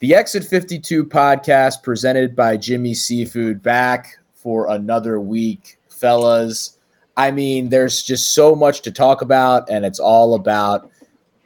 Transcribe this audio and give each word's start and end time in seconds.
The 0.00 0.14
Exit 0.14 0.44
52 0.44 1.04
podcast 1.04 1.82
presented 1.82 2.34
by 2.34 2.56
Jimmy 2.56 2.94
Seafood 2.94 3.62
back 3.62 4.16
for 4.32 4.70
another 4.70 5.20
week, 5.20 5.78
fellas. 5.90 6.78
I 7.18 7.30
mean, 7.30 7.68
there's 7.68 8.02
just 8.02 8.32
so 8.32 8.54
much 8.54 8.80
to 8.82 8.90
talk 8.90 9.20
about, 9.20 9.68
and 9.68 9.84
it's 9.84 10.00
all 10.00 10.36
about 10.36 10.90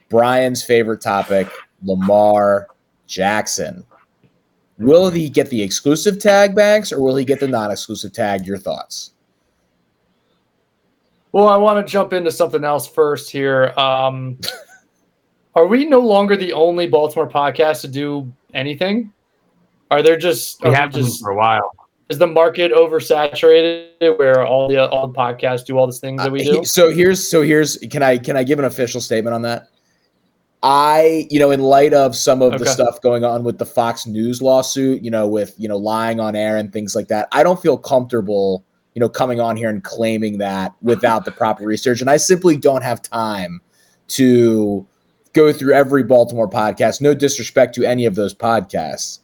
Brian's 0.09 0.63
favorite 0.63 1.01
topic, 1.01 1.49
Lamar 1.83 2.69
Jackson. 3.09 3.85
Will 4.79 5.11
he 5.11 5.29
get 5.29 5.51
the 5.51 5.61
exclusive 5.61 6.21
tag, 6.21 6.55
Banks, 6.55 6.93
or 6.93 7.03
will 7.03 7.17
he 7.17 7.25
get 7.25 7.41
the 7.41 7.49
non 7.49 7.73
exclusive 7.73 8.13
tag? 8.13 8.47
Your 8.47 8.59
thoughts? 8.59 9.15
Well, 11.33 11.49
I 11.49 11.57
want 11.57 11.85
to 11.85 11.93
jump 11.93 12.13
into 12.13 12.31
something 12.31 12.63
else 12.63 12.87
first 12.87 13.33
here. 13.33 13.75
Um, 13.77 14.39
are 15.57 15.67
we 15.67 15.87
no 15.87 15.99
longer 15.99 16.37
the 16.37 16.53
only 16.53 16.87
Baltimore 16.87 17.29
podcast 17.29 17.81
to 17.81 17.89
do 17.89 18.33
anything? 18.55 19.13
Are 19.91 20.03
there 20.03 20.17
just 20.17 20.63
we 20.63 20.71
have 20.73 20.93
been 20.93 21.11
for 21.11 21.31
a 21.31 21.37
while. 21.37 21.71
Is 22.09 22.19
the 22.19 22.27
market 22.27 22.73
oversaturated 22.73 24.19
where 24.19 24.47
all 24.47 24.69
the 24.69 24.89
all 24.89 25.09
the 25.09 25.15
podcasts 25.15 25.65
do 25.65 25.79
all 25.79 25.87
the 25.87 25.93
things 25.93 26.23
that 26.23 26.31
we 26.31 26.41
Uh, 26.43 26.53
do? 26.53 26.59
he- 26.61 26.65
so 26.65 26.91
here's 26.91 27.27
so 27.29 27.43
here's 27.43 27.79
can 27.91 28.03
I 28.03 28.19
can 28.19 28.37
I 28.37 28.45
give 28.45 28.59
an 28.59 28.65
official 28.67 29.01
statement 29.01 29.35
on 29.35 29.43
that? 29.43 29.69
I, 30.67 31.27
you 31.31 31.39
know, 31.39 31.51
in 31.51 31.61
light 31.61 31.93
of 31.93 32.17
some 32.17 32.41
of 32.41 32.59
the 32.59 32.65
stuff 32.65 32.99
going 33.03 33.23
on 33.23 33.45
with 33.45 33.59
the 33.59 33.67
Fox 33.67 34.07
News 34.07 34.41
lawsuit, 34.41 35.03
you 35.03 35.11
know, 35.11 35.29
with, 35.29 35.55
you 35.59 35.69
know, 35.69 35.77
lying 35.77 36.21
on 36.21 36.35
air 36.35 36.57
and 36.57 36.73
things 36.73 36.97
like 36.97 37.07
that, 37.09 37.29
I 37.33 37.43
don't 37.43 37.61
feel 37.61 37.77
comfortable, 37.77 38.65
you 38.95 39.01
know, 39.01 39.09
coming 39.11 39.41
on 39.41 39.59
here 39.59 39.69
and 39.69 39.85
claiming 39.85 40.39
that 40.39 40.73
without 40.81 41.27
the 41.27 41.33
proper 41.33 41.67
research. 41.67 42.01
And 42.01 42.09
I 42.09 42.17
simply 42.17 42.57
don't 42.57 42.83
have 42.83 43.03
time 43.03 43.61
to 44.09 44.87
go 45.35 45.53
through 45.53 45.75
every 45.75 46.03
Baltimore 46.03 46.49
podcast, 46.49 47.01
no 47.01 47.13
disrespect 47.13 47.75
to 47.75 47.85
any 47.85 48.07
of 48.07 48.15
those 48.15 48.35
podcasts, 48.35 49.19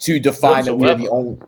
to 0.00 0.18
define 0.18 0.64
that 0.64 0.74
we're 0.74 0.96
the 0.96 1.08
only 1.08 1.38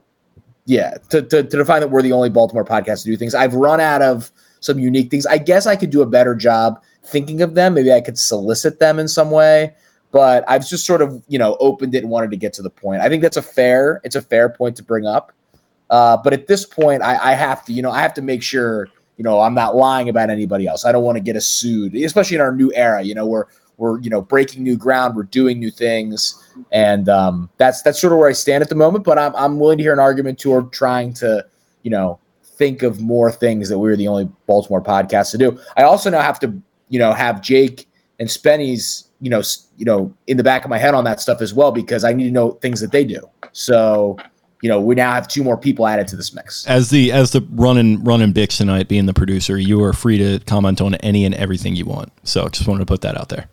yeah, 0.66 0.98
to, 1.08 1.22
to, 1.22 1.42
to 1.42 1.56
define 1.56 1.80
that 1.80 1.88
we're 1.88 2.02
the 2.02 2.12
only 2.12 2.28
Baltimore 2.28 2.64
podcast 2.64 3.02
to 3.02 3.10
do 3.10 3.16
things. 3.16 3.34
I've 3.34 3.54
run 3.54 3.80
out 3.80 4.02
of 4.02 4.30
some 4.60 4.78
unique 4.78 5.10
things. 5.10 5.24
I 5.24 5.38
guess 5.38 5.66
I 5.66 5.76
could 5.76 5.88
do 5.88 6.02
a 6.02 6.06
better 6.06 6.34
job 6.34 6.82
thinking 7.04 7.40
of 7.40 7.54
them. 7.54 7.72
Maybe 7.72 7.90
I 7.90 8.02
could 8.02 8.18
solicit 8.18 8.78
them 8.78 8.98
in 8.98 9.08
some 9.08 9.30
way, 9.30 9.74
but 10.10 10.44
I've 10.46 10.68
just 10.68 10.84
sort 10.84 11.00
of, 11.00 11.24
you 11.26 11.38
know, 11.38 11.56
opened 11.58 11.94
it 11.94 12.02
and 12.02 12.10
wanted 12.10 12.30
to 12.32 12.36
get 12.36 12.52
to 12.54 12.62
the 12.62 12.68
point. 12.68 13.00
I 13.00 13.08
think 13.08 13.22
that's 13.22 13.38
a 13.38 13.42
fair, 13.42 14.02
it's 14.04 14.14
a 14.14 14.20
fair 14.20 14.50
point 14.50 14.76
to 14.76 14.82
bring 14.82 15.06
up. 15.06 15.32
Uh, 15.88 16.18
but 16.18 16.34
at 16.34 16.48
this 16.48 16.66
point, 16.66 17.02
I, 17.02 17.30
I 17.30 17.32
have 17.32 17.64
to, 17.64 17.72
you 17.72 17.80
know, 17.80 17.90
I 17.90 18.02
have 18.02 18.12
to 18.14 18.22
make 18.22 18.42
sure, 18.42 18.88
you 19.16 19.24
know, 19.24 19.40
I'm 19.40 19.54
not 19.54 19.74
lying 19.74 20.10
about 20.10 20.28
anybody 20.28 20.66
else. 20.66 20.84
I 20.84 20.92
don't 20.92 21.02
want 21.02 21.16
to 21.16 21.22
get 21.22 21.34
us 21.34 21.46
sued, 21.46 21.94
especially 21.94 22.34
in 22.34 22.42
our 22.42 22.54
new 22.54 22.70
era. 22.74 23.02
You 23.02 23.14
know, 23.14 23.24
we're 23.24 23.46
we're 23.78 24.00
you 24.00 24.10
know 24.10 24.20
breaking 24.20 24.62
new 24.62 24.76
ground, 24.76 25.16
we're 25.16 25.22
doing 25.22 25.58
new 25.58 25.70
things, 25.70 26.52
and 26.70 27.08
um, 27.08 27.48
that's 27.56 27.80
that's 27.82 27.98
sort 28.00 28.12
of 28.12 28.18
where 28.18 28.28
I 28.28 28.32
stand 28.32 28.62
at 28.62 28.68
the 28.68 28.74
moment. 28.74 29.04
But 29.04 29.18
I'm 29.18 29.34
I'm 29.34 29.58
willing 29.58 29.78
to 29.78 29.84
hear 29.84 29.92
an 29.92 29.98
argument 29.98 30.38
toward 30.38 30.72
trying 30.72 31.14
to, 31.14 31.46
you 31.82 31.90
know, 31.90 32.18
think 32.42 32.82
of 32.82 33.00
more 33.00 33.32
things 33.32 33.68
that 33.70 33.78
we're 33.78 33.96
the 33.96 34.08
only 34.08 34.28
Baltimore 34.46 34.82
podcast 34.82 35.30
to 35.30 35.38
do. 35.38 35.58
I 35.76 35.84
also 35.84 36.10
now 36.10 36.20
have 36.20 36.38
to, 36.40 36.52
you 36.88 36.98
know, 36.98 37.12
have 37.12 37.40
Jake 37.40 37.88
and 38.18 38.28
Spenny's, 38.28 39.08
you 39.20 39.30
know, 39.30 39.42
you 39.76 39.84
know, 39.84 40.12
in 40.26 40.36
the 40.36 40.44
back 40.44 40.64
of 40.64 40.70
my 40.70 40.78
head 40.78 40.94
on 40.94 41.04
that 41.04 41.20
stuff 41.20 41.40
as 41.40 41.54
well 41.54 41.70
because 41.70 42.04
I 42.04 42.12
need 42.12 42.24
to 42.24 42.30
know 42.32 42.52
things 42.52 42.80
that 42.80 42.90
they 42.90 43.04
do. 43.04 43.20
So, 43.52 44.18
you 44.60 44.68
know, 44.68 44.80
we 44.80 44.96
now 44.96 45.12
have 45.12 45.28
two 45.28 45.44
more 45.44 45.56
people 45.56 45.86
added 45.86 46.08
to 46.08 46.16
this 46.16 46.34
mix. 46.34 46.66
As 46.66 46.90
the 46.90 47.12
as 47.12 47.30
the 47.30 47.46
running 47.52 48.02
running 48.02 48.34
Bix 48.34 48.56
tonight, 48.56 48.88
being 48.88 49.06
the 49.06 49.14
producer, 49.14 49.56
you 49.56 49.82
are 49.84 49.92
free 49.92 50.18
to 50.18 50.40
comment 50.46 50.80
on 50.80 50.96
any 50.96 51.24
and 51.24 51.34
everything 51.36 51.76
you 51.76 51.84
want. 51.84 52.12
So 52.24 52.48
just 52.48 52.66
wanted 52.66 52.80
to 52.80 52.86
put 52.86 53.02
that 53.02 53.16
out 53.16 53.28
there. 53.28 53.48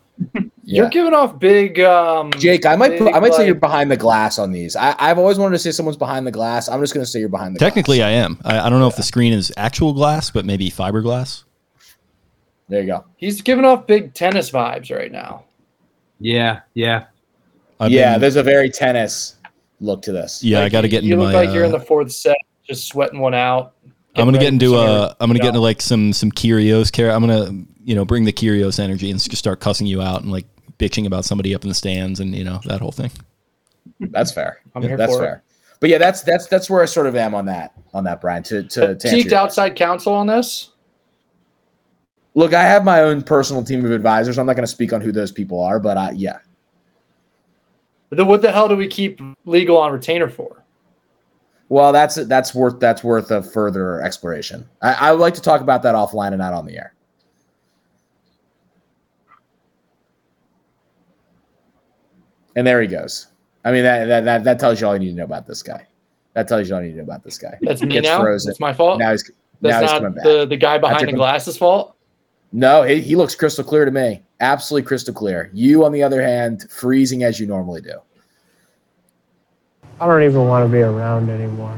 You're 0.64 0.88
giving 0.88 1.12
off 1.14 1.38
big 1.38 1.78
um 1.80 2.32
Jake, 2.38 2.64
I 2.66 2.74
might 2.76 2.98
put, 2.98 3.14
I 3.14 3.20
might 3.20 3.34
say 3.34 3.46
you're 3.46 3.54
behind 3.54 3.90
the 3.90 3.96
glass 3.96 4.38
on 4.38 4.50
these. 4.50 4.74
I, 4.74 4.94
I've 4.98 5.18
always 5.18 5.38
wanted 5.38 5.52
to 5.52 5.58
say 5.58 5.70
someone's 5.70 5.96
behind 5.98 6.26
the 6.26 6.30
glass. 6.32 6.68
I'm 6.68 6.80
just 6.80 6.94
going 6.94 7.04
to 7.04 7.10
say 7.10 7.20
you're 7.20 7.28
behind 7.28 7.54
the 7.54 7.58
Technically, 7.60 7.98
glass. 7.98 8.08
I 8.08 8.10
am. 8.12 8.38
I, 8.44 8.66
I 8.66 8.70
don't 8.70 8.80
know 8.80 8.88
if 8.88 8.96
the 8.96 9.02
screen 9.02 9.32
is 9.32 9.52
actual 9.56 9.92
glass, 9.92 10.30
but 10.30 10.44
maybe 10.44 10.70
fiberglass. 10.70 11.44
There 12.68 12.80
you 12.80 12.86
go. 12.88 13.04
he's 13.16 13.42
giving 13.42 13.64
off 13.64 13.86
big 13.86 14.12
tennis 14.14 14.50
vibes 14.50 14.94
right 14.96 15.12
now. 15.12 15.44
Yeah, 16.18 16.60
yeah. 16.74 17.04
I've 17.78 17.92
yeah, 17.92 18.12
been- 18.14 18.22
there's 18.22 18.36
a 18.36 18.42
very 18.42 18.70
tennis 18.70 19.36
look 19.80 20.02
to 20.02 20.12
this. 20.12 20.42
yeah. 20.42 20.62
I 20.62 20.68
got 20.68 20.80
to 20.80 20.88
get 20.88 21.04
You 21.04 21.12
into 21.12 21.24
look 21.26 21.34
my. 21.34 21.44
like 21.44 21.54
you're 21.54 21.64
in 21.64 21.74
uh, 21.74 21.78
the 21.78 21.84
fourth 21.84 22.10
set, 22.10 22.36
just 22.66 22.88
sweating 22.88 23.20
one 23.20 23.34
out. 23.34 23.74
I'm 24.16 24.24
gonna 24.24 24.38
get 24.38 24.50
into 24.54 24.70
for 24.70 24.78
uh 24.78 24.86
summer. 24.86 25.16
I'm 25.20 25.28
gonna 25.28 25.38
get 25.40 25.48
into 25.48 25.60
like 25.60 25.82
some 25.82 26.14
some 26.14 26.32
Kyrgios 26.32 26.90
care. 26.90 27.10
I'm 27.12 27.20
gonna 27.20 27.66
you 27.86 27.94
know 27.94 28.04
bring 28.04 28.24
the 28.24 28.32
Kyrgios 28.32 28.78
energy 28.78 29.10
and 29.10 29.18
just 29.18 29.38
start 29.38 29.60
cussing 29.60 29.86
you 29.86 30.02
out 30.02 30.22
and 30.22 30.30
like 30.30 30.44
bitching 30.78 31.06
about 31.06 31.24
somebody 31.24 31.54
up 31.54 31.62
in 31.62 31.68
the 31.68 31.74
stands 31.74 32.20
and 32.20 32.34
you 32.34 32.44
know 32.44 32.60
that 32.66 32.80
whole 32.80 32.92
thing. 32.92 33.10
That's 34.00 34.32
fair. 34.32 34.58
I'm 34.74 34.82
here 34.82 34.96
that's 34.96 35.14
for 35.14 35.22
it. 35.22 35.26
fair. 35.26 35.42
But 35.80 35.90
yeah, 35.90 35.98
that's 35.98 36.22
that's 36.22 36.46
that's 36.48 36.68
where 36.68 36.82
I 36.82 36.86
sort 36.86 37.06
of 37.06 37.14
am 37.16 37.34
on 37.34 37.46
that 37.46 37.72
on 37.94 38.04
that 38.04 38.20
Brian. 38.20 38.42
To 38.44 38.62
to, 38.64 38.68
to 38.80 38.88
answer 38.90 39.08
Seeked 39.08 39.30
your- 39.30 39.38
outside 39.40 39.76
counsel 39.76 40.12
on 40.12 40.26
this. 40.26 40.70
look, 42.34 42.52
I 42.52 42.62
have 42.62 42.84
my 42.84 43.00
own 43.02 43.22
personal 43.22 43.62
team 43.62 43.84
of 43.84 43.92
advisors. 43.92 44.36
I'm 44.38 44.46
not 44.46 44.56
going 44.56 44.64
to 44.64 44.70
speak 44.70 44.92
on 44.92 45.00
who 45.00 45.12
those 45.12 45.30
people 45.32 45.62
are, 45.62 45.78
but 45.78 45.96
I, 45.96 46.10
yeah, 46.10 46.38
Then 48.10 48.26
what 48.26 48.42
the 48.42 48.50
hell 48.52 48.68
do 48.68 48.76
we 48.76 48.88
keep 48.88 49.20
legal 49.44 49.76
on 49.78 49.92
retainer 49.92 50.28
for? 50.28 50.64
well, 51.68 51.92
that's 51.92 52.16
that's 52.26 52.54
worth 52.54 52.78
that's 52.80 53.02
worth 53.04 53.30
a 53.30 53.42
further 53.42 54.00
exploration. 54.02 54.68
I, 54.82 54.92
I 54.94 55.12
would 55.12 55.20
like 55.20 55.34
to 55.34 55.40
talk 55.42 55.60
about 55.60 55.82
that 55.84 55.94
offline 55.94 56.28
and 56.28 56.38
not 56.38 56.52
on 56.52 56.66
the 56.66 56.76
air. 56.76 56.92
And 62.56 62.66
there 62.66 62.80
he 62.82 62.88
goes. 62.88 63.28
I 63.64 63.70
mean 63.72 63.84
that 63.84 64.06
that 64.06 64.24
that, 64.24 64.44
that 64.44 64.58
tells 64.58 64.80
you 64.80 64.86
all 64.86 64.94
you 64.94 65.00
need 65.00 65.10
to 65.10 65.16
know 65.16 65.24
about 65.24 65.46
this 65.46 65.62
guy. 65.62 65.86
That 66.34 66.48
tells 66.48 66.68
you 66.68 66.74
all 66.74 66.80
you 66.82 66.88
need 66.88 66.92
to 66.94 66.98
know 66.98 67.04
about 67.04 67.22
this 67.22 67.38
guy. 67.38 67.56
That's 67.62 67.82
me 67.82 67.88
Gets 67.94 68.06
now. 68.08 68.20
frozen. 68.20 68.48
That's 68.50 68.60
my 68.60 68.72
fault. 68.72 68.98
Now 68.98 69.12
he's 69.12 69.30
now 69.60 69.80
That's 69.80 69.92
he's 69.92 70.00
coming 70.00 70.14
not 70.14 70.16
back. 70.16 70.24
the, 70.24 70.46
the 70.46 70.56
guy 70.56 70.78
behind 70.78 71.06
the 71.06 71.10
him- 71.10 71.16
glasses 71.16 71.56
fault. 71.56 71.96
No, 72.52 72.82
he, 72.82 73.00
he 73.00 73.16
looks 73.16 73.34
crystal 73.34 73.64
clear 73.64 73.84
to 73.84 73.90
me. 73.90 74.22
Absolutely 74.40 74.86
crystal 74.86 75.12
clear. 75.12 75.50
You, 75.52 75.84
on 75.84 75.92
the 75.92 76.02
other 76.02 76.22
hand, 76.22 76.66
freezing 76.70 77.22
as 77.24 77.40
you 77.40 77.46
normally 77.46 77.80
do. 77.80 77.98
I 80.00 80.06
don't 80.06 80.22
even 80.22 80.46
want 80.46 80.64
to 80.64 80.72
be 80.72 80.80
around 80.80 81.28
anymore. 81.30 81.76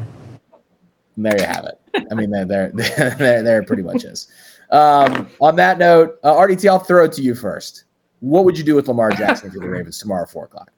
And 1.16 1.24
there 1.26 1.38
you 1.38 1.46
have 1.46 1.64
it. 1.64 2.06
I 2.10 2.14
mean, 2.14 2.30
there, 2.30 2.44
there, 2.44 2.70
there, 3.18 3.42
there 3.42 3.62
pretty 3.62 3.82
much 3.82 4.04
is. 4.04 4.28
Um, 4.70 5.28
on 5.40 5.56
that 5.56 5.78
note, 5.78 6.18
uh, 6.22 6.34
RDT, 6.34 6.68
I'll 6.68 6.78
throw 6.78 7.04
it 7.04 7.12
to 7.12 7.22
you 7.22 7.34
first. 7.34 7.84
What 8.20 8.44
would 8.44 8.58
you 8.58 8.64
do 8.64 8.74
with 8.74 8.88
Lamar 8.88 9.10
Jackson 9.10 9.50
for 9.50 9.58
the 9.58 9.68
Ravens 9.68 9.98
tomorrow, 9.98 10.26
four 10.26 10.44
o'clock? 10.44 10.70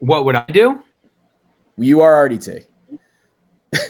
What 0.00 0.24
would 0.24 0.34
I 0.34 0.46
do? 0.46 0.82
You 1.76 2.00
are 2.00 2.28
RDT. 2.28 2.66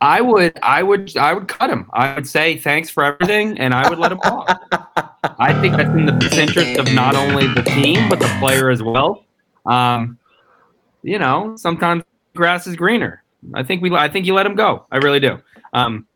I 0.00 0.20
would, 0.20 0.58
I 0.62 0.82
would, 0.82 1.16
I 1.16 1.32
would 1.32 1.46
cut 1.46 1.70
him. 1.70 1.88
I 1.92 2.14
would 2.14 2.26
say 2.26 2.58
thanks 2.58 2.90
for 2.90 3.04
everything, 3.04 3.58
and 3.58 3.72
I 3.72 3.88
would 3.88 3.98
let 3.98 4.10
him 4.10 4.18
walk. 4.24 4.60
I 5.38 5.58
think 5.60 5.76
that's 5.76 5.90
in 5.90 6.06
the 6.06 6.12
best 6.12 6.34
interest 6.36 6.78
of 6.80 6.92
not 6.92 7.14
only 7.14 7.46
the 7.46 7.62
team 7.62 8.08
but 8.08 8.18
the 8.18 8.36
player 8.40 8.70
as 8.70 8.82
well. 8.82 9.24
Um, 9.64 10.18
you 11.02 11.18
know, 11.18 11.54
sometimes 11.56 12.02
grass 12.34 12.66
is 12.66 12.74
greener. 12.74 13.22
I 13.54 13.62
think 13.62 13.82
we, 13.82 13.94
I 13.94 14.08
think 14.08 14.26
you 14.26 14.34
let 14.34 14.46
him 14.46 14.54
go. 14.54 14.86
I 14.90 14.96
really 14.98 15.20
do. 15.20 15.40
Um, 15.72 16.06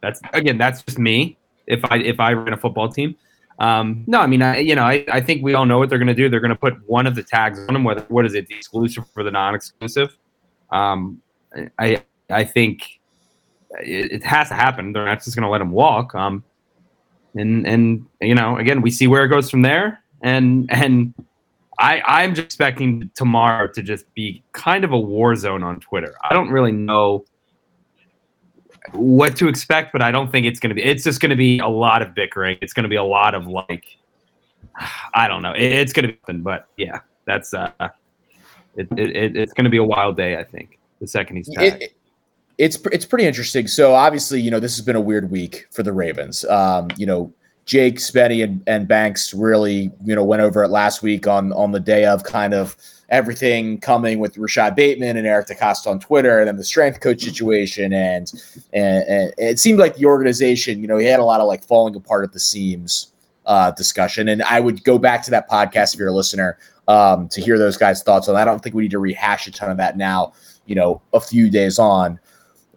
that's 0.00 0.20
again, 0.32 0.58
that's 0.58 0.82
just 0.82 0.98
me. 0.98 1.37
If 1.68 1.84
I 1.84 1.98
if 1.98 2.18
I 2.18 2.32
ran 2.32 2.52
a 2.52 2.56
football 2.56 2.88
team, 2.88 3.16
um, 3.58 4.04
no, 4.06 4.20
I 4.20 4.26
mean, 4.26 4.40
I, 4.40 4.58
you 4.58 4.74
know, 4.74 4.84
I, 4.84 5.04
I 5.10 5.20
think 5.20 5.42
we 5.42 5.54
all 5.54 5.66
know 5.66 5.78
what 5.78 5.88
they're 5.88 5.98
going 5.98 6.06
to 6.08 6.14
do. 6.14 6.28
They're 6.28 6.40
going 6.40 6.50
to 6.50 6.56
put 6.56 6.74
one 6.88 7.06
of 7.06 7.14
the 7.14 7.22
tags 7.22 7.58
on 7.66 7.74
them. 7.74 7.84
Whether 7.84 8.02
what 8.08 8.24
is 8.24 8.34
it, 8.34 8.46
the 8.46 8.54
exclusive 8.54 9.04
for 9.10 9.24
the 9.24 9.30
non-exclusive? 9.30 10.16
Um, 10.70 11.20
I 11.78 12.02
I 12.30 12.44
think 12.44 13.00
it, 13.80 14.12
it 14.12 14.24
has 14.24 14.48
to 14.48 14.54
happen. 14.54 14.92
They're 14.92 15.04
not 15.04 15.24
just 15.24 15.36
going 15.36 15.44
to 15.44 15.50
let 15.50 15.60
him 15.60 15.72
walk. 15.72 16.14
Um, 16.14 16.44
and 17.34 17.66
and 17.66 18.06
you 18.20 18.34
know, 18.34 18.58
again, 18.58 18.80
we 18.80 18.90
see 18.90 19.06
where 19.06 19.24
it 19.24 19.28
goes 19.28 19.50
from 19.50 19.62
there. 19.62 20.02
And 20.22 20.70
and 20.70 21.14
I 21.80 22.00
I'm 22.06 22.34
just 22.34 22.46
expecting 22.46 23.10
tomorrow 23.14 23.66
to 23.72 23.82
just 23.82 24.12
be 24.14 24.42
kind 24.52 24.84
of 24.84 24.92
a 24.92 24.98
war 24.98 25.34
zone 25.34 25.64
on 25.64 25.80
Twitter. 25.80 26.14
I 26.22 26.32
don't 26.32 26.50
really 26.50 26.72
know 26.72 27.24
what 28.92 29.36
to 29.36 29.48
expect, 29.48 29.92
but 29.92 30.02
I 30.02 30.10
don't 30.10 30.30
think 30.30 30.46
it's 30.46 30.60
going 30.60 30.70
to 30.70 30.74
be. 30.74 30.82
It's 30.82 31.04
just 31.04 31.20
going 31.20 31.30
to 31.30 31.36
be 31.36 31.58
a 31.58 31.68
lot 31.68 32.02
of 32.02 32.14
bickering. 32.14 32.58
It's 32.60 32.72
going 32.72 32.84
to 32.84 32.88
be 32.88 32.96
a 32.96 33.04
lot 33.04 33.34
of 33.34 33.46
like, 33.46 33.84
I 35.14 35.28
don't 35.28 35.42
know. 35.42 35.52
It, 35.52 35.72
it's 35.72 35.92
going 35.92 36.08
to 36.08 36.32
be, 36.32 36.38
but 36.38 36.66
yeah, 36.76 37.00
that's 37.24 37.54
uh, 37.54 37.70
it, 38.76 38.88
it, 38.96 39.16
it 39.16 39.36
it's 39.36 39.52
going 39.52 39.64
to 39.64 39.70
be 39.70 39.78
a 39.78 39.84
wild 39.84 40.16
day. 40.16 40.36
I 40.36 40.44
think 40.44 40.78
the 41.00 41.06
second 41.06 41.36
he's. 41.36 41.48
It, 41.50 41.94
it's 42.58 42.76
it's 42.92 43.06
pretty 43.06 43.24
interesting. 43.24 43.68
So 43.68 43.94
obviously, 43.94 44.40
you 44.40 44.50
know, 44.50 44.60
this 44.60 44.76
has 44.76 44.84
been 44.84 44.96
a 44.96 45.00
weird 45.00 45.30
week 45.30 45.68
for 45.70 45.84
the 45.84 45.92
Ravens. 45.92 46.44
Um, 46.46 46.88
you 46.96 47.06
know, 47.06 47.32
Jake, 47.68 47.96
Spenny, 47.96 48.42
and, 48.42 48.62
and 48.66 48.88
Banks 48.88 49.34
really, 49.34 49.90
you 50.02 50.16
know, 50.16 50.24
went 50.24 50.40
over 50.40 50.64
it 50.64 50.68
last 50.68 51.02
week 51.02 51.26
on 51.26 51.52
on 51.52 51.70
the 51.70 51.78
day 51.78 52.06
of 52.06 52.24
kind 52.24 52.54
of 52.54 52.74
everything 53.10 53.78
coming 53.78 54.20
with 54.20 54.38
Rashod 54.38 54.74
Bateman 54.74 55.18
and 55.18 55.26
Eric 55.26 55.48
DeCosta 55.48 55.88
on 55.88 56.00
Twitter, 56.00 56.38
and 56.38 56.48
then 56.48 56.56
the 56.56 56.64
strength 56.64 57.00
coach 57.00 57.22
situation, 57.22 57.92
and 57.92 58.32
and, 58.72 59.04
and 59.06 59.34
it 59.36 59.58
seemed 59.58 59.78
like 59.78 59.96
the 59.96 60.06
organization, 60.06 60.80
you 60.80 60.88
know, 60.88 60.96
he 60.96 61.04
had 61.04 61.20
a 61.20 61.24
lot 61.24 61.42
of 61.42 61.46
like 61.46 61.62
falling 61.62 61.94
apart 61.94 62.24
at 62.24 62.32
the 62.32 62.40
seams 62.40 63.12
uh, 63.44 63.70
discussion. 63.72 64.28
And 64.28 64.42
I 64.44 64.60
would 64.60 64.82
go 64.82 64.98
back 64.98 65.22
to 65.24 65.30
that 65.32 65.50
podcast 65.50 65.92
if 65.92 66.00
you're 66.00 66.08
a 66.08 66.12
listener 66.12 66.58
um, 66.88 67.28
to 67.28 67.42
hear 67.42 67.58
those 67.58 67.76
guys' 67.76 68.02
thoughts 68.02 68.30
on. 68.30 68.36
I 68.36 68.46
don't 68.46 68.62
think 68.62 68.74
we 68.74 68.84
need 68.84 68.92
to 68.92 68.98
rehash 68.98 69.46
a 69.46 69.50
ton 69.50 69.70
of 69.70 69.76
that 69.76 69.98
now. 69.98 70.32
You 70.64 70.74
know, 70.74 71.02
a 71.12 71.20
few 71.20 71.50
days 71.50 71.78
on, 71.78 72.18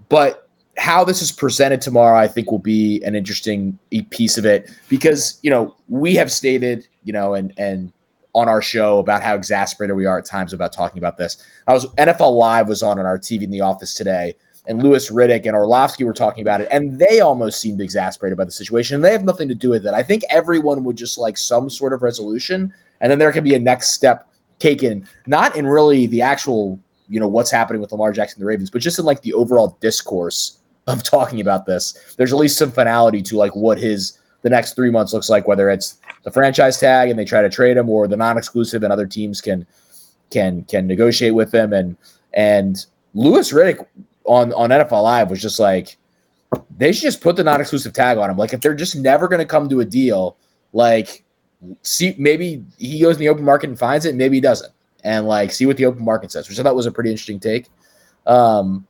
but 0.09 0.49
how 0.77 1.03
this 1.03 1.21
is 1.21 1.31
presented 1.31 1.81
tomorrow, 1.81 2.17
I 2.17 2.27
think, 2.27 2.51
will 2.51 2.59
be 2.59 3.01
an 3.03 3.15
interesting 3.15 3.77
piece 4.09 4.37
of 4.37 4.45
it 4.45 4.69
because 4.89 5.39
you 5.41 5.49
know 5.49 5.75
we 5.89 6.15
have 6.15 6.31
stated, 6.31 6.87
you 7.03 7.13
know, 7.13 7.33
and 7.33 7.53
and 7.57 7.91
on 8.33 8.47
our 8.47 8.61
show 8.61 8.99
about 8.99 9.21
how 9.21 9.35
exasperated 9.35 9.95
we 9.95 10.05
are 10.05 10.17
at 10.17 10.25
times 10.25 10.53
about 10.53 10.71
talking 10.71 10.97
about 10.97 11.17
this. 11.17 11.43
I 11.67 11.73
was 11.73 11.85
NFL 11.95 12.37
Live 12.37 12.67
was 12.67 12.81
on 12.81 12.99
on 12.99 13.05
our 13.05 13.19
TV 13.19 13.43
in 13.43 13.51
the 13.51 13.61
office 13.61 13.93
today, 13.93 14.35
and 14.67 14.81
Louis 14.81 15.09
Riddick 15.09 15.45
and 15.45 15.55
Orlovsky 15.55 16.03
were 16.03 16.13
talking 16.13 16.41
about 16.41 16.61
it, 16.61 16.67
and 16.71 16.99
they 16.99 17.19
almost 17.19 17.59
seemed 17.59 17.81
exasperated 17.81 18.37
by 18.37 18.45
the 18.45 18.51
situation. 18.51 18.95
And 18.95 19.03
they 19.03 19.11
have 19.11 19.25
nothing 19.25 19.49
to 19.49 19.55
do 19.55 19.69
with 19.69 19.85
it. 19.85 19.93
I 19.93 20.03
think 20.03 20.23
everyone 20.29 20.83
would 20.85 20.95
just 20.95 21.17
like 21.17 21.37
some 21.37 21.69
sort 21.69 21.93
of 21.93 22.01
resolution, 22.01 22.73
and 23.01 23.11
then 23.11 23.19
there 23.19 23.31
can 23.31 23.43
be 23.43 23.55
a 23.55 23.59
next 23.59 23.91
step 23.91 24.29
taken, 24.59 25.07
not 25.27 25.55
in 25.55 25.67
really 25.67 26.05
the 26.05 26.21
actual, 26.21 26.79
you 27.09 27.19
know, 27.19 27.27
what's 27.27 27.51
happening 27.51 27.81
with 27.81 27.91
Lamar 27.91 28.13
Jackson 28.13 28.37
and 28.37 28.43
the 28.43 28.47
Ravens, 28.47 28.69
but 28.69 28.81
just 28.81 28.99
in 28.99 29.05
like 29.05 29.21
the 29.21 29.33
overall 29.33 29.77
discourse 29.81 30.59
of 30.91 31.03
talking 31.03 31.41
about 31.41 31.65
this. 31.65 32.15
There's 32.17 32.33
at 32.33 32.39
least 32.39 32.57
some 32.57 32.71
finality 32.71 33.21
to 33.23 33.37
like 33.37 33.55
what 33.55 33.77
his 33.77 34.17
the 34.41 34.49
next 34.49 34.73
three 34.73 34.89
months 34.89 35.13
looks 35.13 35.29
like, 35.29 35.47
whether 35.47 35.69
it's 35.69 35.97
the 36.23 36.31
franchise 36.31 36.79
tag 36.79 37.09
and 37.09 37.17
they 37.17 37.25
try 37.25 37.41
to 37.41 37.49
trade 37.49 37.77
him, 37.77 37.89
or 37.89 38.07
the 38.07 38.17
non-exclusive 38.17 38.83
and 38.83 38.91
other 38.91 39.05
teams 39.05 39.41
can 39.41 39.65
can 40.29 40.63
can 40.63 40.87
negotiate 40.87 41.35
with 41.35 41.53
him. 41.53 41.73
And 41.73 41.97
and 42.33 42.85
Louis 43.13 43.51
Riddick 43.51 43.85
on 44.25 44.53
on 44.53 44.69
NFL 44.69 45.03
Live 45.03 45.29
was 45.29 45.41
just 45.41 45.59
like 45.59 45.97
they 46.77 46.91
should 46.91 47.03
just 47.03 47.21
put 47.21 47.35
the 47.35 47.43
non-exclusive 47.43 47.93
tag 47.93 48.17
on 48.17 48.29
him. 48.29 48.37
Like 48.37 48.53
if 48.53 48.61
they're 48.61 48.75
just 48.75 48.95
never 48.95 49.27
going 49.27 49.39
to 49.39 49.45
come 49.45 49.69
to 49.69 49.79
a 49.79 49.85
deal, 49.85 50.37
like 50.73 51.23
see 51.83 52.15
maybe 52.17 52.63
he 52.77 52.99
goes 52.99 53.15
in 53.15 53.19
the 53.19 53.29
open 53.29 53.43
market 53.43 53.69
and 53.69 53.77
finds 53.77 54.05
it, 54.05 54.15
maybe 54.15 54.37
he 54.37 54.41
doesn't, 54.41 54.71
and 55.03 55.27
like 55.27 55.51
see 55.51 55.65
what 55.65 55.77
the 55.77 55.85
open 55.85 56.03
market 56.03 56.31
says, 56.31 56.49
which 56.49 56.59
I 56.59 56.63
thought 56.63 56.75
was 56.75 56.87
a 56.87 56.91
pretty 56.91 57.11
interesting 57.11 57.39
take. 57.39 57.67
Um, 58.25 58.87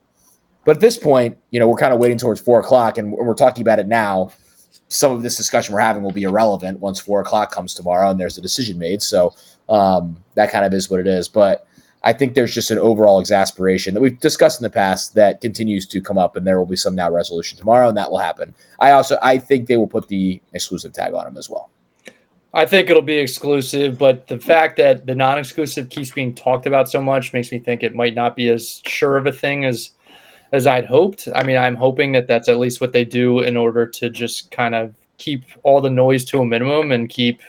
but 0.64 0.76
at 0.76 0.80
this 0.80 0.98
point, 0.98 1.36
you 1.50 1.58
know, 1.58 1.68
we're 1.68 1.76
kind 1.76 1.92
of 1.92 2.00
waiting 2.00 2.18
towards 2.18 2.40
four 2.40 2.60
o'clock, 2.60 2.98
and 2.98 3.12
we're 3.12 3.34
talking 3.34 3.62
about 3.62 3.78
it 3.78 3.86
now 3.86 4.32
some 4.92 5.12
of 5.12 5.22
this 5.22 5.36
discussion 5.36 5.74
we're 5.74 5.80
having 5.80 6.02
will 6.02 6.12
be 6.12 6.24
irrelevant 6.24 6.78
once 6.80 7.00
four 7.00 7.20
o'clock 7.20 7.50
comes 7.50 7.74
tomorrow 7.74 8.10
and 8.10 8.20
there's 8.20 8.36
a 8.36 8.42
decision 8.42 8.78
made. 8.78 9.02
So 9.02 9.34
um, 9.68 10.22
that 10.34 10.50
kind 10.50 10.64
of 10.64 10.74
is 10.74 10.90
what 10.90 11.00
it 11.00 11.06
is. 11.06 11.28
But 11.28 11.66
I 12.04 12.12
think 12.12 12.34
there's 12.34 12.54
just 12.54 12.70
an 12.70 12.78
overall 12.78 13.20
exasperation 13.20 13.94
that 13.94 14.00
we've 14.00 14.18
discussed 14.20 14.60
in 14.60 14.64
the 14.64 14.70
past 14.70 15.14
that 15.14 15.40
continues 15.40 15.86
to 15.86 16.00
come 16.00 16.18
up, 16.18 16.36
and 16.36 16.46
there 16.46 16.58
will 16.58 16.66
be 16.66 16.76
some 16.76 16.94
now 16.94 17.10
resolution 17.10 17.56
tomorrow, 17.56 17.88
and 17.88 17.96
that 17.96 18.10
will 18.10 18.18
happen. 18.18 18.54
I 18.80 18.90
also 18.90 19.18
I 19.22 19.38
think 19.38 19.68
they 19.68 19.76
will 19.76 19.86
put 19.86 20.08
the 20.08 20.42
exclusive 20.52 20.92
tag 20.92 21.14
on 21.14 21.28
him 21.28 21.36
as 21.36 21.48
well. 21.48 21.70
I 22.54 22.66
think 22.66 22.90
it'll 22.90 23.02
be 23.02 23.16
exclusive, 23.16 23.98
but 23.98 24.26
the 24.26 24.38
fact 24.38 24.76
that 24.76 25.06
the 25.06 25.14
non-exclusive 25.14 25.88
keeps 25.88 26.10
being 26.10 26.34
talked 26.34 26.66
about 26.66 26.90
so 26.90 27.00
much 27.00 27.32
makes 27.32 27.50
me 27.50 27.58
think 27.58 27.82
it 27.82 27.94
might 27.94 28.14
not 28.14 28.36
be 28.36 28.50
as 28.50 28.82
sure 28.84 29.16
of 29.16 29.26
a 29.26 29.32
thing 29.32 29.64
as 29.64 29.92
as 30.52 30.66
I'd 30.66 30.84
hoped. 30.84 31.28
I 31.34 31.42
mean, 31.42 31.56
I'm 31.56 31.76
hoping 31.76 32.12
that 32.12 32.26
that's 32.26 32.48
at 32.48 32.58
least 32.58 32.80
what 32.80 32.92
they 32.92 33.04
do 33.04 33.40
in 33.40 33.56
order 33.56 33.86
to 33.86 34.10
just 34.10 34.50
kind 34.50 34.74
of 34.74 34.94
keep 35.18 35.44
all 35.62 35.80
the 35.80 35.90
noise 35.90 36.24
to 36.26 36.40
a 36.40 36.46
minimum 36.46 36.92
and 36.92 37.08
keep, 37.08 37.40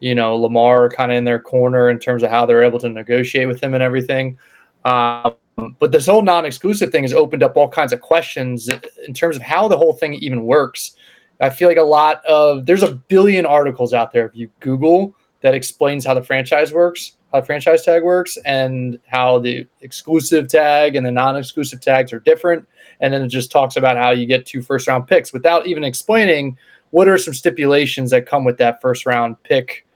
you 0.00 0.14
know, 0.14 0.36
Lamar 0.36 0.88
kind 0.88 1.12
of 1.12 1.18
in 1.18 1.24
their 1.24 1.38
corner 1.38 1.90
in 1.90 1.98
terms 1.98 2.22
of 2.22 2.30
how 2.30 2.46
they're 2.46 2.62
able 2.62 2.78
to 2.80 2.88
negotiate 2.88 3.46
with 3.46 3.62
him 3.62 3.74
and 3.74 3.82
everything. 3.82 4.38
Um, 4.84 5.34
but 5.78 5.92
this 5.92 6.06
whole 6.06 6.22
non-exclusive 6.22 6.90
thing 6.90 7.02
has 7.02 7.12
opened 7.12 7.42
up 7.42 7.56
all 7.56 7.68
kinds 7.68 7.92
of 7.92 8.00
questions 8.00 8.68
in 8.68 9.12
terms 9.12 9.36
of 9.36 9.42
how 9.42 9.68
the 9.68 9.76
whole 9.76 9.92
thing 9.92 10.14
even 10.14 10.44
works. 10.44 10.92
I 11.40 11.50
feel 11.50 11.68
like 11.68 11.76
a 11.76 11.82
lot 11.82 12.24
of 12.24 12.64
there's 12.64 12.82
a 12.82 12.92
billion 12.92 13.44
articles 13.44 13.92
out 13.92 14.12
there 14.12 14.26
if 14.26 14.34
you 14.34 14.50
Google 14.60 15.14
that 15.40 15.54
explains 15.54 16.04
how 16.06 16.14
the 16.14 16.22
franchise 16.22 16.72
works 16.72 17.17
how 17.32 17.42
franchise 17.42 17.84
tag 17.84 18.02
works 18.02 18.38
and 18.44 18.98
how 19.06 19.38
the 19.38 19.66
exclusive 19.82 20.48
tag 20.48 20.96
and 20.96 21.04
the 21.04 21.10
non-exclusive 21.10 21.80
tags 21.80 22.12
are 22.12 22.20
different. 22.20 22.66
And 23.00 23.12
then 23.12 23.22
it 23.22 23.28
just 23.28 23.50
talks 23.50 23.76
about 23.76 23.96
how 23.96 24.10
you 24.10 24.26
get 24.26 24.46
two 24.46 24.62
first 24.62 24.88
round 24.88 25.06
picks 25.06 25.32
without 25.32 25.66
even 25.66 25.84
explaining 25.84 26.56
what 26.90 27.06
are 27.08 27.18
some 27.18 27.34
stipulations 27.34 28.10
that 28.10 28.26
come 28.26 28.44
with 28.44 28.56
that 28.58 28.80
first 28.80 29.04
round 29.04 29.42
pick 29.42 29.86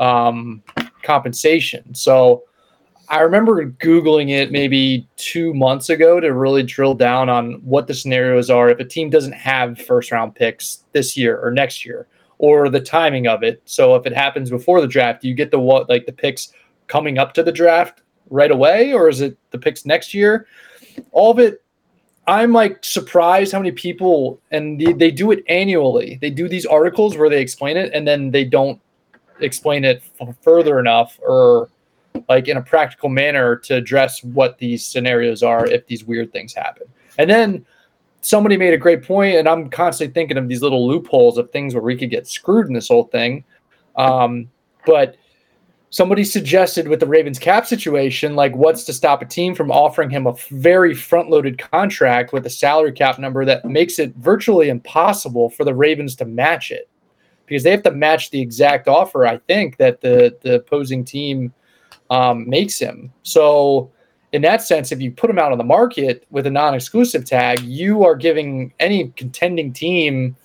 um, 0.00 0.62
compensation. 1.02 1.94
So 1.94 2.44
I 3.08 3.20
remember 3.20 3.70
Googling 3.70 4.30
it 4.30 4.50
maybe 4.50 5.06
two 5.16 5.54
months 5.54 5.90
ago 5.90 6.18
to 6.18 6.32
really 6.32 6.62
drill 6.62 6.94
down 6.94 7.28
on 7.28 7.54
what 7.64 7.86
the 7.86 7.94
scenarios 7.94 8.50
are 8.50 8.70
if 8.70 8.80
a 8.80 8.84
team 8.84 9.10
doesn't 9.10 9.32
have 9.32 9.78
first 9.78 10.10
round 10.10 10.34
picks 10.34 10.84
this 10.92 11.16
year 11.16 11.38
or 11.38 11.50
next 11.50 11.84
year 11.84 12.08
or 12.38 12.68
the 12.68 12.80
timing 12.80 13.28
of 13.28 13.42
it. 13.42 13.62
So 13.66 13.94
if 13.94 14.06
it 14.06 14.12
happens 14.12 14.50
before 14.50 14.80
the 14.80 14.86
draft, 14.86 15.24
you 15.24 15.34
get 15.34 15.50
the 15.50 15.60
what 15.60 15.88
like 15.88 16.06
the 16.06 16.12
picks 16.12 16.52
coming 16.92 17.16
up 17.16 17.32
to 17.32 17.42
the 17.42 17.50
draft 17.50 18.02
right 18.28 18.50
away, 18.50 18.92
or 18.92 19.08
is 19.08 19.22
it 19.22 19.38
the 19.50 19.58
picks 19.58 19.86
next 19.86 20.12
year? 20.12 20.46
All 21.10 21.30
of 21.30 21.38
it, 21.38 21.64
I'm 22.26 22.52
like 22.52 22.84
surprised 22.84 23.52
how 23.52 23.60
many 23.60 23.72
people, 23.72 24.38
and 24.50 24.78
they, 24.78 24.92
they 24.92 25.10
do 25.10 25.30
it 25.30 25.42
annually. 25.48 26.18
They 26.20 26.28
do 26.28 26.50
these 26.50 26.66
articles 26.66 27.16
where 27.16 27.30
they 27.30 27.40
explain 27.40 27.78
it, 27.78 27.90
and 27.94 28.06
then 28.06 28.30
they 28.30 28.44
don't 28.44 28.78
explain 29.40 29.86
it 29.86 30.02
further 30.42 30.78
enough 30.78 31.18
or 31.22 31.70
like 32.28 32.46
in 32.46 32.58
a 32.58 32.62
practical 32.62 33.08
manner 33.08 33.56
to 33.56 33.76
address 33.76 34.22
what 34.22 34.58
these 34.58 34.84
scenarios 34.86 35.42
are 35.42 35.66
if 35.66 35.86
these 35.86 36.04
weird 36.04 36.30
things 36.30 36.52
happen. 36.52 36.86
And 37.16 37.30
then 37.30 37.64
somebody 38.20 38.58
made 38.58 38.74
a 38.74 38.78
great 38.78 39.02
point, 39.02 39.36
and 39.36 39.48
I'm 39.48 39.70
constantly 39.70 40.12
thinking 40.12 40.36
of 40.36 40.46
these 40.46 40.60
little 40.60 40.86
loopholes 40.86 41.38
of 41.38 41.50
things 41.52 41.72
where 41.72 41.82
we 41.82 41.96
could 41.96 42.10
get 42.10 42.28
screwed 42.28 42.66
in 42.66 42.74
this 42.74 42.88
whole 42.88 43.04
thing. 43.04 43.44
Um, 43.96 44.50
but 44.84 45.16
somebody 45.92 46.24
suggested 46.24 46.88
with 46.88 47.00
the 47.00 47.06
Ravens 47.06 47.38
cap 47.38 47.66
situation, 47.66 48.34
like 48.34 48.56
what's 48.56 48.84
to 48.84 48.94
stop 48.94 49.20
a 49.20 49.26
team 49.26 49.54
from 49.54 49.70
offering 49.70 50.08
him 50.08 50.26
a 50.26 50.32
very 50.50 50.94
front 50.94 51.28
loaded 51.28 51.58
contract 51.58 52.32
with 52.32 52.46
a 52.46 52.50
salary 52.50 52.92
cap 52.92 53.18
number 53.18 53.44
that 53.44 53.66
makes 53.66 53.98
it 53.98 54.14
virtually 54.16 54.70
impossible 54.70 55.50
for 55.50 55.64
the 55.64 55.74
Ravens 55.74 56.16
to 56.16 56.24
match 56.24 56.70
it 56.70 56.88
because 57.44 57.62
they 57.62 57.70
have 57.70 57.82
to 57.82 57.90
match 57.90 58.30
the 58.30 58.40
exact 58.40 58.88
offer, 58.88 59.26
I 59.26 59.36
think, 59.36 59.76
that 59.76 60.00
the, 60.00 60.34
the 60.40 60.56
opposing 60.56 61.04
team 61.04 61.52
um, 62.08 62.48
makes 62.48 62.78
him. 62.78 63.12
So, 63.22 63.92
in 64.32 64.40
that 64.42 64.62
sense, 64.62 64.92
if 64.92 65.02
you 65.02 65.10
put 65.10 65.28
him 65.28 65.38
out 65.38 65.52
on 65.52 65.58
the 65.58 65.64
market 65.64 66.26
with 66.30 66.46
a 66.46 66.50
non 66.50 66.74
exclusive 66.74 67.26
tag, 67.26 67.60
you 67.60 68.02
are 68.02 68.16
giving 68.16 68.72
any 68.80 69.08
contending 69.10 69.74
team 69.74 70.36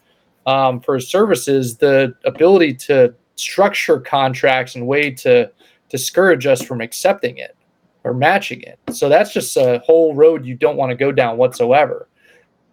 um, 0.46 0.82
for 0.82 0.96
his 0.96 1.08
services 1.08 1.78
the 1.78 2.14
ability 2.26 2.74
to 2.74 3.16
structure 3.38 4.00
contracts 4.00 4.76
and 4.76 4.86
way 4.86 5.12
to 5.12 5.52
discourage 5.90 6.46
us 6.46 6.62
from 6.62 6.82
accepting 6.82 7.38
it 7.38 7.56
or 8.04 8.14
matching 8.14 8.62
it. 8.62 8.80
So 8.92 9.10
that's 9.10 9.32
just 9.32 9.56
a 9.58 9.82
whole 9.86 10.14
road 10.16 10.46
you 10.46 10.56
don't 10.56 10.78
want 10.78 10.90
to 10.90 10.96
go 10.96 11.12
down 11.12 11.38
whatsoever. 11.38 12.10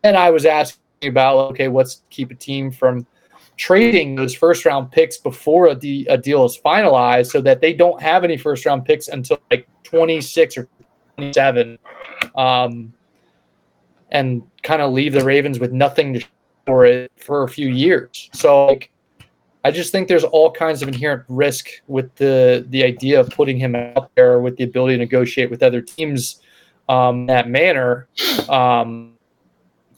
And 0.02 0.16
I 0.16 0.30
was 0.30 0.44
asking 0.46 0.80
about 1.04 1.50
okay, 1.52 1.68
what's 1.68 2.02
keep 2.10 2.30
a 2.30 2.34
team 2.34 2.70
from 2.70 3.06
trading 3.56 4.16
those 4.16 4.34
first 4.34 4.64
round 4.64 4.90
picks 4.90 5.18
before 5.18 5.68
a, 5.68 5.74
de- 5.74 6.06
a 6.06 6.18
deal 6.18 6.44
is 6.44 6.58
finalized 6.64 7.30
so 7.30 7.40
that 7.40 7.60
they 7.60 7.72
don't 7.72 8.00
have 8.02 8.24
any 8.24 8.36
first 8.36 8.66
round 8.66 8.84
picks 8.84 9.08
until 9.08 9.40
like 9.50 9.68
26 9.84 10.58
or 10.58 10.68
27 11.16 11.78
um, 12.36 12.92
and 14.10 14.42
kind 14.62 14.82
of 14.82 14.92
leave 14.92 15.12
the 15.12 15.24
Ravens 15.24 15.58
with 15.58 15.72
nothing 15.72 16.22
for 16.66 16.84
it 16.84 17.12
for 17.16 17.44
a 17.44 17.48
few 17.48 17.68
years. 17.68 18.30
So 18.32 18.66
like 18.66 18.90
I 19.64 19.70
just 19.70 19.92
think 19.92 20.08
there's 20.08 20.24
all 20.24 20.50
kinds 20.50 20.82
of 20.82 20.88
inherent 20.88 21.24
risk 21.26 21.68
with 21.86 22.14
the 22.16 22.66
the 22.68 22.84
idea 22.84 23.18
of 23.18 23.30
putting 23.30 23.56
him 23.56 23.74
out 23.74 24.10
there 24.14 24.38
with 24.40 24.58
the 24.58 24.64
ability 24.64 24.96
to 24.96 24.98
negotiate 24.98 25.50
with 25.50 25.62
other 25.62 25.80
teams 25.80 26.42
um, 26.90 27.26
that 27.26 27.48
manner, 27.48 28.06
um, 28.50 29.14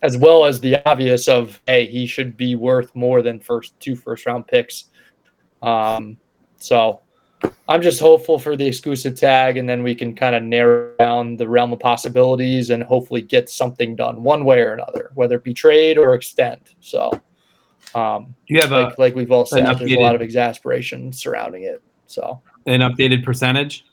as 0.02 0.16
well 0.16 0.44
as 0.44 0.61
the 0.61 0.76
obvious 0.88 1.26
of 1.26 1.61
hey, 1.66 1.87
he 1.87 2.06
should 2.06 2.37
be 2.37 2.54
worth 2.54 2.94
more 2.94 3.23
than 3.23 3.40
first 3.40 3.78
two 3.80 3.96
first 3.96 4.25
round 4.25 4.46
picks. 4.46 4.85
Um, 5.62 6.16
so 6.58 7.00
I'm 7.68 7.82
just 7.82 7.99
hopeful 7.99 8.38
for 8.38 8.56
the 8.56 8.66
exclusive 8.66 9.18
tag, 9.18 9.56
and 9.56 9.68
then 9.68 9.82
we 9.82 9.96
can 9.96 10.14
kind 10.14 10.37
of 10.37 10.44
narrow 10.44 10.94
down 10.96 11.37
the 11.37 11.49
realm 11.49 11.73
of 11.73 11.80
possibilities 11.80 12.70
and 12.70 12.85
hopefully 12.85 13.20
get 13.20 13.50
something 13.50 13.96
done 13.96 14.23
one 14.23 14.44
way 14.44 14.61
or 14.61 14.75
another, 14.75 15.11
whether 15.14 15.35
it 15.37 15.44
be 15.44 15.54
trade 15.54 15.99
or 15.99 16.14
extend. 16.14 16.61
So. 16.78 17.11
Um, 17.95 18.35
you 18.47 18.61
have 18.61 18.71
like, 18.71 18.97
a 18.97 19.00
like 19.00 19.14
we've 19.14 19.31
all 19.31 19.47
said, 19.47 19.64
updated, 19.64 19.78
there's 19.78 19.93
a 19.93 20.00
lot 20.00 20.14
of 20.14 20.21
exasperation 20.21 21.12
surrounding 21.12 21.62
it. 21.62 21.83
So 22.07 22.43
an 22.66 22.81
updated 22.81 23.25
percentage. 23.25 23.85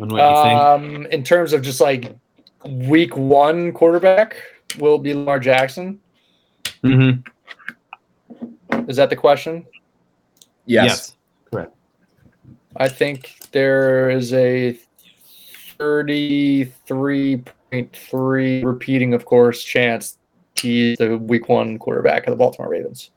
Um, 0.00 1.06
in 1.06 1.22
terms 1.22 1.52
of 1.52 1.62
just 1.62 1.80
like 1.80 2.14
week 2.64 3.16
one 3.16 3.72
quarterback 3.72 4.36
will 4.78 4.98
be 4.98 5.12
Lamar 5.12 5.38
Jackson. 5.38 6.00
Mm-hmm. 6.82 7.20
Is 8.88 8.96
that 8.96 9.10
the 9.10 9.16
question? 9.16 9.66
Yes. 10.64 10.86
yes. 10.86 11.16
Correct. 11.50 11.74
I 12.76 12.88
think 12.88 13.48
there 13.52 14.10
is 14.10 14.32
a 14.32 14.78
33 15.78 17.44
0.3 17.72 18.64
repeating, 18.64 19.14
of 19.14 19.24
course, 19.24 19.62
chance 19.62 20.18
he's 20.56 20.98
the 20.98 21.18
week 21.18 21.48
one 21.48 21.78
quarterback 21.78 22.26
of 22.26 22.32
the 22.32 22.36
Baltimore 22.36 22.70
Ravens. 22.70 23.10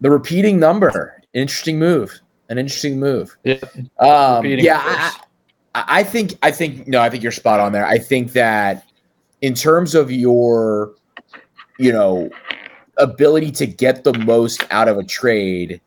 The 0.00 0.10
repeating 0.10 0.58
number, 0.58 1.22
interesting 1.32 1.78
move, 1.78 2.18
an 2.48 2.58
interesting 2.58 2.98
move. 2.98 3.36
Yeah, 3.44 3.56
Um, 3.98 4.44
yeah. 4.46 4.80
I, 4.84 5.10
I 5.74 5.84
I 5.86 6.04
think 6.04 6.38
I 6.42 6.50
think 6.50 6.86
no, 6.86 7.00
I 7.00 7.08
think 7.08 7.22
you're 7.22 7.32
spot 7.32 7.60
on 7.60 7.72
there. 7.72 7.86
I 7.86 7.98
think 7.98 8.32
that 8.32 8.84
in 9.40 9.54
terms 9.54 9.94
of 9.94 10.10
your, 10.10 10.94
you 11.78 11.92
know, 11.92 12.28
ability 12.98 13.50
to 13.52 13.66
get 13.66 14.04
the 14.04 14.12
most 14.18 14.66
out 14.70 14.88
of 14.88 14.98
a 14.98 15.04
trade, 15.04 15.80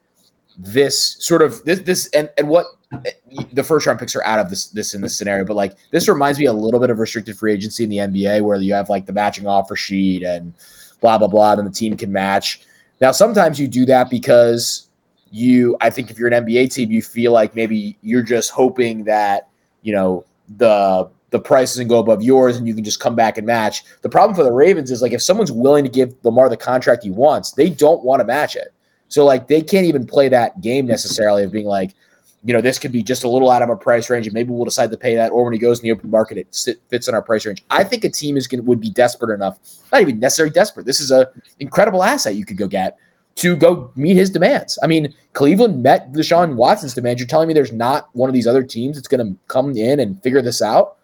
this 0.57 1.17
sort 1.19 1.41
of 1.41 1.63
this 1.65 1.79
this 1.81 2.07
and 2.13 2.29
and 2.38 2.48
what 2.48 2.65
the 3.54 3.63
first 3.63 3.86
round 3.86 4.00
picks 4.00 4.15
are 4.15 4.24
out 4.24 4.39
of 4.39 4.50
this 4.50 4.68
this 4.68 4.94
in 4.94 5.01
this 5.01 5.18
scenario, 5.18 5.46
but 5.46 5.56
like 5.56 5.75
this 5.92 6.08
reminds 6.08 6.39
me 6.39 6.46
a 6.46 6.54
little 6.54 6.80
bit 6.80 6.89
of 6.89 7.00
restricted 7.00 7.38
free 7.38 7.54
agency 7.54 7.84
in 7.84 7.89
the 7.89 7.98
NBA 7.98 8.42
where 8.42 8.60
you 8.60 8.74
have 8.74 8.89
like 8.89 9.06
the 9.06 9.13
matching 9.13 9.48
offer 9.48 9.75
sheet 9.75 10.24
and 10.24 10.54
blah 11.01 11.18
blah 11.18 11.27
blah, 11.27 11.54
and 11.54 11.68
the 11.68 11.72
team 11.72 11.96
can 11.98 12.12
match. 12.12 12.62
Now 13.01 13.12
sometimes 13.12 13.60
you 13.60 13.68
do 13.68 13.86
that 13.86 14.10
because 14.10 14.88
you 15.32 15.77
I 15.82 15.89
think 15.89 16.10
if 16.10 16.18
you're 16.18 16.32
an 16.32 16.46
NBA 16.46 16.74
team, 16.74 16.92
you 16.92 17.01
feel 17.01 17.32
like 17.32 17.56
maybe 17.56 17.98
you're 18.01 18.24
just 18.24 18.51
hoping 18.51 19.04
that, 19.06 19.50
you 19.82 19.94
know, 19.94 20.25
the 20.58 21.10
the 21.32 21.39
price 21.39 21.74
doesn't 21.74 21.89
go 21.89 22.00
above 22.00 22.24
yours 22.24 22.56
and 22.56 22.68
you 22.68 22.74
can 22.74 22.84
just 22.84 23.01
come 23.01 23.15
back 23.15 23.38
and 23.38 23.46
match. 23.46 23.84
The 24.01 24.10
problem 24.10 24.36
for 24.36 24.44
the 24.44 24.54
Ravens 24.54 24.92
is 24.92 25.01
like 25.01 25.12
if 25.12 25.22
someone's 25.22 25.51
willing 25.51 25.84
to 25.84 25.89
give 25.89 26.15
Lamar 26.24 26.48
the 26.48 26.56
contract 26.56 27.04
he 27.04 27.12
wants, 27.12 27.51
they 27.51 27.70
don't 27.70 28.04
want 28.04 28.22
to 28.22 28.24
match 28.24 28.56
it. 28.56 28.74
So 29.10 29.25
like 29.25 29.48
they 29.48 29.62
can't 29.62 29.86
even 29.86 30.06
play 30.08 30.30
that 30.30 30.62
game 30.62 30.86
necessarily 30.86 31.44
of 31.44 31.51
being 31.51 31.65
like, 31.65 31.94
you 32.45 32.53
know, 32.53 32.61
this 32.61 32.77
could 32.77 32.91
be 32.91 33.01
just 33.01 33.23
a 33.23 33.27
little 33.27 33.49
out 33.49 33.61
of 33.61 33.69
our 33.69 33.75
price 33.75 34.09
range, 34.09 34.27
and 34.27 34.33
maybe 34.33 34.51
we'll 34.51 34.65
decide 34.65 34.91
to 34.91 34.97
pay 34.97 35.15
that. 35.15 35.31
Or 35.31 35.43
when 35.43 35.53
he 35.53 35.59
goes 35.59 35.79
in 35.79 35.83
the 35.83 35.91
open 35.91 36.11
market, 36.11 36.37
it 36.37 36.77
fits 36.89 37.07
in 37.07 37.15
our 37.15 37.21
price 37.21 37.45
range. 37.45 37.63
I 37.71 37.83
think 37.83 38.03
a 38.03 38.09
team 38.09 38.37
is 38.37 38.47
going 38.47 38.63
would 38.65 38.79
be 38.79 38.91
desperate 38.91 39.33
enough, 39.33 39.57
not 39.91 40.01
even 40.01 40.19
necessarily 40.19 40.53
desperate. 40.53 40.85
This 40.85 40.99
is 40.99 41.11
a 41.11 41.29
incredible 41.59 42.03
asset 42.03 42.35
you 42.35 42.45
could 42.45 42.57
go 42.57 42.67
get 42.67 42.97
to 43.35 43.55
go 43.55 43.91
meet 43.95 44.15
his 44.15 44.29
demands. 44.29 44.79
I 44.81 44.87
mean, 44.87 45.13
Cleveland 45.33 45.83
met 45.83 46.11
Deshaun 46.13 46.55
Watson's 46.55 46.93
demands. 46.93 47.19
You're 47.19 47.27
telling 47.27 47.47
me 47.47 47.53
there's 47.53 47.73
not 47.73 48.09
one 48.13 48.29
of 48.29 48.33
these 48.33 48.47
other 48.47 48.63
teams 48.63 48.95
that's 48.95 49.07
going 49.07 49.25
to 49.25 49.37
come 49.47 49.75
in 49.75 49.99
and 49.99 50.21
figure 50.23 50.41
this 50.41 50.61
out? 50.61 50.97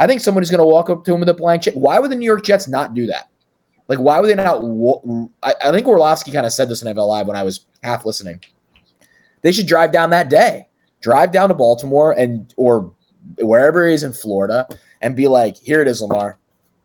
I 0.00 0.06
think 0.06 0.20
someone 0.20 0.42
is 0.42 0.50
going 0.50 0.58
to 0.58 0.64
walk 0.64 0.90
up 0.90 1.04
to 1.04 1.14
him 1.14 1.20
with 1.20 1.28
a 1.28 1.34
blank 1.34 1.62
check. 1.62 1.74
Why 1.74 1.98
would 1.98 2.10
the 2.10 2.16
New 2.16 2.24
York 2.24 2.44
Jets 2.44 2.66
not 2.66 2.94
do 2.94 3.06
that? 3.06 3.28
Like, 3.88 3.98
why 3.98 4.20
would 4.20 4.28
they 4.28 4.34
not? 4.34 4.62
I, 5.42 5.54
I 5.62 5.72
think 5.72 5.86
Orlovsky 5.86 6.30
kind 6.30 6.46
of 6.46 6.52
said 6.52 6.68
this 6.68 6.82
in 6.82 6.94
NFL 6.94 7.08
Live 7.08 7.26
when 7.26 7.36
I 7.36 7.42
was 7.42 7.66
half 7.82 8.04
listening. 8.04 8.40
They 9.42 9.52
should 9.52 9.66
drive 9.66 9.92
down 9.92 10.10
that 10.10 10.28
day, 10.28 10.67
drive 11.00 11.32
down 11.32 11.48
to 11.48 11.54
Baltimore 11.54 12.12
and 12.12 12.52
or 12.56 12.92
wherever 13.38 13.86
he 13.86 13.94
is 13.94 14.02
in 14.02 14.12
Florida, 14.12 14.66
and 15.00 15.16
be 15.16 15.28
like, 15.28 15.56
"Here 15.56 15.80
it 15.82 15.88
is, 15.88 16.00
Lamar. 16.00 16.38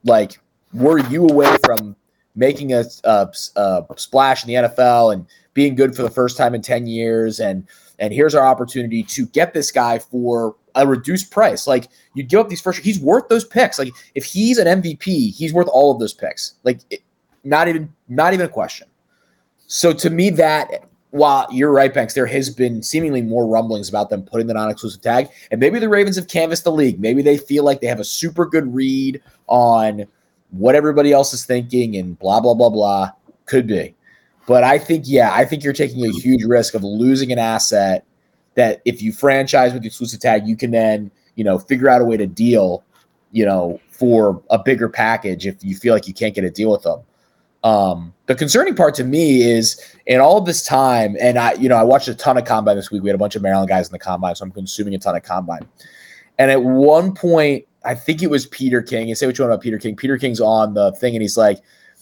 Like, 0.03 0.39
were 0.73 0.99
you 0.99 1.27
away 1.27 1.55
from 1.65 1.95
making 2.35 2.73
a, 2.73 2.83
a, 3.03 3.29
a 3.55 3.85
splash 3.95 4.43
in 4.43 4.47
the 4.47 4.69
NFL 4.69 5.13
and 5.13 5.25
being 5.53 5.75
good 5.75 5.95
for 5.95 6.01
the 6.01 6.09
first 6.09 6.37
time 6.37 6.55
in 6.55 6.61
ten 6.61 6.87
years, 6.87 7.39
and 7.39 7.67
and 7.99 8.13
here's 8.13 8.35
our 8.35 8.45
opportunity 8.45 9.03
to 9.03 9.25
get 9.27 9.53
this 9.53 9.71
guy 9.71 9.99
for 9.99 10.55
a 10.75 10.87
reduced 10.87 11.31
price. 11.31 11.67
Like 11.67 11.89
you 12.13 12.23
give 12.23 12.39
up 12.39 12.49
these 12.49 12.61
first, 12.61 12.79
he's 12.79 12.99
worth 12.99 13.27
those 13.29 13.45
picks. 13.45 13.77
Like 13.77 13.93
if 14.15 14.25
he's 14.25 14.57
an 14.57 14.81
MVP, 14.81 15.33
he's 15.33 15.53
worth 15.53 15.67
all 15.67 15.91
of 15.91 15.99
those 15.99 16.13
picks. 16.13 16.55
Like 16.63 16.79
it, 16.89 17.01
not 17.43 17.67
even 17.67 17.93
not 18.07 18.33
even 18.33 18.45
a 18.45 18.49
question. 18.49 18.87
So 19.67 19.93
to 19.93 20.09
me, 20.09 20.29
that 20.31 20.87
while 21.13 21.47
you're 21.51 21.71
right, 21.71 21.93
Banks, 21.93 22.15
there 22.15 22.25
has 22.25 22.49
been 22.49 22.81
seemingly 22.81 23.21
more 23.21 23.45
rumblings 23.45 23.87
about 23.87 24.09
them 24.09 24.23
putting 24.23 24.47
the 24.47 24.55
non-exclusive 24.55 24.99
tag, 24.99 25.29
and 25.51 25.59
maybe 25.59 25.77
the 25.77 25.87
Ravens 25.87 26.15
have 26.15 26.27
canvassed 26.27 26.63
the 26.63 26.71
league. 26.71 26.99
Maybe 26.99 27.21
they 27.21 27.37
feel 27.37 27.63
like 27.63 27.81
they 27.81 27.87
have 27.87 27.99
a 27.99 28.03
super 28.03 28.47
good 28.47 28.73
read 28.73 29.21
on 29.45 30.07
what 30.49 30.73
everybody 30.73 31.11
else 31.11 31.31
is 31.31 31.45
thinking, 31.45 31.97
and 31.97 32.17
blah 32.17 32.39
blah 32.39 32.55
blah 32.55 32.71
blah. 32.71 33.11
Could 33.45 33.67
be, 33.67 33.93
but 34.47 34.63
I 34.63 34.79
think 34.79 35.03
yeah, 35.05 35.31
I 35.31 35.45
think 35.45 35.63
you're 35.63 35.71
taking 35.71 36.03
a 36.03 36.09
huge 36.09 36.45
risk 36.45 36.73
of 36.73 36.83
losing 36.83 37.31
an 37.31 37.37
asset 37.37 38.05
that 38.55 38.81
if 38.83 39.03
you 39.03 39.13
franchise 39.13 39.71
with 39.71 39.83
the 39.83 39.89
exclusive 39.89 40.19
tag, 40.19 40.47
you 40.47 40.57
can 40.57 40.71
then 40.71 41.11
you 41.35 41.43
know 41.43 41.59
figure 41.59 41.89
out 41.89 42.01
a 42.01 42.05
way 42.05 42.17
to 42.17 42.25
deal, 42.25 42.83
you 43.31 43.45
know, 43.45 43.79
for 43.91 44.41
a 44.49 44.57
bigger 44.57 44.89
package 44.89 45.45
if 45.45 45.63
you 45.63 45.75
feel 45.75 45.93
like 45.93 46.07
you 46.07 46.13
can't 46.15 46.33
get 46.33 46.43
a 46.43 46.49
deal 46.49 46.71
with 46.71 46.81
them. 46.81 47.01
Um, 47.63 48.13
the 48.25 48.35
concerning 48.35 48.75
part 48.75 48.93
to 48.95 49.03
me 49.03 49.41
is 49.41 49.79
in 50.05 50.19
all 50.19 50.41
this 50.41 50.65
time, 50.65 51.15
and 51.19 51.37
I, 51.37 51.53
you 51.53 51.69
know, 51.69 51.77
I 51.77 51.83
watched 51.83 52.07
a 52.07 52.15
ton 52.15 52.37
of 52.37 52.45
combine 52.45 52.75
this 52.75 52.91
week. 52.91 53.03
We 53.03 53.09
had 53.09 53.15
a 53.15 53.19
bunch 53.19 53.35
of 53.35 53.41
Maryland 53.41 53.69
guys 53.69 53.87
in 53.87 53.91
the 53.91 53.99
combine, 53.99 54.35
so 54.35 54.43
I'm 54.45 54.51
consuming 54.51 54.95
a 54.95 54.99
ton 54.99 55.15
of 55.15 55.23
combine. 55.23 55.65
And 56.37 56.51
at 56.51 56.63
one 56.63 57.13
point, 57.13 57.65
I 57.85 57.95
think 57.95 58.21
it 58.21 58.29
was 58.29 58.47
Peter 58.47 58.81
King. 58.81 59.09
And 59.09 59.17
say 59.17 59.25
what 59.25 59.37
you 59.37 59.43
want 59.43 59.53
about 59.53 59.63
Peter 59.63 59.77
King. 59.77 59.95
Peter 59.95 60.17
King's 60.17 60.41
on 60.41 60.73
the 60.73 60.91
thing, 60.93 61.15
and 61.15 61.21
he's 61.21 61.37
like, 61.37 61.61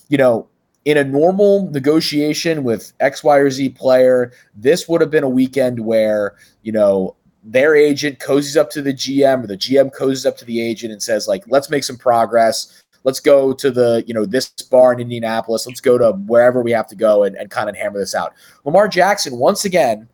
you 0.10 0.18
know, 0.18 0.48
in 0.86 0.98
a 0.98 1.03
normal 1.03 1.70
negotiation 1.70 2.63
with 2.63 2.94
X, 3.00 3.24
Y, 3.24 3.38
or 3.38 3.50
Z 3.51 3.70
player, 3.70 4.32
this 4.56 4.88
would 4.88 5.01
have 5.01 5.12
been 5.12 5.24
a 5.24 5.30
weekend 5.30 5.82
where, 5.82 6.36
you 6.63 6.72
know, 6.72 7.15
their 7.44 7.75
agent 7.75 8.20
cozies 8.20 8.58
up 8.58 8.70
to 8.72 8.82
the 8.82 8.94
GM 8.94 9.44
or 9.44 9.48
the 9.48 9.58
GM 9.58 9.91
cozies 9.96 10.25
up 10.25 10.38
to 10.38 10.46
the 10.46 10.62
agent 10.62 10.91
and 10.91 11.01
says, 11.01 11.27
like, 11.27 11.44
let's 11.48 11.70
make 11.70 11.84
some 11.84 11.98
progress. 11.98 12.81
Let's 13.03 13.20
go 13.20 13.53
to 13.53 13.72
the, 13.72 14.03
you 14.08 14.13
know, 14.13 14.25
this 14.25 14.50
bar 14.50 14.93
in 14.93 15.00
Indianapolis. 15.00 15.65
Let's 15.65 15.81
go 15.81 15.98
to 15.98 16.12
wherever 16.12 16.62
we 16.62 16.72
have 16.72 16.88
to 16.88 16.96
go 16.96 17.24
and, 17.24 17.36
and 17.36 17.50
kind 17.50 17.70
of 17.70 17.75
hammer 17.75 18.00
this 18.00 18.13
out. 18.13 18.34
Lamar 18.63 18.88
Jackson, 18.88 19.38
once 19.38 19.65
again, 19.65 20.08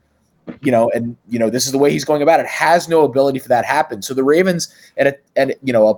you 0.61 0.71
know, 0.71 0.89
and 0.91 1.17
you 1.27 1.39
know, 1.39 1.49
this 1.49 1.65
is 1.65 1.71
the 1.71 1.77
way 1.77 1.91
he's 1.91 2.05
going 2.05 2.21
about 2.21 2.39
it, 2.39 2.45
has 2.45 2.87
no 2.87 3.03
ability 3.03 3.39
for 3.39 3.49
that 3.49 3.65
happen. 3.65 4.01
So 4.01 4.13
the 4.13 4.23
Ravens 4.23 4.73
and 4.95 5.15
and 5.35 5.53
you 5.61 5.73
know, 5.73 5.87
a 5.89 5.95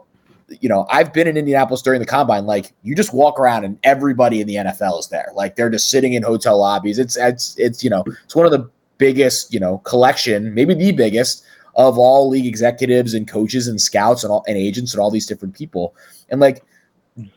you 0.62 0.70
know, 0.70 0.88
I've 0.90 1.14
been 1.14 1.28
in 1.28 1.38
Indianapolis 1.38 1.82
during 1.82 2.00
the 2.00 2.06
combine. 2.06 2.46
Like 2.46 2.74
you 2.84 2.96
just 2.96 3.14
walk 3.14 3.40
around 3.40 3.66
and 3.66 3.78
everybody 3.84 4.42
in 4.42 4.48
the 4.48 4.56
NFL 4.56 5.00
is 5.00 5.08
there. 5.08 5.32
Like 5.36 5.56
they're 5.56 5.70
just 5.70 5.90
sitting 5.90 6.14
in 6.14 6.24
hotel 6.24 6.58
lobbies. 6.58 7.00
It's 7.00 7.18
it's 7.18 7.56
it's 7.58 7.84
you 7.84 7.90
know, 7.90 8.04
it's 8.24 8.36
one 8.36 8.46
of 8.46 8.52
the 8.52 8.70
biggest, 8.98 9.54
you 9.54 9.60
know, 9.60 9.80
collection, 9.80 10.54
maybe 10.54 10.74
the 10.74 10.92
biggest 10.92 11.44
of 11.76 11.98
all 11.98 12.28
league 12.30 12.46
executives 12.46 13.14
and 13.14 13.28
coaches 13.28 13.68
and 13.68 13.80
scouts 13.80 14.24
and 14.24 14.32
all 14.32 14.44
and 14.48 14.58
agents 14.58 14.94
and 14.94 15.02
all 15.02 15.12
these 15.12 15.28
different 15.28 15.56
people. 15.56 15.96
And 16.30 16.40
like 16.40 16.64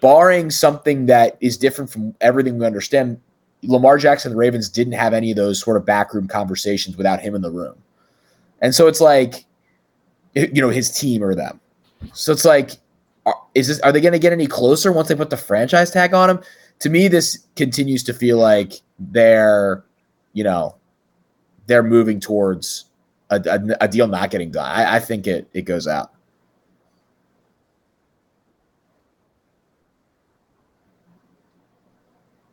barring 0.01 0.51
something 0.51 1.07
that 1.07 1.37
is 1.41 1.57
different 1.57 1.91
from 1.91 2.15
everything 2.21 2.59
we 2.59 2.67
understand, 2.67 3.21
Lamar 3.63 3.99
Jackson 3.99 4.31
and 4.31 4.37
the 4.37 4.41
Ravens 4.41 4.69
didn't 4.69 4.95
have 4.95 5.13
any 5.15 5.31
of 5.31 5.37
those 5.37 5.61
sort 5.61 5.77
of 5.77 5.85
backroom 5.85 6.29
conversations 6.29 6.97
without 6.97 7.21
him 7.21 7.35
in 7.35 7.43
the 7.43 7.51
room. 7.51 7.75
And 8.61 8.75
so 8.75 8.87
it's 8.87 9.01
like 9.01 9.45
you 10.35 10.63
know, 10.63 10.71
his 10.71 10.91
team 10.91 11.23
or 11.23 11.35
them. 11.35 11.61
So 12.13 12.33
it's 12.33 12.45
like 12.45 12.73
is 13.55 13.69
this 13.69 13.81
are 13.81 13.93
they 13.93 14.01
going 14.01 14.13
to 14.13 14.19
get 14.19 14.33
any 14.33 14.47
closer 14.47 14.93
once 14.93 15.09
they 15.09 15.15
put 15.15 15.31
the 15.31 15.37
franchise 15.37 15.91
tag 15.91 16.15
on 16.15 16.31
him? 16.31 16.41
To 16.81 16.91
me, 16.91 17.09
this 17.09 17.47
continues 17.55 18.03
to 18.05 18.15
feel 18.15 18.39
like 18.39 18.73
they're, 18.99 19.85
you 20.33 20.43
know, 20.43 20.77
they're 21.67 21.83
moving 21.83 22.19
towards 22.19 22.87
a, 23.31 23.37
a, 23.47 23.85
a 23.85 23.89
deal 23.89 24.09
not 24.09 24.31
getting 24.31 24.51
done. 24.51 24.69
I, 24.69 24.97
I 24.97 25.01
think 25.01 25.27
it 25.27 25.49
it 25.53 25.63
goes 25.63 25.87
out. 25.87 26.13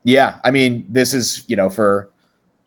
Yeah, 0.04 0.40
I 0.44 0.52
mean, 0.52 0.86
this 0.90 1.14
is 1.14 1.44
you 1.48 1.56
know 1.56 1.70
for 1.70 2.10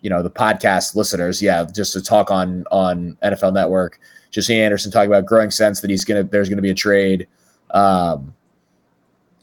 you 0.00 0.10
know 0.10 0.22
the 0.22 0.30
podcast 0.30 0.94
listeners. 0.94 1.40
Yeah, 1.40 1.64
just 1.64 1.92
to 1.94 2.02
talk 2.02 2.30
on 2.30 2.64
on 2.70 3.16
NFL 3.22 3.54
Network. 3.54 3.98
Just 4.30 4.48
Jesse 4.48 4.60
Anderson 4.60 4.90
talking 4.90 5.10
about 5.10 5.26
growing 5.26 5.50
sense 5.50 5.80
that 5.80 5.90
he's 5.90 6.04
gonna 6.04 6.24
there's 6.24 6.48
gonna 6.48 6.62
be 6.62 6.70
a 6.70 6.74
trade. 6.74 7.26
Um, 7.70 8.34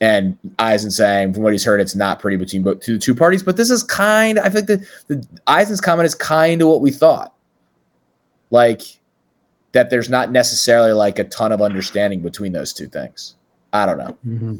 and 0.01 0.37
Eisen 0.59 0.91
saying, 0.91 1.33
from 1.33 1.43
what 1.43 1.51
he's 1.51 1.65
heard, 1.65 1.81
it's 1.81 1.95
not 1.95 2.19
pretty 2.19 2.37
between 2.37 2.63
both 2.63 2.79
two, 2.79 2.97
two 2.97 3.13
parties. 3.13 3.43
But 3.43 3.57
this 3.57 3.69
is 3.69 3.83
kind. 3.83 4.39
I 4.39 4.49
think 4.49 4.67
the 4.67 4.87
the 5.07 5.27
Eisen's 5.47 5.81
comment 5.81 6.05
is 6.05 6.15
kind 6.15 6.61
of 6.61 6.67
what 6.67 6.81
we 6.81 6.91
thought. 6.91 7.33
Like 8.49 8.81
that, 9.73 9.89
there's 9.89 10.09
not 10.09 10.31
necessarily 10.31 10.93
like 10.93 11.19
a 11.19 11.25
ton 11.25 11.51
of 11.51 11.61
understanding 11.61 12.21
between 12.21 12.53
those 12.53 12.73
two 12.73 12.87
things. 12.87 13.35
I 13.73 13.85
don't 13.85 13.97
know 13.97 14.17
Mm-hmm. 14.27 14.55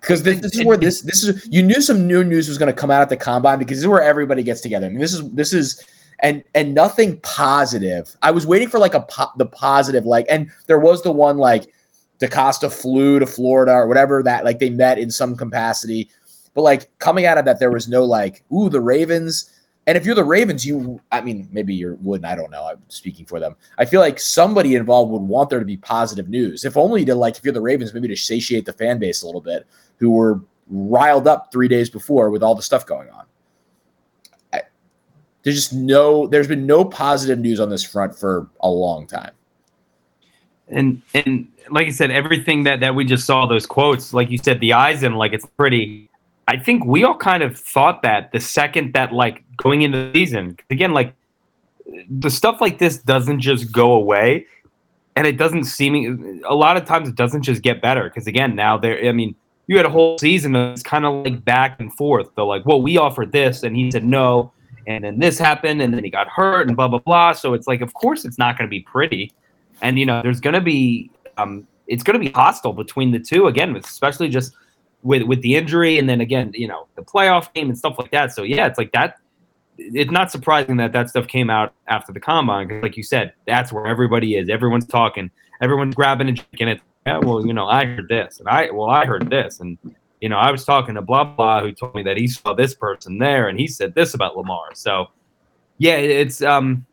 Because 0.00 0.22
this, 0.22 0.40
this 0.40 0.56
is 0.56 0.64
where 0.64 0.76
this 0.76 1.02
this 1.02 1.24
is. 1.24 1.48
You 1.50 1.62
knew 1.62 1.80
some 1.80 2.06
new 2.06 2.22
news 2.22 2.48
was 2.48 2.58
going 2.58 2.72
to 2.72 2.78
come 2.78 2.90
out 2.90 3.02
at 3.02 3.08
the 3.08 3.16
combine 3.16 3.58
because 3.58 3.78
this 3.78 3.82
is 3.82 3.88
where 3.88 4.02
everybody 4.02 4.42
gets 4.42 4.60
together. 4.60 4.86
I 4.86 4.90
mean, 4.90 5.00
this 5.00 5.12
is 5.12 5.30
this 5.32 5.52
is 5.52 5.84
and 6.20 6.42
and 6.54 6.74
nothing 6.74 7.18
positive. 7.20 8.16
I 8.22 8.30
was 8.30 8.46
waiting 8.46 8.68
for 8.68 8.78
like 8.78 8.94
a 8.94 9.02
po- 9.02 9.32
the 9.36 9.46
positive 9.46 10.04
like, 10.06 10.26
and 10.28 10.50
there 10.66 10.78
was 10.78 11.02
the 11.02 11.12
one 11.12 11.38
like 11.38 11.72
DeCosta 12.20 12.72
flew 12.72 13.18
to 13.18 13.26
Florida 13.26 13.72
or 13.72 13.86
whatever 13.86 14.22
that 14.22 14.44
like 14.44 14.58
they 14.58 14.70
met 14.70 14.98
in 14.98 15.10
some 15.10 15.36
capacity. 15.36 16.10
But 16.54 16.62
like 16.62 16.98
coming 16.98 17.26
out 17.26 17.38
of 17.38 17.44
that, 17.44 17.60
there 17.60 17.70
was 17.70 17.88
no 17.88 18.04
like, 18.04 18.44
ooh, 18.52 18.68
the 18.68 18.80
Ravens. 18.80 19.52
And 19.86 19.96
if 19.96 20.04
you're 20.04 20.14
the 20.14 20.24
Ravens, 20.24 20.66
you, 20.66 21.00
I 21.12 21.22
mean, 21.22 21.48
maybe 21.50 21.74
you 21.74 21.96
wouldn't. 22.02 22.30
I 22.30 22.34
don't 22.34 22.50
know. 22.50 22.66
I'm 22.66 22.82
speaking 22.88 23.24
for 23.24 23.40
them. 23.40 23.56
I 23.78 23.86
feel 23.86 24.02
like 24.02 24.20
somebody 24.20 24.74
involved 24.74 25.10
would 25.12 25.22
want 25.22 25.48
there 25.48 25.60
to 25.60 25.64
be 25.64 25.78
positive 25.78 26.28
news. 26.28 26.66
If 26.66 26.76
only 26.76 27.06
to 27.06 27.14
like, 27.14 27.38
if 27.38 27.44
you're 27.44 27.54
the 27.54 27.62
Ravens, 27.62 27.94
maybe 27.94 28.08
to 28.08 28.16
satiate 28.16 28.66
the 28.66 28.72
fan 28.74 28.98
base 28.98 29.22
a 29.22 29.26
little 29.26 29.40
bit, 29.40 29.66
who 29.98 30.10
were 30.10 30.40
riled 30.68 31.26
up 31.26 31.50
three 31.52 31.68
days 31.68 31.90
before 31.90 32.30
with 32.30 32.42
all 32.42 32.54
the 32.54 32.62
stuff 32.62 32.86
going 32.86 33.08
on. 33.10 33.24
I, 34.52 34.62
there's 35.42 35.56
just 35.56 35.72
no, 35.72 36.26
there's 36.26 36.48
been 36.48 36.66
no 36.66 36.84
positive 36.84 37.38
news 37.38 37.60
on 37.60 37.70
this 37.70 37.84
front 37.84 38.18
for 38.18 38.48
a 38.60 38.70
long 38.70 39.06
time. 39.06 39.32
and 40.70 41.02
and 41.14 41.48
like 41.70 41.86
I 41.86 41.90
said, 41.90 42.10
everything 42.10 42.64
that 42.64 42.80
that 42.80 42.94
we 42.94 43.04
just 43.04 43.26
saw 43.26 43.46
those 43.46 43.66
quotes, 43.66 44.12
like 44.12 44.30
you 44.30 44.38
said, 44.38 44.60
the 44.60 44.72
Eisen 44.72 45.14
like 45.14 45.32
it's 45.32 45.46
pretty. 45.46 46.08
I 46.46 46.56
think 46.56 46.84
we 46.86 47.04
all 47.04 47.16
kind 47.16 47.42
of 47.42 47.58
thought 47.58 48.02
that 48.02 48.32
the 48.32 48.40
second 48.40 48.94
that 48.94 49.12
like 49.12 49.44
going 49.56 49.82
into 49.82 50.10
the 50.10 50.18
season 50.18 50.56
again, 50.70 50.92
like 50.92 51.14
the 52.08 52.30
stuff 52.30 52.60
like 52.60 52.78
this 52.78 52.98
doesn't 52.98 53.40
just 53.40 53.72
go 53.72 53.92
away, 53.92 54.46
and 55.16 55.26
it 55.26 55.36
doesn't 55.36 55.64
seem 55.64 56.42
a 56.48 56.54
lot 56.54 56.76
of 56.76 56.84
times 56.84 57.08
it 57.08 57.14
doesn't 57.14 57.42
just 57.42 57.62
get 57.62 57.82
better 57.82 58.04
because 58.04 58.26
again 58.26 58.54
now 58.54 58.78
there. 58.78 59.06
I 59.06 59.12
mean, 59.12 59.34
you 59.68 59.76
had 59.76 59.86
a 59.86 59.90
whole 59.90 60.18
season 60.18 60.52
that's 60.52 60.82
kind 60.82 61.04
of 61.04 61.24
like 61.24 61.44
back 61.44 61.78
and 61.78 61.94
forth. 61.94 62.28
They're 62.34 62.44
like, 62.44 62.66
well, 62.66 62.82
we 62.82 62.96
offered 62.96 63.30
this, 63.30 63.62
and 63.62 63.76
he 63.76 63.90
said 63.90 64.02
no, 64.02 64.50
and 64.86 65.04
then 65.04 65.18
this 65.18 65.38
happened, 65.38 65.80
and 65.82 65.94
then 65.94 66.02
he 66.02 66.10
got 66.10 66.26
hurt, 66.26 66.66
and 66.66 66.76
blah 66.76 66.88
blah 66.88 66.98
blah. 66.98 67.32
So 67.32 67.52
it's 67.52 67.68
like, 67.68 67.82
of 67.82 67.94
course, 67.94 68.24
it's 68.24 68.38
not 68.38 68.58
going 68.58 68.66
to 68.66 68.70
be 68.70 68.80
pretty, 68.80 69.30
and 69.82 69.98
you 69.98 70.06
know, 70.06 70.22
there's 70.22 70.40
going 70.40 70.54
to 70.54 70.60
be 70.62 71.10
um, 71.36 71.68
it's 71.86 72.02
going 72.02 72.18
to 72.18 72.24
be 72.24 72.32
hostile 72.32 72.72
between 72.72 73.12
the 73.12 73.18
two 73.18 73.46
again, 73.46 73.76
especially 73.76 74.30
just 74.30 74.54
with 75.02 75.22
with 75.22 75.42
the 75.42 75.54
injury, 75.54 75.98
and 75.98 76.08
then 76.08 76.22
again, 76.22 76.50
you 76.54 76.66
know, 76.66 76.86
the 76.96 77.02
playoff 77.02 77.52
game 77.52 77.68
and 77.68 77.76
stuff 77.76 77.96
like 77.98 78.10
that. 78.10 78.32
So 78.32 78.42
yeah, 78.42 78.66
it's 78.66 78.78
like 78.78 78.92
that. 78.92 79.18
It's 79.76 80.10
not 80.10 80.32
surprising 80.32 80.78
that 80.78 80.92
that 80.92 81.10
stuff 81.10 81.28
came 81.28 81.50
out 81.50 81.72
after 81.86 82.12
the 82.12 82.18
combine. 82.18 82.80
Like 82.80 82.96
you 82.96 83.02
said, 83.02 83.34
that's 83.46 83.70
where 83.70 83.86
everybody 83.86 84.36
is. 84.36 84.48
Everyone's 84.48 84.86
talking. 84.86 85.30
Everyone's 85.60 85.94
grabbing 85.94 86.28
and 86.28 86.36
drinking 86.36 86.68
it. 86.68 86.80
Yeah, 87.08 87.16
well, 87.16 87.46
you 87.46 87.54
know, 87.54 87.66
I 87.66 87.86
heard 87.86 88.06
this, 88.06 88.38
and 88.38 88.46
I 88.48 88.70
well, 88.70 88.90
I 88.90 89.06
heard 89.06 89.30
this, 89.30 89.60
and 89.60 89.78
you 90.20 90.28
know, 90.28 90.36
I 90.36 90.50
was 90.50 90.66
talking 90.66 90.94
to 90.94 91.00
blah 91.00 91.24
blah 91.24 91.62
who 91.62 91.72
told 91.72 91.94
me 91.94 92.02
that 92.02 92.18
he 92.18 92.26
saw 92.26 92.52
this 92.52 92.74
person 92.74 93.16
there, 93.16 93.48
and 93.48 93.58
he 93.58 93.66
said 93.66 93.94
this 93.94 94.12
about 94.12 94.36
Lamar. 94.36 94.74
So 94.74 95.06
yeah, 95.78 95.96
it's 95.96 96.42
um, 96.42 96.84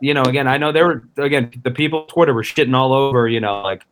you 0.00 0.12
know, 0.12 0.22
again, 0.24 0.48
I 0.48 0.58
know 0.58 0.72
there 0.72 0.86
were 0.86 1.04
again 1.24 1.52
the 1.62 1.70
people 1.70 2.04
Twitter 2.06 2.34
were 2.34 2.42
shitting 2.42 2.74
all 2.74 2.92
over, 2.92 3.28
you 3.28 3.38
know, 3.38 3.62
like, 3.62 3.86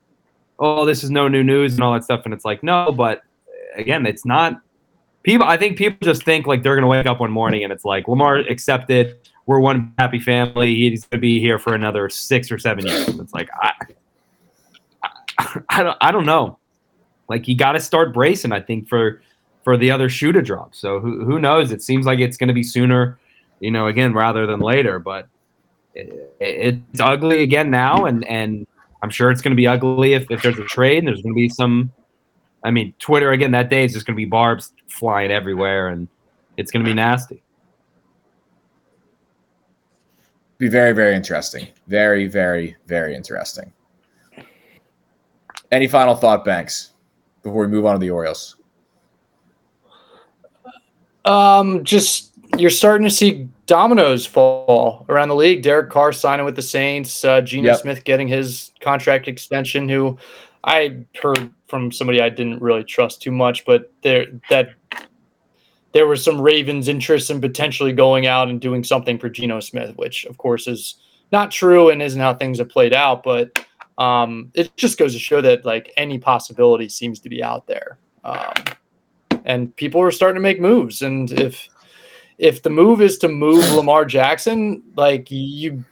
oh, 0.59 0.85
this 0.85 1.05
is 1.05 1.13
no 1.13 1.29
new 1.29 1.45
news 1.45 1.75
and 1.75 1.83
all 1.85 1.93
that 1.93 2.03
stuff, 2.03 2.23
and 2.25 2.35
it's 2.35 2.45
like, 2.45 2.65
no, 2.65 2.91
but 2.91 3.23
again, 3.77 4.05
it's 4.05 4.25
not. 4.25 4.61
People, 5.23 5.47
I 5.47 5.57
think 5.57 5.79
people 5.79 5.99
just 6.03 6.25
think 6.25 6.49
like 6.49 6.65
they're 6.65 6.75
gonna 6.75 6.89
wake 6.89 7.07
up 7.07 7.21
one 7.21 7.31
morning 7.31 7.63
and 7.63 7.73
it's 7.73 7.85
like 7.85 8.09
Lamar 8.09 8.39
accepted. 8.39 9.17
We're 9.47 9.61
one 9.61 9.95
happy 9.97 10.19
family. 10.19 10.75
He's 10.75 11.05
gonna 11.05 11.21
be 11.21 11.39
here 11.39 11.61
for 11.61 11.77
another 11.77 12.09
six 12.09 12.51
or 12.51 12.59
seven 12.59 12.85
years. 12.85 13.07
It's 13.07 13.33
like 13.33 13.49
I, 13.55 13.73
I, 15.39 15.83
don't, 15.83 15.97
I 16.01 16.11
don't 16.11 16.27
know. 16.27 16.59
Like 17.29 17.49
you 17.49 17.57
got 17.57 17.73
to 17.73 17.81
start 17.81 18.13
bracing. 18.13 18.53
I 18.53 18.61
think 18.61 18.89
for 18.89 19.23
for 19.65 19.77
the 19.77 19.91
other 19.91 20.09
shoe 20.09 20.33
to 20.33 20.43
drop. 20.43 20.75
So 20.75 21.01
who 21.01 21.25
who 21.25 21.39
knows? 21.39 21.73
It 21.73 21.83
seems 21.83 22.07
like 22.07 22.19
it's 22.19 22.37
gonna 22.37 22.53
be 22.53 22.63
sooner, 22.63 23.19
you 23.61 23.71
know, 23.71 23.87
again 23.87 24.13
rather 24.13 24.47
than 24.47 24.61
later. 24.61 24.99
But 24.99 25.29
it, 25.95 26.35
it's 26.41 27.01
ugly 27.01 27.43
again 27.43 27.71
now, 27.71 28.05
and 28.05 28.25
and 28.27 28.67
I'm 29.03 29.11
sure 29.11 29.31
it's 29.31 29.43
going 29.43 29.53
to 29.53 29.57
be 29.57 29.67
ugly 29.67 30.15
if, 30.15 30.31
if 30.31 30.43
there's 30.43 30.59
a 30.59 30.65
trade. 30.65 31.07
There's 31.07 31.23
going 31.23 31.35
to 31.35 31.39
be 31.39 31.49
some. 31.49 31.93
I 32.65 32.71
mean, 32.71 32.95
Twitter 33.01 33.33
again 33.33 33.51
that 33.51 33.69
day 33.69 33.85
is 33.85 33.93
just 33.93 34.07
going 34.07 34.15
to 34.15 34.21
be 34.21 34.25
barbs 34.25 34.73
flying 34.87 35.33
everywhere, 35.33 35.89
and 35.89 36.07
it's 36.57 36.71
going 36.71 36.85
to 36.85 36.89
be 36.89 36.95
nasty. 36.95 37.43
Be 40.59 40.69
very 40.69 40.93
very 40.93 41.17
interesting. 41.17 41.67
Very 41.89 42.29
very 42.29 42.77
very 42.87 43.17
interesting. 43.17 43.73
Any 45.73 45.89
final 45.89 46.15
thought, 46.15 46.45
Banks, 46.45 46.91
before 47.43 47.63
we 47.63 47.67
move 47.67 47.87
on 47.87 47.95
to 47.95 47.99
the 47.99 48.11
Orioles? 48.11 48.57
Um, 51.25 51.83
just 51.83 52.33
you're 52.59 52.69
starting 52.69 53.07
to 53.07 53.11
see 53.11 53.49
dominoes 53.65 54.27
fall 54.27 55.07
around 55.09 55.29
the 55.29 55.35
league. 55.35 55.63
Derek 55.63 55.89
Carr 55.89 56.13
signing 56.13 56.45
with 56.45 56.57
the 56.57 56.63
Saints, 56.63 57.25
uh, 57.25 57.41
Geno 57.41 57.71
yep. 57.71 57.81
Smith 57.81 58.05
getting 58.05 58.29
his 58.29 58.73
contract 58.81 59.29
extension. 59.29 59.89
Who 59.89 60.19
I 60.65 60.99
heard 61.21 61.51
from 61.69 61.91
somebody 61.91 62.21
I 62.21 62.29
didn't 62.29 62.61
really 62.61 62.85
trust 62.85 63.23
too 63.23 63.33
much, 63.33 63.65
but 63.65 63.91
there 64.03 64.27
that 64.51 64.75
there 65.93 66.07
was 66.07 66.23
some 66.23 66.39
Ravens 66.39 66.89
interest 66.89 67.31
in 67.31 67.41
potentially 67.41 67.95
going 67.95 68.27
out 68.27 68.49
and 68.49 68.61
doing 68.61 68.85
something 68.85 69.19
for 69.19 69.31
Geno 69.31 69.61
Smith, 69.61 69.97
which 69.97 70.27
of 70.27 70.37
course 70.37 70.67
is 70.67 70.97
not 71.31 71.51
true 71.51 71.89
and 71.89 72.03
isn't 72.03 72.21
how 72.21 72.35
things 72.35 72.59
have 72.59 72.69
played 72.69 72.93
out. 72.93 73.23
But 73.23 73.59
um, 73.99 74.51
it 74.55 74.75
just 74.77 74.99
goes 74.99 75.13
to 75.13 75.19
show 75.19 75.41
that 75.41 75.65
like 75.65 75.93
any 75.97 76.19
possibility 76.19 76.89
seems 76.89 77.21
to 77.21 77.29
be 77.29 77.43
out 77.43 77.67
there. 77.67 77.99
Um, 78.25 78.53
and 79.45 79.75
people 79.77 80.01
are 80.01 80.11
starting 80.11 80.37
to 80.37 80.41
make 80.41 80.61
moves. 80.61 81.03
And 81.03 81.31
if 81.33 81.69
if 82.39 82.63
the 82.63 82.71
move 82.71 83.01
is 83.01 83.19
to 83.19 83.29
move 83.29 83.71
Lamar 83.73 84.05
Jackson, 84.05 84.83
like 84.97 85.31
you 85.31 85.85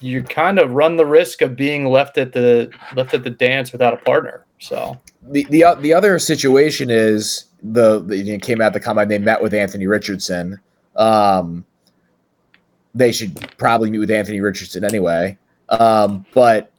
you 0.00 0.22
kind 0.22 0.58
of 0.58 0.72
run 0.72 0.96
the 0.96 1.06
risk 1.06 1.40
of 1.40 1.56
being 1.56 1.86
left 1.86 2.18
at 2.18 2.32
the 2.32 2.70
left 2.94 3.14
at 3.14 3.24
the 3.24 3.30
dance 3.30 3.72
without 3.72 3.94
a 3.94 3.98
partner. 3.98 4.44
So 4.58 4.98
the 5.22 5.46
the 5.50 5.64
the 5.80 5.92
other 5.92 6.18
situation 6.18 6.90
is 6.90 7.46
the, 7.62 8.00
the 8.00 8.18
you 8.18 8.32
know, 8.34 8.38
came 8.38 8.60
out 8.60 8.72
the 8.72 8.80
combine. 8.80 9.08
They 9.08 9.18
met 9.18 9.42
with 9.42 9.54
Anthony 9.54 9.86
Richardson. 9.86 10.60
Um, 10.96 11.64
they 12.94 13.10
should 13.10 13.34
probably 13.56 13.90
meet 13.90 13.98
with 13.98 14.10
Anthony 14.10 14.40
Richardson 14.40 14.84
anyway. 14.84 15.36
Um, 15.70 16.24
but 16.34 16.70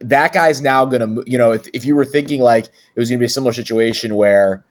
that 0.00 0.32
guy's 0.32 0.60
now 0.60 0.84
going 0.84 1.16
to, 1.16 1.30
you 1.30 1.38
know, 1.38 1.52
if, 1.52 1.66
if 1.72 1.84
you 1.84 1.94
were 1.94 2.04
thinking 2.04 2.40
like 2.40 2.66
it 2.66 3.00
was 3.00 3.08
going 3.08 3.18
to 3.18 3.22
be 3.22 3.26
a 3.26 3.30
similar 3.30 3.52
situation 3.52 4.16
where 4.16 4.64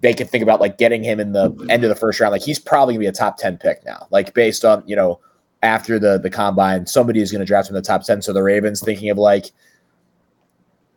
they 0.00 0.14
could 0.14 0.28
think 0.30 0.42
about 0.42 0.60
like 0.60 0.78
getting 0.78 1.02
him 1.02 1.20
in 1.20 1.32
the 1.32 1.50
end 1.68 1.84
of 1.84 1.88
the 1.88 1.94
first 1.94 2.20
round. 2.20 2.32
Like 2.32 2.42
he's 2.42 2.58
probably 2.58 2.94
gonna 2.94 3.00
be 3.00 3.06
a 3.06 3.12
top 3.12 3.36
10 3.38 3.58
pick 3.58 3.84
now, 3.84 4.06
like 4.10 4.34
based 4.34 4.64
on, 4.64 4.82
you 4.86 4.96
know, 4.96 5.20
after 5.62 5.98
the 5.98 6.18
the 6.18 6.30
combine, 6.30 6.86
somebody 6.86 7.20
is 7.20 7.32
gonna 7.32 7.44
draft 7.44 7.68
him 7.68 7.76
in 7.76 7.82
the 7.82 7.86
top 7.86 8.04
10. 8.04 8.22
So 8.22 8.32
the 8.32 8.42
Ravens 8.42 8.80
thinking 8.82 9.10
of 9.10 9.18
like 9.18 9.50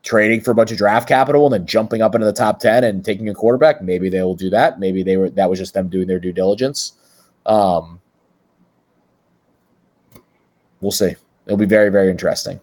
trading 0.03 0.41
for 0.41 0.51
a 0.51 0.55
bunch 0.55 0.71
of 0.71 0.77
draft 0.77 1.07
capital 1.07 1.45
and 1.45 1.53
then 1.53 1.65
jumping 1.65 2.01
up 2.01 2.15
into 2.15 2.25
the 2.25 2.33
top 2.33 2.59
10 2.59 2.83
and 2.83 3.03
taking 3.03 3.27
a 3.29 3.33
quarterback. 3.33 3.81
Maybe 3.81 4.09
they 4.09 4.21
will 4.21 4.35
do 4.35 4.49
that. 4.51 4.79
Maybe 4.79 5.03
they 5.03 5.17
were 5.17 5.29
that 5.31 5.49
was 5.49 5.59
just 5.59 5.73
them 5.73 5.89
doing 5.89 6.07
their 6.07 6.19
due 6.19 6.33
diligence. 6.33 6.93
Um 7.45 7.99
we'll 10.81 10.91
see. 10.91 11.15
It'll 11.45 11.57
be 11.57 11.65
very, 11.65 11.89
very 11.89 12.09
interesting. 12.09 12.59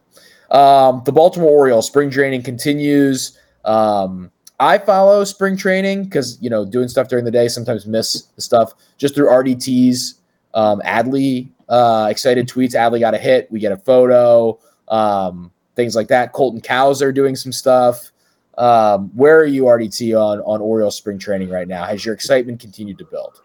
Um, 0.51 1.03
the 1.05 1.13
Baltimore 1.13 1.51
Orioles 1.51 1.87
spring 1.87 2.11
training 2.11 2.43
continues. 2.43 3.39
Um, 3.65 4.31
I 4.59 4.79
follow 4.79 5.25
spring 5.25 5.57
training 5.57 6.05
because 6.05 6.39
you 6.41 6.49
know 6.49 6.65
doing 6.65 6.89
stuff 6.89 7.09
during 7.09 7.25
the 7.25 7.31
day 7.31 7.49
sometimes 7.49 7.87
miss 7.87 8.23
the 8.23 8.41
stuff 8.41 8.73
just 8.97 9.15
through 9.15 9.29
RDT's 9.29 10.21
um, 10.55 10.81
Adley 10.85 11.49
uh, 11.69 12.09
excited 12.11 12.49
tweets. 12.49 12.75
Adley 12.75 13.01
got 13.01 13.15
a 13.15 13.19
hit. 13.19 13.51
We 13.51 13.61
get 13.61 13.73
a 13.73 13.77
photo, 13.77 14.59
um, 14.89 15.51
things 15.75 15.95
like 15.95 16.09
that. 16.09 16.33
Colton 16.33 16.61
Cowser 16.61 17.15
doing 17.15 17.37
some 17.37 17.53
stuff. 17.53 18.11
Um, 18.57 19.11
where 19.15 19.39
are 19.39 19.47
you 19.47 19.65
RDT 19.65 20.19
on 20.19 20.41
on 20.41 20.61
Orioles 20.63 20.97
spring 20.97 21.19
training 21.19 21.51
right 21.51 21.69
now? 21.69 21.85
Has 21.85 22.05
your 22.05 22.15
excitement 22.15 22.61
continued 22.61 22.97
to 22.99 23.05
build? 23.05 23.43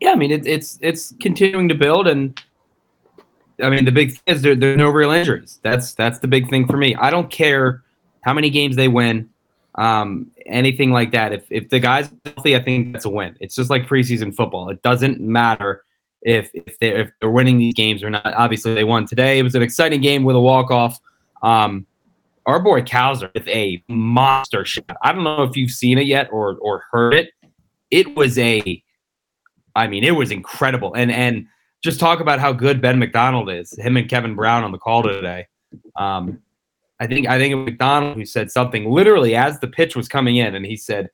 Yeah, 0.00 0.12
I 0.12 0.16
mean 0.16 0.30
it, 0.30 0.46
it's 0.46 0.78
it's 0.82 1.14
continuing 1.20 1.68
to 1.68 1.74
build, 1.74 2.06
and 2.06 2.38
I 3.62 3.70
mean 3.70 3.84
the 3.84 3.92
big 3.92 4.12
thing 4.12 4.22
is 4.26 4.42
there, 4.42 4.54
there's 4.54 4.76
no 4.76 4.90
real 4.90 5.10
injuries. 5.10 5.60
That's 5.62 5.94
that's 5.94 6.18
the 6.18 6.28
big 6.28 6.48
thing 6.48 6.66
for 6.66 6.76
me. 6.76 6.94
I 6.94 7.10
don't 7.10 7.30
care 7.30 7.82
how 8.22 8.34
many 8.34 8.50
games 8.50 8.76
they 8.76 8.88
win, 8.88 9.30
um, 9.76 10.30
anything 10.46 10.90
like 10.90 11.12
that. 11.12 11.32
If 11.32 11.44
if 11.50 11.68
the 11.70 11.78
guy's 11.78 12.10
healthy, 12.24 12.56
I 12.56 12.62
think 12.62 12.92
that's 12.92 13.04
a 13.04 13.10
win. 13.10 13.36
It's 13.40 13.54
just 13.54 13.70
like 13.70 13.86
preseason 13.86 14.34
football. 14.34 14.68
It 14.68 14.82
doesn't 14.82 15.20
matter 15.20 15.84
if 16.22 16.50
if 16.54 16.78
they 16.78 16.88
if 16.88 17.10
they're 17.20 17.30
winning 17.30 17.58
these 17.58 17.74
games 17.74 18.02
or 18.02 18.10
not. 18.10 18.26
Obviously, 18.34 18.74
they 18.74 18.84
won 18.84 19.06
today. 19.06 19.38
It 19.38 19.42
was 19.42 19.54
an 19.54 19.62
exciting 19.62 20.00
game 20.00 20.24
with 20.24 20.36
a 20.36 20.40
walk 20.40 20.70
off. 20.70 20.98
Um, 21.42 21.86
our 22.46 22.60
boy 22.60 22.82
Cowser 22.82 23.30
with 23.34 23.46
a 23.48 23.82
monster 23.88 24.64
shot. 24.64 24.96
I 25.02 25.12
don't 25.12 25.24
know 25.24 25.42
if 25.42 25.56
you've 25.56 25.70
seen 25.70 25.98
it 25.98 26.06
yet 26.06 26.28
or 26.32 26.56
or 26.58 26.84
heard 26.90 27.14
it. 27.14 27.30
It 27.90 28.16
was 28.16 28.38
a, 28.38 28.82
I 29.74 29.86
mean, 29.86 30.04
it 30.04 30.12
was 30.12 30.30
incredible. 30.30 30.94
And 30.94 31.10
and 31.10 31.46
just 31.82 32.00
talk 32.00 32.20
about 32.20 32.40
how 32.40 32.52
good 32.52 32.80
Ben 32.80 32.98
McDonald 32.98 33.50
is. 33.50 33.72
Him 33.78 33.96
and 33.96 34.08
Kevin 34.08 34.34
Brown 34.34 34.64
on 34.64 34.72
the 34.72 34.78
call 34.78 35.02
today. 35.02 35.46
Um, 35.96 36.40
I 36.98 37.06
think 37.06 37.28
I 37.28 37.38
think 37.38 37.52
it 37.52 37.56
was 37.56 37.66
McDonald 37.66 38.16
who 38.16 38.24
said 38.24 38.50
something 38.50 38.90
literally 38.90 39.36
as 39.36 39.60
the 39.60 39.68
pitch 39.68 39.94
was 39.94 40.08
coming 40.08 40.36
in, 40.36 40.54
and 40.54 40.64
he 40.64 40.76
said, 40.76 41.10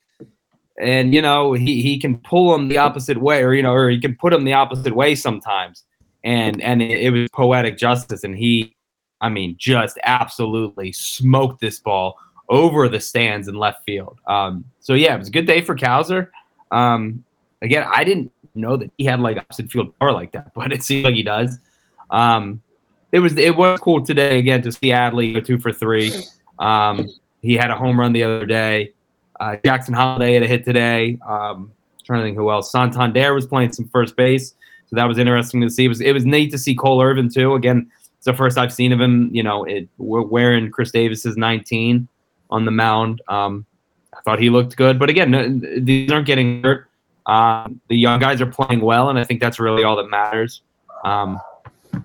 and 0.80 1.12
you 1.12 1.20
know 1.20 1.52
he 1.52 1.82
he 1.82 1.98
can 1.98 2.18
pull 2.18 2.54
him 2.54 2.68
the 2.68 2.78
opposite 2.78 3.20
way, 3.20 3.42
or 3.42 3.52
you 3.52 3.62
know, 3.62 3.72
or 3.72 3.90
he 3.90 4.00
can 4.00 4.14
put 4.14 4.32
him 4.32 4.44
the 4.44 4.52
opposite 4.52 4.94
way 4.94 5.14
sometimes, 5.14 5.84
and 6.22 6.62
and 6.62 6.82
it, 6.82 7.00
it 7.00 7.10
was 7.10 7.28
poetic 7.32 7.76
justice, 7.76 8.22
and 8.22 8.36
he, 8.36 8.76
I 9.20 9.28
mean, 9.28 9.56
just 9.58 9.98
absolutely 10.04 10.92
smoked 10.92 11.60
this 11.60 11.80
ball 11.80 12.16
over 12.48 12.88
the 12.88 13.00
stands 13.00 13.48
in 13.48 13.56
left 13.56 13.84
field. 13.84 14.20
Um, 14.26 14.64
so 14.80 14.94
yeah, 14.94 15.14
it 15.14 15.18
was 15.18 15.28
a 15.28 15.32
good 15.32 15.46
day 15.46 15.62
for 15.62 15.74
Cowser. 15.74 16.28
Um, 16.70 17.24
again, 17.60 17.86
I 17.90 18.04
didn't 18.04 18.30
know 18.54 18.76
that 18.76 18.90
he 18.98 19.04
had 19.04 19.20
like 19.20 19.38
opposite 19.38 19.70
field 19.70 19.98
power 19.98 20.12
like 20.12 20.32
that, 20.32 20.52
but 20.54 20.72
it 20.72 20.82
seems 20.82 21.04
like 21.04 21.14
he 21.14 21.22
does. 21.22 21.58
Um, 22.10 22.62
it 23.12 23.20
was 23.20 23.36
it 23.36 23.56
was 23.56 23.78
cool 23.80 24.04
today 24.04 24.38
again 24.38 24.62
to 24.62 24.72
see 24.72 24.88
Adley 24.88 25.34
go 25.34 25.40
two 25.40 25.58
for 25.58 25.72
three. 25.72 26.12
Um, 26.58 27.08
he 27.42 27.54
had 27.54 27.70
a 27.70 27.76
home 27.76 27.98
run 27.98 28.12
the 28.12 28.22
other 28.22 28.46
day. 28.46 28.92
Uh, 29.40 29.56
Jackson 29.64 29.94
Holliday 29.94 30.34
had 30.34 30.42
a 30.42 30.46
hit 30.46 30.64
today. 30.64 31.18
Um, 31.26 31.72
trying 32.04 32.20
to 32.20 32.26
think 32.26 32.36
who 32.36 32.50
else. 32.50 32.70
Santander 32.72 33.34
was 33.34 33.46
playing 33.46 33.72
some 33.72 33.88
first 33.88 34.16
base, 34.16 34.54
so 34.86 34.96
that 34.96 35.04
was 35.04 35.18
interesting 35.18 35.60
to 35.60 35.70
see. 35.70 35.84
It 35.86 35.88
was 35.88 36.00
it 36.00 36.12
was 36.12 36.24
neat 36.24 36.50
to 36.52 36.58
see 36.58 36.74
Cole 36.74 37.02
Irvin 37.02 37.28
too. 37.28 37.54
Again, 37.54 37.90
It's 38.16 38.26
the 38.26 38.34
first 38.34 38.58
I've 38.58 38.72
seen 38.72 38.92
of 38.92 39.00
him. 39.00 39.30
You 39.34 39.42
know, 39.42 39.64
it, 39.64 39.88
we're 39.98 40.22
wearing 40.22 40.70
Chris 40.70 40.90
Davis's 40.90 41.36
19 41.36 42.08
on 42.50 42.64
the 42.64 42.70
mound. 42.70 43.20
Um, 43.28 43.66
I 44.14 44.20
thought 44.22 44.38
he 44.38 44.50
looked 44.50 44.76
good, 44.76 44.98
but 44.98 45.08
again, 45.10 45.30
no- 45.30 45.60
these 45.80 46.12
aren't 46.12 46.26
getting 46.26 46.62
hurt. 46.62 46.88
Um, 47.26 47.80
the 47.88 47.96
young 47.96 48.20
guys 48.20 48.40
are 48.40 48.46
playing 48.46 48.80
well, 48.80 49.08
and 49.10 49.18
I 49.18 49.24
think 49.24 49.40
that's 49.40 49.60
really 49.60 49.84
all 49.84 49.96
that 49.96 50.08
matters. 50.08 50.62
Um, 51.04 51.40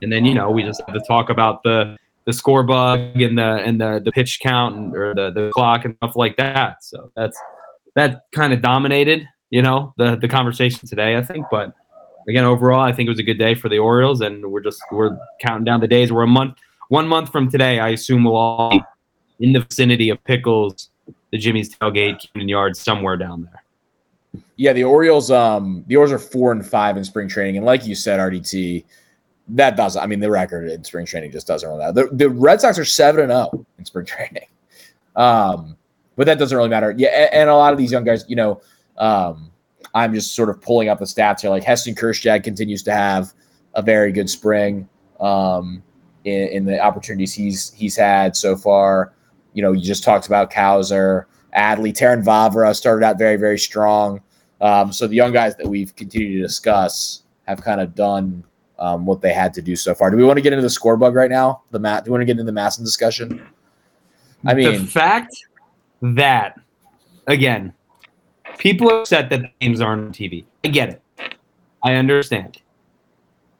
and 0.01 0.11
then 0.11 0.25
you 0.25 0.33
know 0.33 0.51
we 0.51 0.63
just 0.63 0.81
have 0.85 0.95
to 0.95 1.03
talk 1.07 1.29
about 1.29 1.63
the 1.63 1.97
the 2.25 2.33
score 2.33 2.63
bug 2.63 3.21
and 3.21 3.37
the 3.37 3.55
and 3.65 3.79
the 3.79 4.01
the 4.03 4.11
pitch 4.11 4.39
count 4.41 4.75
and, 4.75 4.95
or 4.95 5.15
the 5.15 5.31
the 5.31 5.51
clock 5.53 5.85
and 5.85 5.95
stuff 5.97 6.15
like 6.15 6.37
that. 6.37 6.83
So 6.83 7.11
that's 7.15 7.39
that 7.95 8.23
kind 8.31 8.53
of 8.53 8.61
dominated 8.61 9.27
you 9.49 9.61
know 9.61 9.93
the 9.97 10.17
the 10.17 10.27
conversation 10.27 10.87
today. 10.87 11.17
I 11.17 11.23
think, 11.23 11.45
but 11.49 11.73
again, 12.27 12.43
overall, 12.43 12.81
I 12.81 12.91
think 12.91 13.07
it 13.07 13.11
was 13.11 13.19
a 13.19 13.23
good 13.23 13.39
day 13.39 13.55
for 13.55 13.69
the 13.69 13.79
Orioles, 13.79 14.21
and 14.21 14.51
we're 14.51 14.61
just 14.61 14.81
we're 14.91 15.17
counting 15.41 15.63
down 15.63 15.79
the 15.79 15.87
days. 15.87 16.11
We're 16.11 16.23
a 16.23 16.27
month 16.27 16.57
one 16.89 17.07
month 17.07 17.31
from 17.31 17.49
today. 17.49 17.79
I 17.79 17.89
assume 17.89 18.23
we'll 18.23 18.35
all 18.35 18.79
in 19.39 19.53
the 19.53 19.61
vicinity 19.61 20.09
of 20.09 20.23
Pickles, 20.23 20.89
the 21.31 21.37
Jimmy's 21.37 21.75
tailgate, 21.75 22.27
Camden 22.33 22.49
Yard, 22.49 22.75
somewhere 22.75 23.17
down 23.17 23.43
there. 23.43 23.63
Yeah, 24.57 24.73
the 24.73 24.83
Orioles. 24.83 25.29
Um, 25.29 25.83
the 25.87 25.95
Orioles 25.95 26.11
are 26.11 26.23
four 26.23 26.51
and 26.51 26.65
five 26.65 26.97
in 26.97 27.03
spring 27.03 27.27
training, 27.27 27.57
and 27.57 27.65
like 27.65 27.85
you 27.85 27.93
said, 27.93 28.19
RDT, 28.19 28.83
that 29.49 29.77
doesn't. 29.77 30.01
I 30.01 30.07
mean, 30.07 30.19
the 30.19 30.31
record 30.31 30.69
in 30.69 30.83
spring 30.83 31.05
training 31.05 31.31
just 31.31 31.47
doesn't 31.47 31.67
really 31.67 31.79
matter. 31.79 31.93
The, 31.93 32.15
the 32.15 32.29
Red 32.29 32.59
Sox 32.59 32.79
are 32.79 32.85
seven 32.85 33.21
and 33.21 33.31
zero 33.31 33.65
in 33.77 33.85
spring 33.85 34.05
training, 34.07 34.47
um, 35.15 35.77
but 36.15 36.25
that 36.25 36.39
doesn't 36.39 36.57
really 36.57 36.69
matter. 36.69 36.93
Yeah, 36.97 37.09
and, 37.09 37.33
and 37.33 37.49
a 37.49 37.55
lot 37.55 37.71
of 37.71 37.77
these 37.77 37.91
young 37.91 38.03
guys, 38.03 38.25
you 38.27 38.35
know, 38.35 38.61
um, 38.97 39.51
I'm 39.93 40.13
just 40.13 40.33
sort 40.33 40.49
of 40.49 40.59
pulling 40.59 40.89
up 40.89 40.99
the 40.99 41.05
stats 41.05 41.41
here. 41.41 41.51
Like 41.51 41.63
Heston 41.63 41.93
Kjerstad 41.93 42.43
continues 42.43 42.81
to 42.83 42.93
have 42.93 43.33
a 43.75 43.81
very 43.83 44.11
good 44.11 44.29
spring 44.29 44.89
um, 45.19 45.83
in, 46.23 46.47
in 46.47 46.65
the 46.65 46.79
opportunities 46.79 47.31
he's 47.31 47.71
he's 47.73 47.95
had 47.95 48.35
so 48.35 48.55
far. 48.55 49.13
You 49.53 49.61
know, 49.61 49.71
you 49.71 49.83
just 49.83 50.03
talked 50.03 50.25
about 50.25 50.51
Cowser, 50.51 51.25
Adley, 51.55 51.93
Terrin 51.93 52.23
Vavra 52.23 52.75
started 52.75 53.05
out 53.05 53.19
very 53.19 53.35
very 53.35 53.59
strong. 53.59 54.21
Um, 54.61 54.91
so 54.91 55.07
the 55.07 55.15
young 55.15 55.31
guys 55.31 55.55
that 55.57 55.67
we've 55.67 55.95
continued 55.95 56.37
to 56.37 56.41
discuss 56.41 57.23
have 57.47 57.61
kind 57.61 57.79
of 57.79 57.95
done 57.95 58.43
um, 58.79 59.05
what 59.05 59.21
they 59.21 59.33
had 59.33 59.53
to 59.55 59.61
do 59.61 59.75
so 59.75 59.93
far. 59.93 60.11
Do 60.11 60.17
we 60.17 60.23
want 60.23 60.37
to 60.37 60.41
get 60.41 60.53
into 60.53 60.63
the 60.63 60.69
score 60.69 60.97
bug 60.97 61.15
right 61.15 61.29
now? 61.29 61.63
The 61.71 61.79
mat? 61.79 62.05
Do 62.05 62.11
we 62.11 62.13
want 62.13 62.21
to 62.21 62.25
get 62.25 62.39
into 62.39 62.51
the 62.51 62.59
MASN 62.59 62.83
discussion? 62.83 63.45
I 64.45 64.53
mean, 64.53 64.71
the 64.71 64.87
fact 64.87 65.35
that 66.01 66.59
again, 67.27 67.73
people 68.57 68.91
are 68.91 69.01
upset 69.01 69.29
that 69.29 69.41
the 69.41 69.49
games 69.59 69.81
aren't 69.81 70.05
on 70.07 70.13
TV. 70.13 70.45
I 70.63 70.69
get 70.69 70.89
it. 70.89 71.01
I 71.83 71.95
understand. 71.95 72.59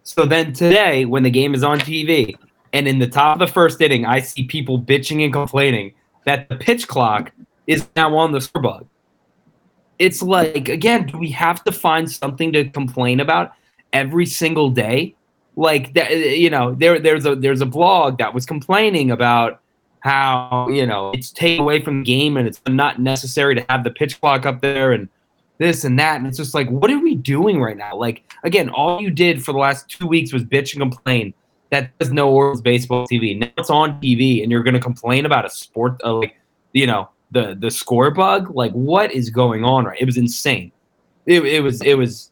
So 0.03 0.25
then 0.25 0.53
today, 0.53 1.05
when 1.05 1.23
the 1.23 1.29
game 1.29 1.53
is 1.53 1.63
on 1.63 1.79
TV, 1.79 2.36
and 2.73 2.88
in 2.88 2.99
the 2.99 3.07
top 3.07 3.41
of 3.41 3.47
the 3.47 3.53
first 3.53 3.81
inning, 3.81 4.05
I 4.05 4.19
see 4.19 4.43
people 4.43 4.81
bitching 4.81 5.23
and 5.23 5.33
complaining 5.33 5.93
that 6.25 6.49
the 6.49 6.55
pitch 6.55 6.88
clock 6.88 7.31
is 7.65 7.88
now 7.95 8.15
on 8.15 8.31
the 8.31 8.41
score 8.41 8.62
bug. 8.62 8.88
It's 9.99 10.21
like 10.21 10.69
again, 10.69 11.07
do 11.07 11.17
we 11.17 11.31
have 11.31 11.63
to 11.63 11.71
find 11.71 12.10
something 12.10 12.51
to 12.53 12.69
complain 12.69 13.19
about 13.19 13.53
every 13.93 14.25
single 14.25 14.69
day? 14.69 15.15
Like 15.55 15.93
that, 15.95 16.15
you 16.15 16.49
know, 16.49 16.75
there 16.75 16.99
there's 16.99 17.25
a 17.25 17.36
there's 17.36 17.62
a 17.62 17.65
blog 17.65 18.19
that 18.19 18.33
was 18.33 18.45
complaining 18.45 19.12
about 19.12 19.62
how 20.01 20.67
you 20.69 20.86
know 20.86 21.12
it's 21.12 21.31
taken 21.31 21.63
away 21.63 21.81
from 21.81 22.03
the 22.03 22.05
game 22.05 22.38
and 22.38 22.47
it's 22.47 22.62
not 22.67 22.99
necessary 22.99 23.55
to 23.55 23.65
have 23.67 23.83
the 23.83 23.89
pitch 23.89 24.21
clock 24.21 24.45
up 24.45 24.62
there 24.62 24.91
and 24.91 25.10
this 25.57 25.83
and 25.83 25.97
that. 25.99 26.17
And 26.17 26.27
it's 26.27 26.38
just 26.38 26.53
like 26.53 26.69
what 26.69 26.91
are 26.91 26.99
we 26.99 27.15
doing 27.15 27.60
right 27.60 27.77
now? 27.77 27.95
Like 27.95 28.31
again 28.43 28.69
all 28.69 29.01
you 29.01 29.10
did 29.10 29.43
for 29.43 29.51
the 29.51 29.57
last 29.57 29.89
two 29.89 30.05
weeks 30.05 30.31
was 30.31 30.43
bitch 30.43 30.73
and 30.73 30.81
complain 30.81 31.33
that 31.69 31.91
there's 31.97 32.13
no 32.13 32.29
Orioles 32.29 32.62
baseball 32.62 33.07
TV 33.07 33.38
now 33.38 33.49
it's 33.57 33.69
on 33.69 33.99
TV 33.99 34.41
and 34.41 34.51
you're 34.51 34.63
going 34.63 34.73
to 34.73 34.79
complain 34.79 35.25
about 35.25 35.45
a 35.45 35.49
sport 35.49 35.99
uh, 36.03 36.13
like 36.13 36.36
you 36.73 36.88
know 36.88 37.10
the 37.31 37.57
the 37.59 37.69
score 37.69 38.11
bug 38.11 38.49
like 38.55 38.71
what 38.71 39.11
is 39.11 39.29
going 39.29 39.63
on 39.63 39.85
right 39.85 39.99
it 39.99 40.05
was 40.05 40.17
insane 40.17 40.71
it, 41.25 41.43
it 41.45 41.61
was 41.61 41.81
it 41.81 41.95
was 41.95 42.31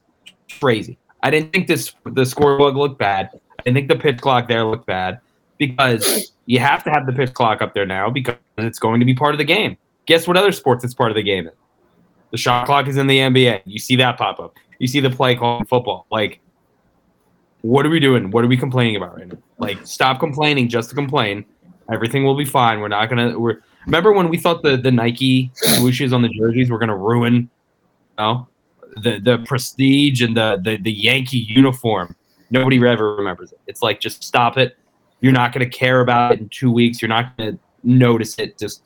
crazy 0.60 0.97
I 1.21 1.31
didn't 1.31 1.51
think 1.51 1.67
this 1.67 1.93
the 2.05 2.25
score 2.25 2.58
bug 2.58 2.75
looked 2.75 2.97
bad 2.97 3.29
I 3.34 3.63
didn't 3.63 3.75
think 3.75 3.89
the 3.89 3.97
pitch 3.97 4.21
clock 4.21 4.47
there 4.47 4.63
looked 4.63 4.86
bad 4.86 5.19
because 5.58 6.31
you 6.45 6.60
have 6.60 6.84
to 6.84 6.91
have 6.91 7.05
the 7.05 7.13
pitch 7.13 7.34
clock 7.34 7.62
up 7.62 7.73
there 7.73 7.86
now 7.86 8.10
because 8.10 8.36
it's 8.58 8.79
going 8.79 8.99
to 8.99 9.05
be 9.05 9.13
part 9.13 9.34
of 9.34 9.38
the 9.38 9.45
game. 9.45 9.77
Guess 10.05 10.27
what 10.27 10.38
other 10.38 10.51
sports 10.51 10.84
it's 10.84 10.93
part 10.93 11.12
of 11.12 11.15
the 11.15 11.23
game? 11.23 11.49
The 12.31 12.38
shot 12.38 12.65
clock 12.65 12.88
is 12.88 12.97
in 12.97 13.08
the 13.08 13.17
NBA. 13.17 13.62
You 13.65 13.79
see 13.79 13.95
that 13.97 14.17
pop 14.17 14.39
up. 14.39 14.55
You 14.79 14.88
see 14.88 14.99
the 14.99 15.10
play 15.10 15.36
call 15.36 15.60
in 15.60 15.65
football. 15.65 16.05
Like, 16.12 16.41
what 17.62 17.86
are 17.86 17.89
we 17.89 17.99
doing? 17.99 18.29
What 18.29 18.43
are 18.43 18.47
we 18.47 18.58
complaining 18.58 18.97
about 18.97 19.17
right 19.17 19.27
now? 19.27 19.38
Like, 19.58 19.86
stop 19.88 20.19
complaining 20.19 20.67
just 20.67 20.89
to 20.89 20.95
complain. 20.95 21.45
Everything 21.91 22.23
will 22.23 22.36
be 22.36 22.45
fine. 22.45 22.79
We're 22.79 22.89
not 22.89 23.10
gonna. 23.10 23.39
We're 23.39 23.62
remember 23.86 24.12
when 24.12 24.30
we 24.30 24.38
thought 24.38 24.63
the 24.63 24.78
the 24.78 24.91
Nike 24.91 25.52
swooshes 25.56 26.13
on 26.13 26.21
the 26.21 26.30
jerseys 26.30 26.69
were 26.69 26.80
gonna 26.80 26.98
ruin, 26.98 27.36
you 27.36 27.50
know, 28.17 28.48
the 28.98 29.19
the 29.19 29.39
prestige 29.45 30.21
and 30.21 30.36
the 30.36 30.60
the 30.63 30.78
the 30.78 30.91
Yankee 30.91 31.38
uniform. 31.38 32.15
Nobody 32.50 32.78
ever 32.88 33.15
remembers 33.15 33.52
it. 33.52 33.60
It's 33.67 33.82
like 33.82 34.00
just 34.00 34.24
stop 34.24 34.58
it. 34.58 34.78
You're 35.21 35.34
not 35.34 35.54
going 35.54 35.69
to 35.69 35.78
care 35.78 36.02
about 36.02 36.34
it 36.34 36.39
in 36.39 36.50
two 36.50 36.71
weeks. 36.71 37.02
You're 37.02 37.10
not 37.10 37.36
going 37.38 37.54
to 37.54 37.60
notice 37.84 38.38
it. 38.38 38.58
Just 38.60 38.84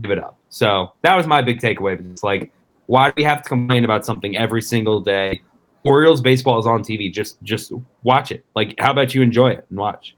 give 0.00 0.10
it 0.10 0.18
up. 0.18 0.38
So 0.48 0.92
that 1.02 1.14
was 1.14 1.26
my 1.26 1.42
big 1.42 1.60
takeaway. 1.60 2.00
It's 2.10 2.22
like, 2.22 2.52
why 2.86 3.08
do 3.08 3.14
we 3.16 3.24
have 3.24 3.42
to 3.42 3.48
complain 3.48 3.84
about 3.84 4.06
something 4.06 4.36
every 4.36 4.62
single 4.62 5.00
day? 5.00 5.42
Orioles 5.84 6.20
baseball 6.20 6.58
is 6.58 6.66
on 6.66 6.82
TV. 6.82 7.12
Just 7.12 7.42
just 7.42 7.72
watch 8.02 8.32
it. 8.32 8.44
Like, 8.56 8.74
how 8.78 8.90
about 8.90 9.14
you 9.14 9.20
enjoy 9.20 9.50
it 9.50 9.66
and 9.68 9.78
watch? 9.78 10.16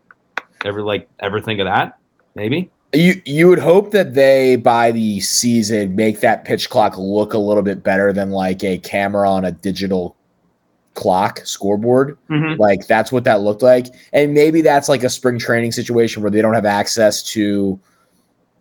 Ever 0.65 0.83
like 0.83 1.09
ever 1.19 1.41
think 1.41 1.59
of 1.59 1.67
that? 1.67 1.99
Maybe. 2.37 2.71
You 2.93 3.21
you 3.25 3.49
would 3.49 3.59
hope 3.59 3.91
that 3.91 4.15
they 4.15 4.57
by 4.57 4.93
the 4.93 5.21
season 5.21 5.97
make 5.97 6.21
that 6.21 6.45
pitch 6.45 6.71
clock 6.71 6.97
look 6.97 7.35
a 7.35 7.39
little 7.39 7.63
bit 7.63 7.83
better 7.83 8.13
than 8.13 8.31
like 8.31 8.63
a 8.65 8.79
camera 8.79 9.29
on 9.29 9.45
a 9.45 9.53
digital 9.53 10.17
clock 10.95 11.41
scoreboard. 11.45 12.17
Mhm. 12.31 12.59
Like 12.59 12.87
that's 12.87 13.13
what 13.13 13.25
that 13.25 13.43
looked 13.43 13.63
like. 13.63 13.89
And 14.13 14.33
maybe 14.35 14.63
that's 14.63 14.89
like 14.89 15.05
a 15.05 15.11
spring 15.11 15.39
training 15.39 15.73
situation 15.73 16.23
where 16.23 16.31
they 16.31 16.41
don't 16.41 16.55
have 16.55 16.65
access 16.65 17.23
to, 17.25 17.79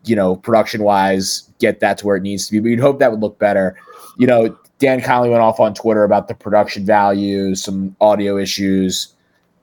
you 0.04 0.16
know, 0.16 0.36
production 0.36 0.84
wise, 0.84 1.50
get 1.60 1.80
that 1.80 1.98
to 2.00 2.06
where 2.06 2.18
it 2.18 2.24
needs 2.24 2.46
to 2.48 2.52
be. 2.52 2.60
But 2.60 2.70
you'd 2.70 2.80
hope 2.80 3.00
that 3.00 3.12
would 3.12 3.22
look 3.22 3.40
better. 3.40 3.78
You 4.18 4.28
know, 4.28 4.58
Dan 4.80 5.02
Connolly 5.02 5.30
went 5.30 5.42
off 5.42 5.60
on 5.60 5.74
Twitter 5.74 6.04
about 6.04 6.28
the 6.28 6.36
production 6.36 6.86
values, 6.86 7.64
some 7.64 7.96
audio 8.02 8.38
issues. 8.38 9.14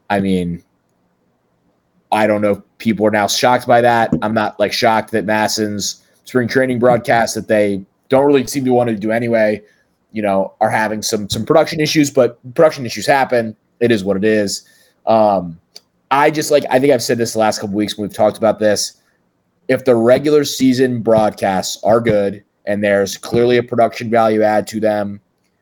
I 0.09 0.21
mean, 0.21 0.63
I 2.13 2.27
don't 2.27 2.43
know 2.43 2.53
if 2.53 2.79
people 2.79 3.07
are 3.07 3.11
now 3.11 3.27
shocked 3.27 3.67
by 3.67 3.81
that. 3.81 4.13
I'm 4.21 4.35
not 4.35 4.61
like 4.61 4.73
shocked 4.73 5.11
that 5.13 5.25
MASN's 5.25 6.03
spring 6.25 6.47
training 6.47 6.79
broadcast 6.79 7.35
that 7.35 7.49
they 7.49 7.85
don't 8.11 8.27
really 8.27 8.47
seem 8.47 8.65
to 8.67 8.73
want 8.73 8.91
to 8.91 8.97
do 8.97 9.11
anyway, 9.11 9.63
you 10.13 10.23
know, 10.23 10.55
are 10.61 10.71
having 10.71 11.03
some 11.03 11.29
some 11.31 11.45
production 11.45 11.81
issues, 11.81 12.11
but 12.11 12.39
production 12.55 12.85
issues 12.85 13.07
happen. 13.07 13.57
It 13.81 13.91
is 13.91 14.05
what 14.05 14.17
it 14.19 14.25
is. 14.25 14.69
Um, 15.07 15.59
I 16.11 16.31
just 16.31 16.51
like 16.51 16.65
I 16.71 16.79
think 16.79 16.93
I've 16.93 17.03
said 17.03 17.17
this 17.17 17.33
the 17.33 17.39
last 17.39 17.59
couple 17.59 17.75
weeks 17.75 17.97
when 17.97 18.07
we've 18.07 18.17
talked 18.17 18.37
about 18.37 18.59
this. 18.59 19.01
If 19.69 19.85
the 19.87 19.97
regular 19.97 20.45
season 20.45 21.01
broadcasts 21.01 21.83
are 21.83 22.01
good 22.01 22.45
and 22.67 22.85
there's 22.85 23.17
clearly 23.17 23.57
a 23.57 23.63
production 23.63 24.11
value 24.11 24.43
add 24.43 24.67
to 24.69 24.81
them, 24.81 25.21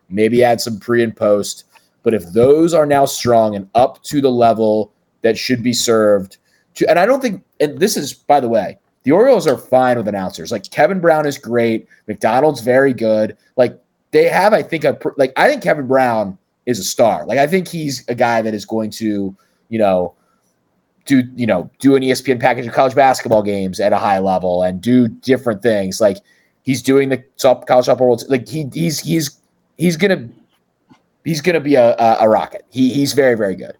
maybe 0.08 0.42
add 0.42 0.60
some 0.60 0.80
pre 0.80 1.04
and 1.04 1.16
post. 1.16 1.64
But 2.02 2.14
if 2.14 2.24
those 2.32 2.74
are 2.74 2.86
now 2.86 3.04
strong 3.04 3.54
and 3.54 3.68
up 3.74 4.02
to 4.04 4.20
the 4.20 4.30
level 4.30 4.92
that 5.22 5.38
should 5.38 5.62
be 5.62 5.72
served 5.72 6.38
and 6.88 6.98
I 6.98 7.06
don't 7.06 7.20
think, 7.20 7.42
and 7.60 7.78
this 7.78 7.96
is, 7.96 8.14
by 8.14 8.40
the 8.40 8.48
way, 8.48 8.78
the 9.02 9.12
Orioles 9.12 9.46
are 9.46 9.56
fine 9.56 9.96
with 9.96 10.08
announcers. 10.08 10.52
Like 10.52 10.70
Kevin 10.70 11.00
Brown 11.00 11.26
is 11.26 11.38
great. 11.38 11.88
McDonald's 12.06 12.60
very 12.60 12.92
good. 12.92 13.36
Like 13.56 13.80
they 14.10 14.28
have, 14.28 14.52
I 14.52 14.62
think, 14.62 14.84
a 14.84 14.98
like 15.16 15.32
I 15.36 15.48
think 15.48 15.62
Kevin 15.62 15.86
Brown 15.86 16.36
is 16.66 16.78
a 16.78 16.84
star. 16.84 17.24
Like 17.26 17.38
I 17.38 17.46
think 17.46 17.68
he's 17.68 18.06
a 18.08 18.14
guy 18.14 18.42
that 18.42 18.54
is 18.54 18.64
going 18.64 18.90
to, 18.92 19.34
you 19.68 19.78
know, 19.78 20.14
do 21.06 21.22
you 21.34 21.46
know 21.46 21.70
do 21.78 21.96
an 21.96 22.02
ESPN 22.02 22.38
package 22.38 22.66
of 22.66 22.74
college 22.74 22.94
basketball 22.94 23.42
games 23.42 23.80
at 23.80 23.92
a 23.92 23.98
high 23.98 24.18
level 24.18 24.62
and 24.62 24.80
do 24.80 25.08
different 25.08 25.62
things. 25.62 26.00
Like 26.00 26.18
he's 26.62 26.82
doing 26.82 27.08
the 27.08 27.18
college 27.40 27.86
softball 27.86 28.00
world. 28.00 28.24
Like 28.28 28.46
he 28.48 28.68
he's 28.72 29.00
he's 29.00 29.38
he's 29.78 29.96
gonna 29.96 30.28
he's 31.24 31.40
gonna 31.40 31.60
be 31.60 31.74
a 31.74 31.96
a, 31.96 32.18
a 32.20 32.28
rocket. 32.28 32.66
He 32.70 32.92
he's 32.92 33.14
very 33.14 33.34
very 33.34 33.56
good. 33.56 33.76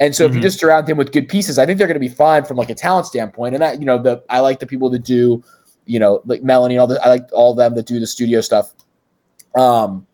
And 0.00 0.16
so 0.16 0.24
if 0.24 0.32
you 0.32 0.40
Mhm. 0.40 0.42
just 0.42 0.58
surround 0.58 0.88
him 0.88 0.96
with 0.96 1.12
good 1.12 1.28
pieces, 1.28 1.58
I 1.58 1.66
think 1.66 1.78
they're 1.78 1.86
going 1.86 1.94
to 1.94 2.00
be 2.00 2.08
fine 2.08 2.44
from 2.44 2.56
like 2.56 2.70
a 2.70 2.74
talent 2.74 3.06
standpoint. 3.06 3.54
And 3.54 3.62
that 3.62 3.78
you 3.78 3.84
know 3.86 3.98
the 3.98 4.22
I 4.30 4.40
like 4.40 4.58
the 4.58 4.66
people 4.66 4.88
that 4.90 5.04
do 5.04 5.42
you 5.86 5.98
know 5.98 6.22
like 6.24 6.42
Melanie 6.42 6.78
all 6.78 6.86
the 6.86 7.00
I 7.04 7.08
like 7.08 7.28
all 7.32 7.52
of 7.52 7.58
them 7.58 7.74
that 7.74 7.86
do 7.86 8.00
the 8.00 8.06
studio 8.06 8.40
stuff. 8.40 8.72
Um, 9.56 10.06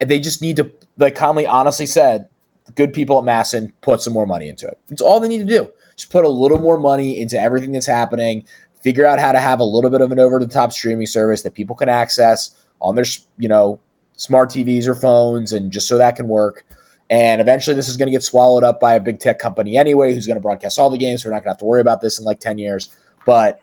and 0.00 0.10
they 0.10 0.18
just 0.18 0.42
need 0.42 0.56
to 0.56 0.70
like 0.98 1.14
Connolly 1.14 1.46
honestly 1.46 1.86
said, 1.86 2.28
good 2.74 2.92
people 2.92 3.18
at 3.18 3.24
MASN 3.24 3.72
put 3.82 4.00
some 4.02 4.12
more 4.12 4.26
money 4.26 4.48
into 4.48 4.66
it. 4.66 4.78
It's 4.90 5.02
all 5.02 5.20
they 5.20 5.28
need 5.28 5.38
to 5.38 5.44
do. 5.44 5.70
Just 5.96 6.10
put 6.10 6.24
a 6.24 6.28
little 6.28 6.58
more 6.58 6.78
money 6.78 7.20
into 7.20 7.40
everything 7.40 7.72
that's 7.72 7.86
happening. 7.86 8.44
Figure 8.80 9.04
out 9.04 9.18
how 9.18 9.32
to 9.32 9.38
have 9.38 9.60
a 9.60 9.64
little 9.64 9.90
bit 9.90 10.00
of 10.00 10.10
an 10.10 10.18
over-the-top 10.18 10.72
streaming 10.72 11.06
service 11.06 11.42
that 11.42 11.52
people 11.52 11.76
can 11.76 11.90
access 11.90 12.52
on 12.80 12.94
their, 12.94 13.04
you 13.36 13.48
know, 13.48 13.78
smart 14.16 14.48
TVs 14.50 14.86
or 14.86 14.94
phones, 14.94 15.52
and 15.52 15.70
just 15.70 15.86
so 15.86 15.98
that 15.98 16.16
can 16.16 16.28
work. 16.28 16.64
And 17.10 17.40
eventually, 17.40 17.74
this 17.74 17.88
is 17.88 17.96
going 17.96 18.06
to 18.06 18.12
get 18.12 18.22
swallowed 18.22 18.62
up 18.62 18.78
by 18.78 18.94
a 18.94 19.00
big 19.00 19.18
tech 19.18 19.40
company 19.40 19.76
anyway, 19.76 20.14
who's 20.14 20.28
going 20.28 20.36
to 20.36 20.40
broadcast 20.40 20.78
all 20.78 20.88
the 20.88 20.96
games. 20.96 21.24
We're 21.24 21.32
not 21.32 21.38
going 21.38 21.44
to 21.44 21.50
have 21.50 21.58
to 21.58 21.64
worry 21.64 21.80
about 21.80 22.00
this 22.00 22.20
in 22.20 22.24
like 22.24 22.38
10 22.38 22.56
years. 22.56 22.94
But 23.26 23.60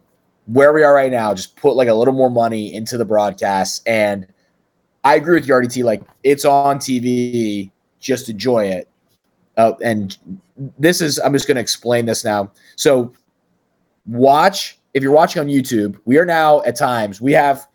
where 0.46 0.72
we 0.72 0.82
are 0.82 0.94
right 0.94 1.10
now, 1.10 1.32
just 1.32 1.54
put 1.54 1.76
like 1.76 1.86
a 1.86 1.94
little 1.94 2.12
more 2.12 2.28
money 2.28 2.74
into 2.74 2.98
the 2.98 3.04
broadcast. 3.04 3.86
And 3.86 4.26
I 5.04 5.14
agree 5.14 5.36
with 5.36 5.46
you, 5.46 5.54
RDT. 5.54 5.84
Like, 5.84 6.02
it's 6.24 6.44
on 6.44 6.78
TV, 6.78 7.70
just 8.00 8.28
enjoy 8.28 8.66
it. 8.66 8.88
Uh, 9.56 9.74
and 9.82 10.18
this 10.78 11.00
is, 11.00 11.20
I'm 11.20 11.32
just 11.32 11.46
going 11.46 11.54
to 11.54 11.60
explain 11.60 12.04
this 12.04 12.24
now. 12.24 12.50
So, 12.74 13.12
watch, 14.06 14.76
if 14.92 15.04
you're 15.04 15.12
watching 15.12 15.40
on 15.40 15.46
YouTube, 15.46 16.00
we 16.04 16.18
are 16.18 16.26
now 16.26 16.62
at 16.64 16.74
times, 16.74 17.20
we 17.20 17.32
have, 17.32 17.68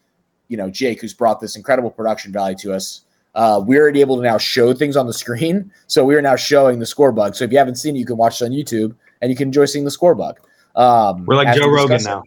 you 0.49 0.57
know, 0.57 0.69
Jake, 0.69 0.99
who's 0.99 1.13
brought 1.13 1.39
this 1.39 1.55
incredible 1.55 1.89
production 1.89 2.33
value 2.33 2.57
to 2.57 2.73
us 2.73 3.05
uh, 3.35 3.61
we're 3.65 3.81
already 3.81 4.01
able 4.01 4.15
to 4.17 4.23
now 4.23 4.37
show 4.37 4.73
things 4.73 4.95
on 4.95 5.07
the 5.07 5.13
screen. 5.13 5.71
So 5.87 6.03
we 6.03 6.15
are 6.15 6.21
now 6.23 6.35
showing 6.35 6.79
the 6.79 6.87
score 6.87 7.11
bug. 7.11 7.35
So 7.35 7.45
if 7.45 7.51
you 7.51 7.57
haven't 7.59 7.75
seen 7.75 7.95
it, 7.95 7.99
you 7.99 8.05
can 8.05 8.17
watch 8.17 8.41
it 8.41 8.45
on 8.45 8.51
YouTube 8.51 8.95
and 9.21 9.29
you 9.29 9.37
can 9.37 9.49
enjoy 9.49 9.65
seeing 9.65 9.85
the 9.85 9.91
score 9.91 10.15
bug. 10.15 10.39
Um, 10.75 11.25
we're 11.25 11.35
like 11.35 11.55
Joe 11.55 11.69
Rogan 11.69 11.97
it. 11.97 12.03
now. 12.03 12.23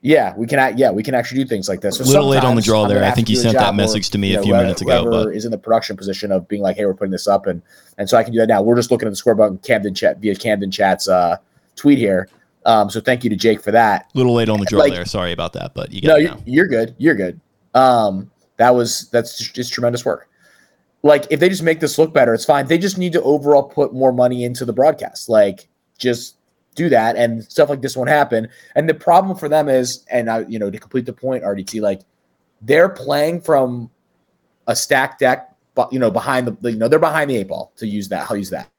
Yeah, 0.00 0.34
we 0.36 0.46
can. 0.46 0.78
Yeah, 0.78 0.90
we 0.90 1.02
can 1.02 1.14
actually 1.14 1.42
do 1.42 1.48
things 1.48 1.68
like 1.68 1.80
this. 1.80 1.98
So 1.98 2.04
a 2.04 2.06
little 2.06 2.28
late 2.28 2.44
on 2.44 2.54
the 2.54 2.62
draw 2.62 2.86
there. 2.86 3.04
I 3.04 3.10
think 3.10 3.28
you 3.28 3.36
sent 3.36 3.56
that 3.56 3.74
message 3.74 4.10
to 4.10 4.18
me 4.18 4.34
a 4.34 4.42
few 4.42 4.52
know, 4.52 4.62
minutes 4.62 4.80
ago. 4.80 5.10
But 5.10 5.34
is 5.34 5.44
in 5.44 5.50
the 5.50 5.58
production 5.58 5.96
position 5.96 6.30
of 6.30 6.46
being 6.46 6.62
like, 6.62 6.76
"Hey, 6.76 6.86
we're 6.86 6.94
putting 6.94 7.10
this 7.10 7.26
up," 7.26 7.46
and 7.46 7.62
and 7.98 8.08
so 8.08 8.16
I 8.16 8.22
can 8.22 8.32
do 8.32 8.38
that 8.38 8.48
now. 8.48 8.62
We're 8.62 8.76
just 8.76 8.92
looking 8.92 9.08
at 9.08 9.10
the 9.10 9.16
score 9.16 9.34
button, 9.34 9.58
Camden 9.58 9.94
chat 9.94 10.18
via 10.18 10.36
Camden 10.36 10.70
Chat's 10.70 11.08
uh, 11.08 11.36
tweet 11.74 11.98
here. 11.98 12.28
Um, 12.64 12.90
so 12.90 13.00
thank 13.00 13.24
you 13.24 13.30
to 13.30 13.36
Jake 13.36 13.60
for 13.60 13.72
that. 13.72 14.10
A 14.14 14.18
little 14.18 14.34
late 14.34 14.48
on 14.48 14.60
the 14.60 14.66
draw 14.66 14.80
like, 14.80 14.92
there. 14.92 15.04
Sorry 15.04 15.32
about 15.32 15.52
that, 15.54 15.74
but 15.74 15.90
you 15.90 16.00
got 16.02 16.08
no, 16.08 16.16
you're, 16.16 16.36
you're, 16.44 16.68
good. 16.68 16.94
You're 16.98 17.14
good. 17.14 17.40
Um, 17.74 18.30
that 18.58 18.74
was 18.74 19.08
that's 19.10 19.38
just, 19.38 19.72
tremendous 19.72 20.04
work 20.04 20.28
like 21.02 21.26
if 21.30 21.40
they 21.40 21.48
just 21.48 21.62
make 21.62 21.80
this 21.80 21.98
look 21.98 22.12
better, 22.12 22.34
it's 22.34 22.44
fine. 22.44 22.66
They 22.66 22.78
just 22.78 22.98
need 22.98 23.12
to 23.12 23.22
overall 23.22 23.62
put 23.62 23.94
more 23.94 24.12
money 24.12 24.44
into 24.44 24.64
the 24.64 24.72
broadcast. 24.72 25.28
Like 25.28 25.68
just 25.96 26.36
do 26.74 26.88
that 26.88 27.16
and 27.16 27.44
stuff 27.44 27.68
like 27.68 27.82
this 27.82 27.96
won't 27.96 28.08
happen. 28.08 28.48
And 28.74 28.88
the 28.88 28.94
problem 28.94 29.36
for 29.36 29.48
them 29.48 29.68
is, 29.68 30.04
and 30.10 30.30
I, 30.30 30.40
you 30.48 30.58
know, 30.58 30.70
to 30.70 30.78
complete 30.78 31.06
the 31.06 31.12
point, 31.12 31.44
RDT, 31.44 31.80
like 31.80 32.02
they're 32.62 32.88
playing 32.88 33.40
from 33.42 33.90
a 34.66 34.74
stack 34.74 35.18
deck, 35.18 35.54
but 35.74 35.92
you 35.92 35.98
know, 35.98 36.10
behind 36.10 36.46
the, 36.46 36.70
you 36.70 36.78
know, 36.78 36.88
they're 36.88 36.98
behind 36.98 37.30
the 37.30 37.36
eight 37.36 37.48
ball 37.48 37.72
to 37.76 37.86
use 37.86 38.08
that. 38.08 38.30
I'll 38.30 38.36
use 38.36 38.50
that. 38.50 38.70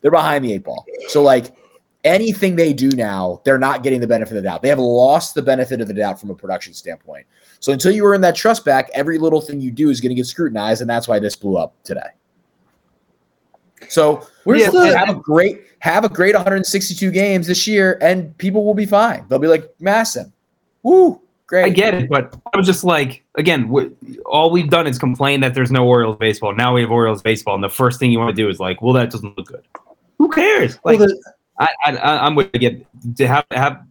They're 0.00 0.10
behind 0.10 0.44
the 0.44 0.52
eight 0.52 0.64
ball. 0.64 0.84
So 1.08 1.22
like 1.22 1.56
anything 2.04 2.56
they 2.56 2.72
do 2.72 2.90
now, 2.90 3.40
they're 3.44 3.58
not 3.58 3.82
getting 3.82 4.00
the 4.00 4.06
benefit 4.06 4.36
of 4.36 4.42
the 4.42 4.48
doubt. 4.48 4.62
They 4.62 4.68
have 4.68 4.78
lost 4.78 5.34
the 5.34 5.42
benefit 5.42 5.80
of 5.80 5.88
the 5.88 5.94
doubt 5.94 6.20
from 6.20 6.30
a 6.30 6.34
production 6.34 6.74
standpoint. 6.74 7.26
So 7.64 7.72
until 7.72 7.92
you 7.92 8.04
earn 8.04 8.20
that 8.20 8.36
trust 8.36 8.62
back, 8.62 8.90
every 8.92 9.16
little 9.16 9.40
thing 9.40 9.58
you 9.58 9.70
do 9.70 9.88
is 9.88 9.98
going 9.98 10.10
to 10.10 10.14
get 10.14 10.26
scrutinized, 10.26 10.82
and 10.82 10.90
that's 10.90 11.08
why 11.08 11.18
this 11.18 11.34
blew 11.34 11.56
up 11.56 11.74
today. 11.82 12.10
So 13.88 14.28
we're 14.44 14.56
yeah, 14.56 14.68
the, 14.68 14.94
have 14.94 15.08
a 15.08 15.14
great 15.14 15.62
have 15.78 16.04
a 16.04 16.10
great 16.10 16.34
162 16.34 17.10
games 17.10 17.46
this 17.46 17.66
year, 17.66 17.96
and 18.02 18.36
people 18.36 18.66
will 18.66 18.74
be 18.74 18.84
fine. 18.84 19.24
They'll 19.30 19.38
be 19.38 19.48
like, 19.48 19.74
"Massive, 19.80 20.26
woo, 20.82 21.18
great." 21.46 21.64
I 21.64 21.68
get 21.70 21.94
it, 21.94 22.10
but 22.10 22.36
I 22.52 22.58
was 22.58 22.66
just 22.66 22.84
like, 22.84 23.24
again, 23.36 23.74
all 24.26 24.50
we've 24.50 24.68
done 24.68 24.86
is 24.86 24.98
complain 24.98 25.40
that 25.40 25.54
there's 25.54 25.70
no 25.70 25.86
Orioles 25.86 26.18
baseball. 26.18 26.54
Now 26.54 26.74
we 26.74 26.82
have 26.82 26.90
Orioles 26.90 27.22
baseball, 27.22 27.54
and 27.54 27.64
the 27.64 27.70
first 27.70 27.98
thing 27.98 28.12
you 28.12 28.18
want 28.18 28.36
to 28.36 28.42
do 28.42 28.50
is 28.50 28.60
like, 28.60 28.82
"Well, 28.82 28.92
that 28.92 29.10
doesn't 29.10 29.38
look 29.38 29.46
good." 29.46 29.66
Who 30.18 30.28
cares? 30.28 30.78
Like, 30.84 30.98
well, 30.98 31.08
I, 31.58 31.68
I, 31.86 32.26
am 32.26 32.34
with 32.34 32.54
again 32.54 32.84
to 33.16 33.26
have 33.26 33.46
have 33.52 33.86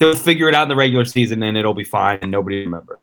they'll 0.00 0.16
figure 0.16 0.48
it 0.48 0.56
out 0.56 0.64
in 0.64 0.68
the 0.70 0.74
regular 0.74 1.04
season, 1.04 1.40
and 1.44 1.56
it'll 1.56 1.72
be 1.72 1.84
fine, 1.84 2.18
and 2.20 2.32
nobody 2.32 2.64
remember. 2.64 2.98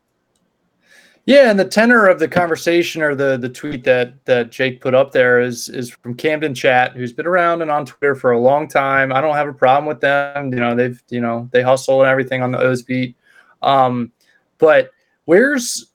Yeah, 1.30 1.48
and 1.48 1.60
the 1.60 1.64
tenor 1.64 2.08
of 2.08 2.18
the 2.18 2.26
conversation 2.26 3.02
or 3.02 3.14
the 3.14 3.36
the 3.36 3.48
tweet 3.48 3.84
that 3.84 4.24
that 4.24 4.50
Jake 4.50 4.80
put 4.80 4.96
up 4.96 5.12
there 5.12 5.40
is 5.40 5.68
is 5.68 5.88
from 5.88 6.16
Camden 6.16 6.56
Chat, 6.56 6.96
who's 6.96 7.12
been 7.12 7.24
around 7.24 7.62
and 7.62 7.70
on 7.70 7.86
Twitter 7.86 8.16
for 8.16 8.32
a 8.32 8.40
long 8.40 8.66
time. 8.66 9.12
I 9.12 9.20
don't 9.20 9.36
have 9.36 9.46
a 9.46 9.52
problem 9.52 9.86
with 9.86 10.00
them. 10.00 10.52
You 10.52 10.58
know, 10.58 10.74
they've 10.74 11.00
you 11.08 11.20
know 11.20 11.48
they 11.52 11.62
hustle 11.62 12.00
and 12.00 12.10
everything 12.10 12.42
on 12.42 12.50
the 12.50 12.58
O's 12.58 12.82
beat. 12.82 13.16
Um, 13.62 14.10
but 14.58 14.90
where's 15.26 15.86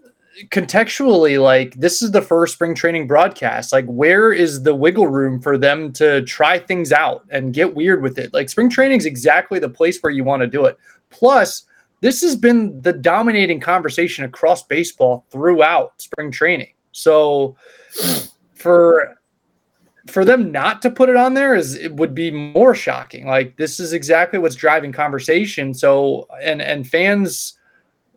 contextually 0.51 1.37
like 1.41 1.73
this 1.73 2.01
is 2.01 2.11
the 2.11 2.21
first 2.21 2.53
spring 2.53 2.73
training 2.73 3.05
broadcast 3.05 3.71
like 3.71 3.85
where 3.87 4.31
is 4.33 4.63
the 4.63 4.75
wiggle 4.75 5.07
room 5.07 5.41
for 5.41 5.57
them 5.57 5.93
to 5.93 6.21
try 6.23 6.59
things 6.59 6.91
out 6.91 7.25
and 7.29 7.53
get 7.53 7.73
weird 7.73 8.01
with 8.01 8.17
it 8.17 8.33
like 8.33 8.49
spring 8.49 8.69
training 8.69 8.97
is 8.97 9.05
exactly 9.05 9.59
the 9.59 9.69
place 9.69 9.97
where 10.01 10.11
you 10.11 10.25
want 10.25 10.41
to 10.41 10.47
do 10.47 10.65
it 10.65 10.77
plus 11.09 11.65
this 12.01 12.21
has 12.21 12.35
been 12.35 12.81
the 12.81 12.93
dominating 12.93 13.59
conversation 13.59 14.25
across 14.25 14.63
baseball 14.63 15.25
throughout 15.29 16.01
spring 16.01 16.31
training. 16.31 16.73
So 16.91 17.55
for 18.53 19.15
for 20.07 20.23
them 20.23 20.51
not 20.51 20.81
to 20.83 20.91
put 20.91 21.09
it 21.09 21.15
on 21.15 21.33
there 21.33 21.55
is 21.55 21.75
it 21.75 21.93
would 21.95 22.13
be 22.13 22.29
more 22.29 22.75
shocking. 22.75 23.25
Like 23.27 23.57
this 23.57 23.79
is 23.79 23.93
exactly 23.93 24.39
what's 24.39 24.55
driving 24.55 24.91
conversation. 24.91 25.73
So 25.73 26.27
and 26.41 26.61
and 26.61 26.87
fans 26.87 27.57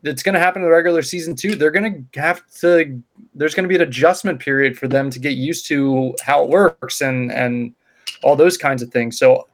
it's 0.05 0.23
going 0.23 0.35
to 0.35 0.41
happen 0.41 0.63
in 0.63 0.69
the 0.69 0.75
regular 0.75 1.03
season 1.03 1.35
too. 1.35 1.57
They're 1.57 1.71
going 1.71 2.09
to 2.13 2.21
have 2.21 2.47
to 2.61 3.03
there's 3.35 3.55
going 3.55 3.65
to 3.65 3.69
be 3.69 3.75
an 3.75 3.83
adjustment 3.83 4.41
period 4.41 4.79
for 4.79 4.87
them 4.87 5.11
to 5.11 5.19
get 5.19 5.33
used 5.33 5.67
to 5.67 6.15
how 6.23 6.45
it 6.45 6.51
works 6.51 7.01
and 7.01 7.33
and 7.33 7.75
all 8.23 8.37
those 8.37 8.57
kinds 8.57 8.83
of 8.83 8.91
things. 8.91 9.19
So 9.19 9.49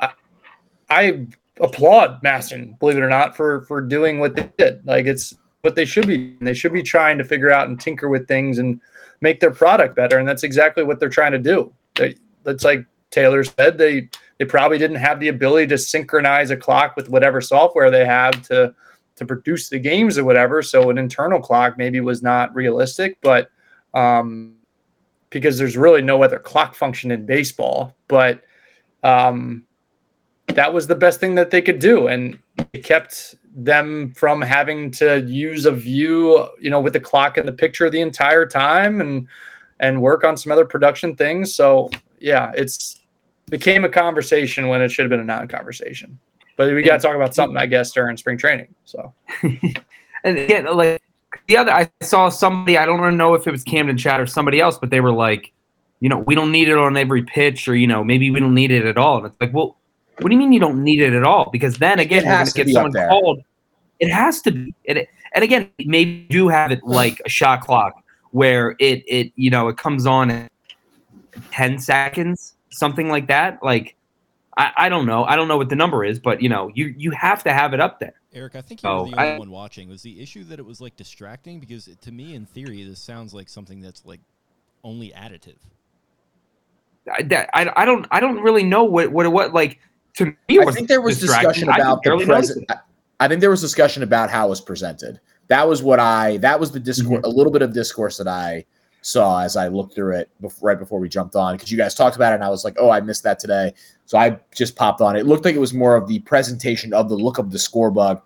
I 0.00 0.10
I 0.88 1.26
applaud 1.60 2.22
MASN, 2.22 2.78
believe 2.78 2.96
it 2.96 3.02
or 3.02 3.08
not, 3.08 3.36
for 3.36 3.62
for 3.62 3.80
doing 3.80 4.18
what 4.18 4.34
they 4.34 4.50
did. 4.58 4.84
Like 4.86 5.06
it's 5.06 5.34
what 5.62 5.74
they 5.74 5.84
should 5.84 6.06
be. 6.06 6.36
They 6.40 6.54
should 6.54 6.72
be 6.72 6.82
trying 6.82 7.18
to 7.18 7.24
figure 7.24 7.50
out 7.50 7.68
and 7.68 7.78
tinker 7.78 8.08
with 8.08 8.26
things 8.26 8.58
and 8.58 8.80
make 9.20 9.40
their 9.40 9.50
product 9.50 9.94
better. 9.94 10.18
And 10.18 10.26
that's 10.26 10.42
exactly 10.42 10.82
what 10.82 11.00
they're 11.00 11.08
trying 11.08 11.32
to 11.32 11.38
do. 11.38 11.72
That's 12.44 12.64
like 12.64 12.84
Taylor 13.10 13.44
said. 13.44 13.78
They 13.78 14.08
they 14.38 14.44
probably 14.46 14.78
didn't 14.78 14.96
have 14.96 15.20
the 15.20 15.28
ability 15.28 15.66
to 15.68 15.78
synchronize 15.78 16.50
a 16.50 16.56
clock 16.56 16.96
with 16.96 17.10
whatever 17.10 17.40
software 17.40 17.90
they 17.90 18.06
have 18.06 18.42
to 18.48 18.74
to 19.16 19.26
produce 19.26 19.68
the 19.68 19.78
games 19.78 20.16
or 20.16 20.24
whatever. 20.24 20.62
So 20.62 20.88
an 20.88 20.96
internal 20.96 21.40
clock 21.40 21.76
maybe 21.76 22.00
was 22.00 22.22
not 22.22 22.54
realistic, 22.54 23.18
but 23.20 23.50
um, 23.92 24.56
because 25.28 25.58
there's 25.58 25.76
really 25.76 26.00
no 26.00 26.22
other 26.22 26.38
clock 26.38 26.74
function 26.74 27.10
in 27.10 27.26
baseball. 27.26 27.94
But 28.08 28.42
um, 29.02 29.64
that 30.60 30.74
was 30.74 30.86
the 30.86 30.94
best 30.94 31.20
thing 31.20 31.36
that 31.36 31.50
they 31.50 31.62
could 31.62 31.78
do. 31.78 32.08
And 32.08 32.38
it 32.74 32.84
kept 32.84 33.34
them 33.56 34.12
from 34.14 34.42
having 34.42 34.90
to 34.90 35.22
use 35.22 35.64
a 35.64 35.72
view 35.72 36.46
you 36.60 36.68
know 36.68 36.80
with 36.80 36.92
the 36.92 37.00
clock 37.00 37.38
in 37.38 37.46
the 37.46 37.52
picture 37.52 37.88
the 37.88 38.02
entire 38.02 38.44
time 38.44 39.00
and 39.00 39.26
and 39.80 40.02
work 40.02 40.22
on 40.22 40.36
some 40.36 40.52
other 40.52 40.66
production 40.66 41.16
things. 41.16 41.54
So 41.54 41.88
yeah 42.18 42.52
it's 42.54 43.00
became 43.48 43.86
a 43.86 43.88
conversation 43.88 44.68
when 44.68 44.82
it 44.82 44.90
should 44.90 45.04
have 45.04 45.10
been 45.10 45.20
a 45.20 45.24
non-conversation. 45.24 46.18
But 46.58 46.74
we 46.74 46.82
got 46.82 47.00
to 47.00 47.06
talk 47.06 47.16
about 47.16 47.34
something 47.34 47.56
i 47.56 47.64
guess 47.64 47.90
during 47.92 48.18
spring 48.18 48.36
training 48.36 48.74
so. 48.84 49.14
And 50.24 50.36
again 50.36 50.66
like 50.76 51.00
the 51.46 51.56
other 51.56 51.72
i 51.72 51.90
saw 52.02 52.28
somebody 52.28 52.76
i 52.76 52.84
don't 52.84 53.16
know 53.16 53.32
if 53.32 53.46
it 53.46 53.50
was 53.50 53.64
camden 53.64 53.96
chat 53.96 54.20
or 54.20 54.26
somebody 54.26 54.60
else 54.60 54.76
but 54.76 54.90
they 54.90 55.00
were 55.00 55.12
like 55.12 55.54
you 56.00 56.10
know 56.10 56.18
we 56.18 56.34
don't 56.34 56.52
need 56.52 56.68
it 56.68 56.76
on 56.76 56.98
every 56.98 57.22
pitch 57.22 57.66
or 57.66 57.74
you 57.74 57.86
know 57.86 58.04
maybe 58.04 58.30
we 58.30 58.40
don't 58.40 58.54
need 58.54 58.70
it 58.70 58.84
at 58.84 58.98
all. 58.98 59.16
And 59.16 59.26
it's 59.26 59.40
like 59.40 59.54
well 59.54 59.78
what 60.18 60.28
do 60.28 60.34
you 60.34 60.38
mean 60.38 60.52
you 60.52 60.60
don't 60.60 60.82
need 60.82 61.00
it 61.00 61.12
at 61.12 61.24
all? 61.24 61.48
Because 61.50 61.78
then 61.78 61.98
again, 61.98 62.24
you're 62.24 62.34
going 62.34 62.46
to 62.46 62.52
get 62.52 62.68
someone 62.68 62.92
called. 62.92 63.42
It 63.98 64.10
has 64.10 64.40
to 64.42 64.50
be. 64.50 64.74
It, 64.84 65.08
and 65.32 65.44
again, 65.44 65.70
maybe 65.78 66.26
do 66.28 66.48
have 66.48 66.72
it 66.72 66.82
like 66.82 67.20
a 67.24 67.28
shot 67.28 67.62
clock 67.62 68.02
where 68.32 68.76
it 68.78 69.04
it 69.06 69.32
you 69.36 69.50
know 69.50 69.68
it 69.68 69.76
comes 69.76 70.06
on 70.06 70.30
in 70.30 70.48
ten 71.50 71.78
seconds, 71.78 72.54
something 72.70 73.08
like 73.08 73.28
that. 73.28 73.62
Like 73.62 73.96
I, 74.56 74.72
I 74.76 74.88
don't 74.88 75.06
know. 75.06 75.24
I 75.24 75.36
don't 75.36 75.48
know 75.48 75.56
what 75.56 75.68
the 75.68 75.76
number 75.76 76.04
is, 76.04 76.18
but 76.18 76.42
you 76.42 76.48
know 76.48 76.70
you 76.74 76.94
you 76.96 77.10
have 77.12 77.42
to 77.44 77.52
have 77.52 77.74
it 77.74 77.80
up 77.80 78.00
there. 78.00 78.14
Eric, 78.32 78.56
I 78.56 78.60
think 78.60 78.82
you 78.82 78.88
were 78.88 78.94
the 78.96 79.02
only 79.02 79.18
I, 79.18 79.38
one 79.38 79.50
watching. 79.50 79.88
Was 79.88 80.02
the 80.02 80.20
issue 80.20 80.44
that 80.44 80.58
it 80.58 80.66
was 80.66 80.80
like 80.80 80.96
distracting? 80.96 81.60
Because 81.60 81.88
to 82.00 82.12
me, 82.12 82.34
in 82.34 82.46
theory, 82.46 82.82
this 82.84 83.00
sounds 83.00 83.34
like 83.34 83.48
something 83.48 83.80
that's 83.80 84.04
like 84.04 84.20
only 84.84 85.10
additive. 85.10 85.56
I, 87.10 87.46
I, 87.54 87.72
I 87.76 87.84
don't 87.84 88.06
I 88.10 88.20
don't 88.20 88.40
really 88.40 88.62
know 88.62 88.84
what 88.84 89.10
what 89.10 89.30
what 89.32 89.52
like 89.52 89.80
to 90.14 90.26
me, 90.26 90.60
I 90.60 90.70
think 90.72 90.88
there 90.88 91.00
was 91.00 91.20
discussion 91.20 91.68
about 91.68 92.02
the 92.02 92.22
present. 92.24 92.70
I 93.20 93.28
think 93.28 93.40
there 93.40 93.50
was 93.50 93.60
discussion 93.60 94.02
about 94.02 94.30
how 94.30 94.46
it 94.46 94.50
was 94.50 94.60
presented. 94.60 95.20
That 95.48 95.68
was 95.68 95.82
what 95.82 96.00
I. 96.00 96.38
That 96.38 96.58
was 96.58 96.70
the 96.70 96.80
discourse. 96.80 97.18
Mm-hmm. 97.18 97.24
A 97.24 97.28
little 97.28 97.52
bit 97.52 97.62
of 97.62 97.72
discourse 97.72 98.16
that 98.18 98.28
I 98.28 98.64
saw 99.02 99.42
as 99.42 99.56
I 99.56 99.68
looked 99.68 99.94
through 99.94 100.16
it 100.16 100.30
before, 100.40 100.68
right 100.68 100.78
before 100.78 101.00
we 101.00 101.08
jumped 101.08 101.34
on 101.34 101.56
because 101.56 101.70
you 101.70 101.78
guys 101.78 101.94
talked 101.94 102.16
about 102.16 102.32
it 102.32 102.36
and 102.36 102.44
I 102.44 102.50
was 102.50 102.64
like, 102.64 102.76
oh, 102.78 102.90
I 102.90 103.00
missed 103.00 103.22
that 103.22 103.38
today. 103.38 103.72
So 104.06 104.18
I 104.18 104.38
just 104.54 104.76
popped 104.76 105.00
on. 105.00 105.16
It 105.16 105.26
looked 105.26 105.44
like 105.44 105.54
it 105.54 105.60
was 105.60 105.72
more 105.72 105.96
of 105.96 106.06
the 106.06 106.18
presentation 106.20 106.92
of 106.92 107.08
the 107.08 107.14
look 107.14 107.38
of 107.38 107.50
the 107.50 107.58
score 107.58 107.90
bug. 107.90 108.20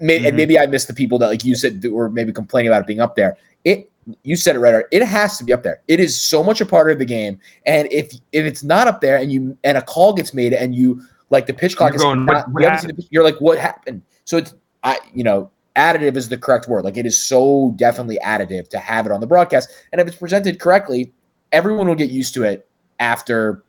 Maybe, 0.00 0.18
mm-hmm. 0.18 0.26
And 0.28 0.36
maybe 0.36 0.58
I 0.58 0.66
missed 0.66 0.88
the 0.88 0.94
people 0.94 1.18
that, 1.20 1.28
like 1.28 1.44
you 1.44 1.54
said, 1.54 1.80
that 1.82 1.92
were 1.92 2.10
maybe 2.10 2.32
complaining 2.32 2.70
about 2.70 2.82
it 2.82 2.86
being 2.86 3.00
up 3.00 3.16
there. 3.16 3.36
It 3.64 3.90
you 4.22 4.36
said 4.36 4.56
it 4.56 4.60
right. 4.60 4.84
It 4.90 5.02
has 5.02 5.38
to 5.38 5.44
be 5.44 5.52
up 5.52 5.62
there. 5.62 5.80
It 5.88 6.00
is 6.00 6.20
so 6.20 6.42
much 6.42 6.60
a 6.60 6.66
part 6.66 6.90
of 6.90 6.98
the 6.98 7.04
game. 7.04 7.38
And 7.66 7.88
if 7.90 8.12
if 8.32 8.44
it's 8.44 8.62
not 8.62 8.86
up 8.86 9.00
there 9.00 9.16
and 9.16 9.32
you 9.32 9.56
and 9.64 9.76
a 9.76 9.82
call 9.82 10.12
gets 10.12 10.32
made 10.32 10.52
and 10.52 10.74
you 10.74 11.02
like 11.30 11.46
the 11.46 11.54
pitch 11.54 11.76
clock 11.76 11.90
you're 11.90 11.96
is 11.96 12.02
going, 12.02 12.24
not, 12.24 12.48
what, 12.50 12.62
what 12.62 12.82
you 12.84 13.04
you're 13.10 13.24
like, 13.24 13.40
what 13.40 13.58
happened? 13.58 14.02
So 14.24 14.36
it's 14.36 14.54
I 14.84 14.98
you 15.12 15.24
know, 15.24 15.50
additive 15.74 16.16
is 16.16 16.28
the 16.28 16.38
correct 16.38 16.68
word. 16.68 16.84
Like 16.84 16.96
it 16.96 17.06
is 17.06 17.20
so 17.20 17.72
definitely 17.76 18.18
additive 18.24 18.68
to 18.68 18.78
have 18.78 19.06
it 19.06 19.12
on 19.12 19.20
the 19.20 19.26
broadcast. 19.26 19.70
And 19.92 20.00
if 20.00 20.06
it's 20.06 20.16
presented 20.16 20.60
correctly, 20.60 21.12
everyone 21.52 21.88
will 21.88 21.94
get 21.94 22.10
used 22.10 22.34
to 22.34 22.44
it 22.44 22.68
after 23.00 23.64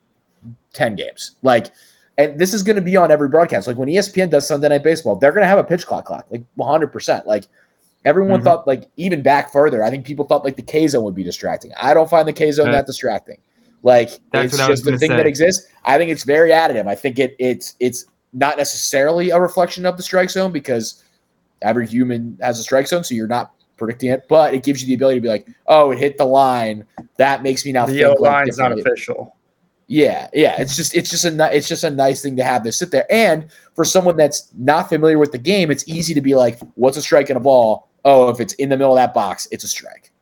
10 0.72 0.96
games. 0.96 1.32
Like, 1.42 1.72
and 2.16 2.38
this 2.38 2.52
is 2.52 2.62
going 2.62 2.76
to 2.76 2.82
be 2.82 2.96
on 2.96 3.10
every 3.10 3.28
broadcast. 3.28 3.66
Like 3.66 3.76
when 3.76 3.88
ESPN 3.88 4.30
does 4.30 4.46
Sunday 4.46 4.68
Night 4.68 4.82
Baseball, 4.82 5.16
they're 5.16 5.32
going 5.32 5.42
to 5.42 5.48
have 5.48 5.58
a 5.58 5.64
pitch 5.64 5.86
clock 5.86 6.04
clock, 6.04 6.26
like 6.30 6.42
100%. 6.58 7.26
Like 7.26 7.46
everyone 8.08 8.40
Mhm. 8.40 8.44
thought, 8.44 8.66
like 8.66 8.84
even 8.96 9.22
back 9.22 9.52
further, 9.52 9.84
I 9.84 9.90
think 9.90 10.04
people 10.06 10.24
thought 10.24 10.44
like 10.44 10.56
the 10.56 10.62
K 10.62 10.86
zone 10.88 11.04
would 11.04 11.14
be 11.14 11.22
distracting. 11.22 11.72
I 11.80 11.92
don't 11.94 12.08
find 12.08 12.26
the 12.26 12.32
K 12.32 12.50
zone 12.50 12.68
Uh, 12.68 12.72
that 12.72 12.86
distracting. 12.86 13.38
Like 13.82 14.08
That's 14.32 14.46
it's 14.46 14.54
what 14.54 14.62
I 14.66 14.70
was 14.70 14.80
just 14.80 14.90
the 14.90 14.98
thing 14.98 15.10
say. 15.10 15.16
that 15.16 15.26
exists. 15.26 15.68
I 15.84 15.98
think 15.98 16.10
it's 16.10 16.24
very 16.24 16.50
additive. 16.50 16.86
I 16.88 16.94
think 16.94 17.18
it 17.18 17.36
it's 17.38 17.74
it's 17.78 18.06
not 18.32 18.56
necessarily 18.58 19.30
a 19.30 19.40
reflection 19.40 19.86
of 19.86 19.96
the 19.96 20.02
strike 20.02 20.30
zone 20.30 20.50
because 20.52 21.04
every 21.62 21.86
human 21.86 22.38
has 22.40 22.58
a 22.58 22.62
strike 22.62 22.88
zone, 22.88 23.04
so 23.04 23.14
you're 23.14 23.26
not 23.28 23.52
predicting 23.76 24.10
it, 24.10 24.24
but 24.28 24.52
it 24.54 24.64
gives 24.64 24.82
you 24.82 24.88
the 24.88 24.94
ability 24.94 25.18
to 25.18 25.22
be 25.22 25.28
like, 25.28 25.46
oh, 25.68 25.92
it 25.92 25.98
hit 25.98 26.18
the 26.18 26.24
line. 26.24 26.84
That 27.18 27.42
makes 27.44 27.64
me 27.64 27.70
now 27.72 27.86
The 27.86 27.92
think 27.92 28.00
yellow 28.00 28.14
like 28.20 28.32
line's 28.46 28.58
not 28.58 28.72
official. 28.78 29.34
Yeah, 29.86 30.28
yeah. 30.34 30.60
It's 30.60 30.76
just 30.76 30.94
it's 30.94 31.08
just 31.08 31.24
a 31.24 31.30
ni- 31.30 31.56
it's 31.56 31.66
just 31.68 31.82
a 31.84 31.88
nice 31.90 32.20
thing 32.20 32.36
to 32.36 32.44
have 32.44 32.62
this 32.64 32.76
sit 32.76 32.90
there. 32.90 33.06
And 33.10 33.46
for 33.74 33.84
someone 33.84 34.16
that's 34.16 34.48
not 34.58 34.88
familiar 34.90 35.18
with 35.18 35.32
the 35.32 35.38
game, 35.38 35.70
it's 35.70 35.84
easy 35.88 36.12
to 36.14 36.20
be 36.20 36.34
like, 36.34 36.58
what's 36.74 36.96
a 36.98 37.02
strike 37.02 37.30
and 37.30 37.36
a 37.38 37.40
ball? 37.40 37.87
Oh, 38.04 38.28
if 38.28 38.40
it's 38.40 38.54
in 38.54 38.68
the 38.68 38.76
middle 38.76 38.92
of 38.92 38.96
that 38.96 39.14
box, 39.14 39.48
it's 39.50 39.64
a 39.64 39.68
strike. 39.68 40.12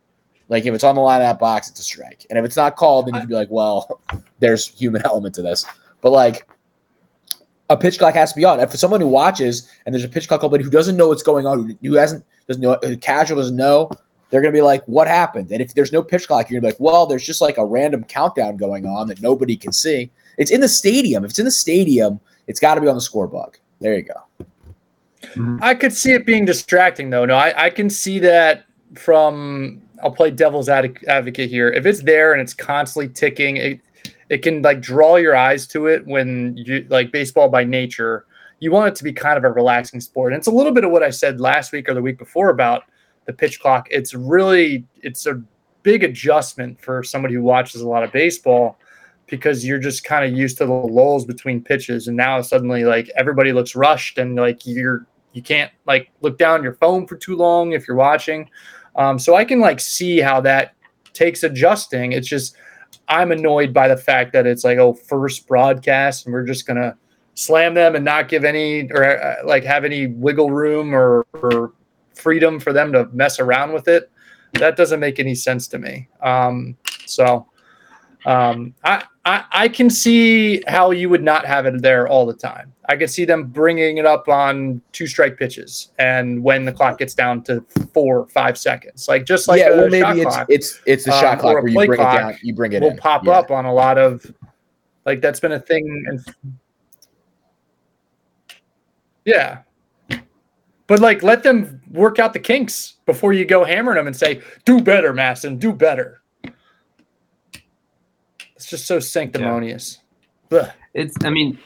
Like 0.48 0.64
if 0.64 0.74
it's 0.74 0.84
on 0.84 0.94
the 0.94 1.00
line 1.00 1.20
of 1.20 1.26
that 1.26 1.38
box, 1.38 1.68
it's 1.68 1.80
a 1.80 1.82
strike. 1.82 2.26
And 2.30 2.38
if 2.38 2.44
it's 2.44 2.56
not 2.56 2.76
called, 2.76 3.06
then 3.06 3.14
you 3.14 3.20
can 3.20 3.28
be 3.28 3.34
like, 3.34 3.50
well, 3.50 4.00
there's 4.38 4.68
human 4.68 5.02
element 5.04 5.34
to 5.36 5.42
this. 5.42 5.64
But 6.00 6.10
like 6.10 6.46
a 7.68 7.76
pitch 7.76 7.98
clock 7.98 8.14
has 8.14 8.32
to 8.32 8.36
be 8.36 8.44
on. 8.44 8.66
For 8.68 8.76
someone 8.76 9.00
who 9.00 9.08
watches 9.08 9.68
and 9.84 9.94
there's 9.94 10.04
a 10.04 10.08
pitch 10.08 10.28
clock 10.28 10.44
open 10.44 10.62
who 10.62 10.70
doesn't 10.70 10.96
know 10.96 11.08
what's 11.08 11.22
going 11.22 11.46
on, 11.46 11.76
who, 11.82 11.94
hasn't 11.94 12.24
doesn't 12.46 12.62
know 12.62 12.78
casual 13.00 13.38
doesn't 13.38 13.56
know, 13.56 13.90
they're 14.30 14.40
gonna 14.40 14.52
be 14.52 14.62
like, 14.62 14.84
what 14.86 15.08
happened? 15.08 15.50
And 15.50 15.60
if 15.60 15.74
there's 15.74 15.92
no 15.92 16.02
pitch 16.02 16.26
clock, 16.26 16.48
you're 16.48 16.60
gonna 16.60 16.72
be 16.72 16.74
like, 16.74 16.80
well, 16.80 17.06
there's 17.06 17.24
just 17.24 17.40
like 17.40 17.58
a 17.58 17.64
random 17.64 18.04
countdown 18.04 18.56
going 18.56 18.86
on 18.86 19.08
that 19.08 19.20
nobody 19.20 19.56
can 19.56 19.72
see. 19.72 20.10
It's 20.38 20.50
in 20.50 20.60
the 20.60 20.68
stadium. 20.68 21.24
If 21.24 21.30
it's 21.30 21.38
in 21.38 21.44
the 21.44 21.50
stadium, 21.50 22.20
it's 22.46 22.60
got 22.60 22.74
to 22.74 22.80
be 22.80 22.88
on 22.88 22.94
the 22.94 23.00
scorebook. 23.00 23.56
There 23.80 23.94
you 23.94 24.02
go. 24.02 24.46
Mm-hmm. 25.34 25.58
I 25.62 25.74
could 25.74 25.92
see 25.92 26.12
it 26.12 26.26
being 26.26 26.44
distracting 26.44 27.10
though. 27.10 27.24
No, 27.24 27.36
I, 27.36 27.66
I 27.66 27.70
can 27.70 27.90
see 27.90 28.18
that 28.20 28.66
from. 28.94 29.82
I'll 30.02 30.10
play 30.10 30.30
devil's 30.30 30.68
ad- 30.68 30.98
advocate 31.08 31.48
here. 31.48 31.70
If 31.70 31.86
it's 31.86 32.02
there 32.02 32.32
and 32.32 32.42
it's 32.42 32.52
constantly 32.52 33.12
ticking, 33.12 33.56
it 33.56 33.80
it 34.28 34.38
can 34.38 34.62
like 34.62 34.80
draw 34.80 35.16
your 35.16 35.36
eyes 35.36 35.66
to 35.68 35.86
it 35.86 36.06
when 36.06 36.56
you 36.56 36.86
like 36.90 37.12
baseball 37.12 37.48
by 37.48 37.64
nature. 37.64 38.26
You 38.58 38.72
want 38.72 38.88
it 38.88 38.94
to 38.96 39.04
be 39.04 39.12
kind 39.12 39.36
of 39.36 39.44
a 39.44 39.50
relaxing 39.50 40.00
sport. 40.00 40.32
And 40.32 40.38
it's 40.38 40.46
a 40.46 40.52
little 40.52 40.72
bit 40.72 40.84
of 40.84 40.90
what 40.90 41.02
I 41.02 41.10
said 41.10 41.40
last 41.40 41.72
week 41.72 41.88
or 41.88 41.94
the 41.94 42.02
week 42.02 42.18
before 42.18 42.48
about 42.50 42.84
the 43.26 43.32
pitch 43.32 43.60
clock. 43.60 43.86
It's 43.90 44.14
really 44.14 44.84
it's 45.02 45.26
a 45.26 45.42
big 45.82 46.02
adjustment 46.02 46.80
for 46.80 47.02
somebody 47.02 47.34
who 47.34 47.42
watches 47.42 47.80
a 47.80 47.88
lot 47.88 48.02
of 48.02 48.10
baseball 48.12 48.78
because 49.26 49.64
you're 49.64 49.78
just 49.78 50.04
kind 50.04 50.24
of 50.24 50.36
used 50.36 50.58
to 50.58 50.66
the 50.66 50.72
lulls 50.72 51.24
between 51.24 51.62
pitches 51.62 52.08
and 52.08 52.16
now 52.16 52.40
suddenly 52.40 52.84
like 52.84 53.10
everybody 53.16 53.52
looks 53.52 53.74
rushed 53.74 54.18
and 54.18 54.36
like 54.36 54.64
you're 54.66 55.06
you 55.37 55.42
can't 55.42 55.70
like 55.87 56.11
look 56.22 56.38
down 56.38 56.62
your 56.62 56.72
phone 56.77 57.07
for 57.07 57.14
too 57.14 57.37
long 57.37 57.72
if 57.72 57.87
you're 57.87 57.96
watching. 57.96 58.49
Um, 58.96 59.18
so 59.18 59.37
i 59.37 59.44
can 59.44 59.61
like 59.61 59.79
see 59.79 60.18
how 60.18 60.40
that 60.40 60.75
takes 61.12 61.42
adjusting. 61.42 62.12
It's 62.12 62.27
just 62.27 62.57
i'm 63.09 63.31
annoyed 63.31 63.72
by 63.75 63.87
the 63.87 63.96
fact 63.96 64.33
that 64.33 64.46
it's 64.46 64.64
like 64.64 64.79
oh 64.79 64.94
first 64.94 65.46
broadcast 65.46 66.25
and 66.25 66.33
we're 66.33 66.44
just 66.44 66.66
gonna 66.66 66.96
slam 67.35 67.75
them 67.75 67.94
and 67.94 68.05
not 68.05 68.29
give 68.29 68.44
any 68.44 68.90
or 68.90 69.05
uh, 69.05 69.37
like 69.44 69.62
have 69.62 69.85
any 69.85 70.07
wiggle 70.07 70.51
room 70.51 70.94
or, 70.94 71.27
or 71.35 71.75
freedom 72.14 72.59
for 72.59 72.72
them 72.72 72.90
to 72.92 73.07
mess 73.12 73.38
around 73.38 73.72
with 73.72 73.88
it. 73.88 74.11
That 74.55 74.77
doesn't 74.77 75.01
make 75.01 75.20
any 75.20 75.35
sense 75.35 75.68
to 75.68 75.79
me. 75.79 76.09
Um, 76.22 76.77
so 77.05 77.46
um, 78.26 78.74
I, 78.84 79.04
I 79.24 79.44
I 79.52 79.68
can 79.68 79.88
see 79.88 80.62
how 80.66 80.90
you 80.90 81.08
would 81.08 81.22
not 81.22 81.46
have 81.46 81.64
it 81.64 81.80
there 81.80 82.08
all 82.08 82.26
the 82.26 82.34
time. 82.34 82.72
I 82.88 82.96
could 82.96 83.08
see 83.08 83.24
them 83.24 83.44
bringing 83.44 83.98
it 83.98 84.06
up 84.06 84.28
on 84.28 84.82
two 84.92 85.06
strike 85.06 85.38
pitches, 85.38 85.92
and 85.98 86.42
when 86.42 86.64
the 86.64 86.72
clock 86.72 86.98
gets 86.98 87.14
down 87.14 87.42
to 87.44 87.64
four 87.94 88.20
or 88.20 88.26
five 88.28 88.58
seconds, 88.58 89.06
like 89.08 89.24
just 89.24 89.46
like 89.46 89.60
yeah, 89.60 89.70
a 89.70 89.76
well, 89.76 89.88
maybe 89.88 90.20
it's 90.20 90.34
clock 90.34 90.46
it's 90.48 90.80
it's 90.86 91.04
the 91.04 91.14
um, 91.14 91.20
shot 91.20 91.38
or 91.38 91.40
clock 91.40 91.54
where 91.62 91.68
you 91.68 91.86
bring 91.86 92.00
it 92.00 92.02
down, 92.02 92.36
you 92.42 92.54
bring 92.54 92.72
it 92.72 92.82
will 92.82 92.90
in. 92.90 92.96
pop 92.96 93.24
Yeah. 93.24 93.32
up 93.32 93.50
on 93.52 93.64
a 93.64 93.72
lot 93.72 93.96
of 93.96 94.26
like 95.04 95.20
that's 95.20 95.40
been 95.40 95.52
a 95.52 95.60
thing. 95.60 96.04
And 96.08 96.24
yeah, 99.24 99.58
but 100.88 100.98
like 100.98 101.22
let 101.22 101.44
them 101.44 101.80
work 101.92 102.18
out 102.18 102.32
the 102.32 102.40
kinks 102.40 102.94
before 103.06 103.32
you 103.32 103.44
go 103.44 103.64
hammering 103.64 103.96
them 103.96 104.08
and 104.08 104.16
say, 104.16 104.42
"Do 104.64 104.80
better, 104.80 105.12
MASN. 105.12 105.60
Do 105.60 105.72
better." 105.72 106.22
It's 108.56 108.66
just 108.66 108.86
so 108.86 108.98
sanctimonious. 108.98 110.00
Ugh. 110.50 110.70
It's, 110.94 111.16
I 111.24 111.30
mean, 111.30 111.58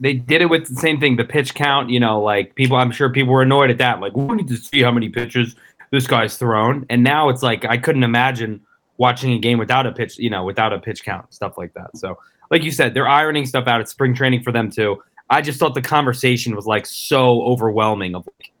they 0.00 0.14
did 0.14 0.42
it 0.42 0.46
with 0.46 0.68
the 0.68 0.76
same 0.76 1.00
thing, 1.00 1.16
the 1.16 1.24
pitch 1.24 1.54
count. 1.54 1.90
You 1.90 2.00
know, 2.00 2.20
like 2.20 2.54
people, 2.54 2.76
I'm 2.76 2.90
sure 2.90 3.10
people 3.10 3.32
were 3.32 3.42
annoyed 3.42 3.70
at 3.70 3.78
that. 3.78 4.00
Like, 4.00 4.16
we 4.16 4.36
need 4.36 4.48
to 4.48 4.56
see 4.56 4.82
how 4.82 4.90
many 4.90 5.08
pitches 5.08 5.56
this 5.90 6.06
guy's 6.06 6.36
thrown. 6.36 6.84
And 6.90 7.02
now 7.02 7.28
it's 7.28 7.42
like 7.42 7.64
I 7.64 7.78
couldn't 7.78 8.02
imagine 8.02 8.60
watching 8.96 9.32
a 9.32 9.38
game 9.38 9.58
without 9.58 9.86
a 9.86 9.92
pitch, 9.92 10.18
you 10.18 10.30
know, 10.30 10.44
without 10.44 10.72
a 10.72 10.78
pitch 10.78 11.04
count, 11.04 11.32
stuff 11.32 11.56
like 11.56 11.72
that. 11.74 11.96
So, 11.96 12.18
like 12.50 12.62
you 12.62 12.70
said, 12.70 12.94
they're 12.94 13.08
ironing 13.08 13.46
stuff 13.46 13.66
out. 13.66 13.80
It's 13.80 13.90
spring 13.90 14.14
training 14.14 14.42
for 14.42 14.52
them 14.52 14.70
too. 14.70 15.02
I 15.30 15.40
just 15.40 15.58
thought 15.58 15.74
the 15.74 15.82
conversation 15.82 16.54
was 16.54 16.66
like 16.66 16.86
so 16.86 17.42
overwhelming. 17.42 18.14
Of 18.14 18.26
like, 18.26 18.52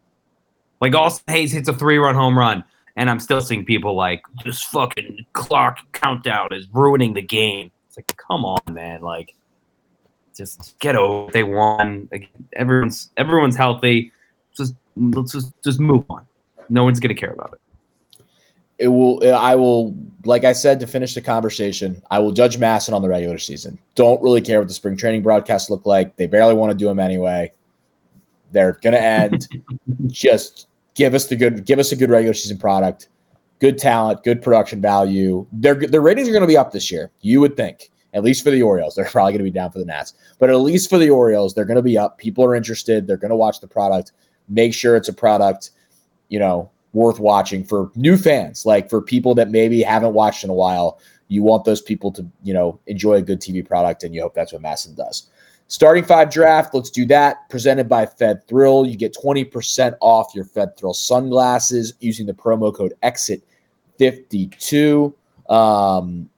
like 0.80 0.94
Austin 0.94 1.34
Hays 1.34 1.52
hits 1.52 1.68
a 1.68 1.74
three 1.74 1.98
run 1.98 2.14
home 2.14 2.38
run, 2.38 2.64
and 2.96 3.10
I'm 3.10 3.20
still 3.20 3.40
seeing 3.40 3.64
people 3.64 3.94
like 3.94 4.22
this 4.44 4.62
fucking 4.62 5.26
clock 5.32 5.78
countdown 5.92 6.48
is 6.52 6.68
ruining 6.72 7.14
the 7.14 7.22
game. 7.22 7.70
It's 7.88 7.96
like, 7.96 8.14
come 8.16 8.44
on, 8.44 8.60
man, 8.70 9.02
like 9.02 9.34
just 10.36 10.78
get 10.78 10.96
over. 10.96 11.28
it. 11.28 11.32
They 11.32 11.44
won. 11.44 12.08
Like, 12.10 12.28
everyone's 12.54 13.10
everyone's 13.16 13.56
healthy. 13.56 14.12
Just 14.56 14.74
let's 14.96 15.32
just 15.32 15.52
just 15.62 15.80
move 15.80 16.04
on. 16.10 16.26
No 16.68 16.84
one's 16.84 17.00
gonna 17.00 17.14
care 17.14 17.32
about 17.32 17.54
it. 17.54 17.60
it 18.78 18.88
will 18.88 19.20
i 19.34 19.54
will 19.54 19.94
like 20.24 20.44
i 20.44 20.52
said 20.52 20.80
to 20.80 20.86
finish 20.86 21.14
the 21.14 21.20
conversation 21.20 22.02
i 22.10 22.18
will 22.18 22.32
judge 22.32 22.56
MASN 22.56 22.92
on 22.92 23.02
the 23.02 23.08
regular 23.08 23.38
season 23.38 23.78
don't 23.94 24.20
really 24.22 24.40
care 24.40 24.58
what 24.58 24.68
the 24.68 24.74
spring 24.74 24.96
training 24.96 25.22
broadcasts 25.22 25.68
look 25.70 25.84
like 25.86 26.16
they 26.16 26.26
barely 26.26 26.54
want 26.54 26.72
to 26.72 26.76
do 26.76 26.86
them 26.86 26.98
anyway 26.98 27.52
they're 28.50 28.78
gonna 28.82 28.96
end 28.96 29.46
just 30.06 30.68
give 30.94 31.14
us 31.14 31.26
the 31.26 31.36
good 31.36 31.64
give 31.64 31.78
us 31.78 31.92
a 31.92 31.96
good 31.96 32.10
regular 32.10 32.34
season 32.34 32.58
product 32.58 33.08
good 33.60 33.78
talent 33.78 34.22
good 34.24 34.42
production 34.42 34.80
value. 34.80 35.46
Their 35.52 35.74
their 35.74 36.00
ratings 36.00 36.28
are 36.28 36.32
going 36.32 36.42
to 36.42 36.48
be 36.48 36.56
up 36.56 36.72
this 36.72 36.90
year 36.90 37.10
you 37.20 37.40
would 37.40 37.56
think 37.56 37.90
at 38.12 38.22
least 38.22 38.44
for 38.44 38.50
the 38.50 38.62
orioles. 38.62 38.94
They're 38.96 39.04
probably 39.04 39.32
going 39.32 39.44
to 39.44 39.44
be 39.44 39.50
down 39.50 39.70
for 39.70 39.78
the 39.78 39.84
nats. 39.84 40.14
But 40.38 40.50
at 40.50 40.56
least 40.56 40.90
for 40.90 40.98
the 40.98 41.10
orioles 41.10 41.54
they're 41.54 41.64
going 41.64 41.76
to 41.76 41.82
be 41.82 41.98
up. 41.98 42.18
People 42.18 42.44
are 42.44 42.54
interested. 42.54 43.06
They're 43.06 43.16
going 43.16 43.30
to 43.30 43.36
watch 43.36 43.60
the 43.60 43.68
product 43.68 44.12
make 44.48 44.74
sure 44.74 44.94
it's 44.94 45.08
a 45.08 45.12
product 45.12 45.70
you 46.28 46.38
know 46.38 46.70
worth 46.94 47.18
watching 47.18 47.64
for 47.64 47.90
new 47.96 48.16
fans, 48.16 48.64
like 48.64 48.88
for 48.88 49.02
people 49.02 49.34
that 49.34 49.50
maybe 49.50 49.82
haven't 49.82 50.14
watched 50.14 50.44
in 50.44 50.50
a 50.50 50.54
while. 50.54 50.98
You 51.28 51.42
want 51.42 51.64
those 51.64 51.80
people 51.80 52.12
to, 52.12 52.26
you 52.42 52.54
know, 52.54 52.78
enjoy 52.86 53.14
a 53.14 53.22
good 53.22 53.40
TV 53.40 53.66
product, 53.66 54.04
and 54.04 54.14
you 54.14 54.22
hope 54.22 54.34
that's 54.34 54.52
what 54.52 54.62
MASN 54.62 54.94
does. 54.96 55.28
Starting 55.68 56.04
five 56.04 56.30
draft, 56.30 56.74
let's 56.74 56.90
do 56.90 57.06
that. 57.06 57.48
Presented 57.48 57.88
by 57.88 58.06
Fed 58.06 58.46
Thrill. 58.46 58.86
You 58.86 58.96
get 58.96 59.14
20% 59.14 59.96
off 60.00 60.34
your 60.34 60.44
Fed 60.44 60.76
Thrill 60.76 60.94
sunglasses 60.94 61.94
using 62.00 62.26
the 62.26 62.34
promo 62.34 62.74
code 62.74 62.94
EXIT52. 63.02 65.14
Um, 65.48 66.28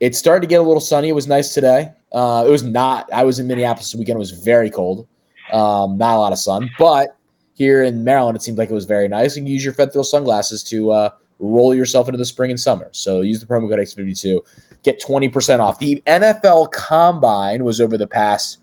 it 0.00 0.16
started 0.16 0.40
to 0.40 0.46
get 0.46 0.60
a 0.60 0.62
little 0.62 0.80
sunny. 0.80 1.08
It 1.08 1.14
was 1.14 1.26
nice 1.26 1.52
today. 1.52 1.92
Uh, 2.12 2.44
it 2.46 2.50
was 2.50 2.62
not, 2.62 3.12
I 3.12 3.24
was 3.24 3.38
in 3.38 3.46
Minneapolis 3.46 3.92
this 3.92 3.98
weekend. 3.98 4.16
It 4.16 4.20
was 4.20 4.30
very 4.30 4.70
cold. 4.70 5.06
Um, 5.52 5.98
not 5.98 6.16
a 6.16 6.18
lot 6.18 6.32
of 6.32 6.38
sun, 6.38 6.70
but 6.78 7.16
here 7.54 7.82
in 7.82 8.04
Maryland, 8.04 8.36
it 8.36 8.42
seemed 8.42 8.56
like 8.56 8.70
it 8.70 8.74
was 8.74 8.84
very 8.84 9.08
nice. 9.08 9.36
And 9.36 9.46
you 9.46 9.54
use 9.54 9.64
your 9.64 9.74
Fed 9.74 9.92
Thrill 9.92 10.04
sunglasses 10.04 10.62
to 10.64 10.90
uh, 10.90 11.10
roll 11.38 11.74
yourself 11.74 12.08
into 12.08 12.18
the 12.18 12.24
spring 12.24 12.50
and 12.50 12.58
summer. 12.58 12.88
So 12.92 13.20
use 13.20 13.40
the 13.40 13.46
promo 13.46 13.68
code 13.68 13.78
X52, 13.78 14.40
get 14.82 15.00
20% 15.00 15.60
off. 15.60 15.78
The 15.78 16.02
NFL 16.06 16.72
Combine 16.72 17.64
was 17.64 17.80
over 17.80 17.96
the 17.96 18.06
past 18.06 18.58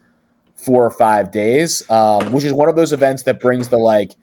four 0.56 0.86
or 0.86 0.92
five 0.92 1.32
days, 1.32 1.88
um, 1.90 2.32
which 2.32 2.44
is 2.44 2.54
one 2.54 2.70
of 2.70 2.76
those 2.76 2.94
events 2.94 3.24
that 3.24 3.40
brings 3.40 3.70
the 3.70 3.78
like 3.78 4.14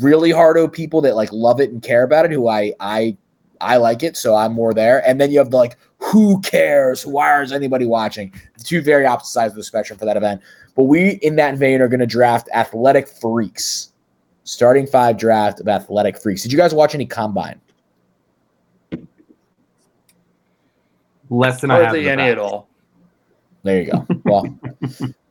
really 0.00 0.30
hardo 0.30 0.68
people 0.68 1.00
that 1.00 1.16
like 1.16 1.32
love 1.32 1.60
it 1.60 1.70
and 1.70 1.82
care 1.82 2.02
about 2.02 2.24
it. 2.24 2.32
Who 2.32 2.48
I 2.48 2.72
I 2.80 3.16
I 3.60 3.76
like 3.76 4.02
it, 4.02 4.16
so 4.16 4.34
I'm 4.34 4.52
more 4.52 4.74
there. 4.74 5.06
And 5.06 5.20
then 5.20 5.30
you 5.30 5.38
have 5.38 5.50
the 5.50 5.56
like, 5.56 5.76
who 5.98 6.40
cares? 6.40 7.06
Why 7.06 7.42
is 7.42 7.52
anybody 7.52 7.86
watching? 7.86 8.32
Two 8.64 8.82
very 8.82 9.06
opposite 9.06 9.32
sides 9.32 9.52
of 9.52 9.56
the 9.56 9.64
spectrum 9.64 9.98
for 9.98 10.06
that 10.06 10.16
event. 10.16 10.40
But 10.74 10.84
we, 10.84 11.18
in 11.22 11.36
that 11.36 11.58
vein, 11.58 11.80
are 11.80 11.88
going 11.88 12.00
to 12.00 12.06
draft 12.06 12.48
athletic 12.54 13.08
freaks 13.08 13.90
starting 14.44 14.86
five 14.86 15.16
draft 15.16 15.60
of 15.60 15.68
athletic 15.68 16.20
freaks. 16.20 16.42
Did 16.42 16.52
you 16.52 16.58
guys 16.58 16.74
watch 16.74 16.94
any 16.94 17.06
combine? 17.06 17.60
Less 21.30 21.60
than 21.60 21.70
I 21.70 21.74
have. 21.74 21.80
in 21.82 21.86
Hardly 21.86 22.04
the 22.04 22.10
any 22.10 22.22
past. 22.22 22.32
at 22.32 22.38
all. 22.38 22.68
There 23.62 23.82
you 23.82 23.92
go. 23.92 24.06
Well, 24.24 24.44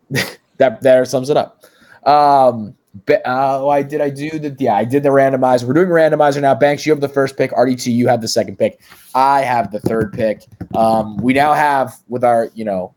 that 0.57 0.81
that 0.81 1.07
sums 1.07 1.29
it 1.29 1.37
up. 1.37 1.63
Um, 2.05 2.75
Be- 3.05 3.15
uh, 3.15 3.59
oh, 3.59 3.69
I 3.69 3.83
did. 3.83 4.01
I 4.01 4.09
do 4.09 4.39
the 4.39 4.55
yeah. 4.59 4.75
I 4.75 4.83
did 4.83 5.03
the 5.03 5.09
randomizer. 5.09 5.63
We're 5.65 5.73
doing 5.73 5.87
randomizer 5.89 6.41
now. 6.41 6.55
Banks, 6.55 6.85
you 6.85 6.91
have 6.91 7.01
the 7.01 7.09
first 7.09 7.37
pick. 7.37 7.51
RDT, 7.51 7.93
you 7.93 8.07
have 8.07 8.21
the 8.21 8.27
second 8.27 8.57
pick. 8.57 8.79
I 9.13 9.41
have 9.41 9.71
the 9.71 9.79
third 9.81 10.13
pick. 10.13 10.43
Um, 10.75 11.17
we 11.17 11.33
now 11.33 11.53
have 11.53 11.93
with 12.07 12.23
our 12.23 12.49
you 12.55 12.65
know 12.65 12.93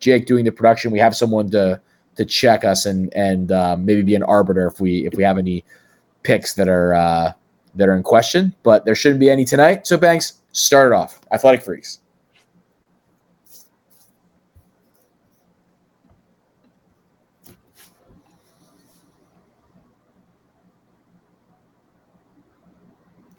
Jake 0.00 0.26
doing 0.26 0.44
the 0.44 0.52
production. 0.52 0.90
We 0.90 0.98
have 0.98 1.14
someone 1.14 1.50
to 1.50 1.80
to 2.16 2.24
check 2.24 2.64
us 2.64 2.86
and 2.86 3.12
and 3.14 3.52
uh, 3.52 3.76
maybe 3.76 4.02
be 4.02 4.14
an 4.14 4.22
arbiter 4.22 4.66
if 4.66 4.80
we 4.80 5.06
if 5.06 5.14
we 5.14 5.22
have 5.22 5.38
any 5.38 5.64
picks 6.22 6.54
that 6.54 6.68
are 6.68 6.94
uh, 6.94 7.32
that 7.74 7.88
are 7.88 7.96
in 7.96 8.02
question. 8.02 8.54
But 8.62 8.84
there 8.84 8.94
shouldn't 8.94 9.20
be 9.20 9.30
any 9.30 9.44
tonight. 9.44 9.86
So 9.86 9.96
Banks, 9.98 10.34
start 10.52 10.92
it 10.92 10.94
off. 10.94 11.20
Athletic 11.32 11.62
freaks. 11.62 11.98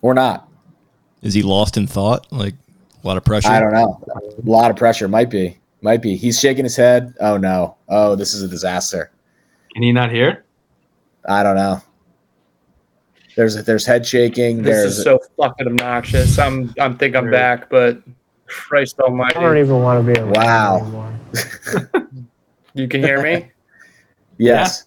Or 0.04 0.14
not. 0.14 0.50
Is 1.24 1.34
he 1.34 1.42
lost 1.42 1.78
in 1.78 1.88
thought? 1.88 2.32
Like 2.32 2.54
a 3.04 3.08
lot 3.08 3.18
of 3.18 3.24
pressure. 3.24 3.48
I 3.48 3.60
don't 3.60 3.74
know. 3.74 4.04
A 4.38 4.48
lot 4.48 4.70
of 4.70 4.78
pressure. 4.78 5.08
Might 5.08 5.30
be. 5.30 5.58
Might 5.82 6.02
be. 6.02 6.16
He's 6.16 6.40
shaking 6.40 6.66
his 6.66 6.76
head. 6.76 7.16
Oh 7.22 7.38
no. 7.38 7.78
Oh, 7.88 8.16
this 8.16 8.34
is 8.34 8.44
a 8.44 8.48
disaster. 8.48 9.12
Can 9.74 9.82
he 9.82 9.92
not 9.92 10.12
hear? 10.12 10.44
I 11.28 11.42
don't 11.42 11.56
know. 11.56 11.82
There's 13.36 13.56
there's 13.64 13.86
head 13.86 14.06
shaking. 14.06 14.62
This 14.62 14.76
There's 14.76 14.98
is 14.98 15.04
so 15.04 15.20
fucking 15.38 15.68
obnoxious. 15.68 16.38
I'm 16.38 16.74
I'm 16.80 16.98
think 16.98 17.16
I'm 17.16 17.32
back, 17.32 17.70
but 17.70 18.04
Christ 18.46 19.00
Almighty! 19.00 19.38
I 19.38 19.42
don't 19.42 19.58
even 19.58 19.82
want 19.82 20.06
to 20.06 20.14
be 20.14 20.22
Wow. 20.22 21.14
you 22.74 22.88
can 22.90 23.02
hear 23.02 23.24
me. 23.24 23.50
yes. 24.38 24.86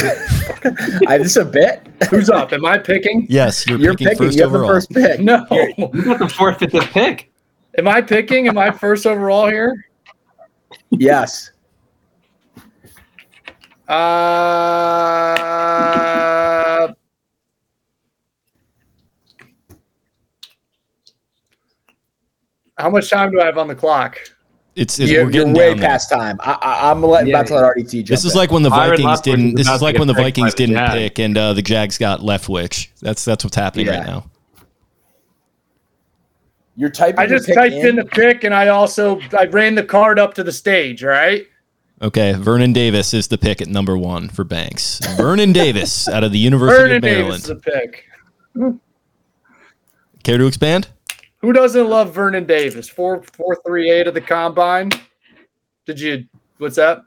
I, 1.06 1.18
this 1.18 1.36
a 1.36 1.44
bit. 1.44 1.86
Who's 2.08 2.30
up? 2.30 2.52
Am 2.52 2.64
I 2.64 2.78
picking? 2.78 3.26
Yes, 3.28 3.66
you're, 3.66 3.78
You're 3.78 3.94
picking, 3.94 4.08
picking. 4.08 4.26
first 4.26 4.36
You 4.36 4.42
have 4.44 4.52
the 4.52 4.66
first 4.66 4.90
pick. 4.90 5.20
No. 5.20 5.46
You 5.50 6.04
got 6.04 6.18
the 6.18 6.28
fourth, 6.28 6.58
fifth, 6.58 6.72
fifth 6.72 6.90
pick. 6.90 7.30
Am 7.78 7.86
I 7.86 8.00
picking? 8.00 8.48
Am 8.48 8.56
I 8.58 8.70
first 8.70 9.06
overall 9.06 9.46
here? 9.48 9.86
Yes. 10.90 11.52
Uh, 13.88 13.96
how 22.78 22.90
much 22.90 23.10
time 23.10 23.32
do 23.32 23.40
I 23.40 23.46
have 23.46 23.58
on 23.58 23.68
the 23.68 23.74
clock? 23.74 24.16
It's, 24.80 24.98
it's 24.98 25.10
You're, 25.10 25.24
we're 25.26 25.30
you're 25.30 25.44
getting 25.44 25.52
way 25.52 25.68
down 25.70 25.76
there. 25.80 25.88
past 25.90 26.08
time. 26.10 26.38
I, 26.40 26.56
I, 26.62 26.90
I'm 26.90 27.02
letting, 27.02 27.28
Yeah, 27.28 27.36
about 27.40 27.46
to 27.48 27.54
let 27.56 27.76
RDT 27.76 27.90
jump. 27.92 28.06
This 28.08 28.24
is 28.24 28.32
in. 28.32 28.38
like 28.38 28.50
when 28.50 28.62
the 28.62 28.70
Vikings 28.70 29.20
didn't. 29.20 29.54
This 29.54 29.68
is 29.68 29.82
like 29.82 29.98
when 29.98 30.08
the 30.08 30.14
Vikings 30.14 30.54
didn't 30.54 30.76
Jags. 30.76 30.94
pick, 30.94 31.18
and 31.18 31.36
uh, 31.36 31.52
the 31.52 31.60
Jags 31.62 31.98
got 31.98 32.20
Leftwich. 32.20 32.88
That's 33.00 33.22
that's 33.24 33.44
what's 33.44 33.56
happening 33.56 33.86
Yeah. 33.86 33.98
right 33.98 34.06
now. 34.06 34.30
you're 36.76 36.88
typing. 36.90 37.18
I 37.20 37.26
just 37.26 37.46
pick 37.46 37.56
typed 37.56 37.74
in 37.74 37.96
the 37.96 38.04
pick, 38.06 38.44
and 38.44 38.54
I 38.54 38.68
also 38.68 39.20
I 39.38 39.44
ran 39.46 39.74
the 39.74 39.82
card 39.84 40.18
up 40.18 40.32
to 40.34 40.42
the 40.42 40.52
stage. 40.52 41.02
Right. 41.02 41.46
Okay, 42.02 42.32
Vernon 42.32 42.72
Davis 42.72 43.12
is 43.12 43.28
the 43.28 43.36
pick 43.36 43.60
at 43.60 43.68
number 43.68 43.98
one 43.98 44.30
for 44.30 44.44
Banks. 44.44 44.98
Vernon 45.18 45.52
Davis 45.52 46.08
out 46.08 46.24
of 46.24 46.32
the 46.32 46.38
University 46.38 46.80
Vernon 46.82 46.96
of 46.96 47.02
Maryland. 47.02 47.42
Davis 47.42 47.44
is 47.44 47.50
a 47.50 47.56
pick. 47.56 48.04
Care 50.22 50.38
to 50.38 50.46
expand? 50.46 50.88
Who 51.40 51.52
doesn't 51.54 51.88
love 51.88 52.14
Vernon 52.14 52.44
Davis? 52.44 52.88
Four 52.88 53.22
four 53.22 53.58
three 53.66 53.90
eight 53.90 54.06
of 54.06 54.14
the 54.14 54.20
combine. 54.20 54.90
Did 55.86 55.98
you? 55.98 56.26
What's 56.58 56.76
that? 56.76 57.02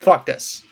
Fuck 0.00 0.26
this. 0.26 0.64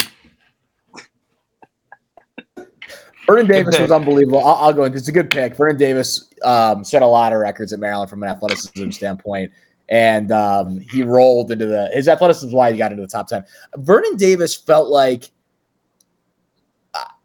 Vernon 3.26 3.46
Davis 3.46 3.78
was 3.78 3.90
unbelievable. 3.90 4.44
I'll, 4.44 4.56
I'll 4.56 4.72
go 4.72 4.84
into. 4.84 4.98
It's 4.98 5.08
a 5.08 5.12
good 5.12 5.30
pick. 5.30 5.56
Vernon 5.56 5.78
Davis 5.78 6.28
um, 6.42 6.84
set 6.84 7.00
a 7.00 7.06
lot 7.06 7.32
of 7.32 7.38
records 7.38 7.72
at 7.72 7.78
Maryland 7.78 8.10
from 8.10 8.22
an 8.22 8.28
athleticism 8.28 8.90
standpoint, 8.90 9.52
and 9.88 10.32
um, 10.32 10.80
he 10.80 11.02
rolled 11.02 11.50
into 11.50 11.64
the. 11.64 11.88
His 11.94 12.08
athleticism 12.08 12.48
is 12.48 12.54
why 12.54 12.72
he 12.72 12.76
got 12.76 12.92
into 12.92 13.02
the 13.02 13.08
top 13.08 13.28
ten. 13.28 13.44
Vernon 13.76 14.16
Davis 14.16 14.54
felt 14.54 14.90
like. 14.90 15.30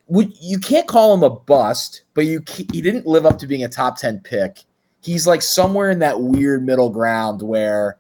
Would, 0.08 0.34
you 0.40 0.60
can't 0.60 0.88
call 0.88 1.14
him 1.14 1.24
a 1.24 1.30
bust, 1.30 2.04
but 2.14 2.26
you 2.26 2.44
he 2.48 2.82
didn't 2.82 3.08
live 3.08 3.26
up 3.26 3.40
to 3.40 3.48
being 3.48 3.64
a 3.64 3.70
top 3.70 3.98
ten 3.98 4.20
pick. 4.20 4.64
He's 5.02 5.26
like 5.26 5.42
somewhere 5.42 5.90
in 5.90 6.00
that 6.00 6.22
weird 6.22 6.66
middle 6.66 6.90
ground 6.90 7.42
where 7.42 7.98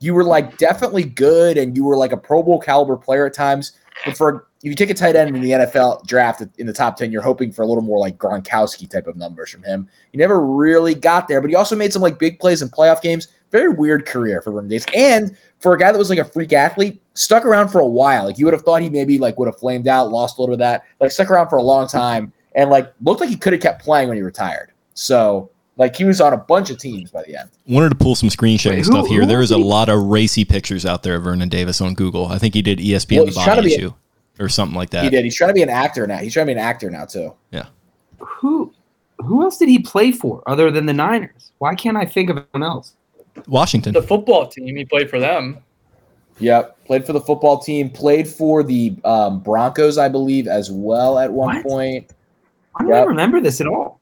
you 0.00 0.14
were 0.14 0.24
like 0.24 0.58
definitely 0.58 1.04
good 1.04 1.56
and 1.56 1.76
you 1.76 1.84
were 1.84 1.96
like 1.96 2.12
a 2.12 2.16
Pro 2.16 2.42
Bowl 2.42 2.60
caliber 2.60 2.96
player 2.96 3.26
at 3.26 3.34
times, 3.34 3.72
but 4.04 4.16
for 4.16 4.46
if 4.62 4.70
you 4.70 4.74
take 4.74 4.90
a 4.90 4.94
tight 4.94 5.14
end 5.14 5.36
in 5.36 5.42
the 5.42 5.50
NFL 5.50 6.06
draft 6.06 6.42
in 6.56 6.66
the 6.66 6.72
top 6.72 6.96
10, 6.96 7.12
you're 7.12 7.22
hoping 7.22 7.52
for 7.52 7.62
a 7.62 7.66
little 7.66 7.82
more 7.82 7.98
like 7.98 8.16
Gronkowski 8.16 8.88
type 8.88 9.06
of 9.06 9.14
numbers 9.14 9.50
from 9.50 9.62
him. 9.62 9.86
He 10.10 10.16
never 10.16 10.40
really 10.40 10.94
got 10.94 11.28
there, 11.28 11.42
but 11.42 11.50
he 11.50 11.56
also 11.56 11.76
made 11.76 11.92
some 11.92 12.00
like 12.00 12.18
big 12.18 12.38
plays 12.38 12.62
in 12.62 12.70
playoff 12.70 13.02
games. 13.02 13.28
Very 13.50 13.68
weird 13.68 14.06
career 14.06 14.40
for 14.40 14.52
Vernon 14.52 14.70
Davis. 14.70 14.86
And 14.94 15.36
for 15.58 15.74
a 15.74 15.78
guy 15.78 15.92
that 15.92 15.98
was 15.98 16.08
like 16.08 16.18
a 16.18 16.24
freak 16.24 16.54
athlete, 16.54 17.02
stuck 17.14 17.44
around 17.44 17.68
for 17.68 17.80
a 17.80 17.86
while. 17.86 18.24
Like 18.26 18.38
you 18.38 18.44
would 18.44 18.54
have 18.54 18.62
thought 18.62 18.82
he 18.82 18.90
maybe 18.90 19.18
like 19.18 19.38
would 19.38 19.46
have 19.46 19.58
flamed 19.58 19.88
out, 19.88 20.10
lost 20.10 20.38
a 20.38 20.40
little 20.42 20.54
of 20.54 20.58
that, 20.60 20.84
like 21.00 21.10
stuck 21.10 21.30
around 21.30 21.48
for 21.48 21.56
a 21.56 21.62
long 21.62 21.86
time 21.88 22.32
and 22.54 22.70
like 22.70 22.92
looked 23.02 23.20
like 23.20 23.30
he 23.30 23.36
could 23.36 23.52
have 23.52 23.62
kept 23.62 23.82
playing 23.82 24.08
when 24.08 24.16
he 24.16 24.22
retired. 24.22 24.72
So 24.94 25.50
like 25.76 25.96
he 25.96 26.04
was 26.04 26.20
on 26.20 26.32
a 26.32 26.36
bunch 26.36 26.70
of 26.70 26.78
teams 26.78 27.10
by 27.10 27.22
the 27.24 27.36
end. 27.40 27.50
Wanted 27.66 27.88
to 27.90 27.94
pull 27.96 28.14
some 28.14 28.30
screen 28.30 28.58
sharing 28.58 28.78
Wait, 28.78 28.86
who- 28.86 28.92
stuff 28.92 29.06
here. 29.06 29.22
who 29.22 29.26
There 29.26 29.38
was 29.38 29.50
a 29.50 29.58
lot 29.58 29.88
of 29.88 30.02
racy 30.04 30.44
pictures 30.44 30.84
out 30.86 31.02
there 31.02 31.16
of 31.16 31.24
Vernon 31.24 31.48
Davis 31.48 31.80
on 31.80 31.94
Google. 31.94 32.26
I 32.26 32.38
think 32.38 32.54
he 32.54 32.62
did 32.62 32.78
ESPN 32.78 33.16
Well, 33.16 33.24
the 33.26 33.30
he's 33.32 33.34
trying 33.42 33.56
to 33.56 33.62
body 33.62 33.68
be- 33.68 33.74
issue 33.74 33.92
or 34.40 34.48
something 34.48 34.76
like 34.76 34.90
that. 34.90 35.04
He 35.04 35.10
did. 35.10 35.24
He's 35.24 35.36
trying 35.36 35.50
to 35.50 35.54
be 35.54 35.62
an 35.62 35.70
actor 35.70 36.06
now. 36.06 36.18
He's 36.18 36.32
trying 36.32 36.46
to 36.46 36.54
be 36.54 36.58
an 36.58 36.64
actor 36.64 36.90
now 36.90 37.04
too. 37.04 37.34
Yeah. 37.50 37.66
Who 38.18 38.72
who 39.18 39.42
else 39.42 39.58
did 39.58 39.68
he 39.68 39.78
play 39.78 40.10
for 40.12 40.42
other 40.46 40.70
than 40.72 40.86
the 40.86 40.92
Niners? 40.92 41.52
Why 41.58 41.74
can't 41.76 41.96
I 41.96 42.04
think 42.04 42.30
of 42.30 42.38
anyone 42.52 42.68
else? 42.68 42.94
Washington. 43.46 43.92
The 43.94 44.02
football 44.02 44.46
team. 44.48 44.76
He 44.76 44.84
played 44.84 45.08
for 45.08 45.18
them. 45.20 45.58
Yep. 46.38 46.84
Played 46.84 47.06
for 47.06 47.12
the 47.12 47.20
football 47.20 47.58
team. 47.58 47.88
Played 47.90 48.28
for 48.28 48.62
the 48.62 48.94
um, 49.04 49.40
Broncos, 49.40 49.98
I 49.98 50.08
believe, 50.08 50.46
as 50.48 50.70
well 50.70 51.18
at 51.18 51.32
one 51.32 51.56
What? 51.56 51.64
point. 51.64 52.10
I 52.76 52.82
don't 52.82 52.92
Yep. 52.92 53.06
remember 53.08 53.40
this 53.40 53.60
at 53.60 53.66
all. 53.66 54.00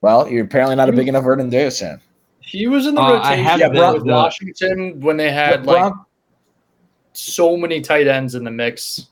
Well, 0.00 0.28
you're 0.28 0.44
apparently 0.44 0.76
not 0.76 0.88
a 0.88 0.92
big 0.92 1.08
enough 1.08 1.24
Vernon 1.24 1.48
Davis 1.50 1.80
fan. 1.80 2.00
He 2.40 2.66
was 2.66 2.86
in 2.86 2.94
the 2.94 3.00
Uh, 3.00 3.04
I 3.04 3.12
rotation 3.30 3.44
have 3.44 3.60
Yeah, 3.60 3.68
with 3.68 3.76
Bron- 3.78 4.06
the- 4.06 4.12
Washington 4.12 5.00
when 5.00 5.16
they 5.16 5.30
had 5.30 5.64
The 5.64 5.70
like 5.72 5.92
so 7.12 7.56
many 7.56 7.80
tight 7.80 8.06
ends 8.06 8.34
in 8.34 8.44
the 8.44 8.50
mix. 8.50 9.06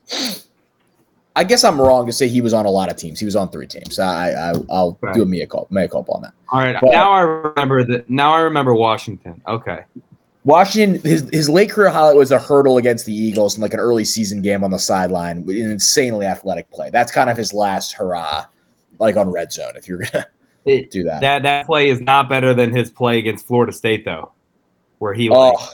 I 1.35 1.45
guess 1.45 1.65
I'm 1.65 1.81
wrong 1.81 2.05
to 2.07 2.13
say 2.13 2.29
he 2.29 2.43
was 2.43 2.53
on 2.53 2.67
a 2.67 2.71
lot 2.71 2.91
of 2.91 2.97
teams. 2.97 3.19
He 3.19 3.25
was 3.25 3.37
on 3.37 3.49
three 3.49 3.67
teams. 3.67 3.99
I, 3.99 4.33
I 4.33 4.53
I'll 4.71 4.99
Right. 5.01 5.15
do 5.15 5.23
a 5.23 5.27
mea 5.27 5.47
culpa, 5.47 5.73
mea 5.73 5.89
culpa 5.89 6.13
on 6.13 6.23
that. 6.23 6.33
All 6.51 6.61
right, 6.61 6.77
But- 6.79 6.91
now 6.91 7.11
I 7.11 7.21
remember 7.21 7.85
that. 7.85 8.11
Now 8.11 8.33
I 8.35 8.41
remember 8.41 8.75
Washington. 8.75 9.41
Okay, 9.49 9.81
Washington, 10.45 11.01
his 11.03 11.29
his 11.33 11.49
late 11.49 11.71
career 11.71 11.89
highlight 11.91 12.17
was 12.17 12.33
a 12.33 12.39
hurdle 12.39 12.77
against 12.79 13.07
the 13.07 13.15
Eagles 13.15 13.55
in 13.57 13.63
like 13.63 13.75
an 13.75 13.81
early 13.81 14.05
season 14.05 14.43
game 14.43 14.65
on 14.65 14.71
the 14.73 14.79
sideline, 14.79 15.45
with 15.45 15.57
an 15.57 15.71
insanely 15.71 16.27
athletic 16.27 16.69
play. 16.71 16.91
That's 16.91 17.13
kind 17.13 17.31
of 17.31 17.37
his 17.37 17.53
last 17.55 17.93
hurrah, 17.93 18.47
like 18.99 19.17
on 19.17 19.31
red 19.31 19.53
zone. 19.53 19.73
If 19.77 19.87
you're 19.87 19.99
gonna 19.99 20.27
It- 20.65 20.91
do 20.91 21.05
that, 21.05 21.21
that 21.21 21.43
that 21.45 21.67
play 21.67 21.89
is 21.91 22.01
not 22.01 22.29
better 22.29 22.55
than 22.55 22.75
his 22.75 22.91
play 22.91 23.19
against 23.19 23.47
Florida 23.47 23.73
State 23.73 24.05
though, 24.05 24.33
where 24.99 25.15
he 25.15 25.29
like, 25.29 25.55
oh 25.59 25.69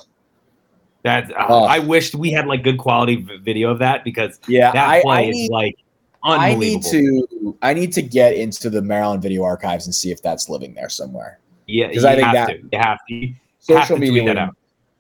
that. 1.03 1.31
uh, 1.33 1.47
Oh. 1.49 1.65
I 1.65 1.79
wished 1.79 2.15
we 2.15 2.31
had 2.31 2.47
like 2.47 2.63
good 2.63 2.77
quality 2.79 3.27
video 3.43 3.71
of 3.71 3.79
that 3.79 4.05
because 4.05 4.39
yeah, 4.49 4.71
that 4.73 5.03
play 5.03 5.17
I 5.17 5.23
is 5.31 5.35
need, 5.35 5.51
like 5.51 5.77
I 6.25 6.55
need 6.57 6.83
to 6.83 7.57
I 7.63 7.73
need 7.73 7.93
to 7.95 8.03
get 8.03 8.35
into 8.35 8.69
the 8.69 8.83
Maryland 8.83 9.23
video 9.23 9.45
archives 9.45 9.87
and 9.87 9.95
see 9.95 10.11
if 10.11 10.21
that's 10.21 10.51
living 10.51 10.75
there 10.75 10.91
somewhere. 10.91 11.39
Yeah, 11.67 11.87
because 11.89 12.05
I 12.05 12.17
think 12.17 12.27
have 12.27 12.35
that- 12.35 12.47
to. 12.49 12.69
You 12.73 12.79
have 12.79 12.99
to. 13.09 13.33
Social 13.61 13.99
media, 13.99 14.23
that 14.25 14.29
would- 14.29 14.39
out. 14.39 14.57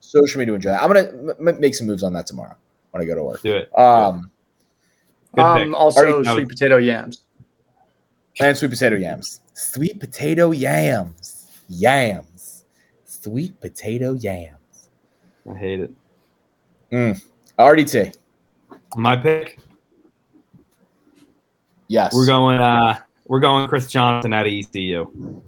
Social 0.08 0.38
media, 0.38 0.52
would 0.52 0.64
enjoy. 0.64 0.72
I'm 0.74 0.88
gonna 0.88 1.32
m- 1.38 1.48
m- 1.48 1.60
make 1.60 1.74
some 1.74 1.86
moves 1.86 2.02
on 2.02 2.12
that 2.14 2.26
tomorrow 2.26 2.56
when 2.90 3.02
I 3.02 3.06
go 3.06 3.14
to 3.14 3.22
work. 3.24 3.42
Do 3.42 3.56
it. 3.56 3.78
Um, 3.78 4.30
Um, 5.36 5.74
also 5.74 6.00
Already- 6.00 6.28
sweet 6.28 6.48
potato 6.48 6.78
yams. 6.78 7.22
and 8.40 8.56
sweet 8.56 8.70
potato 8.70 8.96
yams, 8.96 9.40
sweet 9.52 10.00
potato 10.00 10.50
yams, 10.52 11.46
yams, 11.68 12.64
sweet 13.04 13.60
potato 13.60 14.14
yams. 14.14 14.88
I 15.48 15.54
hate 15.54 15.80
it. 15.80 15.90
Mm. 16.90 17.22
RDT, 17.58 18.14
My 18.96 19.16
pick. 19.16 19.58
yes, 21.88 22.14
We're 22.14 22.26
going. 22.26 22.58
uh 22.58 22.98
We're 23.26 23.40
going. 23.40 23.68
Chris 23.68 23.86
Johnson 23.88 24.32
out 24.32 24.46
of 24.46 24.52
ECU. 24.52 25.42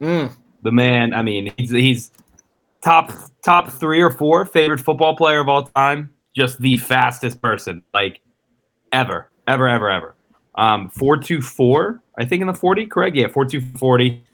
Mm, 0.00 0.36
the 0.62 0.72
man. 0.72 1.14
I 1.14 1.22
mean, 1.22 1.52
he's 1.56 1.70
he's 1.70 2.10
top 2.82 3.12
top 3.44 3.70
three 3.70 4.00
or 4.00 4.10
four 4.10 4.44
favorite 4.44 4.80
football 4.80 5.16
player 5.16 5.40
of 5.40 5.48
all 5.48 5.64
time. 5.64 6.10
Just 6.34 6.60
the 6.60 6.76
fastest 6.78 7.42
person, 7.42 7.82
like 7.92 8.20
ever, 8.92 9.30
ever, 9.46 9.68
ever, 9.68 9.90
ever. 9.90 10.14
Um, 10.54 10.90
four 10.90 11.16
two 11.16 11.40
four, 11.42 12.02
I 12.18 12.24
think 12.24 12.40
in 12.40 12.46
the 12.46 12.54
forty, 12.54 12.86
correct? 12.86 13.16
Yeah, 13.16 13.28
four 13.28 13.44
two 13.44 13.60
forty. 13.76 14.24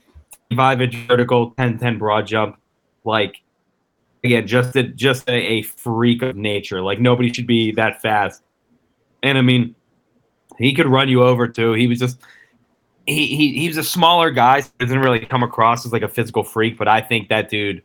25 0.51 0.81
inch 0.83 0.95
vertical, 1.09 1.51
10 1.53 1.79
10 1.79 1.99
broad 1.99 2.27
jump. 2.27 2.57
Like, 3.05 3.43
again, 4.23 4.47
just 4.47 4.77
a, 4.77 4.85
just 4.85 5.29
a, 5.29 5.35
a 5.35 5.63
freak 5.63 6.23
of 6.23 6.37
nature. 6.37 6.83
Like, 6.83 7.01
nobody 7.01 7.33
should 7.33 7.47
be 7.47 7.73
that 7.73 8.01
fast. 8.01 8.43
And 9.23 9.39
I 9.39 9.43
mean, 9.43 9.75
he 10.59 10.73
could 10.73 10.87
run 10.87 11.09
you 11.09 11.23
over 11.23 11.49
too. 11.49 11.73
He 11.73 11.87
was 11.87 11.99
just. 11.99 12.21
He, 13.07 13.29
he, 13.29 13.61
he 13.61 13.69
was 13.69 13.77
a 13.77 13.85
smaller 13.85 14.33
guy, 14.33 14.61
so 14.61 14.71
doesn't 14.81 14.99
really 14.99 15.25
come 15.25 15.45
across 15.45 15.87
as 15.87 15.93
like 15.93 16.03
a 16.03 16.09
physical 16.09 16.43
freak, 16.43 16.77
but 16.77 16.89
I 16.89 17.01
think 17.01 17.29
that 17.29 17.49
dude 17.49 17.83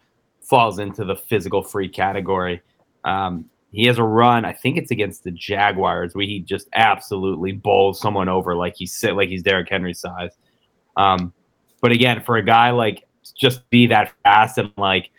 falls 0.52 0.80
into 0.80 1.06
the 1.06 1.16
physical 1.16 1.64
free 1.64 1.88
category. 1.88 2.62
Um, 3.06 3.46
he 3.72 3.86
has 3.86 3.98
a 3.98 4.04
run. 4.04 4.44
I 4.44 4.52
think 4.52 4.78
it's 4.78 4.92
against 4.92 5.24
the 5.24 5.32
Jaguars 5.32 6.14
where 6.14 6.26
he 6.26 6.42
just 6.42 6.68
absolutely 6.74 7.54
bowls 7.54 8.02
someone 8.02 8.28
over 8.28 8.54
like 8.54 8.76
he's 8.76 8.94
sit 8.94 9.16
like 9.16 9.30
he's 9.30 9.44
Derrick 9.44 9.70
Henry 9.70 9.94
size. 9.94 10.32
Um, 10.98 11.34
but 11.82 11.94
again, 11.94 12.22
for 12.22 12.36
a 12.36 12.44
guy 12.44 12.72
like 12.72 13.08
just 13.40 13.68
be 13.70 13.88
that 13.88 14.12
fast 14.24 14.58
and 14.58 14.74
like 14.78 15.10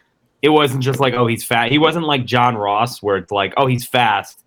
it 0.42 0.50
wasn't 0.50 0.82
just 0.82 1.00
like 1.00 1.14
oh 1.14 1.26
he's 1.26 1.44
fast. 1.44 1.72
He 1.72 1.78
wasn't 1.78 2.04
like 2.04 2.26
John 2.26 2.54
Ross 2.54 3.02
where 3.02 3.16
it's 3.16 3.32
like 3.32 3.54
oh 3.56 3.66
he's 3.66 3.86
fast, 3.86 4.44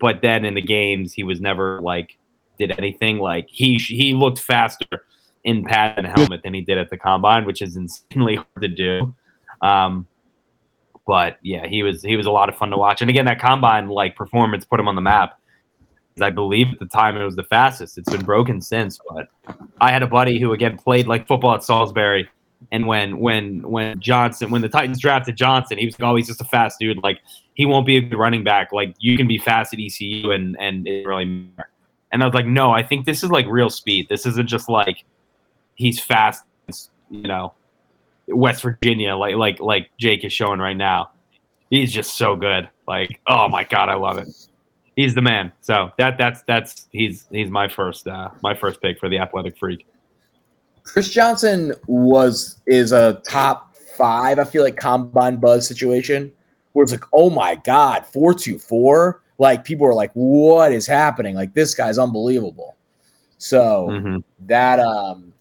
but 0.00 0.22
then 0.22 0.46
in 0.46 0.54
the 0.54 0.62
games 0.62 1.12
he 1.12 1.22
was 1.22 1.38
never 1.38 1.82
like 1.82 2.16
did 2.58 2.70
anything. 2.78 3.18
Like 3.18 3.46
he 3.50 3.76
he 3.76 4.14
looked 4.14 4.38
faster 4.38 5.04
in 5.44 5.64
pad 5.64 5.98
and 5.98 6.06
helmet 6.06 6.42
than 6.44 6.54
he 6.54 6.62
did 6.62 6.78
at 6.78 6.88
the 6.88 6.96
combine, 6.96 7.44
which 7.44 7.60
is 7.60 7.76
insanely 7.76 8.36
hard 8.36 8.62
to 8.62 8.68
do. 8.68 9.14
Um, 9.60 10.06
but 11.06 11.38
yeah, 11.42 11.66
he 11.66 11.82
was 11.82 12.02
he 12.02 12.16
was 12.16 12.26
a 12.26 12.30
lot 12.30 12.48
of 12.48 12.56
fun 12.56 12.70
to 12.70 12.76
watch. 12.76 13.00
And 13.00 13.10
again, 13.10 13.24
that 13.24 13.40
combine 13.40 13.88
like 13.88 14.14
performance 14.14 14.64
put 14.64 14.78
him 14.78 14.88
on 14.88 14.94
the 14.94 15.00
map. 15.00 15.38
I 16.20 16.30
believe 16.30 16.68
at 16.72 16.78
the 16.80 16.86
time 16.86 17.16
it 17.16 17.24
was 17.24 17.36
the 17.36 17.44
fastest. 17.44 17.96
It's 17.96 18.10
been 18.10 18.24
broken 18.24 18.60
since, 18.60 18.98
but 19.08 19.28
I 19.80 19.90
had 19.92 20.02
a 20.02 20.06
buddy 20.06 20.38
who 20.38 20.52
again 20.52 20.76
played 20.76 21.06
like 21.06 21.26
football 21.26 21.54
at 21.54 21.64
Salisbury, 21.64 22.28
and 22.72 22.86
when 22.86 23.18
when 23.18 23.62
when 23.62 24.00
Johnson 24.00 24.50
when 24.50 24.62
the 24.62 24.68
Titans 24.68 25.00
drafted 25.00 25.36
Johnson, 25.36 25.78
he 25.78 25.86
was 25.86 25.98
always 26.00 26.26
just 26.26 26.40
a 26.40 26.44
fast 26.44 26.78
dude. 26.78 26.98
Like 27.02 27.20
he 27.54 27.66
won't 27.66 27.86
be 27.86 27.96
a 27.96 28.00
good 28.00 28.18
running 28.18 28.44
back. 28.44 28.72
Like 28.72 28.94
you 28.98 29.16
can 29.16 29.26
be 29.26 29.38
fast 29.38 29.72
at 29.72 29.80
ECU 29.80 30.30
and 30.30 30.56
and 30.60 30.86
it 30.86 31.06
really 31.06 31.24
matter. 31.24 31.70
And 32.10 32.22
I 32.22 32.26
was 32.26 32.34
like, 32.34 32.46
no, 32.46 32.72
I 32.72 32.82
think 32.82 33.06
this 33.06 33.22
is 33.22 33.30
like 33.30 33.46
real 33.46 33.70
speed. 33.70 34.08
This 34.08 34.26
isn't 34.26 34.48
just 34.48 34.68
like 34.68 35.04
he's 35.74 36.00
fast, 36.00 36.44
you 37.10 37.22
know, 37.22 37.54
West 38.28 38.62
Virginia, 38.62 39.16
like 39.16 39.34
like 39.36 39.60
like 39.60 39.90
Jake 39.98 40.24
is 40.24 40.32
showing 40.32 40.60
right 40.60 40.76
now. 40.76 41.10
He's 41.70 41.92
just 41.92 42.16
so 42.16 42.36
good. 42.36 42.68
Like, 42.86 43.20
oh 43.26 43.48
my 43.48 43.64
god, 43.64 43.88
I 43.88 43.94
love 43.94 44.18
it. 44.18 44.28
He's 44.96 45.14
the 45.14 45.22
man. 45.22 45.52
So 45.60 45.90
that 45.98 46.18
that's 46.18 46.42
that's 46.42 46.88
he's 46.92 47.26
he's 47.30 47.50
my 47.50 47.68
first 47.68 48.06
uh 48.06 48.30
my 48.42 48.54
first 48.54 48.80
pick 48.80 48.98
for 48.98 49.08
the 49.08 49.18
athletic 49.18 49.56
freak. 49.58 49.86
Chris 50.82 51.10
Johnson 51.10 51.74
was 51.86 52.60
is 52.66 52.92
a 52.92 53.20
top 53.28 53.76
five. 53.96 54.38
I 54.38 54.44
feel 54.44 54.62
like 54.62 54.76
combine 54.76 55.36
buzz 55.36 55.66
situation 55.66 56.32
where 56.72 56.82
it's 56.82 56.92
like, 56.92 57.04
oh 57.12 57.30
my 57.30 57.56
god, 57.56 58.06
four 58.06 58.34
two 58.34 58.58
four. 58.58 59.22
Like 59.38 59.64
people 59.64 59.86
are 59.86 59.94
like, 59.94 60.10
what 60.14 60.72
is 60.72 60.86
happening? 60.86 61.34
Like 61.34 61.54
this 61.54 61.74
guy's 61.74 61.98
unbelievable. 61.98 62.76
So 63.38 63.88
Mhm. 63.90 64.24
that 64.46 64.80
um, 64.80 65.32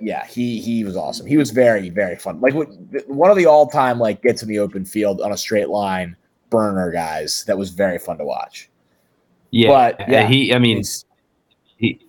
yeah, 0.00 0.24
he 0.26 0.60
he 0.60 0.84
was 0.84 0.96
awesome. 0.96 1.26
He 1.26 1.36
was 1.36 1.50
very 1.50 1.88
very 1.90 2.16
fun. 2.16 2.40
Like 2.40 2.54
what- 2.54 2.68
one 3.08 3.30
of 3.30 3.36
the 3.36 3.46
all 3.46 3.66
time 3.68 3.98
like 3.98 4.22
gets 4.22 4.42
in 4.42 4.48
the 4.48 4.58
open 4.58 4.84
field 4.84 5.20
on 5.20 5.32
a 5.32 5.36
straight 5.36 5.68
line 5.68 6.16
burner 6.50 6.90
guys. 6.90 7.44
That 7.46 7.56
was 7.56 7.70
very 7.70 7.98
fun 7.98 8.18
to 8.18 8.24
watch. 8.24 8.68
Yeah, 9.50 9.68
But, 9.68 10.00
uh, 10.00 10.04
yeah, 10.08 10.26
he. 10.26 10.54
I 10.54 10.58
mean, 10.58 10.82
he 11.76 12.00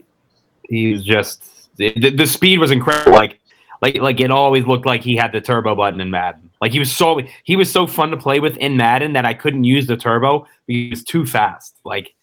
he 0.69 0.93
was 0.93 1.03
just 1.03 1.75
the, 1.77 1.91
the, 1.99 2.11
the 2.11 2.27
speed 2.27 2.59
was 2.59 2.71
incredible. 2.71 3.13
Like 3.13 3.39
like 3.81 3.97
like 3.97 4.19
it 4.19 4.31
always 4.31 4.65
looked 4.65 4.85
like 4.85 5.01
he 5.01 5.15
had 5.15 5.31
the 5.31 5.41
turbo 5.41 5.75
button 5.75 5.99
in 5.99 6.11
Madden. 6.11 6.49
Like 6.61 6.71
he 6.71 6.79
was 6.79 6.95
so 6.95 7.21
he 7.43 7.55
was 7.55 7.71
so 7.71 7.87
fun 7.87 8.11
to 8.11 8.17
play 8.17 8.39
with 8.39 8.57
in 8.57 8.77
Madden 8.77 9.13
that 9.13 9.25
I 9.25 9.33
couldn't 9.33 9.63
use 9.63 9.87
the 9.87 9.97
turbo 9.97 10.45
he 10.67 10.89
was 10.89 11.03
too 11.03 11.25
fast. 11.25 11.77
Like 11.83 12.13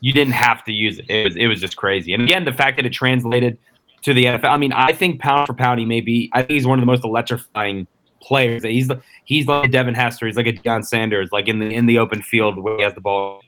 you 0.00 0.12
didn't 0.12 0.34
have 0.34 0.64
to 0.64 0.72
use 0.72 0.98
it. 0.98 1.08
It 1.08 1.24
was 1.24 1.36
it 1.36 1.46
was 1.46 1.60
just 1.60 1.76
crazy. 1.76 2.12
And 2.12 2.22
again, 2.22 2.44
the 2.44 2.52
fact 2.52 2.76
that 2.76 2.86
it 2.86 2.92
translated 2.92 3.58
to 4.02 4.14
the 4.14 4.24
NFL. 4.24 4.44
I 4.44 4.56
mean, 4.56 4.72
I 4.72 4.92
think 4.92 5.20
pound 5.20 5.46
for 5.46 5.54
pound, 5.54 5.80
he 5.80 5.86
may 5.86 6.00
be. 6.00 6.30
I 6.32 6.40
think 6.40 6.52
he's 6.52 6.66
one 6.66 6.78
of 6.78 6.82
the 6.82 6.86
most 6.86 7.04
electrifying 7.04 7.86
players. 8.20 8.62
He's 8.62 8.90
he's 9.24 9.46
like 9.46 9.66
a 9.66 9.68
Devin 9.68 9.94
Hester. 9.94 10.26
He's 10.26 10.36
like 10.36 10.46
a 10.46 10.52
Deion 10.52 10.84
Sanders. 10.84 11.30
Like 11.32 11.48
in 11.48 11.58
the 11.58 11.66
in 11.66 11.86
the 11.86 11.98
open 11.98 12.22
field 12.22 12.58
where 12.58 12.76
he 12.76 12.82
has 12.82 12.94
the 12.94 13.00
ball. 13.00 13.40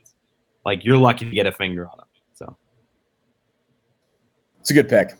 Like 0.65 0.83
you're 0.83 0.97
lucky 0.97 1.25
to 1.25 1.31
get 1.31 1.47
a 1.47 1.51
finger 1.51 1.87
on 1.87 1.99
him. 1.99 2.05
So 2.33 2.57
It's 4.59 4.71
a 4.71 4.73
good 4.73 4.89
pick. 4.89 5.11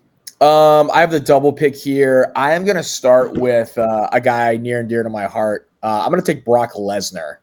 Um, 0.42 0.90
I 0.92 1.02
have 1.02 1.12
the 1.12 1.20
double 1.20 1.52
pick 1.52 1.76
here. 1.76 2.32
I 2.36 2.54
am 2.54 2.64
going 2.64 2.78
to 2.78 2.84
start 2.84 3.34
with 3.34 3.78
uh, 3.78 4.08
a 4.14 4.22
guy 4.22 4.56
near 4.56 4.80
and 4.80 4.88
dear 4.88 5.04
to 5.04 5.10
my 5.10 5.26
heart. 5.26 5.70
Uh, 5.84 6.02
I'm 6.04 6.12
going 6.12 6.22
to 6.22 6.34
take 6.34 6.46
Brock 6.46 6.74
Lesnar, 6.74 7.38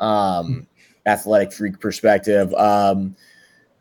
um, 0.00 0.66
athletic 1.06 1.52
freak 1.52 1.78
perspective. 1.78 2.52
Um, 2.54 3.14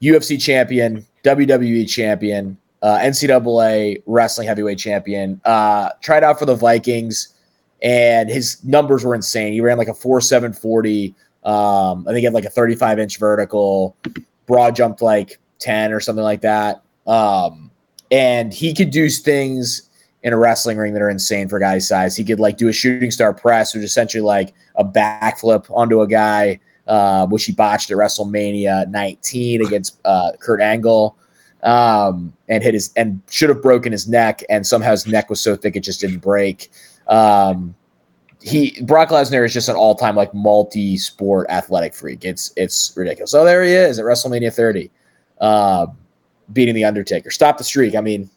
UFC 0.04 0.40
champion, 0.40 1.06
WWE 1.24 1.90
champion, 1.90 2.58
uh, 2.82 2.98
NCAA 3.00 4.02
wrestling 4.06 4.48
heavyweight 4.48 4.78
champion. 4.78 5.42
Uh, 5.46 5.90
tried 6.02 6.24
out 6.24 6.40
for 6.40 6.46
the 6.46 6.56
Vikings, 6.56 7.34
and 7.82 8.30
his 8.30 8.64
numbers 8.64 9.04
were 9.04 9.16
insane. 9.16 9.54
He 9.54 9.62
ran 9.62 9.78
like 9.78 9.88
a 9.88 9.94
four 9.94 10.22
seven 10.22 10.54
forty. 10.54 11.16
Um, 11.44 12.06
I 12.08 12.12
think 12.12 12.20
he 12.20 12.24
had 12.26 12.34
like 12.34 12.46
a 12.46 12.50
35 12.50 13.00
inch 13.00 13.18
vertical, 13.18 13.96
broad 14.46 14.76
jumped 14.76 15.02
like 15.02 15.40
10 15.60 15.94
or 15.94 16.00
something 16.00 16.24
like 16.24 16.42
that. 16.42 16.82
Um, 17.08 17.72
and 18.12 18.54
he 18.54 18.74
could 18.74 18.92
do 18.92 19.10
things 19.10 19.90
in 20.24 20.34
a 20.34 20.38
wrestling 20.38 20.78
ring 20.78 20.94
that 20.94 21.02
are 21.02 21.10
insane 21.10 21.48
for 21.48 21.58
a 21.58 21.60
guy's 21.60 21.88
size. 21.88 22.16
He 22.16 22.24
could 22.24 22.40
like 22.40 22.58
do 22.58 22.68
a 22.68 22.74
shooting 22.74 23.12
star 23.12 23.34
press, 23.34 23.74
which 23.74 23.84
is 23.84 23.92
essentially 23.92 24.22
like 24.22 24.54
a 24.76 24.84
backflip 24.84 25.66
onto 25.70 26.02
a 26.02 26.08
guy, 26.08 26.60
uh, 26.88 27.26
which 27.28 27.46
he 27.46 27.54
botched 27.54 27.90
at 27.92 27.98
WrestleMania 27.98 28.90
19 28.90 29.66
against 29.66 30.00
uh, 30.04 30.32
Kurt 30.40 30.62
Angle, 30.62 31.16
um, 31.64 32.34
and 32.48 32.64
hit 32.64 32.74
his 32.74 32.92
and 32.96 33.22
should 33.30 33.50
have 33.50 33.62
broken 33.62 33.92
his 33.92 34.08
neck, 34.08 34.44
and 34.50 34.66
somehow 34.66 34.92
his 34.92 35.08
neck 35.08 35.30
was 35.30 35.42
so 35.42 35.56
thick 35.56 35.76
it 35.76 35.82
just 35.82 36.02
didn't 36.02 36.20
break. 36.20 36.72
Um, 37.08 37.76
he 38.42 38.82
Brock 38.84 39.10
Lesnar 39.10 39.46
is 39.46 39.54
just 39.54 39.70
an 39.70 39.76
all 39.76 39.96
time 39.96 40.16
like 40.16 40.34
multi 40.34 40.98
sport 40.98 41.48
athletic 41.50 41.94
freak. 41.94 42.24
It's 42.24 42.54
it's 42.56 42.94
ridiculous. 42.96 43.32
So 43.32 43.44
there 43.44 43.64
he 43.64 43.72
is 43.72 44.00
at 44.00 44.06
WrestleMania 44.06 44.54
30, 44.54 44.90
uh, 45.42 45.88
beating 46.54 46.76
the 46.76 46.86
Undertaker. 46.86 47.32
Stop 47.32 47.58
the 47.58 47.64
streak. 47.64 47.96
I 47.96 48.02
mean, 48.02 48.30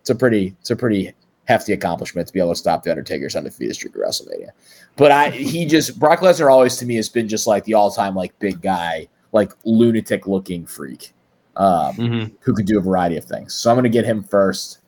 it's 0.00 0.10
a 0.10 0.14
pretty 0.14 0.54
it's 0.60 0.70
a 0.70 0.76
pretty 0.76 1.14
hefty 1.46 1.72
accomplishment 1.72 2.26
to 2.26 2.32
be 2.32 2.40
able 2.40 2.52
to 2.52 2.56
stop 2.56 2.82
the 2.82 2.90
Undertaker's 2.90 3.34
undefeated 3.34 3.74
streak 3.74 3.94
at 3.96 4.02
WrestleMania. 4.02 4.50
But 4.96 5.10
I 5.10 5.30
he 5.30 5.64
just 5.64 5.98
Brock 5.98 6.20
Lesnar 6.20 6.52
always 6.52 6.76
to 6.76 6.86
me 6.86 6.96
has 6.96 7.08
been 7.08 7.28
just 7.28 7.46
like 7.46 7.64
the 7.64 7.74
all 7.74 7.90
time 7.90 8.14
like 8.14 8.38
big 8.38 8.60
guy, 8.60 9.08
like 9.32 9.52
lunatic 9.64 10.26
looking 10.26 10.66
freak, 10.66 11.12
um, 11.56 11.96
mhm. 11.96 12.32
who 12.40 12.54
could 12.54 12.66
do 12.66 12.78
a 12.78 12.80
variety 12.80 13.16
of 13.16 13.24
things. 13.24 13.54
So 13.54 13.70
I'm 13.70 13.76
gonna 13.76 13.88
get 13.88 14.04
him 14.04 14.22
first. 14.22 14.78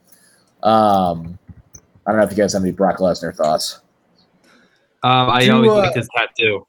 Um, 0.63 1.39
I 2.07 2.11
don't 2.11 2.21
know 2.21 2.27
if 2.27 2.31
you 2.31 2.37
guys 2.37 2.53
have 2.53 2.63
any 2.63 2.73
Brock 2.73 2.99
Lesnar 2.99 3.35
thoughts. 3.35 3.81
um, 5.03 5.31
I 5.31 5.45
Do, 5.45 5.53
always 5.53 5.71
uh, 5.71 5.75
liked 5.77 5.97
his 5.97 6.09
tattoo. 6.17 6.67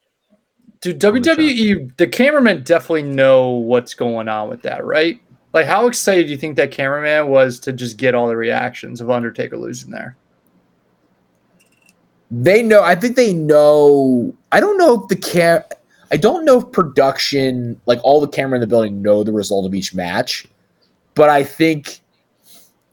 Dude, 0.81 0.99
WWE, 0.99 1.95
the 1.97 2.05
cameramen 2.07 2.63
definitely 2.63 3.03
know 3.03 3.51
what's 3.51 3.93
going 3.93 4.27
on 4.27 4.49
with 4.49 4.61
that, 4.63 4.85
right? 4.85 5.19
Like, 5.53 5.65
how 5.65 5.87
excited 5.87 6.25
do 6.25 6.31
you 6.31 6.37
think 6.37 6.57
that 6.57 6.71
cameraman 6.71 7.29
was 7.29 7.59
to 7.61 7.71
just 7.71 7.97
get 7.97 8.13
all 8.13 8.27
the 8.27 8.35
reactions 8.35 8.99
of 8.99 9.09
Undertaker 9.09 9.57
losing 9.57 9.89
there? 9.89 10.17
They 12.29 12.61
know. 12.61 12.83
I 12.83 12.95
think 12.95 13.15
they 13.15 13.33
know. 13.33 14.35
I 14.51 14.59
don't 14.59 14.77
know 14.77 15.01
if 15.01 15.07
the 15.07 15.15
cam. 15.15 15.63
I 16.11 16.17
don't 16.17 16.45
know 16.45 16.59
if 16.59 16.71
production, 16.71 17.79
like 17.85 17.99
all 18.03 18.21
the 18.21 18.27
camera 18.27 18.57
in 18.57 18.61
the 18.61 18.67
building, 18.67 19.01
know 19.01 19.23
the 19.23 19.31
result 19.33 19.65
of 19.65 19.73
each 19.73 19.93
match. 19.93 20.45
But 21.15 21.29
I 21.29 21.43
think 21.43 22.01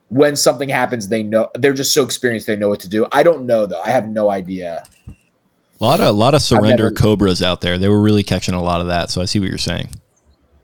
when 0.08 0.36
something 0.36 0.68
happens, 0.68 1.08
they 1.08 1.22
know. 1.22 1.50
They're 1.54 1.72
just 1.72 1.94
so 1.94 2.04
experienced. 2.04 2.46
They 2.46 2.56
know 2.56 2.68
what 2.68 2.80
to 2.80 2.88
do. 2.88 3.06
I 3.12 3.22
don't 3.22 3.46
know 3.46 3.66
though. 3.66 3.80
I 3.80 3.90
have 3.90 4.08
no 4.08 4.30
idea. 4.30 4.84
A 5.08 5.84
lot 5.84 6.00
of 6.00 6.06
a 6.06 6.12
lot 6.12 6.34
of 6.34 6.42
surrender 6.42 6.84
never- 6.84 6.94
cobras 6.94 7.42
out 7.42 7.60
there. 7.60 7.78
They 7.78 7.88
were 7.88 8.00
really 8.00 8.22
catching 8.22 8.54
a 8.54 8.62
lot 8.62 8.80
of 8.80 8.86
that. 8.88 9.10
So 9.10 9.20
I 9.20 9.24
see 9.24 9.40
what 9.40 9.48
you're 9.48 9.58
saying. 9.58 9.90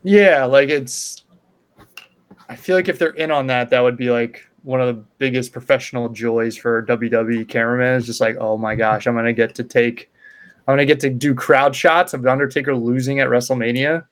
Yeah, 0.04 0.44
like 0.44 0.68
it's. 0.68 1.24
I 2.48 2.56
feel 2.56 2.76
like 2.76 2.88
if 2.88 2.98
they're 2.98 3.10
in 3.10 3.30
on 3.30 3.46
that, 3.48 3.70
that 3.70 3.80
would 3.80 3.96
be 3.96 4.10
like 4.10 4.46
one 4.62 4.80
of 4.80 4.86
the 4.86 5.02
biggest 5.18 5.52
professional 5.52 6.08
joys 6.08 6.56
for 6.56 6.84
WWE 6.86 7.48
cameramen. 7.48 7.94
Is 7.94 8.06
just 8.06 8.20
like, 8.20 8.36
oh 8.38 8.56
my 8.56 8.74
gosh, 8.74 9.06
I'm 9.06 9.14
gonna 9.14 9.32
get 9.32 9.54
to 9.56 9.64
take, 9.64 10.10
I'm 10.68 10.72
gonna 10.72 10.84
get 10.84 11.00
to 11.00 11.08
do 11.10 11.34
crowd 11.34 11.74
shots 11.74 12.12
of 12.12 12.20
the 12.20 12.30
Undertaker 12.30 12.76
losing 12.76 13.20
at 13.20 13.28
WrestleMania. 13.28 14.04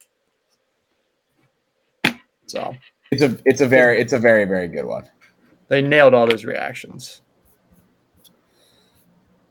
So 2.46 2.74
It's 3.10 3.22
a. 3.22 3.38
It's 3.44 3.60
a 3.60 3.66
very. 3.66 4.00
It's 4.00 4.14
a 4.14 4.18
very 4.18 4.46
very 4.46 4.66
good 4.66 4.86
one. 4.86 5.04
they 5.68 5.82
nailed 5.82 6.14
all 6.14 6.26
those 6.26 6.46
reactions. 6.46 7.20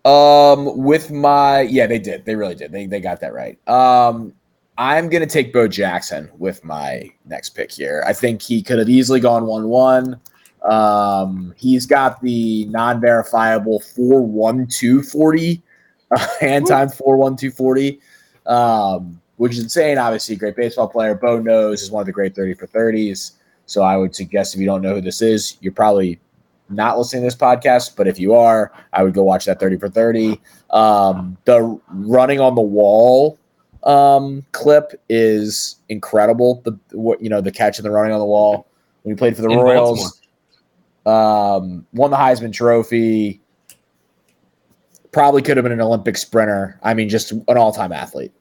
Um, 0.04 0.78
with 0.84 1.12
my 1.12 1.62
yeah, 1.62 1.86
they 1.86 2.00
did. 2.00 2.26
They 2.26 2.36
really 2.36 2.56
did. 2.56 2.72
They 2.72 2.88
they 2.88 3.00
got 3.00 3.20
that 3.22 3.34
right. 3.34 3.60
Um, 3.70 4.34
I'm 4.80 5.08
gonna 5.08 5.28
take 5.28 5.54
Bo 5.54 5.68
Jackson 5.68 6.32
with 6.40 6.64
my 6.64 7.12
next 7.26 7.52
pick 7.52 7.72
here. 7.72 8.04
I 8.08 8.14
think 8.14 8.42
he 8.42 8.64
could 8.64 8.80
have 8.80 8.90
easily 8.90 9.20
gone 9.20 9.46
one 9.46 9.68
one. 9.68 10.20
Um, 10.64 11.54
he's 11.56 11.86
got 11.86 12.20
the 12.22 12.66
non-verifiable 12.66 13.82
four 13.82 14.26
one 14.26 14.66
two 14.66 15.04
forty 15.04 15.62
uh, 16.12 16.28
hand 16.40 16.68
time 16.68 16.90
four 16.90 17.18
one 17.18 17.36
two 17.36 17.52
forty, 17.52 18.00
um, 18.46 19.22
which 19.38 19.54
is 19.54 19.64
insane. 19.64 19.98
Obviously, 19.98 20.36
great 20.36 20.56
baseball 20.56 20.88
player. 20.88 21.16
Bo 21.16 21.40
knows 21.40 21.82
is 21.82 21.92
one 21.92 22.02
of 22.02 22.06
the 22.06 22.12
great 22.12 22.36
thirty 22.36 22.54
for 22.54 22.68
thirties. 22.68 23.34
So 23.66 23.82
I 23.82 23.98
would 23.98 24.16
suggest 24.16 24.54
if 24.54 24.60
you 24.60 24.68
don't 24.68 24.82
know 24.82 24.96
who 24.96 25.02
this 25.02 25.22
is, 25.22 25.58
you're 25.60 25.74
probably 25.74 26.20
not 26.70 26.98
listening 26.98 27.24
to 27.24 27.28
this 27.28 27.36
podcast. 27.36 27.96
But 27.96 28.08
if 28.08 28.20
you 28.20 28.34
are, 28.36 28.72
I 28.94 29.04
would 29.04 29.14
go 29.14 29.24
watch 29.24 29.46
that 29.46 29.60
thirty 29.60 29.78
for 29.78 29.90
thirty. 29.90 30.40
Um, 30.70 31.38
the 31.46 31.80
running 31.90 32.40
on 32.40 32.56
the 32.56 32.62
wall 32.62 33.40
um, 33.86 34.44
clip 34.52 35.00
is 35.10 35.78
incredible. 35.90 36.62
The 36.66 36.78
what 36.92 37.22
you 37.22 37.30
know 37.30 37.42
the 37.42 37.52
catch 37.52 37.78
and 37.78 37.86
the 37.86 37.92
running 37.92 38.14
on 38.14 38.20
the 38.20 38.26
wall 38.26 38.68
when 39.04 39.16
he 39.16 39.18
played 39.18 39.36
for 39.36 39.44
the 39.44 39.50
In 39.50 39.60
Royals. 39.60 40.22
Um, 41.06 41.86
won 41.94 42.10
the 42.10 42.18
Heisman 42.18 42.52
Trophy. 42.52 43.40
Probably 45.16 45.42
could 45.42 45.56
have 45.56 45.64
been 45.64 45.72
an 45.72 45.80
Olympic 45.80 46.18
sprinter. 46.18 46.78
I 46.84 46.94
mean, 46.94 47.08
just 47.08 47.32
an 47.32 47.46
all-time 47.48 47.94
athlete. 47.94 48.34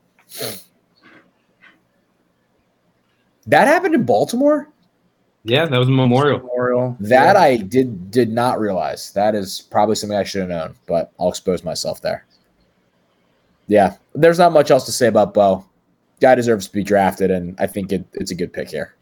That 3.46 3.68
happened 3.68 3.94
in 3.94 4.02
Baltimore. 4.02 4.68
Yeah, 5.44 5.66
that 5.66 5.78
was 5.78 5.86
a 5.86 5.92
memorial. 5.92 6.40
Memorial. 6.40 6.96
That 6.98 7.36
I 7.36 7.58
did 7.58 8.10
did 8.10 8.32
not 8.32 8.58
realize. 8.58 9.12
That 9.12 9.36
is 9.36 9.60
probably 9.70 9.94
something 9.94 10.18
I 10.18 10.24
should 10.24 10.40
have 10.40 10.48
known, 10.48 10.74
but 10.88 11.12
I'll 11.20 11.28
expose 11.28 11.62
myself 11.62 12.02
there. 12.02 12.26
Yeah, 13.68 13.94
there's 14.16 14.40
not 14.40 14.52
much 14.52 14.72
else 14.72 14.84
to 14.86 14.92
say 14.92 15.06
about 15.06 15.32
Bo. 15.32 15.64
Guy 16.20 16.34
deserves 16.34 16.66
to 16.66 16.72
be 16.72 16.82
drafted, 16.82 17.30
and 17.30 17.54
I 17.60 17.68
think 17.68 17.92
it, 17.92 18.04
it's 18.14 18.32
a 18.32 18.34
good 18.34 18.52
pick 18.52 18.70
here. 18.70 18.96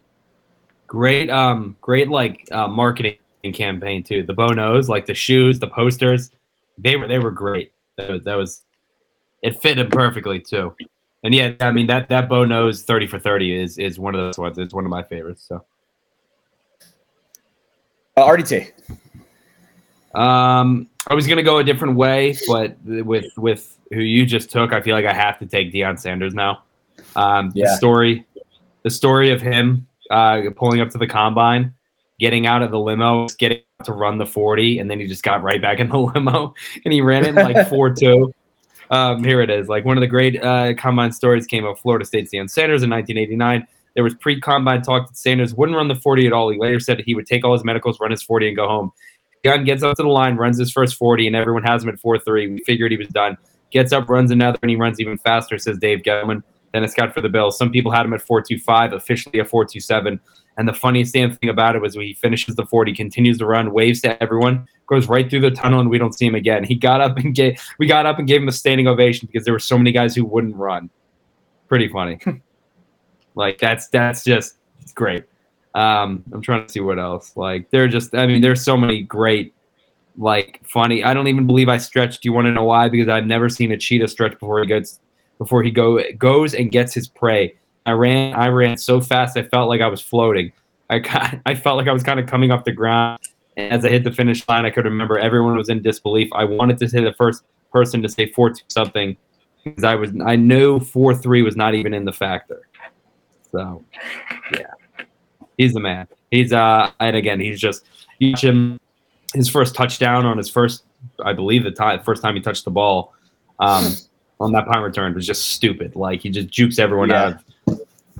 Great, 0.86 1.30
um, 1.30 1.74
great 1.80 2.10
like 2.10 2.46
uh, 2.52 2.68
marketing 2.68 3.16
campaign 3.54 4.02
too. 4.02 4.24
The 4.24 4.34
bonos, 4.34 4.90
like 4.90 5.06
the 5.06 5.14
shoes, 5.14 5.58
the 5.58 5.68
posters, 5.68 6.32
they 6.82 6.96
were 6.96 7.06
they 7.08 7.18
were 7.18 7.30
great. 7.30 7.72
That 7.96 8.10
was, 8.10 8.22
that 8.24 8.34
was 8.34 8.62
it 9.42 9.60
fit 9.60 9.78
him 9.78 9.88
perfectly 9.90 10.40
too. 10.40 10.74
And 11.24 11.34
yeah, 11.34 11.52
I 11.60 11.70
mean 11.70 11.86
that 11.86 12.08
that 12.08 12.28
Bo 12.28 12.44
knows 12.44 12.82
thirty 12.82 13.06
for 13.06 13.18
thirty 13.18 13.54
is 13.54 13.78
is 13.78 13.98
one 13.98 14.14
of 14.14 14.20
those 14.20 14.38
ones. 14.38 14.58
It's 14.58 14.74
one 14.74 14.84
of 14.84 14.90
my 14.90 15.02
favorites. 15.02 15.44
So 15.48 15.64
Uh, 18.16 18.26
RDT. 18.26 18.72
um, 20.14 20.88
I 21.06 21.14
was 21.14 21.26
gonna 21.26 21.42
go 21.42 21.58
a 21.58 21.64
different 21.64 21.96
way, 21.96 22.36
but 22.46 22.76
with 22.84 23.26
with 23.36 23.76
who 23.92 24.00
you 24.00 24.26
just 24.26 24.50
took, 24.50 24.72
I 24.72 24.80
feel 24.80 24.94
like 24.94 25.04
I 25.06 25.12
have 25.12 25.38
to 25.38 25.46
take 25.46 25.72
Deion 25.72 25.98
Sanders 25.98 26.34
now. 26.34 26.62
Um, 27.16 27.52
Yeah. 27.54 27.66
The 27.66 27.76
story, 27.76 28.26
the 28.82 28.90
story 28.90 29.30
of 29.32 29.40
him 29.40 29.86
uh, 30.10 30.42
pulling 30.56 30.80
up 30.80 30.90
to 30.90 30.98
the 30.98 31.06
combine, 31.06 31.74
getting 32.22 32.46
out 32.46 32.62
of 32.62 32.70
the 32.70 32.78
limo, 32.78 33.26
getting 33.36 33.58
to 33.84 33.92
run 33.92 34.16
the 34.16 34.24
forty, 34.24 34.78
and 34.78 34.88
then 34.88 35.00
he 35.00 35.08
just 35.08 35.24
got 35.24 35.42
right 35.42 35.60
back 35.60 35.80
in 35.80 35.88
the 35.88 35.98
limo 36.14 36.54
and 36.84 36.94
he 36.94 37.00
ran 37.00 37.26
it 37.26 37.34
like 37.34 37.68
four 37.68 37.92
two. 37.92 38.32
Um, 38.90 39.24
here 39.24 39.40
it 39.40 39.50
is. 39.50 39.68
Like 39.68 39.84
one 39.84 39.96
of 39.96 40.02
the 40.02 40.06
great 40.06 40.42
uh, 40.42 40.74
combine 40.74 41.12
stories 41.12 41.46
came 41.46 41.64
of 41.64 41.80
Florida 41.80 42.04
State's 42.04 42.32
Deion 42.32 42.48
Sanders 42.48 42.82
in 42.82 42.90
1989. 42.90 43.66
There 43.94 44.04
was 44.04 44.14
pre-combine 44.14 44.82
talk 44.82 45.08
that 45.08 45.16
Sanders 45.16 45.54
wouldn't 45.54 45.76
run 45.76 45.88
the 45.88 45.94
40 45.94 46.26
at 46.26 46.32
all. 46.32 46.50
He 46.50 46.58
later 46.58 46.78
said 46.78 47.00
he 47.00 47.14
would 47.14 47.26
take 47.26 47.44
all 47.44 47.54
his 47.54 47.64
medicals, 47.64 47.98
run 48.00 48.10
his 48.10 48.22
40, 48.22 48.48
and 48.48 48.56
go 48.56 48.68
home. 48.68 48.92
Gunn 49.44 49.64
gets 49.64 49.82
up 49.82 49.96
to 49.96 50.02
the 50.02 50.08
line, 50.08 50.36
runs 50.36 50.58
his 50.58 50.70
first 50.70 50.96
40, 50.96 51.26
and 51.26 51.34
everyone 51.34 51.62
has 51.62 51.82
him 51.82 51.88
at 51.88 52.00
4-3. 52.00 52.54
We 52.54 52.62
figured 52.64 52.92
he 52.92 52.98
was 52.98 53.08
done. 53.08 53.36
Gets 53.70 53.92
up, 53.92 54.08
runs 54.08 54.30
another, 54.30 54.58
and 54.62 54.70
he 54.70 54.76
runs 54.76 55.00
even 55.00 55.18
faster, 55.18 55.58
says 55.58 55.78
Dave 55.78 56.00
Gettleman. 56.00 56.42
Then 56.72 56.84
it's 56.84 56.94
got 56.94 57.12
for 57.12 57.20
the 57.20 57.28
Bills. 57.28 57.58
Some 57.58 57.70
people 57.70 57.92
had 57.92 58.06
him 58.06 58.12
at 58.12 58.24
4.25, 58.24 58.92
officially 58.92 59.38
a 59.40 59.44
4.27. 59.44 60.20
And 60.58 60.68
the 60.68 60.74
funniest 60.74 61.14
damn 61.14 61.34
thing 61.34 61.48
about 61.48 61.76
it 61.76 61.82
was 61.82 61.96
when 61.96 62.06
he 62.06 62.14
finishes 62.14 62.56
the 62.56 62.66
40, 62.66 62.94
continues 62.94 63.38
to 63.38 63.46
run, 63.46 63.72
waves 63.72 64.02
to 64.02 64.22
everyone, 64.22 64.66
goes 64.86 65.08
right 65.08 65.28
through 65.28 65.40
the 65.40 65.50
tunnel, 65.50 65.80
and 65.80 65.88
we 65.88 65.98
don't 65.98 66.12
see 66.12 66.26
him 66.26 66.34
again. 66.34 66.62
He 66.64 66.74
got 66.74 67.00
up 67.00 67.16
and 67.16 67.34
gave 67.34 67.60
we 67.78 67.86
got 67.86 68.06
up 68.06 68.18
and 68.18 68.28
gave 68.28 68.42
him 68.42 68.48
a 68.48 68.52
standing 68.52 68.86
ovation 68.86 69.26
because 69.26 69.44
there 69.44 69.54
were 69.54 69.58
so 69.58 69.78
many 69.78 69.92
guys 69.92 70.14
who 70.14 70.24
wouldn't 70.24 70.56
run. 70.56 70.90
Pretty 71.68 71.88
funny. 71.88 72.18
like 73.34 73.58
that's 73.58 73.88
that's 73.88 74.24
just 74.24 74.56
great. 74.94 75.24
Um, 75.74 76.22
I'm 76.32 76.42
trying 76.42 76.66
to 76.66 76.72
see 76.72 76.80
what 76.80 76.98
else. 76.98 77.32
Like 77.36 77.70
they're 77.70 77.88
just 77.88 78.14
I 78.14 78.26
mean, 78.26 78.42
there's 78.42 78.62
so 78.62 78.76
many 78.76 79.02
great 79.02 79.54
like 80.18 80.60
funny. 80.66 81.02
I 81.02 81.14
don't 81.14 81.28
even 81.28 81.46
believe 81.46 81.68
I 81.68 81.78
stretched. 81.78 82.22
Do 82.22 82.28
you 82.28 82.32
want 82.32 82.46
to 82.46 82.52
know 82.52 82.64
why? 82.64 82.88
Because 82.88 83.08
I've 83.08 83.26
never 83.26 83.48
seen 83.48 83.72
a 83.72 83.78
cheetah 83.78 84.08
stretch 84.08 84.32
before 84.32 84.60
he 84.60 84.66
gets 84.66 85.00
before 85.38 85.62
he 85.62 85.70
go 85.70 86.02
goes 86.18 86.54
and 86.54 86.70
gets 86.70 86.92
his 86.92 87.08
prey. 87.08 87.54
I 87.86 87.92
ran 87.92 88.34
I 88.34 88.48
ran 88.48 88.76
so 88.76 89.00
fast 89.00 89.36
I 89.36 89.42
felt 89.42 89.68
like 89.68 89.80
I 89.80 89.88
was 89.88 90.00
floating. 90.00 90.52
I 90.90 90.98
got, 91.00 91.38
I 91.46 91.54
felt 91.54 91.76
like 91.78 91.88
I 91.88 91.92
was 91.92 92.02
kind 92.02 92.20
of 92.20 92.26
coming 92.26 92.50
off 92.50 92.64
the 92.64 92.72
ground. 92.72 93.20
And 93.56 93.72
as 93.72 93.84
I 93.84 93.88
hit 93.90 94.04
the 94.04 94.12
finish 94.12 94.46
line, 94.48 94.64
I 94.64 94.70
could 94.70 94.84
remember 94.84 95.18
everyone 95.18 95.56
was 95.56 95.68
in 95.68 95.82
disbelief. 95.82 96.28
I 96.34 96.44
wanted 96.44 96.78
to 96.78 96.88
say 96.88 97.02
the 97.02 97.12
first 97.12 97.44
person 97.72 98.02
to 98.02 98.08
say 98.08 98.30
four 98.30 98.50
two 98.50 98.62
something 98.68 99.16
because 99.64 99.84
I 99.84 99.94
was 99.94 100.10
I 100.24 100.36
knew 100.36 100.80
four 100.80 101.14
three 101.14 101.42
was 101.42 101.56
not 101.56 101.74
even 101.74 101.92
in 101.94 102.04
the 102.04 102.12
factor. 102.12 102.60
So 103.50 103.84
yeah, 104.52 104.66
he's 105.58 105.74
the 105.74 105.80
man. 105.80 106.06
He's 106.30 106.52
uh 106.52 106.90
and 107.00 107.16
again 107.16 107.40
he's 107.40 107.60
just 107.60 107.84
you 108.18 108.30
watch 108.32 108.44
him 108.44 108.78
his 109.34 109.48
first 109.48 109.74
touchdown 109.74 110.24
on 110.24 110.38
his 110.38 110.48
first 110.48 110.84
I 111.24 111.32
believe 111.32 111.64
the 111.64 111.70
time 111.70 112.00
first 112.02 112.22
time 112.22 112.34
he 112.34 112.40
touched 112.40 112.64
the 112.64 112.70
ball 112.70 113.12
um 113.58 113.92
on 114.40 114.52
that 114.52 114.66
punt 114.66 114.82
return 114.82 115.14
was 115.14 115.26
just 115.26 115.48
stupid. 115.48 115.94
Like 115.94 116.22
he 116.22 116.30
just 116.30 116.48
jukes 116.48 116.78
everyone 116.78 117.10
Yeah. 117.10 117.22
out 117.22 117.32
of 117.34 117.44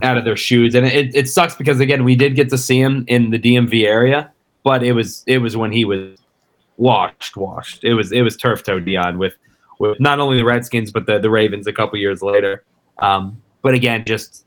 out 0.01 0.17
of 0.17 0.25
their 0.25 0.37
shoes, 0.37 0.75
and 0.75 0.87
it, 0.87 1.15
it 1.15 1.29
sucks 1.29 1.55
because 1.55 1.81
again 1.81 2.05
we 2.05 2.17
did 2.17 2.35
get 2.35 2.49
to 2.51 2.59
see 2.59 2.81
him 2.81 3.05
in 3.09 3.31
the 3.31 3.39
DMV 3.39 3.85
area, 3.85 4.33
but 4.65 4.83
it 4.83 4.93
was 4.93 5.23
it 5.27 5.39
was 5.39 5.57
when 5.57 5.73
he 5.73 5.85
was 5.85 6.19
washed, 6.77 7.37
washed. 7.37 7.85
It 7.85 7.95
was 7.95 8.13
it 8.13 8.23
was 8.23 8.37
turf 8.37 8.63
toe 8.63 8.81
Deion 8.81 9.19
with 9.19 9.35
with 9.79 10.01
not 10.01 10.21
only 10.21 10.39
the 10.39 10.45
Redskins 10.45 10.91
but 10.91 11.07
the 11.07 11.19
the 11.19 11.31
Ravens 11.31 11.67
a 11.67 11.73
couple 11.73 11.99
years 11.99 12.23
later. 12.23 12.65
Um, 12.99 13.43
but 13.63 13.75
again, 13.75 14.05
just 14.05 14.47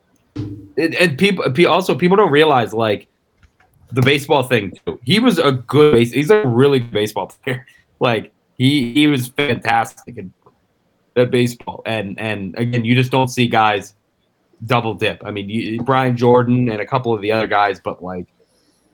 it, 0.75 0.95
and 0.95 1.17
people 1.17 1.49
pe- 1.51 1.65
also 1.65 1.95
people 1.95 2.17
don't 2.17 2.31
realize 2.31 2.73
like 2.73 3.07
the 3.91 4.01
baseball 4.01 4.43
thing 4.43 4.73
too. 4.85 4.99
He 5.03 5.19
was 5.19 5.37
a 5.37 5.51
good. 5.51 5.95
He's 5.95 6.29
a 6.29 6.45
really 6.45 6.79
good 6.79 6.91
baseball 6.91 7.27
player. 7.43 7.65
Like 7.99 8.33
he 8.57 8.93
he 8.93 9.07
was 9.07 9.27
fantastic 9.27 10.17
at 11.15 11.31
baseball, 11.31 11.81
and 11.85 12.19
and 12.19 12.57
again, 12.57 12.83
you 12.83 12.95
just 12.95 13.11
don't 13.11 13.29
see 13.29 13.47
guys 13.47 13.95
double 14.65 14.93
dip. 14.93 15.21
I 15.25 15.31
mean, 15.31 15.49
you, 15.49 15.81
Brian 15.81 16.15
Jordan 16.15 16.69
and 16.69 16.79
a 16.79 16.85
couple 16.85 17.13
of 17.13 17.21
the 17.21 17.31
other 17.31 17.47
guys, 17.47 17.79
but 17.79 18.03
like 18.03 18.27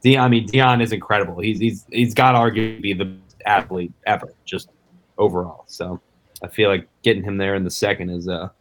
Deion, 0.03 0.19
I 0.19 0.27
mean, 0.27 0.47
Deion 0.47 0.81
is 0.81 0.91
incredible. 0.91 1.39
He's 1.39 1.59
he's 1.59 1.85
he's 1.91 2.13
got 2.13 2.31
to 2.31 2.39
argue 2.39 2.79
be 2.79 2.93
the 2.93 3.15
athlete 3.45 3.93
ever, 4.05 4.33
just 4.45 4.69
overall. 5.17 5.63
So 5.67 5.99
I 6.43 6.47
feel 6.47 6.69
like 6.69 6.87
getting 7.03 7.23
him 7.23 7.37
there 7.37 7.55
in 7.55 7.63
the 7.63 7.71
second 7.71 8.09
is 8.09 8.27
a, 8.27 8.51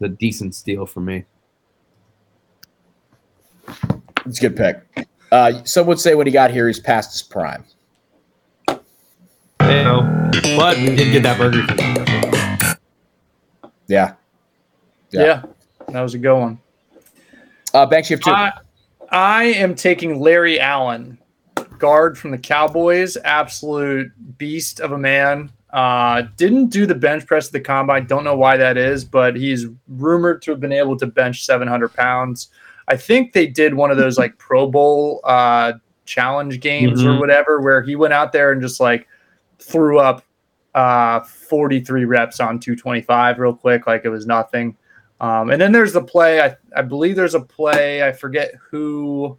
a 0.00 0.08
decent 0.08 0.54
steal 0.54 0.86
for 0.86 1.00
me. 1.00 1.24
It's 4.26 4.38
a 4.38 4.48
good 4.48 4.56
pick. 4.56 5.08
Uh, 5.32 5.64
some 5.64 5.86
would 5.86 6.00
say 6.00 6.14
when 6.14 6.26
he 6.26 6.32
got 6.32 6.50
here, 6.50 6.66
he's 6.66 6.80
past 6.80 7.12
his 7.12 7.22
prime. 7.22 7.64
You 8.68 8.76
know, 9.84 10.30
but 10.56 10.76
we 10.78 10.96
did 10.96 11.12
get 11.12 11.22
that 11.22 11.38
Burger 11.38 11.64
Yeah. 13.88 14.14
Yeah. 15.10 15.24
Yeah. 15.24 15.42
That 15.92 16.00
was 16.02 16.14
a 16.14 16.18
good 16.18 16.38
one. 16.38 16.58
Uh, 17.74 17.86
Banks, 17.86 18.10
you 18.10 18.16
have 18.16 18.24
two. 18.24 18.30
I, 18.30 18.52
I 19.10 19.44
am 19.44 19.74
taking 19.74 20.20
Larry 20.20 20.60
Allen, 20.60 21.18
guard 21.78 22.18
from 22.18 22.30
the 22.30 22.38
Cowboys, 22.38 23.16
absolute 23.24 24.10
beast 24.38 24.80
of 24.80 24.92
a 24.92 24.98
man. 24.98 25.50
Uh, 25.72 26.22
didn't 26.36 26.66
do 26.68 26.84
the 26.84 26.94
bench 26.94 27.24
press 27.26 27.46
at 27.46 27.52
the 27.52 27.60
combine. 27.60 28.06
Don't 28.06 28.24
know 28.24 28.36
why 28.36 28.56
that 28.56 28.76
is, 28.76 29.04
but 29.04 29.36
he's 29.36 29.66
rumored 29.88 30.42
to 30.42 30.50
have 30.50 30.58
been 30.60 30.72
able 30.72 30.96
to 30.96 31.06
bench 31.06 31.44
700 31.44 31.94
pounds. 31.94 32.48
I 32.88 32.96
think 32.96 33.32
they 33.32 33.46
did 33.46 33.74
one 33.74 33.92
of 33.92 33.96
those 33.96 34.18
like 34.18 34.36
Pro 34.38 34.66
Bowl 34.66 35.20
uh, 35.22 35.74
challenge 36.06 36.58
games 36.60 37.04
or 37.04 37.10
Mhm. 37.10 37.20
whatever, 37.20 37.60
where 37.60 37.82
he 37.82 37.94
went 37.94 38.12
out 38.12 38.32
there 38.32 38.50
and 38.50 38.60
just 38.60 38.80
like 38.80 39.06
threw 39.60 40.00
up 40.00 40.24
uh, 40.74 41.20
43 41.20 42.04
reps 42.04 42.40
on 42.40 42.58
225 42.58 43.38
real 43.38 43.54
quick, 43.54 43.86
like 43.86 44.04
it 44.04 44.08
was 44.08 44.26
nothing. 44.26 44.76
Um, 45.20 45.50
and 45.50 45.60
then 45.60 45.72
there's 45.72 45.92
the 45.92 46.02
play. 46.02 46.40
I, 46.40 46.56
I 46.74 46.82
believe 46.82 47.16
there's 47.16 47.34
a 47.34 47.40
play. 47.40 48.02
I 48.02 48.12
forget 48.12 48.54
who. 48.70 49.38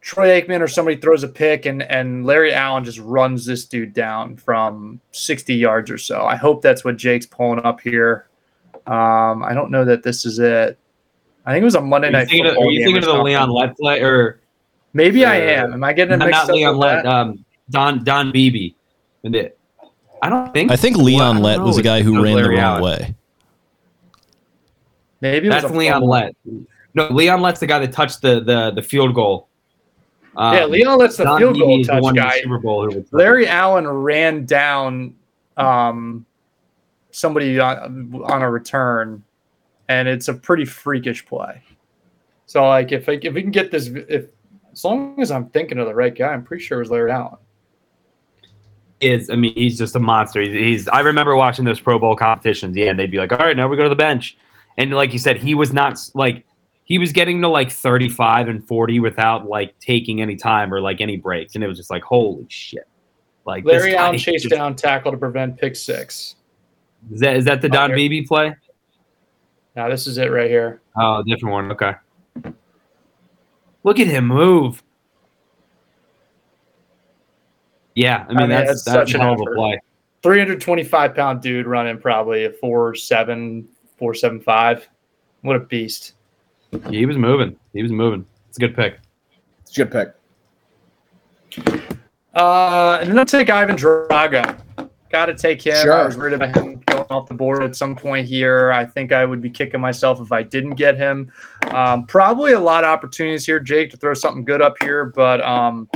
Troy 0.00 0.40
Aikman 0.40 0.60
or 0.60 0.68
somebody 0.68 0.96
throws 0.96 1.24
a 1.24 1.28
pick, 1.28 1.66
and 1.66 1.82
and 1.82 2.24
Larry 2.24 2.54
Allen 2.54 2.84
just 2.84 3.00
runs 3.00 3.44
this 3.44 3.64
dude 3.66 3.92
down 3.92 4.36
from 4.36 5.00
60 5.10 5.52
yards 5.52 5.90
or 5.90 5.98
so. 5.98 6.24
I 6.24 6.36
hope 6.36 6.62
that's 6.62 6.84
what 6.84 6.96
Jake's 6.96 7.26
pulling 7.26 7.64
up 7.64 7.80
here. 7.80 8.28
Um, 8.86 9.42
I 9.42 9.52
don't 9.52 9.72
know 9.72 9.84
that 9.84 10.04
this 10.04 10.24
is 10.24 10.38
it. 10.38 10.78
I 11.44 11.52
think 11.52 11.62
it 11.62 11.64
was 11.64 11.74
a 11.74 11.80
Monday 11.80 12.06
Are 12.06 12.10
you 12.10 12.16
night 12.18 12.28
thinking 12.28 12.46
of, 12.46 12.56
are 12.56 12.70
you 12.70 12.78
game 12.78 12.86
thinking 12.94 13.10
of 13.10 13.16
the. 13.16 13.22
Leon 13.22 13.50
Lett 13.50 13.76
play 13.76 14.00
or 14.00 14.40
Maybe 14.96 15.26
I 15.26 15.38
uh, 15.40 15.64
am. 15.64 15.72
Am 15.74 15.84
I 15.84 15.92
getting 15.92 16.14
it 16.14 16.16
not, 16.16 16.26
mixed 16.26 16.40
not 16.40 16.50
up? 16.50 16.56
Leon 16.56 16.76
Lett? 16.78 17.06
Um, 17.06 17.44
Don 17.68 18.02
Don 18.02 18.32
Beebe. 18.32 18.74
And 19.24 19.36
it. 19.36 19.58
I 20.22 20.30
don't 20.30 20.50
think. 20.54 20.70
I 20.70 20.76
think 20.76 20.96
Leon 20.96 21.36
don't 21.36 21.44
Lett 21.44 21.60
was 21.60 21.76
a 21.76 21.82
guy 21.82 22.00
who 22.00 22.14
was 22.14 22.22
ran 22.22 22.36
the 22.36 22.48
wrong 22.48 22.58
Allen. 22.58 22.82
way. 22.82 23.14
Maybe 25.20 25.46
it 25.46 25.50
That's 25.50 25.64
a 25.64 25.68
Leon 25.68 25.94
fumble. 25.94 26.08
Lett. 26.08 26.34
No, 26.94 27.08
Leon 27.08 27.40
Lett's 27.40 27.60
the 27.60 27.66
guy 27.66 27.78
that 27.78 27.92
touched 27.92 28.22
the 28.22 28.40
the 28.40 28.70
the 28.72 28.82
field 28.82 29.14
goal. 29.14 29.48
Um, 30.36 30.54
yeah, 30.54 30.64
Leon 30.66 30.98
Lett's 30.98 31.16
the 31.16 31.24
Don 31.24 31.38
field 31.38 31.58
goal 31.58 31.68
Beebe 31.68 31.80
is 31.80 31.86
the 31.86 31.92
touch 31.94 32.02
one 32.02 32.16
in 32.18 32.22
the 32.22 32.28
guy. 32.28 32.40
Super 32.40 32.58
Bowl 32.58 32.90
who 32.90 32.98
was- 32.98 33.12
Larry 33.12 33.48
Allen 33.48 33.88
ran 33.88 34.44
down 34.44 35.14
um, 35.56 36.26
somebody 37.10 37.58
on, 37.58 38.22
on 38.24 38.42
a 38.42 38.50
return, 38.50 39.22
and 39.88 40.06
it's 40.08 40.28
a 40.28 40.34
pretty 40.34 40.66
freakish 40.66 41.24
play. 41.24 41.62
So, 42.44 42.66
like, 42.68 42.92
if 42.92 43.08
I, 43.08 43.12
if 43.22 43.32
we 43.32 43.40
can 43.42 43.50
get 43.50 43.70
this, 43.70 43.86
if 43.86 44.26
as 44.72 44.84
long 44.84 45.20
as 45.22 45.30
I'm 45.30 45.46
thinking 45.48 45.78
of 45.78 45.86
the 45.86 45.94
right 45.94 46.14
guy, 46.14 46.28
I'm 46.34 46.44
pretty 46.44 46.62
sure 46.62 46.78
it 46.78 46.82
was 46.82 46.90
Larry 46.90 47.10
Allen. 47.10 47.38
is 49.00 49.30
I 49.30 49.36
mean 49.36 49.54
he's 49.54 49.78
just 49.78 49.96
a 49.96 50.00
monster. 50.00 50.42
He's, 50.42 50.52
he's 50.52 50.88
I 50.88 51.00
remember 51.00 51.34
watching 51.36 51.64
those 51.64 51.80
Pro 51.80 51.98
Bowl 51.98 52.14
competitions. 52.14 52.76
Yeah, 52.76 52.90
and 52.90 52.98
they'd 52.98 53.10
be 53.10 53.16
like, 53.18 53.32
"All 53.32 53.38
right, 53.38 53.56
now 53.56 53.68
we 53.68 53.76
go 53.76 53.82
to 53.84 53.88
the 53.88 53.96
bench," 53.96 54.36
and 54.78 54.92
like 54.92 55.12
you 55.12 55.18
said, 55.18 55.36
he 55.36 55.54
was 55.54 55.72
not 55.72 55.98
like 56.14 56.44
he 56.84 56.98
was 56.98 57.12
getting 57.12 57.40
to 57.42 57.48
like 57.48 57.70
thirty 57.70 58.08
five 58.08 58.48
and 58.48 58.66
forty 58.66 59.00
without 59.00 59.46
like 59.46 59.78
taking 59.78 60.20
any 60.20 60.36
time 60.36 60.72
or 60.72 60.80
like 60.80 61.00
any 61.00 61.16
breaks, 61.16 61.54
and 61.54 61.64
it 61.64 61.68
was 61.68 61.78
just 61.78 61.90
like, 61.90 62.02
holy 62.02 62.46
shit! 62.48 62.86
Like 63.44 63.64
Larry 63.64 63.92
guy 63.92 64.04
Allen 64.06 64.18
chased 64.18 64.44
just- 64.44 64.54
down 64.54 64.76
tackle 64.76 65.12
to 65.12 65.18
prevent 65.18 65.58
pick 65.58 65.76
six. 65.76 66.36
Is 67.12 67.20
that 67.20 67.36
is 67.36 67.44
that 67.44 67.62
the 67.62 67.68
Oh, 67.68 67.72
Don. 67.72 67.94
Beebe 67.94 68.26
play? 68.26 68.54
Now 69.76 69.88
this 69.88 70.06
is 70.06 70.18
it 70.18 70.30
right 70.30 70.50
here. 70.50 70.80
Oh, 70.96 71.20
a 71.20 71.24
different 71.24 71.52
one. 71.52 71.72
Okay. 71.72 71.92
Look 73.84 74.00
at 74.00 74.06
him 74.08 74.26
move. 74.26 74.82
Yeah, 77.94 78.24
I 78.24 78.28
mean, 78.28 78.36
mean, 78.38 78.48
that's, 78.50 78.68
that's 78.68 78.84
that's 78.84 79.12
such 79.12 79.14
a 79.14 79.22
an 79.22 79.40
a 79.40 79.54
play. 79.54 79.80
325 80.22 81.14
pound 81.14 81.40
dude 81.40 81.66
running 81.66 81.98
probably 81.98 82.44
a 82.44 82.50
four 82.50 82.94
seven, 82.94 83.66
four 83.96 84.14
seven 84.14 84.40
five. 84.40 84.88
What 85.42 85.56
a 85.56 85.60
beast. 85.60 86.14
He 86.90 87.06
was 87.06 87.16
moving. 87.16 87.56
He 87.72 87.82
was 87.82 87.92
moving. 87.92 88.26
It's 88.48 88.58
a 88.58 88.60
good 88.60 88.74
pick. 88.74 88.98
It's 89.62 89.76
a 89.78 89.84
good 89.84 89.92
pick. 89.92 90.14
Uh, 92.34 92.98
and 93.00 93.10
then 93.10 93.18
I'll 93.18 93.24
take 93.24 93.48
Ivan 93.48 93.76
Drago. 93.76 94.60
Got 95.10 95.26
to 95.26 95.34
take 95.34 95.64
him. 95.64 95.76
Sure. 95.76 95.92
I 95.94 96.04
was 96.04 96.16
rid 96.16 96.32
of 96.32 96.40
him 96.42 96.52
going 96.52 97.06
off 97.08 97.28
the 97.28 97.34
board 97.34 97.62
at 97.62 97.76
some 97.76 97.94
point 97.94 98.26
here. 98.26 98.72
I 98.72 98.84
think 98.84 99.12
I 99.12 99.24
would 99.24 99.40
be 99.40 99.48
kicking 99.48 99.80
myself 99.80 100.20
if 100.20 100.32
I 100.32 100.42
didn't 100.42 100.74
get 100.74 100.96
him. 100.96 101.32
Um, 101.68 102.06
probably 102.06 102.52
a 102.52 102.60
lot 102.60 102.84
of 102.84 102.88
opportunities 102.88 103.46
here, 103.46 103.60
Jake, 103.60 103.90
to 103.92 103.96
throw 103.96 104.14
something 104.14 104.44
good 104.44 104.60
up 104.60 104.76
here, 104.82 105.06
but 105.06 105.40
um, 105.42 105.88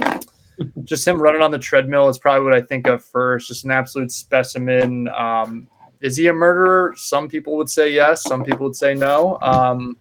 just 0.84 1.06
him 1.06 1.20
running 1.20 1.42
on 1.42 1.50
the 1.50 1.58
treadmill 1.58 2.08
is 2.08 2.18
probably 2.18 2.44
what 2.44 2.54
I 2.54 2.60
think 2.60 2.86
of 2.86 3.04
first. 3.04 3.48
Just 3.48 3.64
an 3.64 3.72
absolute 3.72 4.12
specimen. 4.12 5.08
Um, 5.08 5.66
is 6.00 6.16
he 6.16 6.28
a 6.28 6.32
murderer? 6.32 6.94
Some 6.96 7.28
people 7.28 7.56
would 7.56 7.68
say 7.70 7.92
yes. 7.92 8.22
Some 8.22 8.44
people 8.44 8.66
would 8.66 8.76
say 8.76 8.94
no. 8.94 9.38
Um, 9.42 9.96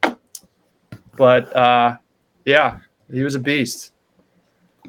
but 1.15 1.55
uh, 1.55 1.97
yeah, 2.45 2.79
he 3.11 3.23
was 3.23 3.35
a 3.35 3.39
beast. 3.39 3.91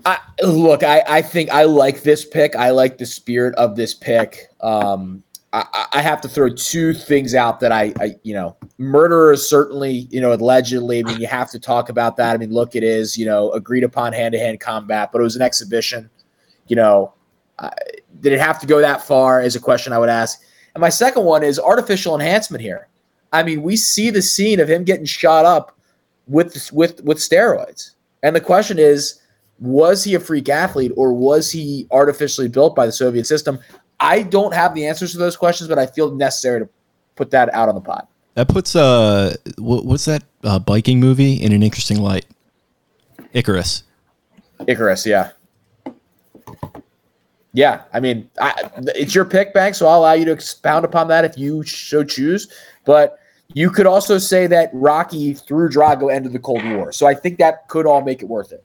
I, 0.04 0.18
look, 0.42 0.82
I, 0.82 1.02
I 1.06 1.22
think 1.22 1.50
I 1.50 1.64
like 1.64 2.02
this 2.02 2.24
pick. 2.24 2.56
I 2.56 2.70
like 2.70 2.96
the 2.96 3.06
spirit 3.06 3.54
of 3.56 3.76
this 3.76 3.92
pick. 3.92 4.48
Um, 4.61 5.22
I, 5.52 5.86
I- 5.92 6.00
have 6.00 6.20
to 6.22 6.28
throw 6.28 6.48
two 6.48 6.94
things 6.94 7.34
out 7.34 7.61
that 7.61 7.72
I, 7.72 7.92
I, 8.00 8.14
you 8.22 8.32
know, 8.32 8.56
murderer 8.78 9.32
is 9.32 9.48
certainly, 9.48 10.06
you 10.11 10.20
know, 10.20 10.32
allegedly. 10.32 11.00
I 11.00 11.02
mean, 11.02 11.20
you 11.20 11.26
have 11.26 11.50
to 11.50 11.58
talk 11.58 11.88
about 11.88 12.16
that. 12.16 12.34
I 12.34 12.38
mean, 12.38 12.52
look, 12.52 12.76
it 12.76 12.84
is, 12.84 13.18
you 13.18 13.26
know, 13.26 13.50
agreed 13.52 13.82
upon 13.84 14.12
hand 14.12 14.32
to 14.32 14.38
hand 14.38 14.61
combat, 14.61 15.11
but 15.12 15.20
it 15.20 15.24
was 15.24 15.36
an 15.36 15.42
exhibition. 15.42 16.08
You 16.68 16.76
know, 16.76 17.14
I, 17.58 17.70
did 18.20 18.32
it 18.32 18.40
have 18.40 18.61
to 18.61 18.66
go 18.66 18.80
that 18.80 19.02
far? 19.02 19.42
Is 19.42 19.56
a 19.56 19.61
question 19.61 19.92
I 19.92 19.98
would 19.98 20.08
ask. 20.08 20.40
And 20.74 20.80
my 20.80 20.88
second 20.88 21.24
one 21.24 21.42
is 21.42 21.58
artificial 21.58 22.14
enhancement 22.14 22.62
here. 22.62 22.88
I 23.32 23.42
mean, 23.42 23.62
we 23.62 23.76
see 23.76 24.10
the 24.10 24.22
scene 24.22 24.60
of 24.60 24.68
him 24.68 24.84
getting 24.84 25.04
shot 25.04 25.44
up 25.44 25.76
with 26.26 26.72
with 26.72 27.02
with 27.04 27.18
steroids, 27.18 27.92
and 28.22 28.34
the 28.34 28.40
question 28.40 28.78
is 28.78 29.20
was 29.60 30.02
he 30.02 30.14
a 30.14 30.20
freak 30.20 30.48
athlete 30.48 30.92
or 30.96 31.12
was 31.12 31.50
he 31.50 31.86
artificially 31.90 32.48
built 32.48 32.74
by 32.74 32.86
the 32.86 32.92
Soviet 32.92 33.26
system? 33.26 33.58
I 34.00 34.22
don't 34.22 34.54
have 34.54 34.74
the 34.74 34.86
answers 34.86 35.12
to 35.12 35.18
those 35.18 35.36
questions, 35.36 35.68
but 35.68 35.78
I 35.78 35.86
feel 35.86 36.14
necessary 36.14 36.60
to 36.60 36.68
put 37.14 37.30
that 37.32 37.52
out 37.52 37.68
on 37.68 37.74
the 37.74 37.80
pod. 37.82 38.06
That 38.34 38.48
puts 38.48 38.74
uh, 38.74 39.36
what, 39.58 39.84
what's 39.84 40.06
that 40.06 40.24
uh, 40.42 40.58
biking 40.58 40.98
movie 40.98 41.34
in 41.34 41.52
an 41.52 41.62
interesting 41.62 42.00
light? 42.00 42.24
Icarus. 43.34 43.84
Icarus, 44.66 45.04
yeah. 45.04 45.32
Yeah, 47.53 47.82
I 47.92 48.01
mean, 48.01 48.30
I, 48.40 48.70
it's 48.94 49.14
your 49.14 49.24
pick, 49.24 49.53
Bank, 49.53 49.74
so 49.74 49.86
I'll 49.86 50.01
allow 50.01 50.12
you 50.12 50.24
to 50.26 50.32
expound 50.32 50.84
upon 50.84 51.09
that 51.09 51.24
if 51.24 51.36
you 51.36 51.64
so 51.64 52.05
choose. 52.05 52.48
But 52.84 53.18
you 53.55 53.70
could 53.70 53.86
also 53.86 54.18
say 54.18 54.46
that 54.46 54.70
Rocky 54.72 55.34
through 55.34 55.70
Drago 55.70 56.14
ended 56.14 56.32
the 56.32 56.38
Cold 56.38 56.64
War. 56.64 56.92
So 56.92 57.07
I 57.07 57.14
think 57.14 57.38
that 57.38 57.66
could 57.68 57.86
all 57.86 58.03
make 58.03 58.22
it 58.22 58.26
worth 58.26 58.53
it. 58.53 58.64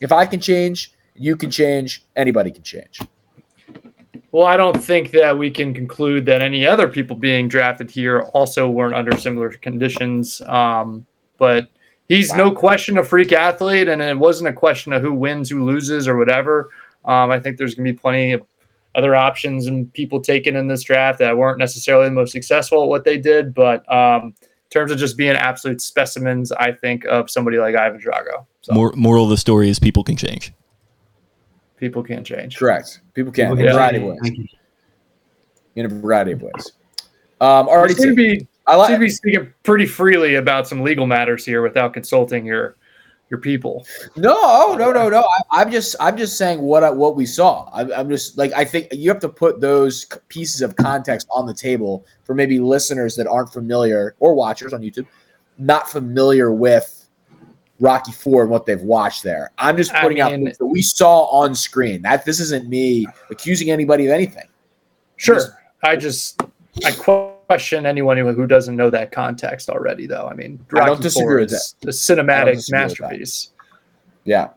If 0.00 0.12
I 0.12 0.24
can 0.24 0.40
change, 0.40 0.92
you 1.14 1.36
can 1.36 1.50
change, 1.50 2.04
anybody 2.16 2.50
can 2.50 2.62
change. 2.62 3.00
Well, 4.32 4.46
I 4.46 4.56
don't 4.56 4.82
think 4.82 5.12
that 5.12 5.36
we 5.38 5.50
can 5.50 5.72
conclude 5.72 6.26
that 6.26 6.42
any 6.42 6.66
other 6.66 6.88
people 6.88 7.14
being 7.14 7.46
drafted 7.46 7.90
here 7.90 8.22
also 8.32 8.68
weren't 8.68 8.94
under 8.94 9.16
similar 9.16 9.50
conditions. 9.50 10.40
Um, 10.46 11.06
but 11.38 11.68
he's 12.08 12.34
no 12.34 12.50
question 12.50 12.98
a 12.98 13.04
freak 13.04 13.32
athlete, 13.32 13.88
and 13.88 14.02
it 14.02 14.18
wasn't 14.18 14.48
a 14.48 14.52
question 14.52 14.92
of 14.92 15.02
who 15.02 15.12
wins, 15.12 15.50
who 15.50 15.64
loses, 15.64 16.08
or 16.08 16.16
whatever. 16.16 16.70
Um, 17.04 17.30
I 17.30 17.38
think 17.40 17.58
there's 17.58 17.74
going 17.74 17.86
to 17.86 17.92
be 17.92 17.98
plenty 17.98 18.32
of 18.32 18.42
other 18.94 19.14
options 19.14 19.66
and 19.66 19.92
people 19.92 20.20
taken 20.20 20.56
in 20.56 20.68
this 20.68 20.82
draft 20.82 21.18
that 21.18 21.36
weren't 21.36 21.58
necessarily 21.58 22.06
the 22.06 22.14
most 22.14 22.32
successful 22.32 22.82
at 22.82 22.88
what 22.88 23.04
they 23.04 23.18
did. 23.18 23.54
But 23.54 23.90
um, 23.92 24.34
in 24.42 24.70
terms 24.70 24.92
of 24.92 24.98
just 24.98 25.16
being 25.16 25.34
absolute 25.36 25.80
specimens, 25.80 26.52
I 26.52 26.72
think 26.72 27.04
of 27.06 27.30
somebody 27.30 27.58
like 27.58 27.74
Ivan 27.74 28.00
Drago. 28.00 28.46
So 28.62 28.72
Mor- 28.72 28.92
moral 28.96 29.24
of 29.24 29.30
the 29.30 29.36
story 29.36 29.68
is 29.68 29.78
people 29.78 30.04
can 30.04 30.16
change. 30.16 30.52
people 31.76 32.02
can 32.02 32.24
change. 32.24 32.56
Correct. 32.56 33.00
People 33.14 33.32
can 33.32 33.58
in 33.58 33.68
a 33.68 33.72
variety 33.72 33.98
of 33.98 34.04
ways. 34.04 34.48
In 35.74 35.86
a 35.86 35.88
variety 35.88 36.32
of 36.32 36.42
ways. 36.42 36.72
Um, 37.40 37.68
already, 37.68 37.94
seem 37.94 38.10
to 38.10 38.14
be 38.14 38.46
I 38.66 38.86
seem 38.86 38.96
to 38.96 39.00
be 39.00 39.10
speaking 39.10 39.52
pretty 39.64 39.86
freely 39.86 40.36
about 40.36 40.66
some 40.66 40.82
legal 40.82 41.06
matters 41.06 41.44
here 41.44 41.62
without 41.62 41.92
consulting 41.92 42.46
your 42.46 42.76
your 43.30 43.40
people. 43.40 43.86
No, 44.16 44.74
no, 44.74 44.92
no, 44.92 45.08
no. 45.08 45.20
I, 45.22 45.62
I'm 45.62 45.70
just, 45.70 45.96
I'm 45.98 46.16
just 46.16 46.36
saying 46.36 46.60
what 46.60 46.84
I, 46.84 46.90
what 46.90 47.16
we 47.16 47.26
saw. 47.26 47.68
I, 47.72 47.92
I'm 47.98 48.08
just 48.08 48.36
like, 48.38 48.52
I 48.52 48.64
think 48.64 48.88
you 48.92 49.08
have 49.10 49.20
to 49.20 49.28
put 49.28 49.60
those 49.60 50.06
pieces 50.28 50.60
of 50.62 50.76
context 50.76 51.26
on 51.30 51.46
the 51.46 51.54
table 51.54 52.04
for 52.24 52.34
maybe 52.34 52.58
listeners 52.60 53.16
that 53.16 53.26
aren't 53.26 53.52
familiar 53.52 54.14
or 54.20 54.34
watchers 54.34 54.72
on 54.72 54.82
YouTube, 54.82 55.06
not 55.58 55.90
familiar 55.90 56.52
with 56.52 57.08
Rocky 57.80 58.12
Four 58.12 58.42
and 58.42 58.50
what 58.50 58.66
they've 58.66 58.80
watched 58.82 59.22
there. 59.24 59.50
I'm 59.58 59.76
just 59.76 59.92
I 59.92 60.00
putting 60.02 60.20
out 60.20 60.30
mean- 60.32 60.44
things 60.46 60.58
that 60.58 60.66
we 60.66 60.82
saw 60.82 61.24
on 61.24 61.54
screen. 61.54 62.02
That 62.02 62.24
this 62.24 62.40
isn't 62.40 62.68
me 62.68 63.06
accusing 63.30 63.70
anybody 63.70 64.06
of 64.06 64.12
anything. 64.12 64.46
Sure, 65.16 65.36
Just- 65.36 65.52
I 65.82 65.96
just 65.96 66.40
I 66.84 66.90
question 67.46 67.86
anyone 67.86 68.16
who, 68.16 68.32
who 68.32 68.46
doesn't 68.46 68.76
know 68.76 68.90
that 68.90 69.12
context 69.12 69.68
already. 69.68 70.06
Though 70.06 70.28
I 70.28 70.34
mean, 70.34 70.64
I 70.74 70.86
don't 70.86 71.00
disagree 71.00 71.42
with 71.42 71.50
that. 71.50 71.74
The 71.80 71.90
cinematic 71.90 72.44
don't 72.44 72.54
disagree 72.54 72.84
with 72.84 72.96
that. 72.98 73.04
masterpiece. 73.08 73.50
Yeah, 74.24 74.48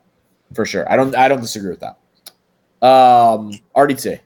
for 0.54 0.66
sure. 0.66 0.90
I 0.92 0.96
don't, 0.96 1.16
I 1.16 1.28
don't 1.28 1.42
disagree 1.42 1.72
with 1.72 1.82
that. 1.82 1.98
Um, 2.86 3.60
RDT. 3.76 4.20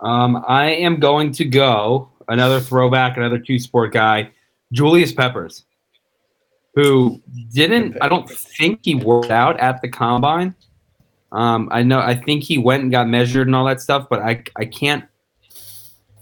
Um, 0.00 0.44
I 0.46 0.70
am 0.70 1.00
going 1.00 1.32
to 1.32 1.44
go 1.44 2.10
another 2.28 2.60
throwback, 2.60 3.16
another 3.16 3.38
two 3.38 3.58
sport 3.58 3.92
guy, 3.92 4.30
Julius 4.72 5.12
Peppers, 5.12 5.64
who 6.74 7.20
didn't. 7.52 7.96
I 8.00 8.08
don't 8.08 8.28
think 8.28 8.80
he 8.82 8.94
worked 8.94 9.30
out 9.30 9.58
at 9.58 9.80
the 9.80 9.88
combine. 9.88 10.54
Um, 11.32 11.68
I 11.72 11.82
know. 11.82 11.98
I 11.98 12.14
think 12.14 12.44
he 12.44 12.58
went 12.58 12.82
and 12.82 12.92
got 12.92 13.08
measured 13.08 13.48
and 13.48 13.56
all 13.56 13.64
that 13.66 13.80
stuff, 13.80 14.06
but 14.08 14.20
I 14.20 14.42
I 14.56 14.66
can't 14.66 15.04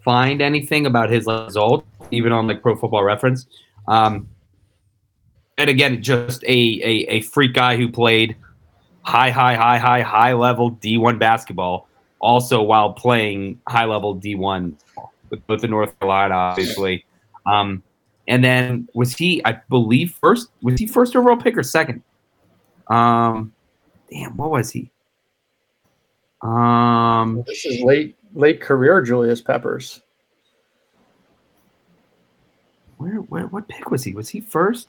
find 0.05 0.43
anything 0.43 0.87
about 0.87 1.11
his 1.11 1.27
result, 1.27 1.85
even 2.11 2.33
on 2.33 2.47
like 2.47 2.63
Pro 2.63 2.77
Football 2.77 3.05
Reference. 3.05 3.47
Um, 3.89 4.29
and 5.57 5.71
again, 5.71 6.03
just 6.03 6.43
a, 6.45 6.47
a 6.47 7.07
a 7.09 7.21
freak 7.23 7.55
guy 7.55 7.77
who 7.77 7.89
played 7.89 8.37
high, 9.03 9.31
high, 9.31 9.55
high, 9.55 9.79
high, 9.79 10.03
high 10.03 10.33
level 10.33 10.73
D1 10.73 11.19
basketball 11.19 11.89
also 12.21 12.63
while 12.63 12.93
playing 12.93 13.61
high 13.69 13.85
level 13.85 14.17
D1 14.17 14.75
with, 15.31 15.41
with 15.47 15.61
the 15.61 15.69
North 15.69 15.99
Carolina, 16.01 16.35
obviously. 16.35 17.05
Um, 17.47 17.83
and 18.27 18.43
then 18.43 18.89
was 18.95 19.15
he, 19.15 19.45
I 19.45 19.61
believe, 19.69 20.15
first? 20.21 20.49
Was 20.63 20.81
he 20.81 20.87
first 20.87 21.15
overall 21.15 21.37
pick 21.37 21.57
or 21.57 21.63
second? 21.63 22.03
Um, 22.89 23.53
damn, 24.11 24.37
what 24.37 24.51
was 24.51 24.71
he? 24.71 24.91
Um, 26.41 27.45
This 27.47 27.67
is 27.67 27.83
late 27.83 28.17
late 28.35 28.61
career 28.61 29.01
Julius 29.03 29.41
Peppers. 29.41 30.03
where, 33.05 33.17
where, 33.17 33.47
what 33.47 33.69
pick 33.69 33.91
was 33.91 34.05
he? 34.05 34.13
Was 34.13 34.29
he 34.29 34.41
first? 34.41 34.89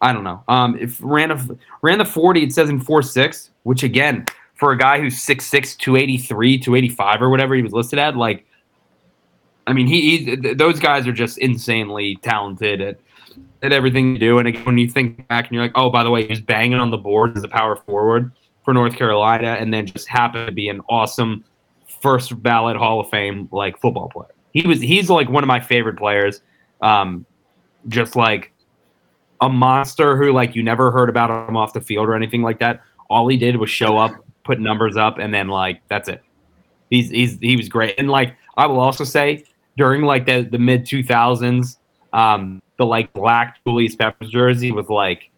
I 0.00 0.12
don't 0.12 0.24
know. 0.24 0.42
Um, 0.48 0.76
if 0.78 0.98
ran 1.00 1.30
a 1.30 1.38
ran 1.80 1.98
the 1.98 2.04
forty, 2.04 2.42
it 2.42 2.52
says 2.52 2.68
in 2.68 2.80
four 2.80 3.02
six, 3.02 3.50
which 3.62 3.82
again 3.82 4.26
for 4.54 4.70
a 4.70 4.78
guy 4.78 5.00
who's 5.00 5.16
6'6", 5.16 5.76
283, 5.76 6.58
285 6.58 7.22
or 7.22 7.30
whatever 7.30 7.56
he 7.56 7.62
was 7.62 7.72
listed 7.72 7.98
at, 7.98 8.16
like, 8.16 8.46
I 9.66 9.72
mean, 9.72 9.88
he, 9.88 10.18
he 10.18 10.36
th- 10.36 10.56
those 10.56 10.78
guys 10.78 11.04
are 11.08 11.12
just 11.12 11.38
insanely 11.38 12.16
talented 12.22 12.80
at 12.80 13.00
at 13.62 13.72
everything 13.72 14.12
you 14.12 14.18
do. 14.18 14.38
And 14.38 14.46
again, 14.46 14.64
when 14.64 14.78
you 14.78 14.88
think 14.88 15.26
back 15.26 15.46
and 15.46 15.54
you're 15.54 15.64
like, 15.64 15.72
oh, 15.74 15.90
by 15.90 16.04
the 16.04 16.10
way, 16.10 16.28
he's 16.28 16.40
banging 16.40 16.78
on 16.78 16.90
the 16.90 16.96
board 16.96 17.36
as 17.36 17.42
a 17.42 17.48
power 17.48 17.74
forward 17.74 18.30
for 18.64 18.72
North 18.72 18.94
Carolina, 18.94 19.56
and 19.58 19.74
then 19.74 19.86
just 19.86 20.06
happened 20.06 20.46
to 20.46 20.52
be 20.52 20.68
an 20.68 20.80
awesome 20.88 21.42
first 22.02 22.42
ballot 22.42 22.76
Hall 22.76 23.00
of 23.00 23.08
Fame 23.08 23.48
like 23.52 23.80
football 23.80 24.08
player. 24.08 24.34
He 24.52 24.66
was 24.66 24.80
he's 24.80 25.08
like 25.08 25.28
one 25.28 25.42
of 25.42 25.48
my 25.48 25.60
favorite 25.60 25.96
players. 25.96 26.42
Um, 26.80 27.24
just 27.88 28.16
like 28.16 28.52
a 29.40 29.48
monster 29.48 30.16
who 30.16 30.32
like 30.32 30.54
you 30.54 30.62
never 30.62 30.90
heard 30.90 31.08
about 31.08 31.48
him 31.48 31.56
off 31.56 31.72
the 31.72 31.80
field 31.80 32.08
or 32.08 32.14
anything 32.14 32.42
like 32.42 32.58
that. 32.60 32.82
All 33.08 33.28
he 33.28 33.36
did 33.36 33.56
was 33.56 33.70
show 33.70 33.98
up, 33.98 34.12
put 34.44 34.60
numbers 34.60 34.96
up, 34.96 35.18
and 35.18 35.32
then 35.32 35.48
like 35.48 35.80
that's 35.88 36.08
it. 36.08 36.22
He's 36.90 37.10
he's 37.10 37.38
he 37.38 37.56
was 37.56 37.68
great. 37.68 37.94
And 37.98 38.08
like 38.08 38.36
I 38.56 38.66
will 38.66 38.80
also 38.80 39.04
say 39.04 39.44
during 39.76 40.02
like 40.02 40.26
the 40.26 40.42
the 40.42 40.58
mid 40.58 40.86
two 40.86 41.02
thousands, 41.02 41.78
um, 42.12 42.62
the 42.78 42.86
like 42.86 43.12
black 43.12 43.58
Julius 43.66 43.96
Peppers 43.96 44.30
jersey 44.30 44.72
was 44.72 44.88
like 44.88 45.30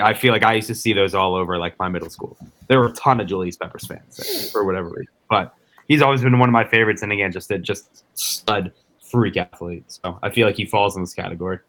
I 0.00 0.14
feel 0.14 0.32
like 0.32 0.44
I 0.44 0.54
used 0.54 0.68
to 0.68 0.74
see 0.74 0.92
those 0.92 1.14
all 1.14 1.34
over 1.34 1.58
like 1.58 1.78
my 1.78 1.88
middle 1.88 2.10
school. 2.10 2.36
There 2.68 2.78
were 2.78 2.88
a 2.88 2.92
ton 2.92 3.20
of 3.20 3.26
Julius 3.26 3.56
Peppers 3.56 3.86
fans 3.86 4.50
for 4.52 4.64
whatever 4.64 4.88
reason, 4.88 5.12
but 5.30 5.54
he's 5.88 6.02
always 6.02 6.20
been 6.20 6.38
one 6.38 6.48
of 6.48 6.52
my 6.52 6.64
favorites. 6.64 7.02
And 7.02 7.12
again, 7.12 7.32
just 7.32 7.50
a 7.50 7.58
just 7.58 8.04
stud 8.18 8.72
freak 9.00 9.38
athlete. 9.38 9.84
So 9.86 10.18
I 10.22 10.28
feel 10.28 10.46
like 10.46 10.56
he 10.56 10.66
falls 10.66 10.96
in 10.96 11.02
this 11.02 11.14
category. 11.14 11.60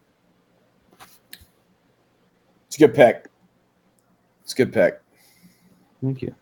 It's 2.67 2.75
a 2.75 2.79
good 2.79 2.93
pick. 2.93 3.27
It's 4.43 4.53
a 4.53 4.57
good 4.57 4.73
pick. 4.73 5.01
Thank 6.01 6.21
you. 6.21 6.35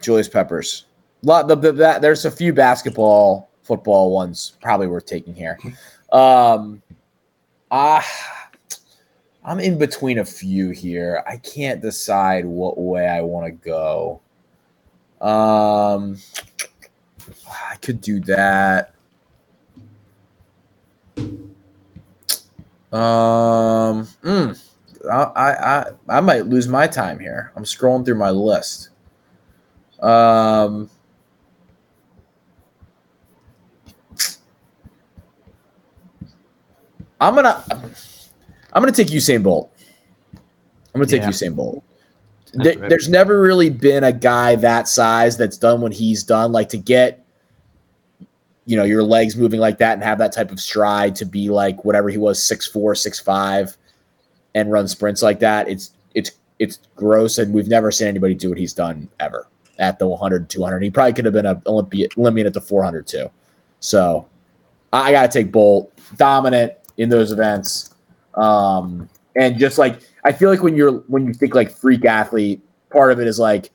Julius 0.00 0.28
Peppers. 0.28 0.86
Lot 1.22 1.48
the, 1.48 1.56
the, 1.56 1.72
that, 1.72 2.02
there's 2.02 2.24
a 2.24 2.30
few 2.30 2.52
basketball, 2.52 3.50
football 3.62 4.10
ones 4.10 4.56
probably 4.60 4.86
worth 4.86 5.06
taking 5.06 5.34
here. 5.34 5.58
Um, 6.12 6.82
ah, 7.70 8.06
I'm 9.44 9.58
in 9.58 9.78
between 9.78 10.18
a 10.18 10.24
few 10.24 10.70
here. 10.70 11.24
I 11.26 11.38
can't 11.38 11.80
decide 11.80 12.44
what 12.44 12.78
way 12.78 13.08
I 13.08 13.20
want 13.20 13.46
to 13.46 13.52
go. 13.52 14.20
Um, 15.24 16.18
I 17.50 17.76
could 17.76 18.02
do 18.02 18.20
that. 18.20 18.94
Um, 22.92 24.06
mm, 24.22 24.60
I, 25.10 25.22
I 25.34 25.86
I 26.08 26.20
might 26.20 26.46
lose 26.46 26.68
my 26.68 26.86
time 26.86 27.18
here. 27.18 27.52
I'm 27.56 27.64
scrolling 27.64 28.04
through 28.04 28.16
my 28.16 28.30
list. 28.30 28.90
Um, 30.00 30.90
I'm 37.18 37.34
gonna 37.34 37.64
I'm 37.70 38.82
gonna 38.82 38.92
take 38.92 39.08
Usain 39.08 39.42
Bolt. 39.42 39.72
I'm 40.94 41.00
gonna 41.00 41.06
take 41.06 41.22
Yeah. 41.22 41.30
Usain 41.30 41.56
Bolt. 41.56 41.82
There- 42.54 42.74
there's 42.88 43.08
never 43.08 43.40
really 43.40 43.70
been 43.70 44.04
a 44.04 44.12
guy 44.12 44.56
that 44.56 44.88
size 44.88 45.36
that's 45.36 45.56
done 45.56 45.80
what 45.80 45.92
he's 45.92 46.22
done. 46.22 46.52
Like 46.52 46.68
to 46.70 46.78
get, 46.78 47.24
you 48.66 48.76
know, 48.76 48.84
your 48.84 49.02
legs 49.02 49.36
moving 49.36 49.60
like 49.60 49.78
that 49.78 49.94
and 49.94 50.02
have 50.02 50.18
that 50.18 50.32
type 50.32 50.50
of 50.50 50.60
stride 50.60 51.14
to 51.16 51.24
be 51.26 51.48
like 51.50 51.84
whatever 51.84 52.08
he 52.08 52.18
was, 52.18 52.42
six 52.42 52.66
four, 52.66 52.94
six 52.94 53.20
five, 53.20 53.76
and 54.54 54.70
run 54.72 54.88
sprints 54.88 55.22
like 55.22 55.38
that. 55.40 55.68
It's 55.68 55.90
it's 56.14 56.32
it's 56.58 56.78
gross, 56.96 57.38
and 57.38 57.52
we've 57.52 57.68
never 57.68 57.90
seen 57.90 58.08
anybody 58.08 58.34
do 58.34 58.48
what 58.48 58.58
he's 58.58 58.72
done 58.72 59.08
ever 59.20 59.46
at 59.80 59.98
the 59.98 60.06
100, 60.06 60.48
200. 60.48 60.82
He 60.82 60.90
probably 60.90 61.12
could 61.12 61.24
have 61.24 61.34
been 61.34 61.46
a 61.46 61.60
Olympian, 61.66 62.08
Olympian 62.16 62.46
at 62.46 62.54
the 62.54 62.60
400 62.60 63.06
too. 63.08 63.28
So 63.80 64.24
I, 64.92 65.08
I 65.08 65.12
got 65.12 65.30
to 65.30 65.38
take 65.38 65.50
Bolt, 65.50 65.92
dominant 66.16 66.74
in 66.96 67.08
those 67.08 67.32
events, 67.32 67.94
um, 68.34 69.08
and 69.34 69.58
just 69.58 69.76
like 69.78 70.00
I 70.24 70.32
feel 70.32 70.50
like 70.50 70.62
when 70.62 70.74
you're 70.74 70.92
when 71.08 71.26
you 71.26 71.34
think 71.34 71.54
like 71.54 71.70
freak 71.70 72.04
athlete, 72.04 72.60
part 72.90 73.12
of 73.12 73.20
it 73.20 73.26
is 73.26 73.38
like 73.38 73.70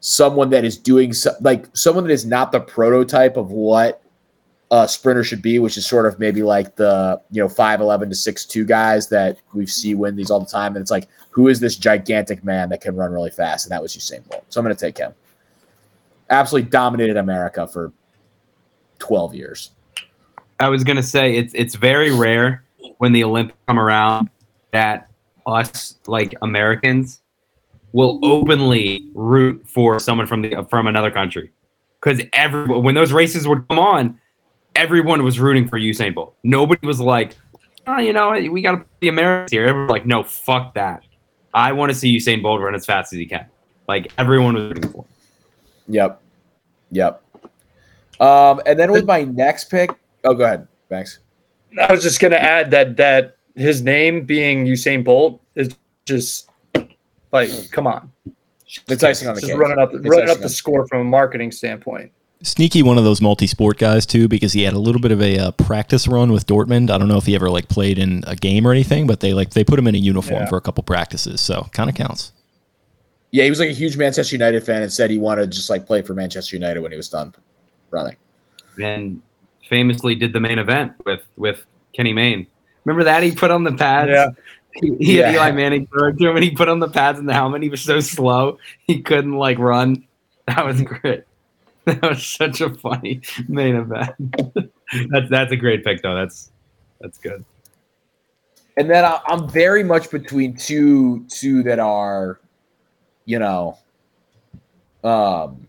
someone 0.00 0.50
that 0.50 0.64
is 0.64 0.76
doing 0.76 1.12
so, 1.12 1.32
like 1.40 1.66
someone 1.76 2.04
that 2.04 2.12
is 2.12 2.26
not 2.26 2.52
the 2.52 2.60
prototype 2.60 3.36
of 3.36 3.50
what 3.50 4.02
a 4.70 4.88
sprinter 4.88 5.22
should 5.22 5.40
be, 5.40 5.58
which 5.58 5.76
is 5.76 5.86
sort 5.86 6.06
of 6.06 6.18
maybe 6.18 6.42
like 6.42 6.76
the 6.76 7.20
you 7.30 7.40
know 7.40 7.48
five 7.48 7.80
eleven 7.80 8.08
to 8.08 8.14
six 8.14 8.44
two 8.44 8.64
guys 8.64 9.08
that 9.08 9.38
we 9.52 9.66
see 9.66 9.94
win 9.94 10.16
these 10.16 10.30
all 10.30 10.40
the 10.40 10.46
time, 10.46 10.74
and 10.74 10.82
it's 10.82 10.90
like 10.90 11.08
who 11.30 11.48
is 11.48 11.60
this 11.60 11.76
gigantic 11.76 12.44
man 12.44 12.68
that 12.70 12.80
can 12.80 12.96
run 12.96 13.12
really 13.12 13.30
fast, 13.30 13.66
and 13.66 13.72
that 13.72 13.80
was 13.80 13.96
Usain 13.96 14.28
Bolt. 14.28 14.44
So 14.48 14.60
I'm 14.60 14.64
going 14.64 14.74
to 14.74 14.80
take 14.80 14.98
him. 14.98 15.12
Absolutely 16.30 16.70
dominated 16.70 17.16
America 17.16 17.66
for 17.68 17.92
twelve 18.98 19.34
years. 19.34 19.70
I 20.60 20.68
was 20.68 20.84
gonna 20.84 21.02
say 21.02 21.36
it's 21.36 21.52
it's 21.54 21.74
very 21.74 22.10
rare 22.10 22.64
when 22.98 23.12
the 23.12 23.24
Olympics 23.24 23.58
come 23.66 23.78
around 23.78 24.30
that 24.70 25.10
us 25.46 25.98
like 26.06 26.34
Americans 26.42 27.20
will 27.92 28.18
openly 28.24 29.08
root 29.14 29.64
for 29.66 29.98
someone 30.00 30.26
from 30.26 30.42
the 30.42 30.66
from 30.68 30.86
another 30.86 31.10
country 31.10 31.52
because 32.00 32.22
every 32.32 32.66
when 32.78 32.94
those 32.94 33.12
races 33.12 33.48
would 33.48 33.66
come 33.68 33.78
on, 33.78 34.20
everyone 34.74 35.22
was 35.22 35.40
rooting 35.40 35.68
for 35.68 35.78
Usain 35.78 36.14
Bolt. 36.14 36.34
Nobody 36.42 36.86
was 36.86 37.00
like, 37.00 37.36
oh, 37.86 37.98
you 37.98 38.12
know, 38.12 38.30
we 38.30 38.62
got 38.62 38.72
to 38.72 38.76
put 38.78 39.00
the 39.00 39.08
Americans 39.08 39.52
here. 39.52 39.62
Everyone 39.62 39.86
was 39.86 39.92
like, 39.92 40.06
no, 40.06 40.22
fuck 40.22 40.74
that. 40.74 41.02
I 41.54 41.72
want 41.72 41.90
to 41.90 41.94
see 41.94 42.14
Usain 42.16 42.42
Bolt 42.42 42.60
run 42.60 42.74
as 42.74 42.84
fast 42.84 43.12
as 43.12 43.18
he 43.18 43.26
can. 43.26 43.46
Like 43.88 44.12
everyone 44.18 44.54
was 44.54 44.64
rooting 44.64 44.90
for. 44.90 45.04
Yep, 45.88 46.20
yep. 46.90 47.22
Um, 48.20 48.60
and 48.66 48.78
then 48.78 48.90
with 48.92 49.06
my 49.06 49.24
next 49.24 49.70
pick, 49.70 49.90
oh, 50.24 50.34
go 50.34 50.44
ahead, 50.44 50.66
thanks. 50.88 51.20
I 51.80 51.92
was 51.92 52.02
just 52.02 52.20
gonna 52.20 52.36
add 52.36 52.70
that 52.70 52.96
that 52.96 53.36
his 53.54 53.82
name 53.82 54.24
being 54.24 54.66
Usain 54.66 55.04
Bolt 55.04 55.40
is 55.54 55.74
just 56.06 56.48
like, 57.32 57.50
come 57.70 57.86
on, 57.86 58.10
It's 58.88 59.02
icing 59.04 59.28
on 59.28 59.34
the 59.34 59.40
just 59.40 59.52
cake. 59.52 59.60
running 59.60 59.78
up 59.78 59.94
It's 59.94 60.04
running 60.06 60.30
up 60.30 60.38
the 60.38 60.48
score 60.48 60.86
from 60.88 61.00
a 61.00 61.04
marketing 61.04 61.52
standpoint. 61.52 62.10
Sneaky 62.42 62.82
one 62.82 62.98
of 62.98 63.04
those 63.04 63.22
multi-sport 63.22 63.78
guys 63.78 64.04
too, 64.04 64.28
because 64.28 64.52
he 64.52 64.62
had 64.64 64.74
a 64.74 64.78
little 64.78 65.00
bit 65.00 65.12
of 65.12 65.22
a 65.22 65.38
uh, 65.38 65.50
practice 65.52 66.06
run 66.06 66.30
with 66.30 66.46
Dortmund. 66.46 66.90
I 66.90 66.98
don't 66.98 67.08
know 67.08 67.16
if 67.16 67.24
he 67.24 67.34
ever 67.34 67.48
like 67.48 67.68
played 67.68 67.98
in 67.98 68.22
a 68.26 68.36
game 68.36 68.66
or 68.66 68.72
anything, 68.72 69.06
but 69.06 69.20
they 69.20 69.32
like 69.32 69.50
they 69.50 69.64
put 69.64 69.78
him 69.78 69.86
in 69.86 69.94
a 69.94 69.98
uniform 69.98 70.42
Yeah. 70.42 70.48
for 70.48 70.56
a 70.58 70.60
couple 70.60 70.82
practices, 70.84 71.40
so 71.40 71.66
kind 71.72 71.88
of 71.88 71.96
counts. 71.96 72.32
Yeah, 73.30 73.44
he 73.44 73.50
was 73.50 73.60
like 73.60 73.70
a 73.70 73.72
huge 73.74 73.96
Manchester 73.96 74.34
United 74.36 74.62
fan 74.62 74.82
and 74.82 74.92
said 74.92 75.10
he 75.10 75.18
wanted 75.18 75.50
to 75.50 75.56
just 75.56 75.70
like 75.70 75.86
play 75.86 76.02
for 76.02 76.12
Manchester 76.14 76.54
United 76.54 76.80
when 76.80 76.90
he 76.92 76.96
was 76.96 77.08
done 77.08 77.34
running. 77.90 78.16
and 78.82 79.22
famously 79.70 80.14
did 80.14 80.32
the 80.34 80.40
main 80.40 80.58
event 80.58 80.92
with 81.06 81.22
with 81.36 81.64
Kenny 81.94 82.12
Mayne. 82.12 82.46
Remember 82.84 83.04
that 83.04 83.22
he 83.22 83.32
put 83.32 83.50
on 83.50 83.64
the 83.64 83.72
pads. 83.72 84.10
Yeah. 84.10 84.30
He, 84.74 84.96
he 84.96 85.14
had 85.16 85.34
Eli 85.34 85.52
Manning 85.52 85.86
throw 85.86 86.08
it 86.08 86.18
to 86.18 86.28
him, 86.28 86.36
and 86.36 86.44
he 86.44 86.50
put 86.50 86.68
on 86.68 86.80
the 86.80 86.88
pads 86.88 87.18
and 87.18 87.28
the 87.28 87.32
helmet. 87.32 87.62
He 87.62 87.68
was 87.68 87.80
so 87.80 88.00
slow 88.00 88.58
he 88.86 89.02
couldn't 89.02 89.34
like 89.34 89.58
run. 89.58 90.06
That 90.46 90.64
was 90.64 90.82
great. 90.82 91.24
That 91.86 92.00
was 92.00 92.24
such 92.24 92.62
a 92.62 92.70
funny 92.70 93.20
main 93.46 93.76
event. 93.76 94.14
that's 95.10 95.28
that's 95.28 95.52
a 95.52 95.56
great 95.56 95.84
pick 95.84 96.00
though. 96.00 96.14
That's 96.14 96.50
that's 96.98 97.18
good. 97.18 97.44
And 98.78 98.88
then 98.88 99.04
I, 99.04 99.20
I'm 99.26 99.50
very 99.50 99.84
much 99.84 100.10
between 100.10 100.56
two 100.56 101.26
two 101.28 101.62
that 101.64 101.78
are, 101.78 102.40
you 103.26 103.38
know, 103.38 103.78
um, 105.02 105.68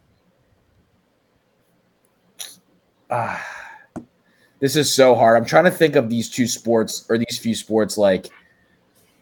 ah, 3.09 3.54
this 4.65 4.75
is 4.75 4.91
so 4.91 5.13
hard. 5.13 5.37
I'm 5.37 5.45
trying 5.45 5.65
to 5.65 5.69
think 5.69 5.95
of 5.95 6.09
these 6.09 6.27
two 6.27 6.47
sports 6.47 7.05
or 7.07 7.19
these 7.19 7.37
few 7.37 7.53
sports 7.53 7.99
like 7.99 8.31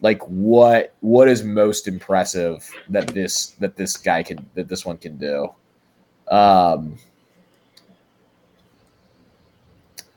like 0.00 0.22
what 0.22 0.94
what 1.00 1.28
is 1.28 1.42
most 1.44 1.86
impressive 1.86 2.66
that 2.88 3.08
this 3.08 3.48
that 3.60 3.76
this 3.76 3.98
guy 3.98 4.22
can 4.22 4.48
that 4.54 4.68
this 4.68 4.86
one 4.86 4.96
can 4.96 5.18
do. 5.18 5.50
Um 6.30 6.96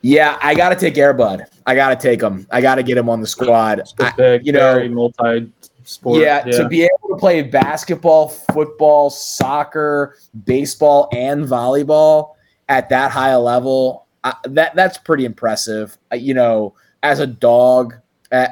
yeah, 0.02 0.38
I 0.42 0.56
got 0.56 0.70
to 0.70 0.76
take 0.78 0.98
Air 0.98 1.14
Bud. 1.14 1.44
I 1.66 1.76
got 1.76 1.90
to 1.90 1.98
take 1.98 2.22
him. 2.22 2.48
I 2.50 2.62
got 2.62 2.76
to 2.76 2.84
get 2.84 2.98
him 2.98 3.10
on 3.10 3.20
the 3.20 3.28
squad. 3.28 3.82
I- 4.00 4.40
you 4.42 4.54
know- 4.54 4.76
very 4.76 4.88
multi 4.88 5.52
sport. 5.84 6.22
yeah, 6.22 6.40
to 6.44 6.70
be 6.70 6.84
able 6.84 7.10
to 7.10 7.18
play 7.20 7.42
basketball, 7.42 8.30
football, 8.30 9.10
soccer, 9.10 10.16
baseball, 10.46 11.10
and 11.12 11.44
volleyball 11.46 12.36
at 12.70 12.88
that 12.88 13.12
high 13.12 13.32
a 13.32 13.40
level, 13.40 14.07
uh, 14.28 14.50
that 14.50 14.76
that's 14.76 14.98
pretty 14.98 15.26
impressive. 15.26 15.98
You 16.14 16.34
know, 16.34 16.76
as 17.04 17.20
a 17.20 17.28
dog, 17.28 17.96
uh, 18.32 18.48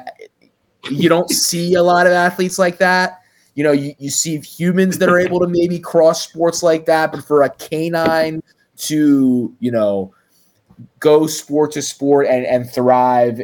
you 0.90 1.08
don't 1.08 1.30
see 1.46 1.74
a 1.74 1.82
lot 1.82 2.06
of 2.06 2.12
athletes 2.12 2.58
like 2.58 2.78
that. 2.78 3.20
You 3.54 3.64
know, 3.64 3.72
you, 3.72 3.94
you 3.98 4.10
see 4.10 4.38
humans 4.38 4.98
that 4.98 5.08
are 5.08 5.18
able 5.18 5.40
to 5.40 5.48
maybe 5.48 5.78
cross 5.78 6.22
sports 6.22 6.62
like 6.62 6.84
that, 6.86 7.10
but 7.12 7.24
for 7.24 7.42
a 7.42 7.50
canine 7.50 8.42
to, 8.76 9.54
you 9.60 9.70
know, 9.70 10.12
go 11.00 11.26
sport 11.26 11.72
to 11.72 11.80
sport 11.80 12.26
and, 12.26 12.44
and 12.44 12.70
thrive. 12.70 13.40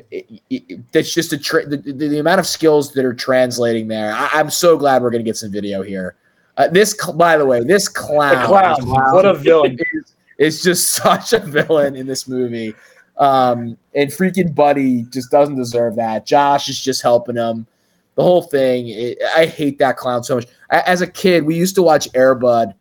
That's 0.93 1.15
just 1.15 1.33
a 1.33 1.39
tra- 1.39 1.67
the, 1.67 1.79
the, 1.79 2.09
the 2.09 2.19
amount 2.19 2.41
of 2.41 2.47
skills 2.47 2.93
that 2.93 3.07
are 3.07 3.15
translating 3.15 3.89
there. 3.89 4.13
I, 4.13 4.29
I'm 4.35 4.51
so 4.51 4.77
glad 4.77 5.03
we're 5.03 5.11
going 5.11 5.25
to 5.25 5.29
get 5.29 5.39
some 5.39 5.51
video 5.51 5.81
here. 5.83 6.17
Uh, 6.59 6.69
this, 6.69 6.95
by 7.13 7.39
the 7.39 7.47
way, 7.47 7.65
this 7.65 7.89
clown, 7.89 8.47
clown. 8.47 8.87
What 8.87 9.25
a 9.25 9.33
villain. 9.33 9.79
is, 9.95 10.15
is 10.39 10.63
just 10.63 10.93
such 11.03 11.33
a 11.33 11.39
villain 11.39 11.97
in 11.97 12.07
this 12.07 12.29
movie. 12.29 12.75
Um, 13.19 13.77
and 13.95 14.11
freaking 14.11 14.55
Buddy 14.55 15.03
just 15.05 15.31
doesn't 15.31 15.57
deserve 15.57 15.97
that. 15.97 16.27
Josh 16.27 16.69
is 16.69 16.81
just 16.81 17.03
helping 17.03 17.37
him. 17.37 17.67
The 18.15 18.23
whole 18.23 18.43
thing, 18.43 18.89
it, 18.89 19.19
I 19.35 19.47
hate 19.47 19.79
that 19.79 19.97
clown 19.97 20.23
so 20.23 20.37
much. 20.37 20.47
I, 20.71 20.81
as 20.81 21.01
a 21.01 21.07
kid, 21.07 21.45
we 21.45 21.57
used 21.57 21.75
to 21.77 21.83
watch 21.83 22.09
Air 22.15 22.35
Bud. 22.35 22.75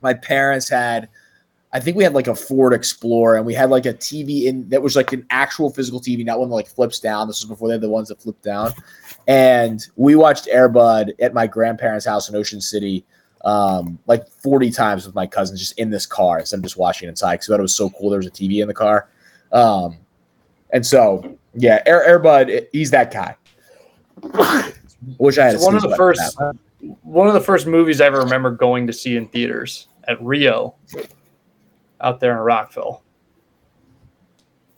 My 0.00 0.14
parents 0.14 0.68
had, 0.68 1.08
I 1.72 1.78
think 1.78 1.96
we 1.96 2.02
had 2.02 2.14
like 2.14 2.26
a 2.26 2.34
Ford 2.34 2.72
Explorer, 2.72 3.36
and 3.36 3.46
we 3.46 3.54
had 3.54 3.70
like 3.70 3.86
a 3.86 3.94
TV 3.94 4.44
in 4.44 4.68
that 4.70 4.82
was 4.82 4.96
like 4.96 5.12
an 5.12 5.24
actual 5.30 5.70
physical 5.70 6.00
TV, 6.00 6.24
not 6.24 6.40
one 6.40 6.48
that 6.48 6.54
like 6.54 6.66
flips 6.66 6.98
down. 6.98 7.28
This 7.28 7.42
was 7.42 7.48
before 7.48 7.68
they 7.68 7.74
had 7.74 7.80
the 7.80 7.90
ones 7.90 8.08
that 8.08 8.20
flip 8.20 8.40
down. 8.42 8.72
And 9.28 9.86
we 9.94 10.16
watched 10.16 10.48
Air 10.50 10.68
Bud 10.68 11.12
at 11.20 11.34
my 11.34 11.46
grandparents' 11.46 12.06
house 12.06 12.28
in 12.28 12.34
Ocean 12.34 12.60
City 12.60 13.04
um, 13.44 13.98
like 14.06 14.28
40 14.28 14.70
times 14.70 15.06
with 15.06 15.14
my 15.14 15.26
cousins 15.26 15.60
just 15.60 15.78
in 15.78 15.90
this 15.90 16.06
car 16.06 16.38
instead 16.38 16.56
of 16.56 16.62
just 16.62 16.76
watching 16.76 17.08
inside 17.08 17.34
because 17.34 17.48
I 17.48 17.52
thought 17.52 17.60
it 17.60 17.62
was 17.62 17.74
so 17.74 17.90
cool 17.90 18.10
there 18.10 18.18
was 18.18 18.26
a 18.26 18.30
TV 18.30 18.60
in 18.60 18.68
the 18.68 18.74
car. 18.74 19.08
Um, 19.52 19.96
and 20.72 20.84
so, 20.84 21.36
yeah, 21.54 21.82
Air, 21.86 22.04
Airbud, 22.06 22.66
he's 22.72 22.90
that 22.90 23.12
guy. 23.12 23.36
Wish 25.18 25.38
I 25.38 25.46
had 25.46 25.54
It's 25.54 25.64
one 25.64 25.74
of 25.74 25.82
the 25.82 25.96
first 25.96 26.36
one 27.02 27.28
of 27.28 27.34
the 27.34 27.40
first 27.40 27.66
movies 27.66 28.00
I 28.00 28.06
ever 28.06 28.20
remember 28.20 28.50
going 28.50 28.86
to 28.86 28.92
see 28.92 29.16
in 29.16 29.28
theaters 29.28 29.88
at 30.04 30.22
Rio 30.22 30.74
out 32.00 32.20
there 32.20 32.32
in 32.32 32.38
Rockville. 32.38 33.02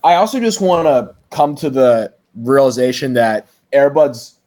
I 0.03 0.15
also 0.15 0.41
just 0.41 0.61
want 0.61 0.87
to 0.87 1.15
come 1.31 1.55
to 1.57 1.71
the 1.71 2.13
realization 2.35 3.13
that 3.15 3.47
Air 3.73 3.91
Bud's, 3.91 4.39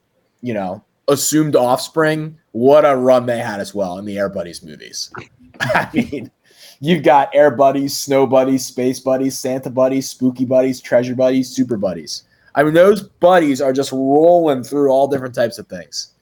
you 0.41 0.53
know, 0.53 0.84
assumed 1.07 1.55
offspring, 1.55 2.38
what 2.56 2.86
a 2.86 2.95
run 2.95 3.26
they 3.26 3.39
had 3.39 3.60
as 3.60 3.76
well 3.76 3.97
in 3.97 4.06
the 4.06 4.18
Air 4.18 4.30
Buddies 4.30 4.64
movies. 4.64 5.12
I 5.60 5.89
mean, 5.93 6.32
you've 6.80 7.03
got 7.03 7.30
Air 7.36 7.51
Buddies, 7.51 7.97
Snow 7.97 8.26
Buddies, 8.26 8.66
Space 8.66 9.01
Buddies, 9.01 9.38
Santa 9.38 9.70
Buddies, 9.70 10.10
Spooky 10.10 10.45
Buddies, 10.45 10.80
Treasure 10.80 11.16
Buddies, 11.16 11.49
Super 11.49 11.76
Buddies. 11.76 12.24
I 12.56 12.64
mean, 12.64 12.74
those 12.74 13.03
buddies 13.03 13.60
are 13.60 13.74
just 13.74 13.91
rolling 13.91 14.64
through 14.64 14.89
all 14.89 15.10
different 15.10 15.36
types 15.36 15.60
of 15.60 15.68
things. 15.68 16.14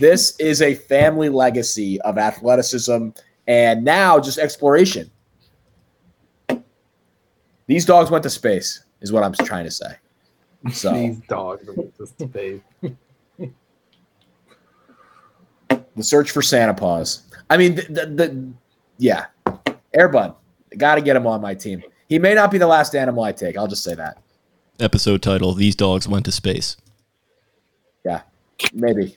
This 0.00 0.34
is 0.40 0.60
a 0.60 0.74
family 0.74 1.28
legacy 1.28 2.00
of 2.00 2.18
athleticism 2.18 3.10
and 3.46 3.84
now 3.84 4.18
just 4.18 4.38
exploration. 4.38 5.08
These 7.68 7.84
dogs 7.84 8.10
went 8.10 8.24
to 8.24 8.30
space, 8.30 8.84
is 9.02 9.12
what 9.12 9.22
I'm 9.22 9.34
trying 9.34 9.64
to 9.64 9.70
say. 9.70 9.92
So 10.72 10.92
These 10.92 11.20
dogs 11.28 11.64
went 11.76 11.96
to 11.98 12.06
space. 12.08 12.60
the 15.96 16.04
search 16.04 16.30
for 16.30 16.42
Santa 16.42 16.74
Paws. 16.74 17.22
I 17.50 17.56
mean, 17.56 17.76
the, 17.76 17.82
the, 17.82 18.06
the 18.06 18.52
yeah, 18.98 19.26
Air 19.94 20.08
Bud, 20.08 20.34
got 20.76 20.96
to 20.96 21.00
get 21.00 21.16
him 21.16 21.26
on 21.26 21.40
my 21.40 21.54
team. 21.54 21.82
He 22.08 22.18
may 22.18 22.34
not 22.34 22.50
be 22.50 22.58
the 22.58 22.66
last 22.66 22.94
animal 22.94 23.24
I 23.24 23.32
take. 23.32 23.56
I'll 23.56 23.66
just 23.66 23.82
say 23.82 23.94
that. 23.94 24.18
Episode 24.78 25.22
title: 25.22 25.54
These 25.54 25.76
dogs 25.76 26.06
went 26.06 26.24
to 26.26 26.32
space. 26.32 26.76
Yeah, 28.04 28.22
maybe. 28.72 29.16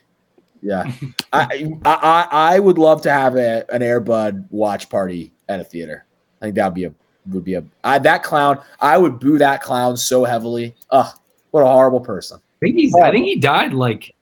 Yeah, 0.61 0.91
I, 1.33 1.71
I 1.85 2.27
I 2.31 2.59
would 2.59 2.77
love 2.77 3.01
to 3.03 3.11
have 3.11 3.35
a, 3.35 3.65
an 3.73 3.81
Air 3.81 3.99
Bud 3.99 4.47
watch 4.49 4.89
party 4.89 5.31
at 5.47 5.59
a 5.59 5.63
theater. 5.63 6.05
I 6.41 6.45
think 6.45 6.55
that 6.55 6.65
would 6.65 6.75
be 6.75 6.85
a 6.85 6.93
would 7.27 7.43
be 7.43 7.55
a 7.55 7.63
I, 7.83 7.99
that 7.99 8.23
clown. 8.23 8.59
I 8.79 8.97
would 8.97 9.19
boo 9.19 9.37
that 9.37 9.61
clown 9.61 9.97
so 9.97 10.23
heavily. 10.23 10.75
Ugh, 10.91 11.13
what 11.51 11.61
a 11.61 11.67
horrible 11.67 11.99
person. 11.99 12.39
I 12.61 12.65
think 12.65 12.77
he's. 12.77 12.95
I 12.95 13.11
think 13.11 13.25
he 13.25 13.35
died 13.35 13.73
like 13.73 14.15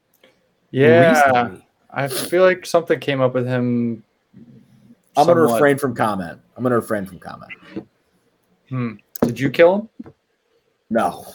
Yeah, 0.71 1.11
recently. 1.11 1.66
I 1.91 2.07
feel 2.07 2.43
like 2.43 2.65
something 2.65 2.99
came 2.99 3.21
up 3.21 3.33
with 3.33 3.47
him. 3.47 4.03
I'm 5.15 5.25
going 5.25 5.37
to 5.37 5.53
refrain 5.53 5.77
from 5.77 5.95
comment. 5.95 6.39
I'm 6.55 6.63
going 6.63 6.71
to 6.71 6.77
refrain 6.77 7.05
from 7.05 7.19
comment. 7.19 7.51
Hmm. 8.69 8.93
Did 9.23 9.39
you 9.39 9.49
kill 9.49 9.89
him? 10.03 10.13
No, 10.89 11.25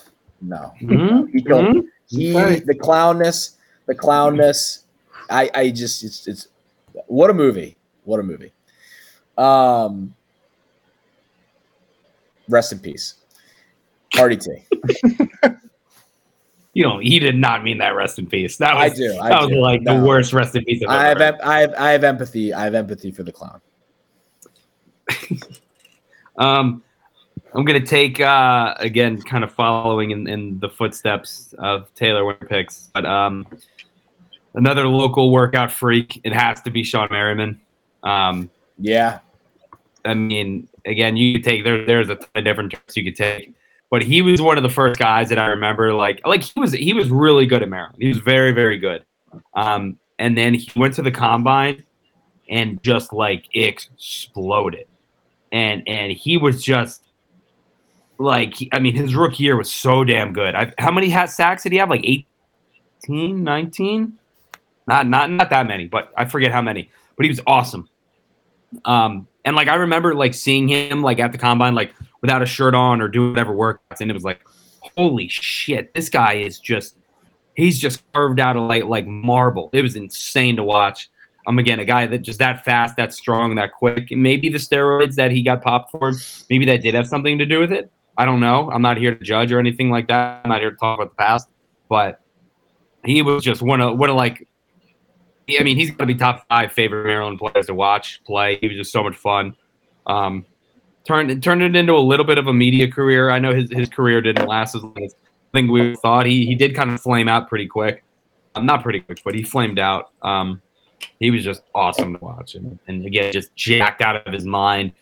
no. 0.41 0.73
Mhm, 0.81 1.31
He 1.33 1.43
killed 1.43 1.65
mhm. 1.67 1.83
he 2.09 2.37
Okay. 2.37 2.61
the 2.61 2.75
clownness 2.75 3.57
the 3.87 3.95
clownness 3.95 4.85
i 5.31 5.51
i 5.55 5.71
just 5.71 6.05
it's 6.05 6.27
it's 6.27 6.49
what 7.07 7.31
a 7.31 7.35
movie 7.35 7.77
what 8.05 8.21
a 8.21 8.23
movie 8.23 8.53
um 9.39 10.15
rest 12.49 12.73
in 12.73 12.79
peace 12.79 13.15
party 14.15 14.37
t 14.37 14.51
You 16.75 16.85
know, 16.85 16.99
he 16.99 17.19
did 17.19 17.37
not 17.37 17.63
mean 17.63 17.79
that. 17.79 17.95
Rest 17.95 18.19
in 18.19 18.27
peace. 18.27 18.57
That 18.57 18.75
i 18.75 18.89
was 18.89 18.99
do 18.99 19.19
i 19.21 19.29
that 19.29 19.43
was 19.43 19.51
like 19.53 19.83
No. 19.83 20.01
the 20.01 20.07
worst 20.07 20.33
rest 20.33 20.57
in 20.57 20.65
peace. 20.65 20.83
I 20.89 21.07
have, 21.07 21.21
em- 21.21 21.39
I 21.43 21.61
have 21.61 21.75
i 21.75 21.91
have 21.91 22.03
empathy 22.05 22.55
i 22.55 22.65
have 22.65 22.75
empathy 22.75 23.11
for 23.11 23.23
the 23.23 23.33
clown 23.33 23.61
Um, 26.37 26.83
I'm 27.55 27.65
gonna 27.65 27.85
take 27.85 28.19
uh, 28.21 28.75
again, 28.79 29.21
kind 29.21 29.45
of 29.45 29.53
following 29.53 30.13
in, 30.13 30.27
in 30.27 30.59
the 30.61 30.71
footsteps 30.71 31.55
of 31.59 31.93
Taylor 31.95 32.25
Winter 32.25 32.47
picks, 32.47 32.89
but 32.95 33.05
um, 33.05 33.47
another 34.55 34.89
local 34.89 35.31
workout 35.31 35.71
freak. 35.71 36.21
It 36.25 36.33
has 36.33 36.63
to 36.63 36.71
be 36.71 36.83
Shawne 36.83 37.11
Merriman. 37.11 37.61
Um, 38.03 38.51
yeah 38.79 39.19
I 40.05 40.15
mean, 40.15 40.67
again, 40.87 41.17
you 41.17 41.35
could 41.35 41.45
take 41.45 41.63
there. 41.65 41.85
There's 41.85 42.09
a 42.09 42.17
ton 42.17 42.29
of 42.35 42.45
different 42.45 42.73
trips 42.73 42.97
you 42.97 43.05
could 43.05 43.17
take, 43.17 43.53
but 43.93 44.03
he 44.03 44.23
was 44.23 44.41
one 44.41 44.57
of 44.57 44.63
the 44.63 44.71
first 44.71 44.99
guys 44.99 45.29
that 45.29 45.39
I 45.39 45.49
remember. 45.49 45.93
Like, 45.93 46.27
like 46.27 46.43
he 46.43 46.59
was 46.59 46.73
he 46.73 46.95
was 46.95 47.11
really 47.11 47.45
good 47.45 47.63
at 47.63 47.69
Maryland. 47.69 47.97
He 48.01 48.09
was 48.09 48.17
very 48.17 48.51
very 48.51 48.79
good. 48.79 49.05
Um, 49.53 49.99
and 50.19 50.37
then 50.37 50.55
he 50.55 50.73
went 50.75 50.95
to 50.95 51.03
the 51.03 51.11
combine 51.11 51.85
and 52.49 52.83
just 52.83 53.13
like 53.13 53.49
exploded, 53.53 54.87
and 55.53 55.87
and 55.87 56.11
he 56.11 56.39
was 56.39 56.63
just 56.63 57.03
like 58.17 58.55
I 58.73 58.79
mean, 58.79 58.97
his 58.97 59.15
rookie 59.15 59.45
year 59.45 59.59
was 59.59 59.71
so 59.71 60.05
damn 60.05 60.33
good. 60.33 60.55
I, 60.55 60.73
how 60.79 60.91
many 60.91 61.11
hat 61.11 61.31
sacks 61.31 61.63
did 61.65 61.73
he 61.73 61.79
have? 61.79 61.91
Like 61.91 62.05
18, 62.05 63.45
19? 63.45 64.19
Not 64.87 65.07
not 65.07 65.31
not 65.31 65.51
that 65.51 65.67
many, 65.67 65.87
but 65.87 66.11
I 66.17 66.25
forget 66.25 66.51
how 66.51 66.63
many. 66.63 66.91
But 67.17 67.27
he 67.27 67.29
was 67.31 67.43
awesome. 67.47 67.91
Um, 68.87 69.29
and 69.45 69.55
like 69.55 69.69
I 69.69 69.75
remember 69.75 70.15
like 70.15 70.33
seeing 70.33 70.67
him 70.67 71.03
like 71.03 71.19
at 71.19 71.33
the 71.33 71.39
combine, 71.39 71.75
like 71.75 71.93
without 72.23 72.41
a 72.41 72.47
shirt 72.47 72.75
on 72.75 73.03
or 73.03 73.09
doing 73.09 73.31
whatever 73.31 73.53
workouts, 73.53 74.01
and 74.01 74.11
it 74.11 74.15
was 74.15 74.25
like, 74.25 74.41
holy 74.97 75.29
shit, 75.29 75.93
this 75.95 76.09
guy 76.09 76.35
is 76.35 76.59
just 76.59 76.97
he's 77.55 77.79
just 77.79 78.03
carved 78.13 78.41
out 78.41 78.57
of 78.57 78.63
like 78.63 78.85
like 78.85 79.07
marble. 79.07 79.69
It 79.73 79.83
was 79.83 79.97
insane 79.97 80.57
to 80.57 80.65
watch. 80.65 81.11
I'm 81.47 81.55
um, 81.55 81.59
again, 81.59 81.81
a 81.81 81.85
guy 81.85 82.07
that 82.07 82.19
just 82.19 82.39
that 82.39 82.65
fast, 82.65 82.97
that 82.97 83.13
strong, 83.13 83.57
that 83.57 83.73
quick. 83.73 84.13
Maybe 84.13 84.49
the 84.49 84.59
steroids 84.59 85.17
that 85.17 85.33
he 85.33 85.43
got 85.43 85.61
popped 85.61 85.91
for, 85.91 86.13
maybe 86.49 86.65
that 86.67 86.83
did 86.83 86.95
have 86.95 87.09
something 87.09 87.37
to 87.39 87.47
do 87.47 87.59
with 87.59 87.73
it. 87.73 87.91
I 88.17 88.25
don't 88.25 88.39
know. 88.39 88.71
I'm 88.71 88.83
not 88.83 88.97
here 88.97 89.15
to 89.15 89.25
judge 89.25 89.51
or 89.51 89.59
anything 89.59 89.91
like 89.91 90.07
that. 90.07 90.43
I'm 90.45 90.51
not 90.51 90.61
here 90.61 90.71
to 90.71 90.77
talk 90.77 91.01
about 91.01 91.11
the 91.11 91.17
past, 91.17 91.49
but 91.89 92.21
he 93.05 93.23
was 93.23 93.43
just 93.43 93.61
one 93.61 93.81
of 93.81 93.99
one 93.99 94.09
of 94.09 94.17
like 94.17 94.47
I 95.59 95.63
mean, 95.65 95.77
he's 95.77 95.95
to 95.97 96.07
be 96.07 96.15
top 96.15 96.47
five 96.49 96.73
favorite 96.73 97.07
Maryland 97.07 97.39
players 97.39 97.67
to 97.67 97.75
watch 97.75 98.23
play. 98.25 98.59
He 98.61 98.69
was 98.69 98.77
just 98.77 98.93
so 98.93 99.03
much 99.03 99.17
fun. 99.17 99.57
Um, 100.07 100.47
turned 101.05 101.43
turned 101.43 101.63
it 101.63 101.77
into 101.77 101.95
a 101.95 102.01
little 102.01 102.25
bit 102.25 102.39
of 102.39 102.47
a 102.47 102.53
media 102.53 102.91
career. 102.91 103.31
I 103.31 103.39
know 103.39 103.55
his, 103.55 103.71
his 103.71 103.89
career 103.89 104.21
didn't 104.21 104.47
last 104.47 104.75
as 104.75 104.83
long 104.83 105.03
as 105.03 105.15
I 105.15 105.59
think 105.59 105.71
we 105.71 105.97
thought. 105.97 106.27
He 106.27 106.47
he 106.47 106.55
did 106.55 106.75
kind 106.75 106.91
of 106.91 107.01
flame 107.01 107.29
out 107.29 107.49
pretty 107.49 107.67
quick. 107.67 108.05
Um, 108.55 108.67
not 108.67 108.83
pretty 108.83 109.01
quick, 109.01 109.21
but 109.25 109.35
he 109.35 109.43
flamed 109.43 109.79
out. 109.79 110.11
Um, 110.23 110.61
he 111.19 111.31
was 111.31 111.45
just 111.45 111.63
awesome 111.75 112.15
to 112.15 112.25
watch, 112.25 112.55
and, 112.55 112.79
and 112.87 113.05
again, 113.07 113.33
just 113.33 113.55
jacked 113.57 114.03
out 114.03 114.27
of 114.27 114.33
his 114.33 114.45
mind, 114.45 114.93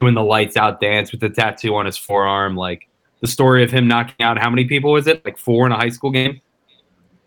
doing 0.00 0.14
the 0.14 0.22
lights 0.22 0.56
out 0.56 0.80
dance 0.80 1.12
with 1.12 1.20
the 1.20 1.28
tattoo 1.28 1.74
on 1.74 1.86
his 1.86 1.96
forearm. 1.96 2.56
Like 2.56 2.88
the 3.20 3.26
story 3.26 3.62
of 3.62 3.70
him 3.70 3.88
knocking 3.88 4.24
out 4.24 4.38
how 4.38 4.48
many 4.50 4.64
people 4.64 4.92
was 4.92 5.06
it? 5.06 5.24
Like 5.24 5.38
four 5.38 5.66
in 5.66 5.72
a 5.72 5.76
high 5.76 5.88
school 5.90 6.10
game. 6.10 6.40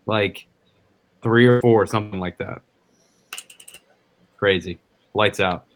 Like 0.06 0.46
three 1.22 1.46
or 1.46 1.60
four, 1.60 1.86
something 1.86 2.20
like 2.20 2.38
that. 2.38 2.62
Crazy. 4.36 4.78
Lights 5.14 5.40
out. 5.40 5.66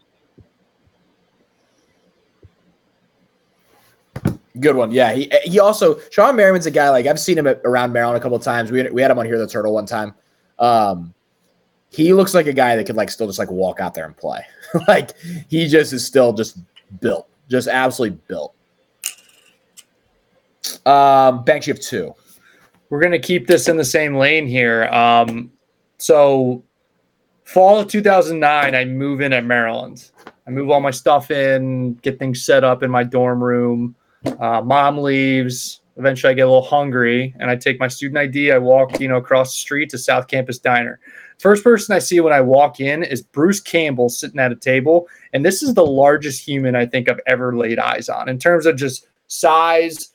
Good 4.61 4.76
one. 4.76 4.90
Yeah. 4.90 5.12
He 5.12 5.30
he 5.44 5.61
also 5.61 5.96
Shawne 6.11 6.34
Merriman's 6.34 6.66
a 6.66 6.70
guy 6.70 6.90
like 6.90 7.06
I've 7.06 7.20
seen 7.20 7.38
him 7.38 7.46
at, 7.46 7.61
around 7.64 7.92
Maryland 7.92 8.18
a 8.18 8.20
couple 8.20 8.38
times. 8.38 8.70
We 8.70 8.88
we 8.90 9.02
had 9.02 9.11
him 9.11 9.18
on 9.18 9.26
here 9.26 9.38
the 9.38 9.46
turtle 9.46 9.74
one 9.74 9.86
time. 9.86 10.14
Um 10.59 11.14
he 11.90 12.12
looks 12.12 12.34
like 12.34 12.46
a 12.46 12.52
guy 12.52 12.76
that 12.76 12.84
could 12.84 12.96
like 12.96 13.11
still 13.11 13.26
just 13.26 13.38
like 13.38 13.50
walk 13.50 13.80
out 13.80 13.94
there 13.94 14.04
and 14.04 14.16
play. 14.16 14.44
like 14.88 15.11
he 15.48 15.68
just 15.68 15.92
is 15.92 16.06
still 16.06 16.32
just 16.32 16.59
built. 17.00 17.28
Just 17.48 17.68
absolutely 17.68 18.18
built. 18.28 18.54
Um 20.86 21.44
Banks, 21.44 21.66
you 21.66 21.74
have 21.74 21.82
two. 21.82 22.14
We're 22.90 23.00
gonna 23.00 23.18
keep 23.18 23.46
this 23.46 23.68
in 23.68 23.76
the 23.76 23.84
same 23.84 24.14
lane 24.16 24.46
here. 24.46 24.84
Um, 24.86 25.52
so 25.98 26.62
fall 27.44 27.78
of 27.80 27.88
2009, 27.88 28.74
I 28.74 28.84
move 28.84 29.20
in 29.20 29.32
at 29.32 29.44
Maryland. 29.44 30.11
I 30.46 30.50
move 30.50 30.70
all 30.70 30.80
my 30.80 30.90
stuff 30.90 31.30
in, 31.30 31.94
get 31.96 32.18
things 32.18 32.42
set 32.44 32.64
up 32.64 32.82
in 32.82 32.90
my 32.90 33.04
dorm 33.04 33.44
room. 33.44 33.94
Uh, 34.25 34.61
mom 34.62 34.99
leaves. 34.99 35.81
Eventually, 35.97 36.31
I 36.31 36.35
get 36.35 36.43
a 36.43 36.47
little 36.47 36.62
hungry, 36.62 37.35
and 37.41 37.51
I 37.51 37.57
take 37.57 37.81
my 37.81 37.89
student 37.89 38.19
ID. 38.19 38.53
I 38.53 38.59
walk, 38.59 39.01
you 39.01 39.09
know, 39.09 39.16
across 39.16 39.53
the 39.53 39.59
street 39.59 39.91
to 39.91 39.99
South 39.99 40.29
Campus 40.29 40.59
Diner. 40.59 41.01
First 41.39 41.64
person 41.64 41.95
I 41.95 41.99
see 41.99 42.21
when 42.21 42.33
I 42.33 42.41
walk 42.41 42.81
in 42.81 43.03
is 43.03 43.23
Bruce 43.23 43.61
Campbell 43.61 44.09
sitting 44.09 44.41
at 44.41 44.53
a 44.53 44.57
table, 44.57 45.09
and 45.33 45.45
this 45.45 45.62
is 45.62 45.75
the 45.75 45.87
largest 45.87 46.47
human 46.47 46.77
I 46.77 46.87
think 46.87 47.09
I've 47.09 47.21
ever 47.27 47.57
laid 47.57 47.79
eyes 47.79 48.09
on 48.09 48.29
in 48.29 48.39
terms 48.39 48.66
of 48.66 48.77
just 48.77 49.07
size, 49.29 50.12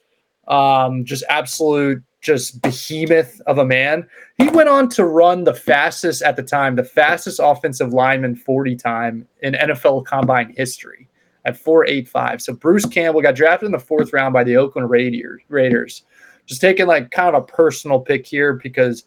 um, 0.48 1.06
just 1.06 1.24
absolute, 1.30 2.02
just 2.22 2.62
behemoth 2.62 3.42
of 3.48 3.58
a 3.58 3.66
man. 3.66 4.08
He 4.38 4.50
went 4.50 4.70
on 4.70 4.90
to 4.90 5.06
run 5.06 5.44
the 5.44 5.54
fastest 5.54 6.22
at 6.22 6.36
the 6.36 6.44
time, 6.44 6.76
the 6.76 6.84
fastest 6.84 7.40
offensive 7.44 7.94
lineman 7.94 8.36
40 8.36 8.76
time 8.76 9.28
in 9.42 9.54
NFL 9.54 10.06
combine 10.06 10.54
history 10.58 11.03
at 11.46 11.58
485. 11.58 12.42
So 12.42 12.54
Bruce 12.54 12.86
Campbell 12.86 13.22
got 13.22 13.36
drafted 13.36 13.68
in 13.68 13.72
the 13.72 13.80
fourth 13.80 14.14
round 14.14 14.34
by 14.34 14.44
the 14.44 14.58
Oakland 14.58 14.90
Raiders. 14.90 15.42
Raiders. 15.50 16.04
Just 16.46 16.62
taking 16.62 16.88
like 16.88 17.12
kind 17.12 17.36
of 17.36 17.44
a 17.44 17.46
personal 17.46 18.00
pick 18.00 18.26
here 18.26 18.54
because 18.54 19.06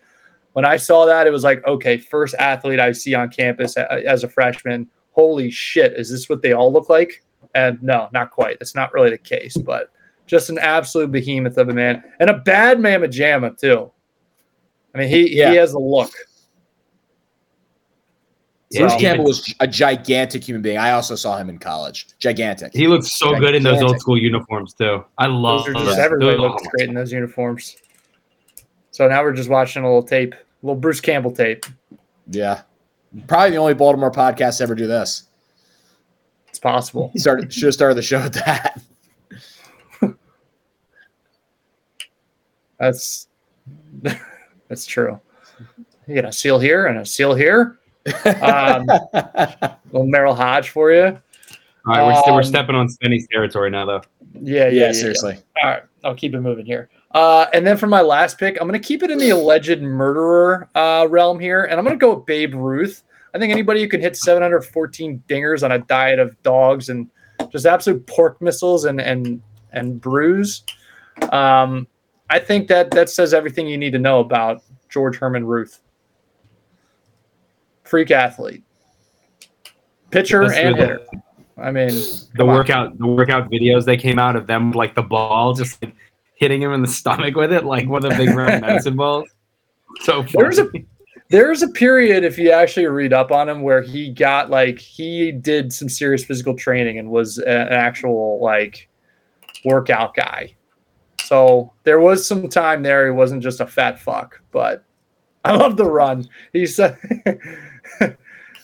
when 0.53 0.65
I 0.65 0.77
saw 0.77 1.05
that, 1.05 1.27
it 1.27 1.31
was 1.31 1.45
like, 1.45 1.65
okay, 1.67 1.99
first 1.99 2.35
athlete 2.39 2.81
I 2.81 2.93
see 2.93 3.15
on 3.15 3.29
campus 3.29 3.77
as 3.77 4.25
a 4.25 4.29
freshman. 4.29 4.89
Holy 5.11 5.51
shit, 5.51 5.93
is 5.95 6.11
this 6.11 6.29
what 6.29 6.43
they 6.43 6.53
all 6.53 6.73
look 6.73 6.89
like? 6.89 7.23
And 7.55 7.83
no, 7.83 8.09
not 8.13 8.31
quite. 8.31 8.59
That's 8.59 8.75
not 8.75 8.93
really 8.93 9.11
the 9.11 9.19
case, 9.19 9.57
but 9.57 9.91
just 10.27 10.51
an 10.51 10.59
absolute 10.59 11.13
behemoth 11.13 11.57
of 11.59 11.69
a 11.69 11.75
man 11.75 12.03
and 12.21 12.31
a 12.31 12.39
bad 12.39 12.81
mamma 12.81 13.09
jamma 13.09 13.59
too. 13.59 13.91
I 14.95 14.99
mean, 14.99 15.09
he 15.09 15.37
yeah. 15.37 15.51
he 15.51 15.57
has 15.57 15.73
a 15.73 15.79
look. 15.79 16.13
Bruce 18.73 18.93
yeah, 18.95 18.99
Campbell 18.99 19.27
was 19.27 19.55
a 19.61 19.67
gigantic 19.67 20.43
human 20.43 20.61
being. 20.61 20.77
I 20.77 20.91
also 20.91 21.15
saw 21.15 21.39
him 21.39 21.49
in 21.49 21.59
college. 21.59 22.09
Gigantic. 22.19 22.73
He 22.73 22.89
looks 22.89 23.17
so 23.17 23.27
gigantic. 23.27 23.47
good 23.47 23.55
in 23.55 23.63
those 23.63 23.81
old 23.81 24.01
school 24.01 24.19
uniforms 24.19 24.75
too. 24.75 25.05
I 25.19 25.27
love 25.27 25.67
those. 25.67 25.85
Just, 25.85 25.99
everybody 25.99 26.37
looks 26.37 26.67
great 26.69 26.89
in 26.89 26.95
those 26.95 27.13
uniforms. 27.13 27.77
So 28.91 29.07
now 29.07 29.23
we're 29.23 29.35
just 29.35 29.49
watching 29.49 29.85
a 29.85 29.87
little 29.87 30.03
tape, 30.03 30.35
a 30.35 30.39
little 30.63 30.81
Bruce 30.81 31.01
Campbell 31.01 31.31
tape. 31.31 31.65
Yeah, 32.29 32.63
probably 33.29 33.51
the 33.51 33.57
only 33.59 33.75
Baltimore 33.75 34.11
podcast 34.11 34.59
to 34.59 34.65
ever 34.65 34.75
do 34.75 34.89
this. 34.89 35.29
It's 36.49 36.59
possible. 36.59 37.13
Started 37.15 37.53
should 37.53 37.67
have 37.67 37.75
started 37.75 37.95
the 37.95 38.03
show 38.03 38.23
with 38.23 38.35
that. 38.35 38.83
That's 42.79 43.29
that's 44.69 44.87
true. 44.87 45.21
You 46.07 46.15
got 46.15 46.25
a 46.25 46.33
seal 46.33 46.59
here 46.59 46.87
and 46.87 46.99
a 46.99 47.07
seal 47.07 47.35
here. 47.35 47.79
Um, 48.07 48.87
little 49.93 50.07
Merril 50.07 50.37
Hoge 50.37 50.71
for 50.71 50.93
you. 50.93 51.03
All 51.87 51.95
right, 51.95 52.05
we're, 52.05 52.31
um, 52.31 52.35
we're 52.35 52.43
stepping 52.43 52.75
on 52.75 52.89
Spenny's 52.89 53.29
territory 53.29 53.71
now, 53.71 53.87
though. 53.87 54.03
Yeah, 54.35 54.69
yeah, 54.69 54.87
yeah 54.87 54.93
seriously. 54.93 55.35
Yeah. 55.35 55.63
All 55.63 55.71
right, 55.71 55.83
I'll 56.05 56.15
keep 56.15 56.35
it 56.35 56.41
moving 56.41 56.67
here. 56.67 56.89
Uh, 57.13 57.47
and 57.55 57.67
then 57.67 57.77
for 57.77 57.87
my 57.87 58.01
last 58.01 58.39
pick, 58.39 58.59
I'm 58.61 58.69
going 58.69 58.81
to 58.81 58.87
keep 58.87 59.03
it 59.03 59.11
in 59.11 59.19
the 59.19 59.31
alleged 59.31 59.81
murderer 59.81 60.69
uh, 60.75 61.07
realm 61.09 61.39
here, 61.39 61.65
and 61.65 61.79
I'm 61.79 61.85
going 61.85 61.97
to 61.97 62.01
go 62.01 62.15
with 62.15 62.27
Babe 62.27 62.55
Ruth. 62.55 63.05
I 63.35 63.39
think 63.39 63.53
anybody 63.53 63.83
who 63.83 63.89
can 63.89 64.01
hit 64.01 64.17
714 64.17 65.23
dingers 65.29 65.63
on 65.63 65.73
a 65.73 65.79
diet 65.79 66.19
of 66.19 66.41
dogs 66.43 66.89
and 66.89 67.09
just 67.51 67.67
absolute 67.67 68.07
pork 68.07 68.41
missiles 68.41 68.85
and 68.85 69.01
and 69.01 69.43
and 69.73 70.01
brews. 70.01 70.65
Um, 71.33 71.87
I 72.31 72.39
think 72.39 72.69
that 72.69 72.91
that 72.93 73.11
says 73.11 73.35
everything 73.35 73.67
you 73.67 73.79
need 73.79 73.93
to 73.93 73.99
know 73.99 74.21
about 74.21 74.63
George 74.89 75.17
Herman 75.17 75.45
Ruth. 75.45 75.81
Freak 77.87 78.11
athlete, 78.11 78.63
pitcher 80.11 80.47
That's 80.47 80.59
and 80.59 80.77
hitter. 80.77 81.07
I 81.59 81.71
mean, 81.71 81.93
the 82.35 82.45
workout 82.45 82.89
on. 82.89 82.99
the 82.99 83.07
workout 83.07 83.51
videos 83.51 83.85
they 83.85 83.97
came 83.97 84.19
out 84.19 84.37
of 84.37 84.47
them 84.47 84.73
like 84.73 84.95
the 84.95 85.03
ball 85.03 85.55
just 85.55 85.83
like, 85.83 85.95
hitting 86.35 86.61
him 86.61 86.73
in 86.73 86.83
the 86.83 86.89
stomach 87.03 87.35
with 87.35 87.53
it, 87.53 87.65
like 87.65 87.89
one 87.89 88.05
of 88.05 88.11
the 88.11 88.17
big 88.17 88.35
red 88.35 88.61
medicine 88.61 88.97
balls. 88.97 89.29
So 90.01 90.23
funny. 90.23 90.33
there's 90.33 90.59
a 90.59 90.69
there's 91.29 91.63
a 91.63 91.69
period, 91.69 92.23
if 92.23 92.39
you 92.39 92.51
actually 92.51 92.87
read 92.87 93.13
up 93.13 93.33
on 93.33 93.49
him, 93.49 93.63
where 93.63 93.83
he 93.83 94.11
got 94.13 94.51
like 94.51 94.79
he 94.79 95.33
did 95.33 95.73
some 95.73 95.89
serious 95.89 96.25
physical 96.25 96.57
training 96.57 96.99
and 96.99 97.11
was 97.11 97.39
a, 97.39 97.49
an 97.49 97.69
actual 97.73 98.41
like 98.41 98.89
workout 99.65 100.15
guy. 100.15 100.55
So 101.23 101.73
there 101.83 101.99
was 101.99 102.25
some 102.25 102.49
time 102.49 102.83
there. 102.83 103.07
He 103.07 103.11
wasn't 103.11 103.43
just 103.43 103.61
a 103.61 103.67
fat 103.67 103.99
fuck, 103.99 104.41
but 104.53 104.85
I 105.45 105.57
love 105.57 105.77
the 105.77 105.85
run. 105.85 106.29
He's 106.53 106.79
uh, 106.81 106.95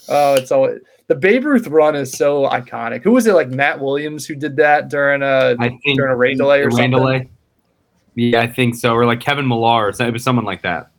oh, 0.08 0.34
it's 0.34 0.50
all 0.50 0.76
the 1.08 1.14
Babe 1.14 1.44
Ruth 1.44 1.66
run 1.66 1.94
is 1.96 2.12
so 2.12 2.48
iconic. 2.48 3.02
Who 3.02 3.12
was 3.12 3.26
it? 3.26 3.34
Like 3.34 3.50
Matt 3.50 3.80
Williams 3.80 4.26
who 4.26 4.34
did 4.34 4.56
that 4.56 4.88
during 4.88 5.22
a 5.22 5.56
I 5.58 5.68
think 5.68 5.96
during 5.96 6.12
a 6.12 6.16
rain 6.16 6.38
delay 6.38 6.60
or 6.60 6.64
rain 6.64 6.70
something? 6.70 6.90
delay. 6.90 7.30
Yeah, 8.14 8.40
I 8.40 8.46
think 8.46 8.74
so. 8.74 8.94
Or 8.94 9.06
like 9.06 9.20
Kevin 9.20 9.46
Millar, 9.46 9.86
or 9.86 9.88
it 9.90 10.12
was 10.12 10.22
someone 10.22 10.44
like 10.44 10.62
that. 10.62 10.90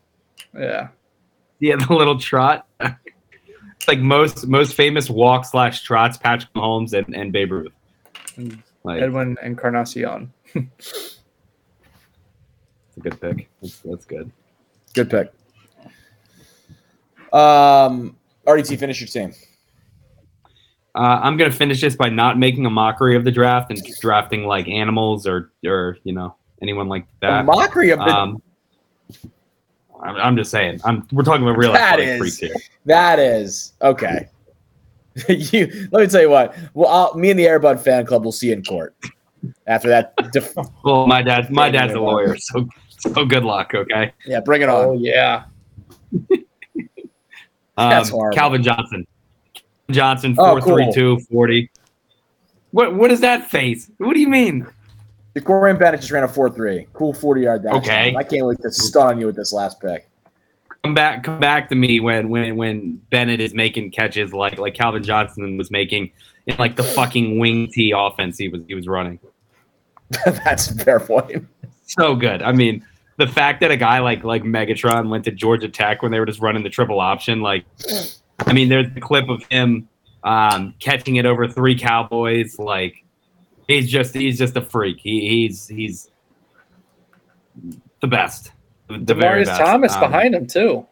Yeah. 0.57 0.89
Yeah, 1.59 1.75
the 1.87 1.93
little 1.93 2.19
trot. 2.19 2.67
it's 2.79 3.87
like 3.87 3.99
most 3.99 4.47
most 4.47 4.73
famous 4.73 5.09
walk 5.09 5.45
slash 5.45 5.81
trots, 5.83 6.17
Patrick 6.17 6.51
Mahomes 6.53 6.93
and, 6.93 7.15
and 7.15 7.31
Babe 7.31 7.51
Ruth. 7.51 7.73
Hmm. 8.35 8.55
Like, 8.83 9.01
Edwin 9.01 9.37
Encarnacion. 9.41 10.33
it's 10.53 11.19
a 12.97 12.99
good 12.99 13.19
pick. 13.21 13.49
That's, 13.61 13.79
that's 13.79 14.05
good. 14.05 14.29
Good 14.93 15.09
pick. 15.09 15.33
Um, 17.33 18.15
RDT, 18.47 18.77
finish 18.77 19.01
your 19.01 19.07
team. 19.07 19.33
Uh, 20.95 21.19
I'm 21.23 21.37
gonna 21.37 21.51
finish 21.51 21.81
this 21.81 21.95
by 21.95 22.09
not 22.09 22.37
making 22.37 22.65
a 22.67 22.69
mockery 22.69 23.15
of 23.15 23.23
the 23.23 23.31
draft 23.31 23.71
and 23.71 23.81
drafting 23.99 24.45
like 24.45 24.67
animals 24.67 25.25
or 25.25 25.51
or 25.65 25.97
you 26.03 26.13
know 26.13 26.35
anyone 26.61 26.87
like 26.87 27.07
that. 27.21 27.41
A 27.41 27.43
mockery 27.43 27.89
of 27.89 27.99
the. 27.99 28.05
Um, 28.05 28.41
I'm, 30.03 30.15
I'm 30.17 30.37
just 30.37 30.51
saying. 30.51 30.81
I'm. 30.83 31.07
We're 31.11 31.23
talking 31.23 31.41
about 31.41 31.57
real 31.57 31.73
that 31.73 31.99
is, 31.99 32.19
freaks 32.19 32.37
here. 32.37 32.55
That 32.85 33.17
is 33.17 33.73
okay. 33.81 34.27
you 35.27 35.87
let 35.91 36.01
me 36.01 36.07
tell 36.07 36.21
you 36.21 36.29
what. 36.29 36.55
Well, 36.75 36.89
I'll, 36.89 37.15
me 37.15 37.31
and 37.31 37.39
the 37.39 37.47
Air 37.47 37.59
Bud 37.59 37.79
fan 37.79 38.05
club 38.05 38.23
will 38.23 38.31
see 38.31 38.47
you 38.47 38.53
in 38.53 38.63
court 38.63 38.95
after 39.65 39.89
that. 39.89 40.13
Def- 40.31 40.53
well, 40.83 41.07
my 41.07 41.23
dad, 41.23 41.49
my 41.49 41.71
dad's 41.71 41.93
a 41.93 41.99
lawyer, 41.99 42.37
so 42.37 42.67
so 42.99 43.25
good 43.25 43.43
luck. 43.43 43.73
Okay. 43.73 44.13
Yeah, 44.27 44.41
bring 44.41 44.61
it 44.61 44.69
on. 44.69 44.85
Oh 44.85 44.93
yeah. 44.93 45.45
Um, 47.77 48.31
Calvin 48.33 48.63
Johnson. 48.63 49.07
Johnson, 49.91 50.35
432, 50.35 51.05
oh, 51.05 51.15
cool. 51.15 51.25
40. 51.31 51.69
What 52.71 52.95
what 52.95 53.11
is 53.11 53.19
that 53.21 53.49
face? 53.49 53.89
What 53.97 54.13
do 54.13 54.19
you 54.19 54.29
mean? 54.29 54.67
The 55.33 55.41
Corey 55.41 55.73
Bennett 55.73 55.99
just 55.99 56.11
ran 56.11 56.23
a 56.23 56.27
4 56.27 56.49
3. 56.49 56.87
Cool 56.93 57.13
40 57.13 57.41
yard 57.41 57.63
dash. 57.63 57.73
Okay. 57.75 58.15
I 58.15 58.23
can't 58.23 58.45
wait 58.45 58.59
to 58.61 58.71
stun 58.71 59.19
you 59.19 59.25
with 59.25 59.35
this 59.35 59.51
last 59.51 59.79
pick. 59.79 60.07
Come 60.83 60.93
back, 60.93 61.23
come 61.23 61.39
back 61.39 61.69
to 61.69 61.75
me 61.75 61.99
when 61.99 62.29
when 62.29 62.55
when 62.55 62.95
Bennett 63.09 63.39
is 63.39 63.53
making 63.53 63.91
catches 63.91 64.33
like 64.33 64.57
like 64.57 64.73
Calvin 64.73 65.03
Johnson 65.03 65.57
was 65.57 65.71
making 65.71 66.11
in 66.45 66.57
like 66.57 66.75
the 66.75 66.83
fucking 66.83 67.39
wing 67.39 67.69
T 67.71 67.93
offense 67.95 68.37
he 68.37 68.49
was 68.49 68.61
he 68.67 68.75
was 68.75 68.87
running. 68.87 69.19
That's 70.25 70.69
a 70.69 70.75
fair 70.75 70.99
point. 70.99 71.47
So 71.85 72.15
good. 72.15 72.41
I 72.41 72.51
mean, 72.51 72.85
the 73.17 73.27
fact 73.27 73.61
that 73.61 73.71
a 73.71 73.77
guy 73.77 73.99
like 73.99 74.23
like 74.23 74.43
Megatron 74.43 75.09
went 75.09 75.25
to 75.25 75.31
Georgia 75.31 75.69
Tech 75.69 76.01
when 76.01 76.11
they 76.11 76.19
were 76.19 76.25
just 76.25 76.39
running 76.39 76.63
the 76.63 76.69
triple 76.69 76.99
option, 76.99 77.41
like, 77.41 77.65
I 78.39 78.53
mean, 78.53 78.69
there's 78.69 78.87
a 78.95 78.99
clip 78.99 79.29
of 79.29 79.43
him 79.49 79.87
um, 80.23 80.73
catching 80.79 81.17
it 81.17 81.25
over 81.25 81.47
three 81.47 81.77
Cowboys, 81.77 82.57
like 82.57 83.03
he's 83.67 83.89
just 83.89 84.13
he's 84.13 84.37
just 84.37 84.55
a 84.55 84.61
freak. 84.61 84.99
He, 84.99 85.29
he's 85.29 85.67
he's 85.67 86.09
the 88.01 88.07
best. 88.07 88.51
The 88.87 88.97
Demaryius 88.97 89.57
Thomas 89.57 89.93
um, 89.93 89.99
behind 89.99 90.35
him 90.35 90.47
too. 90.47 90.85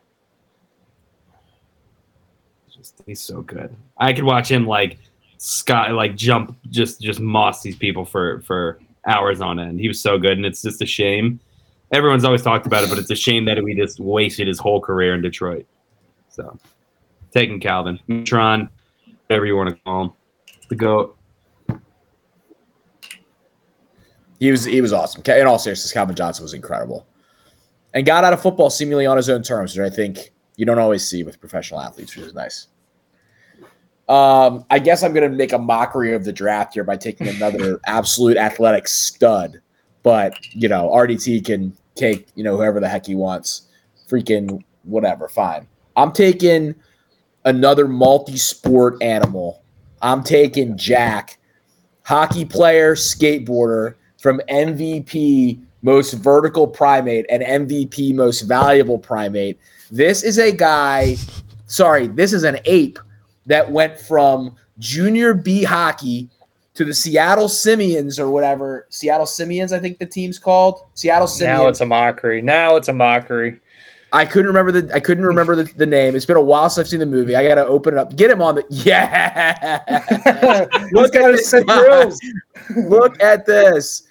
Just, 2.74 3.02
he's 3.06 3.20
so 3.20 3.42
good. 3.42 3.76
I 3.98 4.14
could 4.14 4.24
watch 4.24 4.50
him 4.50 4.66
like 4.66 4.98
Scott 5.38 5.92
like 5.94 6.16
jump 6.16 6.58
just 6.70 7.02
just 7.02 7.20
moss 7.20 7.62
these 7.62 7.76
people 7.76 8.06
for 8.06 8.42
for 8.42 8.80
hours 9.08 9.42
on 9.42 9.60
end. 9.60 9.80
He 9.80 9.88
was 9.88 10.00
so 10.00 10.18
good, 10.18 10.34
and 10.34 10.46
it's 10.46 10.62
just 10.62 10.82
a 10.82 10.86
shame. 10.86 11.40
Everyone's 11.92 12.24
always 12.24 12.42
talked 12.42 12.66
about 12.66 12.84
it, 12.84 12.90
but 12.90 12.98
it's 12.98 13.12
a 13.12 13.16
shame 13.16 13.46
that 13.46 13.62
we 13.62 13.76
just 13.76 14.00
wasted 14.00 14.48
his 14.48 14.60
whole 14.60 14.80
career 14.80 15.14
in 15.14 15.22
Detroit. 15.22 15.66
So, 16.30 16.58
taking 17.32 17.60
Calvin, 17.60 18.00
Tron, 18.24 18.70
whatever 19.28 19.46
you 19.46 19.58
want 19.58 19.70
to 19.70 19.76
call 19.84 20.04
him, 20.06 20.12
the 20.70 20.76
goat. 20.76 21.18
He 24.40 24.50
was 24.50 24.64
he 24.64 24.82
was 24.82 24.94
awesome. 24.94 25.22
In 25.26 25.46
all 25.46 25.60
seriousness, 25.60 25.92
Calvin 25.92 26.16
Johnson 26.16 26.44
was 26.44 26.54
incredible, 26.54 27.06
and 27.94 28.06
got 28.06 28.24
out 28.24 28.34
of 28.34 28.42
football 28.42 28.70
seemingly 28.70 29.06
on 29.06 29.18
his 29.18 29.30
own 29.30 29.44
terms, 29.44 29.78
which 29.78 29.86
I 29.86 29.94
think 29.94 30.32
you 30.56 30.66
don't 30.66 30.80
always 30.80 31.08
see 31.08 31.24
with 31.24 31.40
professional 31.40 31.82
athletes, 31.82 32.16
which 32.16 32.26
is 32.26 32.34
nice. 32.34 32.68
Um, 34.10 34.66
I 34.70 34.80
guess 34.80 35.04
I'm 35.04 35.14
going 35.14 35.30
to 35.30 35.38
make 35.38 35.54
a 35.54 35.58
mockery 35.58 36.14
of 36.14 36.26
the 36.26 36.34
draft 36.34 36.74
here 36.74 36.84
by 36.84 36.98
taking 36.98 37.28
another 37.28 37.80
absolute 37.86 38.36
athletic 38.36 38.88
stud, 38.88 39.62
but 40.04 40.34
you 40.54 40.68
know 40.68 40.90
RDT 40.90 41.46
can 41.46 41.78
take 42.02 42.28
you 42.36 42.44
know 42.44 42.58
whoever 42.58 42.80
the 42.80 42.90
heck 42.90 43.06
he 43.06 43.16
wants, 43.16 43.68
freaking 44.10 44.64
whatever, 44.84 45.28
fine. 45.28 45.68
I'm 45.96 46.12
taking 46.12 46.76
another 47.46 47.88
multi-sport 47.88 49.02
animal. 49.02 49.64
I'm 50.02 50.24
taking 50.24 50.78
Jack, 50.78 51.38
hockey 52.04 52.46
player, 52.46 52.96
skateboarder, 52.96 53.96
from 54.20 54.42
MVP 54.50 55.62
most 55.84 56.14
vertical 56.14 56.68
primate 56.68 57.26
and 57.30 57.42
MVP 57.70 58.14
most 58.14 58.42
valuable 58.42 59.00
primate. 59.00 59.60
This 59.90 60.24
is 60.24 60.38
a 60.38 60.52
guy, 60.52 61.18
sorry, 61.66 62.08
this 62.08 62.34
is 62.34 62.44
an 62.44 62.60
ape 62.66 63.00
that 63.48 63.72
went 63.72 64.00
from 64.00 64.56
junior 64.78 65.34
B 65.34 65.64
hockey 65.64 66.30
to 66.74 66.86
the 66.86 66.94
Seattle 66.94 67.50
Simians 67.50 68.20
or 68.20 68.30
whatever. 68.30 68.88
Seattle 68.90 69.26
Simians, 69.26 69.74
I 69.74 69.80
think 69.80 70.00
the 70.00 70.06
team's 70.06 70.40
called. 70.40 70.88
Seattle 70.94 71.28
Simians. 71.28 71.60
Now 71.60 71.68
it's 71.68 71.82
a 71.82 71.86
mockery. 71.86 72.42
Now 72.42 72.76
it's 72.76 72.88
a 72.88 72.94
mockery. 72.94 73.60
I 74.14 74.26
couldn't 74.26 74.48
remember 74.48 74.74
the 74.74 74.94
I 74.94 75.00
couldn't 75.00 75.26
remember 75.26 75.56
the, 75.56 75.64
the 75.76 75.86
name. 75.86 76.16
It's 76.16 76.26
been 76.26 76.36
a 76.36 76.42
while 76.42 76.70
since 76.70 76.86
I've 76.86 76.90
seen 76.90 77.00
the 77.00 77.06
movie. 77.06 77.36
I 77.36 77.48
gotta 77.48 77.66
open 77.66 77.94
it 77.94 77.98
up. 77.98 78.16
Get 78.16 78.30
him 78.30 78.42
on 78.42 78.56
the 78.56 78.66
yeah. 78.70 79.80
Look 80.92 81.16
at 81.16 81.32
this. 81.32 81.54
Look 82.76 83.22
at 83.22 83.46
this. 83.46 84.04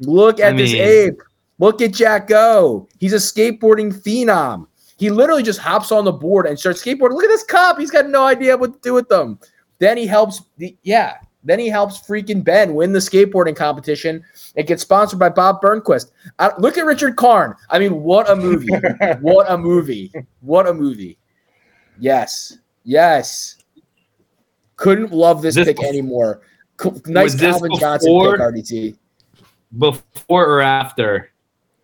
Look 0.00 0.40
at 0.40 0.54
I 0.54 0.56
this 0.56 0.72
mean- 0.72 0.82
ape. 0.82 1.22
Look 1.60 1.82
at 1.82 1.92
Jack 1.92 2.28
go. 2.28 2.88
He's 3.00 3.12
a 3.12 3.16
skateboarding 3.16 3.92
phenom. 3.92 4.68
He 4.96 5.10
literally 5.10 5.42
just 5.42 5.58
hops 5.58 5.90
on 5.90 6.04
the 6.04 6.12
board 6.12 6.46
and 6.46 6.58
starts 6.58 6.84
skateboarding. 6.84 7.14
Look 7.14 7.24
at 7.24 7.28
this 7.28 7.42
cop. 7.44 7.78
He's 7.78 7.90
got 7.90 8.08
no 8.08 8.24
idea 8.24 8.56
what 8.56 8.74
to 8.74 8.78
do 8.80 8.94
with 8.94 9.08
them. 9.08 9.40
Then 9.78 9.96
he 9.96 10.06
helps 10.06 10.42
the 10.56 10.76
yeah. 10.82 11.16
Then 11.44 11.58
he 11.58 11.68
helps 11.68 12.00
freaking 12.00 12.42
Ben 12.42 12.74
win 12.74 12.92
the 12.92 12.98
skateboarding 12.98 13.54
competition. 13.56 14.24
It 14.56 14.66
gets 14.66 14.82
sponsored 14.82 15.18
by 15.18 15.28
Bob 15.28 15.60
Burnquist. 15.62 16.10
Uh, 16.38 16.50
look 16.58 16.76
at 16.76 16.84
Richard 16.84 17.16
Karn. 17.16 17.54
I 17.70 17.78
mean, 17.78 18.02
what 18.02 18.28
a 18.28 18.34
movie! 18.36 18.68
what 19.20 19.46
a 19.50 19.56
movie! 19.56 20.12
What 20.40 20.66
a 20.66 20.74
movie! 20.74 21.16
Yes, 21.98 22.58
yes. 22.84 23.56
Couldn't 24.76 25.12
love 25.12 25.42
this, 25.42 25.54
This 25.54 25.66
pick 25.68 25.78
bef- 25.78 25.88
anymore. 25.88 26.40
Nice 27.06 27.32
this 27.32 27.40
Calvin 27.40 27.72
Johnson 27.78 28.12
before- 28.12 28.32
pick, 28.32 28.40
RDT. 28.40 28.96
Before 29.78 30.46
or 30.46 30.60
after 30.62 31.30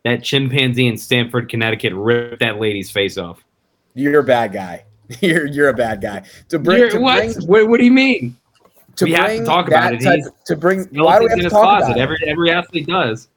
that 0.04 0.22
chimpanzee 0.22 0.86
in 0.86 0.96
Stamford, 0.96 1.48
Connecticut 1.48 1.92
ripped 1.94 2.40
that 2.40 2.58
lady's 2.58 2.90
face 2.90 3.18
off. 3.18 3.44
You're 3.94 4.20
a 4.20 4.24
bad 4.24 4.52
guy. 4.52 4.84
You're 5.20 5.46
you're 5.46 5.68
a 5.68 5.74
bad 5.74 6.00
guy. 6.00 6.22
To 6.48 6.58
bring 6.58 6.78
You're- 6.78 6.90
to 6.92 6.98
what? 6.98 7.34
bring 7.34 7.46
what? 7.46 7.68
What 7.68 7.78
do 7.78 7.84
you 7.84 7.92
mean? 7.92 8.36
To 8.96 9.04
We 9.04 9.12
have 9.12 9.26
to 9.28 9.44
talk 9.44 9.66
about 9.68 9.94
it. 9.94 10.02
type- 10.02 10.20
to 10.46 10.56
bring 10.56 10.80
why 10.92 11.18
do 11.18 11.24
we 11.24 11.28
Skeletons 11.28 11.30
have 11.30 11.32
in 11.32 11.38
to 11.38 11.44
his 11.44 11.52
talk 11.52 11.62
closet. 11.62 11.84
about 11.86 11.96
it? 11.96 12.00
Every 12.00 12.18
every 12.26 12.50
athlete 12.50 12.86
does. 12.86 13.28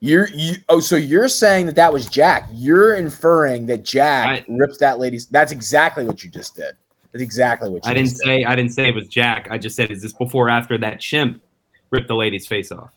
You're 0.00 0.28
you 0.28 0.54
oh 0.68 0.80
so 0.80 0.96
you're 0.96 1.28
saying 1.28 1.66
that 1.66 1.74
that 1.76 1.92
was 1.92 2.06
Jack. 2.06 2.48
You're 2.52 2.94
inferring 2.94 3.66
that 3.66 3.84
Jack 3.84 4.28
I- 4.28 4.44
ripped 4.48 4.78
that 4.80 4.98
lady's. 4.98 5.26
That's 5.26 5.52
exactly 5.52 6.04
what 6.04 6.22
you 6.22 6.30
just 6.30 6.54
did. 6.54 6.74
That's 7.12 7.22
exactly 7.22 7.68
what 7.70 7.84
you 7.84 7.90
I 7.90 7.94
didn't 7.94 8.10
did. 8.10 8.18
say 8.18 8.44
I 8.44 8.54
didn't 8.54 8.72
say 8.72 8.88
it 8.88 8.94
was 8.94 9.08
Jack. 9.08 9.48
I 9.50 9.58
just 9.58 9.74
said 9.76 9.90
is 9.90 10.02
this 10.02 10.12
before 10.12 10.46
or 10.46 10.50
after 10.50 10.78
that 10.78 11.00
chimp 11.00 11.42
ripped 11.90 12.08
the 12.08 12.14
lady's 12.14 12.46
face 12.46 12.70
off? 12.70 12.90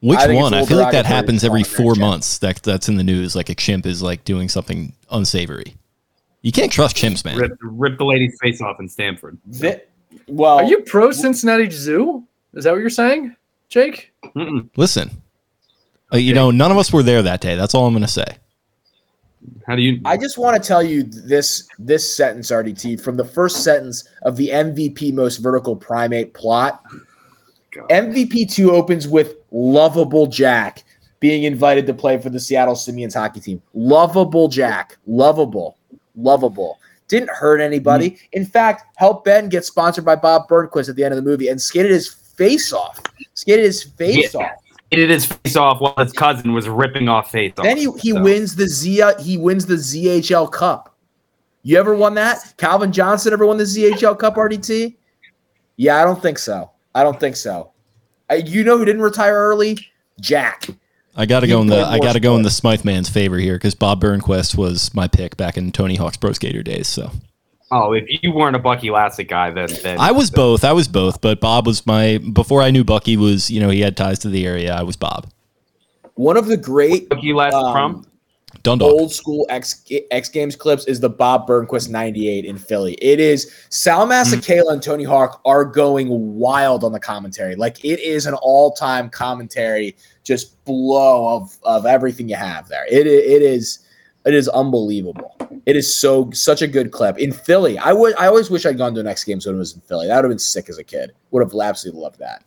Which 0.00 0.18
I 0.18 0.34
one? 0.34 0.52
I 0.54 0.64
feel 0.66 0.78
like 0.78 0.92
that 0.92 1.06
happens 1.06 1.44
every 1.44 1.64
four 1.64 1.94
that, 1.94 2.00
months. 2.00 2.38
That 2.38 2.62
that's 2.62 2.88
in 2.88 2.96
the 2.96 3.04
news. 3.04 3.34
Like 3.36 3.48
a 3.48 3.54
chimp 3.54 3.84
is 3.86 4.02
like 4.02 4.24
doing 4.24 4.48
something 4.48 4.92
unsavory. 5.10 5.74
You 6.42 6.52
can't 6.52 6.70
trust 6.70 6.94
chimps, 6.96 7.24
man. 7.24 7.38
Rip, 7.38 7.52
rip 7.62 7.98
the 7.98 8.04
lady's 8.04 8.36
face 8.40 8.60
off 8.60 8.78
in 8.78 8.86
Stamford. 8.88 9.38
Thi- 9.50 9.80
well, 10.28 10.56
Are 10.58 10.64
you 10.64 10.80
pro 10.80 11.12
Cincinnati 11.12 11.70
Zoo? 11.70 12.24
Is 12.54 12.64
that 12.64 12.72
what 12.72 12.80
you're 12.80 12.90
saying, 12.90 13.36
Jake? 13.68 14.12
Mm-mm. 14.36 14.68
Listen, 14.76 15.10
uh, 16.12 16.16
you 16.16 16.34
know, 16.34 16.50
none 16.50 16.70
of 16.70 16.78
us 16.78 16.92
were 16.92 17.02
there 17.02 17.22
that 17.22 17.40
day. 17.40 17.56
That's 17.56 17.74
all 17.74 17.86
I'm 17.86 17.92
going 17.92 18.04
to 18.04 18.08
say. 18.08 18.24
How 19.66 19.76
do 19.76 19.82
you? 19.82 20.00
I 20.04 20.16
just 20.16 20.38
want 20.38 20.60
to 20.60 20.66
tell 20.66 20.82
you 20.82 21.02
this 21.02 21.68
this 21.78 22.16
sentence, 22.16 22.50
RDT, 22.50 23.00
from 23.00 23.16
the 23.16 23.24
first 23.24 23.62
sentence 23.62 24.08
of 24.22 24.36
the 24.36 24.48
MVP 24.48 25.12
most 25.12 25.38
vertical 25.38 25.76
primate 25.76 26.32
plot. 26.34 26.82
God. 27.72 27.88
MVP 27.88 28.52
two 28.52 28.72
opens 28.72 29.08
with 29.08 29.36
lovable 29.50 30.26
Jack 30.26 30.84
being 31.20 31.44
invited 31.44 31.86
to 31.86 31.94
play 31.94 32.18
for 32.18 32.30
the 32.30 32.40
Seattle 32.40 32.76
Simians 32.76 33.14
hockey 33.14 33.40
team. 33.40 33.62
Lovable 33.74 34.48
Jack, 34.48 34.96
lovable, 35.06 35.76
lovable. 36.16 36.78
Didn't 37.08 37.30
hurt 37.30 37.60
anybody. 37.60 38.10
Mm-hmm. 38.12 38.24
In 38.32 38.46
fact, 38.46 38.84
helped 38.96 39.24
Ben 39.24 39.48
get 39.48 39.64
sponsored 39.64 40.04
by 40.04 40.16
Bob 40.16 40.48
Burnquist 40.48 40.88
at 40.88 40.96
the 40.96 41.04
end 41.04 41.12
of 41.12 41.16
the 41.16 41.28
movie 41.28 41.48
and 41.48 41.60
skated 41.60 41.90
his 41.90 42.08
face 42.08 42.72
off. 42.72 43.00
Skated 43.34 43.64
his 43.64 43.82
face 43.82 44.34
Yeah. 44.34 44.40
off. 44.40 44.50
Did 44.90 45.10
his 45.10 45.26
face 45.26 45.56
off 45.56 45.80
while 45.80 45.94
his 45.98 46.12
cousin 46.12 46.52
was 46.52 46.68
ripping 46.68 47.08
off 47.08 47.32
face 47.32 47.52
off. 47.58 47.64
Then 47.64 47.76
he, 47.76 47.88
he 47.98 48.12
So, 48.12 48.22
wins 48.22 48.54
the 48.54 48.68
Z 48.68 49.02
he 49.18 49.36
wins 49.36 49.66
the 49.66 49.74
ZHL 49.74 50.52
Cup. 50.52 50.94
You 51.64 51.78
ever 51.78 51.94
won 51.96 52.14
that? 52.14 52.54
Calvin 52.58 52.92
Johnson 52.92 53.32
ever 53.32 53.44
won 53.46 53.56
the 53.56 53.64
ZHL 53.64 54.16
Cup 54.18 54.36
RDT? 54.36 54.94
Yeah, 55.76 56.00
I 56.00 56.04
don't 56.04 56.22
think 56.22 56.38
so. 56.38 56.70
I 56.94 57.02
don't 57.02 57.18
think 57.18 57.34
so. 57.34 57.72
You 58.32 58.62
know 58.62 58.78
who 58.78 58.84
didn't 58.84 59.02
retire 59.02 59.34
early? 59.34 59.78
Jack. 60.20 60.68
I 61.16 61.26
got 61.26 61.40
to 61.40 61.46
go 61.46 61.60
in 61.60 61.68
the 61.68 61.84
I 61.84 61.98
got 61.98 62.14
to 62.14 62.20
go 62.20 62.36
in 62.36 62.42
the. 62.42 62.50
Smythe 62.50 62.84
man's 62.84 63.08
favor 63.08 63.38
here 63.38 63.56
because 63.56 63.74
Bob 63.74 64.00
Burnquist 64.00 64.56
was 64.56 64.94
my 64.94 65.08
pick 65.08 65.36
back 65.36 65.56
in 65.56 65.70
Tony 65.72 65.96
Hawk's 65.96 66.16
Pro 66.16 66.32
Skater 66.32 66.62
days. 66.62 66.88
So 66.88 67.10
Oh, 67.70 67.92
if 67.92 68.04
you 68.22 68.32
weren't 68.32 68.54
a 68.54 68.58
Bucky 68.60 68.88
Lasek 68.88 69.28
guy, 69.28 69.50
then, 69.50 69.68
then 69.82 69.98
I 69.98 70.12
was 70.12 70.30
both. 70.30 70.64
I 70.64 70.72
was 70.72 70.86
both, 70.86 71.20
but 71.20 71.40
Bob 71.40 71.66
was 71.66 71.84
my 71.86 72.18
before 72.18 72.62
I 72.62 72.70
knew 72.70 72.84
Bucky 72.84 73.16
was. 73.16 73.50
You 73.50 73.60
know, 73.60 73.70
he 73.70 73.80
had 73.80 73.96
ties 73.96 74.20
to 74.20 74.28
the 74.28 74.46
area. 74.46 74.72
I 74.72 74.82
was 74.82 74.96
Bob 74.96 75.30
One 76.14 76.36
of 76.36 76.46
the 76.46 76.56
great 76.56 77.08
Bucky 77.08 77.32
Lasek 77.32 77.52
um, 77.52 77.72
from. 77.72 78.06
Dundalk. 78.62 78.92
old 78.92 79.12
school 79.12 79.46
X 79.48 79.84
X 80.10 80.28
Games 80.28 80.56
clips 80.56 80.84
is 80.86 81.00
the 81.00 81.08
Bob 81.08 81.46
Burnquist 81.46 81.90
98 81.90 82.44
in 82.44 82.56
Philly. 82.56 82.94
It 82.94 83.20
is 83.20 83.52
Sal 83.68 84.06
Masekela 84.06 84.72
and 84.72 84.82
Tony 84.82 85.04
Hawk 85.04 85.40
are 85.44 85.64
going 85.64 86.08
wild 86.36 86.84
on 86.84 86.92
the 86.92 87.00
commentary. 87.00 87.56
Like 87.56 87.84
it 87.84 88.00
is 88.00 88.26
an 88.26 88.34
all-time 88.34 89.10
commentary 89.10 89.96
just 90.22 90.64
blow 90.64 91.36
of 91.36 91.56
of 91.62 91.86
everything 91.86 92.28
you 92.28 92.36
have 92.36 92.68
there. 92.68 92.86
It 92.86 93.06
it 93.06 93.42
is 93.42 93.80
it 94.24 94.34
is 94.34 94.48
unbelievable. 94.48 95.36
It 95.66 95.76
is 95.76 95.94
so 95.94 96.30
such 96.32 96.62
a 96.62 96.66
good 96.66 96.92
clip. 96.92 97.18
In 97.18 97.32
Philly, 97.32 97.78
I 97.78 97.92
would 97.92 98.14
I 98.16 98.26
always 98.26 98.50
wish 98.50 98.64
I'd 98.66 98.78
gone 98.78 98.94
to 98.94 99.00
an 99.00 99.06
X 99.06 99.24
Games 99.24 99.46
when 99.46 99.56
it 99.56 99.58
was 99.58 99.74
in 99.74 99.80
Philly. 99.82 100.06
That 100.06 100.16
would 100.16 100.24
have 100.24 100.30
been 100.30 100.38
sick 100.38 100.68
as 100.68 100.78
a 100.78 100.84
kid. 100.84 101.12
Would 101.30 101.42
have 101.42 101.60
absolutely 101.60 102.00
loved 102.00 102.18
that. 102.20 102.44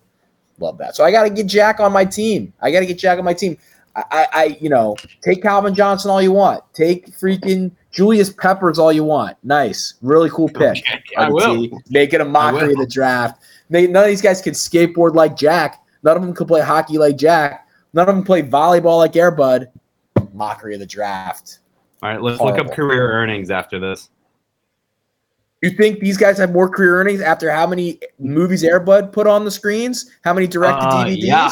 Love 0.60 0.78
that. 0.80 0.96
So 0.96 1.04
I 1.04 1.12
got 1.12 1.24
to 1.24 1.30
get 1.30 1.46
Jack 1.46 1.80
on 1.80 1.92
my 1.92 2.04
team. 2.04 2.52
I 2.62 2.72
got 2.72 2.80
to 2.80 2.86
get 2.86 2.98
Jack 2.98 3.20
on 3.20 3.26
my 3.26 3.34
team. 3.34 3.58
I, 4.12 4.28
I, 4.34 4.58
you 4.62 4.70
know, 4.70 4.96
take 5.22 5.42
Calvin 5.42 5.74
Johnson 5.74 6.12
all 6.12 6.22
you 6.22 6.32
want. 6.32 6.64
Take 6.74 7.08
freaking 7.18 7.72
Julius 7.92 8.32
Peppers 8.32 8.78
all 8.78 8.92
you 8.94 9.04
want. 9.04 9.38
Nice, 9.44 9.96
really 10.02 10.30
cool 10.30 10.48
pick. 10.48 10.78
Okay, 10.78 11.02
I 11.18 11.30
will. 11.30 11.68
Make 11.90 12.14
it 12.14 12.22
a 12.22 12.26
mockery 12.26 12.74
of 12.74 12.78
the 12.78 12.88
draft. 12.88 13.42
They, 13.70 13.88
none 13.88 14.04
of 14.04 14.10
these 14.10 14.22
guys 14.22 14.42
can 14.42 14.54
skateboard 14.54 15.16
like 15.16 15.36
Jack. 15.36 15.84
None 16.04 16.16
of 16.16 16.22
them 16.22 16.34
can 16.34 16.46
play 16.46 16.62
hockey 16.62 16.98
like 16.98 17.18
Jack. 17.18 17.68
None 17.94 18.08
of 18.08 18.16
them 18.16 18.24
play 18.24 18.44
volleyball 18.44 19.00
like 19.00 19.16
Air 19.16 19.32
Bud. 19.32 19.70
Mockery 20.34 20.76
of 20.76 20.80
the 20.80 20.86
draft. 20.86 21.60
All 22.04 22.10
right, 22.10 22.22
let's 22.22 22.40
look 22.40 22.60
up 22.60 22.72
career 22.72 23.12
earnings 23.12 23.50
after 23.50 23.80
this. 23.80 24.10
You 25.64 25.72
think 25.72 26.00
these 26.00 26.18
guys 26.18 26.38
have 26.38 26.52
more 26.52 26.70
career 26.70 27.00
earnings 27.00 27.22
after 27.22 27.50
how 27.50 27.66
many 27.66 28.00
movies 28.20 28.64
Air 28.64 28.80
Bud 28.80 29.12
put 29.12 29.26
on 29.26 29.44
the 29.44 29.50
screens? 29.50 30.12
How 30.24 30.34
many 30.36 30.46
direct 30.46 30.80
to 30.82 30.88
Uh, 30.88 31.06
DVDs? 31.06 31.18
yeah, 31.24 31.50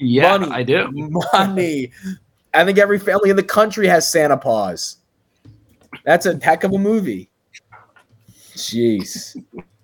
yeah, 0.00 0.36
Money. 0.38 0.52
I 0.52 0.62
do. 0.62 0.88
Money. 1.32 1.92
I 2.54 2.64
think 2.64 2.78
every 2.78 2.98
family 2.98 3.30
in 3.30 3.36
the 3.36 3.42
country 3.42 3.86
has 3.86 4.10
Santa 4.10 4.36
Paws. 4.36 4.96
That's 6.04 6.26
a 6.26 6.38
heck 6.42 6.64
of 6.64 6.72
a 6.72 6.78
movie. 6.78 7.30
Jeez. 8.54 9.36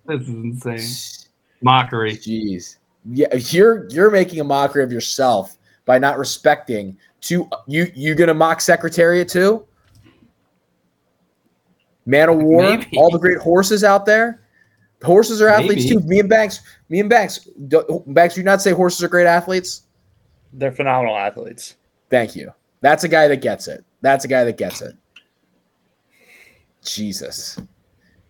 This 0.06 0.20
is 0.22 0.28
insane. 0.28 1.30
Mockery. 1.62 2.16
Jeez. 2.16 2.76
Yeah, 3.08 3.32
you're 3.34 3.88
you're 3.90 4.10
making 4.10 4.40
a 4.40 4.44
mockery 4.44 4.82
of 4.82 4.90
yourself 4.90 5.56
by 5.84 5.98
not 5.98 6.18
respecting 6.18 6.96
two 7.20 7.48
you 7.68 7.86
you 7.94 8.14
gonna 8.14 8.34
mock 8.34 8.60
Secretariat 8.60 9.28
too? 9.28 9.64
Man 12.04 12.28
o' 12.28 12.34
War, 12.34 12.62
Maybe. 12.62 12.96
all 12.96 13.10
the 13.10 13.18
great 13.18 13.38
horses 13.38 13.82
out 13.84 14.06
there. 14.06 14.42
Horses 15.02 15.40
are 15.42 15.48
athletes 15.48 15.84
Maybe. 15.84 16.00
too. 16.00 16.00
Me 16.06 16.20
and 16.20 16.28
Banks, 16.28 16.60
me 16.88 17.00
and 17.00 17.10
Banks, 17.10 17.48
Banks, 18.06 18.36
you 18.36 18.42
not 18.44 18.62
say 18.62 18.70
horses 18.72 19.02
are 19.02 19.08
great 19.08 19.26
athletes? 19.26 19.82
They're 20.52 20.72
phenomenal 20.72 21.16
athletes. 21.16 21.76
Thank 22.10 22.36
you. 22.36 22.52
That's 22.80 23.04
a 23.04 23.08
guy 23.08 23.28
that 23.28 23.42
gets 23.42 23.68
it. 23.68 23.84
That's 24.00 24.24
a 24.24 24.28
guy 24.28 24.44
that 24.44 24.56
gets 24.56 24.80
it. 24.82 24.94
Jesus. 26.84 27.58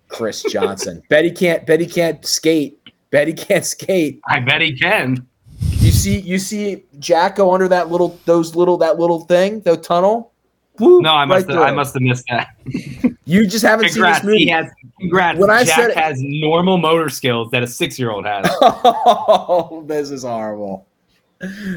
Chris 0.09 0.43
Johnson. 0.45 1.03
Betty 1.11 1.31
can't 1.31 1.67
Betty 1.67 1.87
can't 1.87 2.25
skate. 2.25 2.79
Betty 3.11 3.33
can't 3.33 3.65
skate. 3.65 4.21
I 4.27 4.41
bet 4.41 4.61
he 4.61 4.77
can. 4.77 5.27
You 5.79 5.91
see 5.93 6.19
you 6.21 6.39
see 6.39 6.85
Jack 6.99 7.37
go 7.37 7.53
under 7.53 7.69
that 7.69 7.91
little 7.91 8.19
those 8.25 8.55
little 8.57 8.77
that 8.79 8.99
little 8.99 9.21
thing, 9.23 9.61
the 9.61 9.77
tunnel? 9.77 10.33
Woo, 10.79 11.01
No, 11.01 11.13
I 11.15 11.25
must 11.25 11.47
right 11.49 11.55
have, 11.57 11.63
I 11.67 11.71
must 11.73 11.95
have 11.95 12.03
missed 12.03 12.25
that. 12.29 12.49
You 13.29 13.45
just 13.45 13.65
haven't 13.65 13.89
Congrats. 13.89 14.21
seen 14.21 14.31
this 14.31 14.39
He 14.39 14.45
movie. 14.47 14.51
has 14.53 14.71
congrats. 15.01 15.39
When 15.41 15.51
I 15.51 15.65
Jack 15.65 15.75
said 15.77 15.91
it- 15.91 15.97
has 15.97 16.19
normal 16.21 16.79
motor 16.79 17.09
skills 17.09 17.51
that 17.51 17.61
a 17.65 17.67
six 17.67 17.99
year 17.99 18.11
old 18.13 18.25
has. 18.25 18.47
oh, 18.61 19.83
this 19.89 20.11
is 20.13 20.23
horrible. 20.23 20.87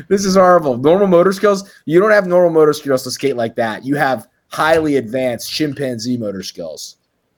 This 0.08 0.26
is 0.26 0.36
horrible. 0.36 0.78
Normal 0.78 1.08
motor 1.08 1.34
skills. 1.34 1.72
You 1.86 2.00
don't 2.00 2.12
have 2.12 2.28
normal 2.28 2.52
motor 2.52 2.74
skills 2.74 3.04
to 3.04 3.12
skate 3.12 3.36
like 3.36 3.56
that. 3.56 3.86
You 3.86 3.96
have 3.96 4.28
highly 4.48 4.98
advanced 4.98 5.52
chimpanzee 5.52 6.18
motor 6.18 6.44
skills. 6.44 6.98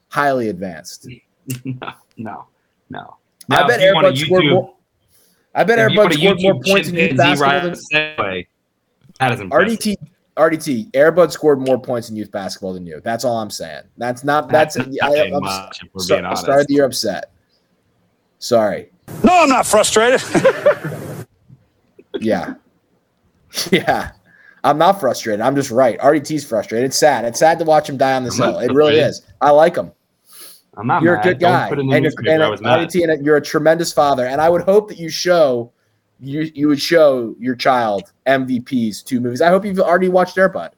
Highly 0.09 0.49
advanced. 0.49 1.07
no, 1.65 1.93
no, 2.17 2.47
no. 2.89 3.17
I 3.49 3.67
bet 3.67 3.79
if 3.79 3.85
Air 3.85 3.93
Bud 3.95 4.17
scored 4.17 4.45
more. 4.45 4.75
I 5.55 5.63
bet 5.63 5.79
if 5.79 5.91
you 5.91 5.99
Air 5.99 6.07
Bud 6.07 6.13
scored 6.13 6.41
more 6.41 6.61
points 6.61 6.89
in 6.89 6.95
youth 6.95 7.17
basketball 7.17 7.53
than 7.53 7.71
ride 7.71 7.77
Segway, 8.17 8.47
that 9.19 9.31
is 9.33 9.39
impressive. 9.39 9.79
RDT. 9.79 9.95
RDT. 10.37 10.89
Air 10.93 11.11
Bud 11.11 11.31
scored 11.31 11.59
more 11.59 11.79
points 11.79 12.09
in 12.09 12.15
youth 12.15 12.31
basketball 12.31 12.73
than 12.73 12.85
you. 12.85 13.01
That's 13.03 13.25
all 13.25 13.37
I'm 13.37 13.49
saying. 13.49 13.83
That's 13.97 14.23
not. 14.23 14.49
That's. 14.49 14.75
That's 14.75 14.97
I, 15.01 15.11
saying 15.11 15.35
I'm, 15.35 15.43
much, 15.43 15.83
if 15.83 15.89
we're 15.93 16.01
so- 16.01 16.23
I 16.23 16.33
started 16.35 16.67
the 16.67 16.75
year 16.75 16.85
upset. 16.85 17.31
Sorry. 18.39 18.91
No, 19.23 19.43
I'm 19.43 19.49
not 19.49 19.65
frustrated. 19.65 20.21
Yeah. 22.19 22.55
Yeah. 23.69 24.11
I'm 24.63 24.77
not 24.77 24.99
frustrated. 24.99 25.41
I'm 25.41 25.55
just 25.55 25.71
right. 25.71 25.99
RDT's 25.99 26.45
frustrated. 26.45 26.85
It's 26.85 26.95
sad. 26.97 27.25
It's 27.25 27.39
sad 27.39 27.59
to 27.59 27.65
watch 27.65 27.89
him 27.89 27.97
die 27.97 28.13
on 28.13 28.23
this 28.23 28.37
hill. 28.37 28.59
It 28.59 28.71
really 28.71 28.97
is. 28.97 29.25
I 29.41 29.49
like 29.49 29.75
him. 29.75 29.91
I'm 30.77 30.87
not. 30.87 31.01
you're 31.03 31.17
mad. 31.17 31.25
a 31.25 31.29
good 31.29 31.39
guy, 31.39 31.67
put 31.69 31.79
in 31.79 31.87
the 31.87 31.95
and, 31.95 32.05
you're, 32.05 32.13
and. 32.27 32.61
RDT, 32.63 33.03
and 33.11 33.25
you're 33.25 33.35
a 33.37 33.41
tremendous 33.41 33.91
father. 33.91 34.25
And 34.25 34.39
I 34.39 34.49
would 34.49 34.61
hope 34.61 34.87
that 34.87 34.97
you 34.99 35.09
show 35.09 35.73
you 36.19 36.49
you 36.53 36.67
would 36.67 36.81
show 36.81 37.35
your 37.39 37.55
child 37.55 38.13
MVP's 38.27 39.01
two 39.01 39.19
movies. 39.19 39.41
I 39.41 39.49
hope 39.49 39.65
you've 39.65 39.79
already 39.79 40.09
watched 40.09 40.37
Air 40.37 40.47
Bud. 40.47 40.71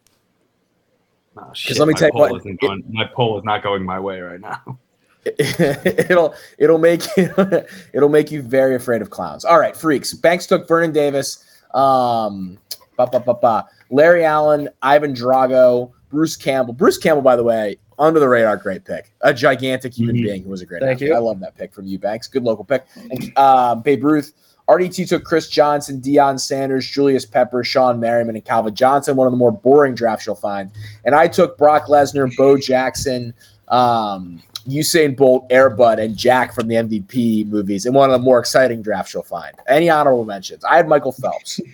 Oh, 1.37 1.51
shit, 1.53 1.77
let 1.77 1.87
me 1.87 1.93
my 1.93 1.99
tell 1.99 2.09
you 2.13 2.19
what, 2.19 2.45
it- 2.45 2.89
my 2.89 3.05
poll 3.13 3.37
is 3.37 3.43
not 3.43 3.61
going 3.63 3.83
my 3.83 3.99
way 3.99 4.21
right 4.21 4.39
now. 4.39 4.79
it'll 5.39 6.33
it'll 6.57 6.77
make 6.77 7.03
it'll 7.93 8.09
make 8.09 8.31
you 8.31 8.41
very 8.41 8.75
afraid 8.75 9.01
of 9.01 9.09
clowns. 9.09 9.45
All 9.45 9.59
right, 9.59 9.75
freaks. 9.75 10.13
Banks 10.13 10.45
took 10.47 10.67
Vernon 10.67 10.91
Davis, 10.91 11.43
um, 11.73 12.57
ba, 12.97 13.07
ba, 13.07 13.19
ba, 13.19 13.33
ba. 13.33 13.65
Larry 13.89 14.25
Allen, 14.25 14.69
Ivan 14.81 15.13
Drago, 15.13 15.91
Bruce 16.09 16.35
Campbell. 16.35 16.73
Bruce 16.73 16.97
Campbell, 16.97 17.21
by 17.21 17.35
the 17.35 17.43
way, 17.43 17.77
under 17.99 18.19
the 18.19 18.27
radar, 18.27 18.57
great 18.57 18.83
pick. 18.85 19.11
A 19.21 19.33
gigantic 19.33 19.93
human 19.93 20.15
Mhm. 20.15 20.23
being 20.23 20.43
who 20.43 20.49
was 20.49 20.61
a 20.61 20.65
great. 20.65 20.81
Thank 20.81 20.97
athlete. 20.97 21.09
you. 21.11 21.15
I 21.15 21.19
love 21.19 21.39
that 21.41 21.55
pick 21.57 21.73
from 21.73 21.85
you, 21.85 21.99
Banks. 21.99 22.27
Good 22.27 22.43
local 22.43 22.63
pick. 22.65 22.85
And 23.11 23.31
uh, 23.35 23.75
Babe 23.75 24.03
Ruth. 24.03 24.33
RDT 24.69 25.09
took 25.09 25.25
Chris 25.25 25.49
Johnson, 25.49 25.99
Deion 25.99 26.39
Sanders, 26.39 26.87
Julius 26.89 27.25
Pepper, 27.25 27.63
Shawne 27.63 27.99
Merriman, 27.99 28.35
and 28.35 28.45
Calvin 28.45 28.73
Johnson. 28.73 29.17
One 29.17 29.27
of 29.27 29.33
the 29.33 29.37
more 29.37 29.51
boring 29.51 29.93
drafts 29.93 30.25
you'll 30.25 30.35
find. 30.35 30.71
And 31.03 31.13
I 31.13 31.27
took 31.27 31.57
Brock 31.57 31.87
Lesnar, 31.87 32.33
Bo 32.37 32.57
Jackson, 32.57 33.33
um, 33.67 34.41
Usain 34.67 35.15
Bolt, 35.15 35.45
Air 35.49 35.69
Bud, 35.69 35.99
and 35.99 36.15
Jack 36.15 36.53
from 36.53 36.67
the 36.67 36.75
MVP 36.75 37.47
movies, 37.47 37.85
and 37.85 37.95
one 37.95 38.09
of 38.09 38.19
the 38.19 38.23
more 38.23 38.39
exciting 38.39 38.81
drafts 38.81 39.13
you'll 39.13 39.23
find. 39.23 39.55
Any 39.67 39.89
honorable 39.89 40.25
mentions? 40.25 40.63
I 40.63 40.77
had 40.77 40.87
Michael 40.87 41.11
Phelps. 41.11 41.59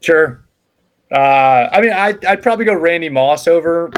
Sure. 0.00 0.46
Uh, 1.10 1.68
I 1.72 1.80
mean, 1.80 1.92
I, 1.92 2.14
I'd 2.28 2.42
probably 2.42 2.64
go 2.64 2.74
Randy 2.74 3.08
Moss 3.08 3.48
over 3.48 3.90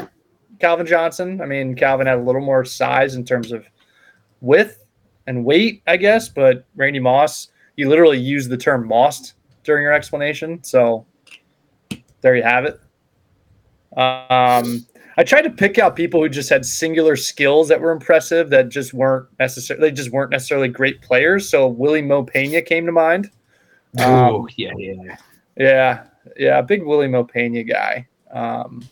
Calvin 0.59 0.87
Johnson. 0.87 1.39
I 1.39 1.45
mean, 1.45 1.75
Calvin 1.75 2.07
had 2.07 2.17
a 2.17 2.21
little 2.21 2.41
more 2.41 2.65
size 2.65 3.13
in 3.13 3.23
terms 3.23 3.51
of 3.51 3.65
width 4.41 4.85
and 5.27 5.45
weight, 5.45 5.83
I 5.85 5.97
guess, 5.97 6.29
but 6.29 6.65
Randy 6.75 6.99
Moss, 6.99 7.49
you 7.75 7.89
literally 7.89 8.17
used 8.17 8.49
the 8.49 8.57
term 8.57 8.87
mossed 8.87 9.33
during 9.63 9.83
your 9.83 9.93
explanation. 9.93 10.63
So 10.63 11.05
there 12.21 12.35
you 12.35 12.43
have 12.43 12.65
it. 12.65 12.79
Um, 13.95 14.85
I 15.19 15.23
tried 15.23 15.41
to 15.41 15.49
pick 15.49 15.77
out 15.77 15.97
people 15.97 16.21
who 16.21 16.29
just 16.29 16.49
had 16.49 16.65
singular 16.65 17.17
skills 17.17 17.67
that 17.67 17.81
were 17.81 17.91
impressive 17.91 18.49
that 18.51 18.69
just 18.69 18.93
weren't 18.93 19.27
necessarily 19.37 19.89
they 19.89 19.93
just 19.93 20.11
weren't 20.11 20.31
necessarily 20.31 20.69
great 20.69 21.01
players. 21.01 21.49
So 21.49 21.67
Wily 21.67 22.01
Mo 22.01 22.23
Pena 22.23 22.61
came 22.61 22.85
to 22.85 22.93
mind. 22.93 23.29
Um, 23.99 24.05
oh 24.13 24.47
yeah, 24.55 24.71
yeah. 24.77 25.17
Yeah, 25.57 26.03
yeah, 26.37 26.61
big 26.61 26.85
Wily 26.85 27.09
Mo 27.09 27.25
Pena 27.25 27.63
guy. 27.63 28.07
Um, 28.31 28.87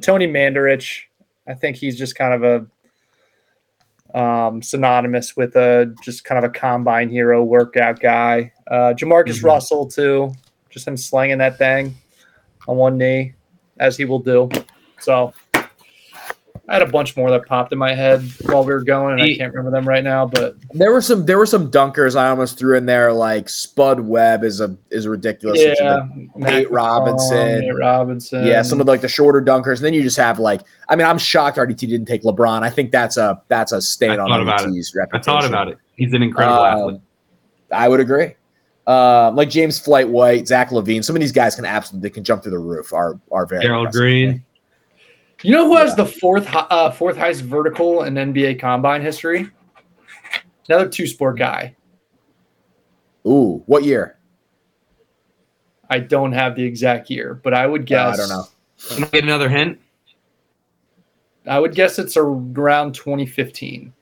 Tony 0.00 0.26
Mandarich, 0.26 1.02
I 1.46 1.52
think 1.52 1.76
he's 1.76 1.98
just 1.98 2.16
kind 2.16 2.42
of 2.42 2.66
a 4.14 4.18
um, 4.18 4.62
synonymous 4.62 5.36
with 5.36 5.56
a 5.56 5.94
just 6.02 6.24
kind 6.24 6.42
of 6.42 6.50
a 6.50 6.54
combine 6.54 7.10
hero 7.10 7.44
workout 7.44 8.00
guy. 8.00 8.50
Uh, 8.70 8.94
Jamarcus 8.96 9.40
Mhm. 9.40 9.44
Russell 9.44 9.86
too, 9.86 10.32
just 10.70 10.88
him 10.88 10.96
slinging 10.96 11.36
that 11.36 11.58
thing 11.58 11.94
on 12.66 12.78
one 12.78 12.96
knee, 12.96 13.34
as 13.78 13.98
he 13.98 14.06
will 14.06 14.20
do. 14.20 14.48
So 15.00 15.34
I 16.68 16.72
had 16.74 16.82
a 16.82 16.86
bunch 16.86 17.16
more 17.16 17.30
that 17.30 17.46
popped 17.46 17.72
in 17.72 17.78
my 17.78 17.94
head 17.94 18.22
while 18.42 18.64
we 18.64 18.72
were 18.72 18.82
going, 18.82 19.12
and 19.20 19.22
I 19.22 19.36
can't 19.36 19.54
remember 19.54 19.70
them 19.70 19.86
right 19.88 20.02
now. 20.02 20.26
But 20.26 20.56
There 20.72 20.92
were 20.92 21.00
some. 21.00 21.24
There 21.24 21.38
were 21.38 21.46
some 21.46 21.70
dunkers 21.70 22.16
I 22.16 22.28
almost 22.28 22.58
threw 22.58 22.76
in 22.76 22.86
there. 22.86 23.12
Like 23.12 23.48
Spud 23.48 24.00
Webb 24.00 24.42
is 24.42 24.60
a 24.60 24.76
is 24.90 25.06
ridiculous. 25.06 25.60
Yeah, 25.62 26.00
Nate 26.34 26.68
Capone, 26.68 26.72
Robinson. 26.72 27.60
Nate 27.60 27.76
Robinson, 27.76 28.46
yeah, 28.46 28.62
some 28.62 28.80
of 28.80 28.88
like 28.88 29.00
the 29.00 29.08
shorter 29.08 29.40
dunkers. 29.40 29.76
And 29.76 29.84
then 29.84 29.94
you 29.94 30.02
just 30.02 30.16
have 30.16 30.40
like. 30.40 30.62
I 30.88 30.96
mean, 30.96 31.06
I'm 31.06 31.18
shocked 31.18 31.56
RDT 31.56 31.78
didn't 31.78 32.06
take 32.06 32.22
LeBron. 32.22 32.62
I 32.62 32.70
think 32.70 32.90
that's 32.90 33.16
a 33.16 33.40
that's 33.46 33.70
a 33.70 33.80
stain 33.80 34.10
I 34.10 34.18
on 34.18 34.28
thought 34.28 34.40
about 34.40 34.60
RDT's 34.60 34.96
I 35.12 35.18
thought 35.20 35.44
about 35.44 35.68
it. 35.68 35.78
He's 35.96 36.12
an 36.14 36.22
incredible 36.22 36.58
Um, 36.58 36.78
athlete. 36.80 37.00
I 37.72 37.88
would 37.88 38.00
agree. 38.00 38.34
Um, 38.86 39.34
like 39.34 39.50
James 39.50 39.78
Flight 39.78 40.08
White, 40.08 40.46
Zach 40.46 40.70
LaVine. 40.70 41.04
Some 41.04 41.16
of 41.16 41.20
these 41.20 41.32
guys 41.32 41.56
can 41.56 41.64
absolutely 41.64 42.08
they 42.08 42.12
can 42.12 42.22
jump 42.24 42.42
through 42.42 42.52
the 42.52 42.58
roof. 42.58 42.92
Are 42.92 43.18
are 43.32 43.46
very 43.46 43.62
Gerald 43.62 43.86
impressive. 43.86 44.00
Green. 44.00 44.44
You 45.42 45.52
know 45.52 45.66
who 45.66 45.76
has 45.76 45.94
the 45.94 46.06
fourth 46.06 46.46
uh, 46.52 46.90
fourth 46.90 47.16
highest 47.16 47.42
vertical 47.42 48.04
in 48.04 48.14
NBA 48.14 48.58
combine 48.60 49.02
history? 49.02 49.48
Another 50.68 50.88
two 50.88 51.06
sport 51.06 51.38
guy. 51.38 51.76
Ooh, 53.26 53.62
what 53.66 53.84
year? 53.84 54.18
I 55.90 55.98
don't 56.00 56.32
have 56.32 56.56
the 56.56 56.64
exact 56.64 57.10
year, 57.10 57.34
but 57.44 57.54
I 57.54 57.66
would 57.66 57.82
Uh, 57.82 57.84
guess. 57.84 58.14
I 58.14 58.16
don't 58.16 58.28
know. 58.28 58.44
Can 58.96 59.04
I 59.04 59.08
get 59.08 59.24
another 59.24 59.48
hint? 59.48 59.78
I 61.46 61.60
would 61.60 61.74
guess 61.74 61.98
it's 61.98 62.16
around 62.16 62.94
2015. 62.94 63.92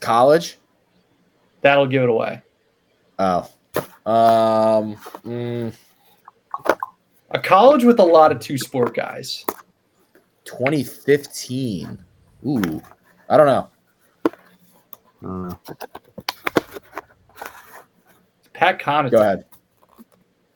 College. 0.00 0.58
That'll 1.60 1.86
give 1.86 2.02
it 2.02 2.08
away. 2.08 2.42
Oh. 3.18 3.48
Um. 4.04 4.96
mm, 5.24 5.72
A 7.30 7.38
college 7.38 7.84
with 7.84 8.00
a 8.00 8.04
lot 8.04 8.32
of 8.32 8.40
two 8.40 8.58
sport 8.58 8.94
guys. 8.94 9.44
2015. 10.44 12.04
Ooh. 12.46 12.82
I 13.28 13.36
don't 13.36 13.46
know. 13.46 13.68
I 14.26 14.30
don't 15.22 15.48
know. 15.48 15.58
Pat 18.52 18.78
Connaughton. 18.78 19.10
Go 19.10 19.20
ahead. 19.20 19.44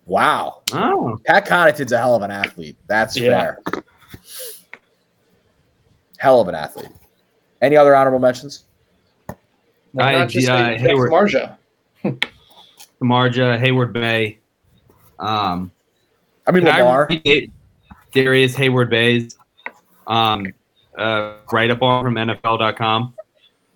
Wow. 0.06 0.62
Oh, 0.72 1.18
Pat 1.26 1.46
Connaughton's 1.46 1.92
a 1.92 1.98
hell 1.98 2.14
of 2.14 2.22
an 2.22 2.30
athlete. 2.30 2.76
That's 2.86 3.16
Yeah. 3.16 3.56
fair. 3.72 3.82
Hell 6.18 6.40
of 6.40 6.48
an 6.48 6.54
athlete. 6.54 6.90
Any 7.60 7.76
other 7.76 7.94
honorable 7.94 8.18
mentions? 8.18 8.64
Why 9.92 10.14
I- 10.14 10.18
not 10.18 10.28
just 10.28 10.48
uh, 10.48 10.74
Heyward. 10.76 11.10
Marja? 11.10 11.56
Marja, 13.02 13.58
Heyward-Bey. 13.60 14.38
Um, 15.18 15.70
I 16.46 16.52
mean, 16.52 16.64
can 16.64 16.74
I 16.74 16.78
Lamar. 16.82 17.06
read? 17.10 17.52
Darrius 18.12 18.54
Heyward-Bey's 18.56 19.36
um, 20.08 20.52
uh, 20.96 21.34
write 21.52 21.70
up 21.70 21.82
on 21.82 22.04
from 22.04 22.14
NFL.com. 22.14 23.14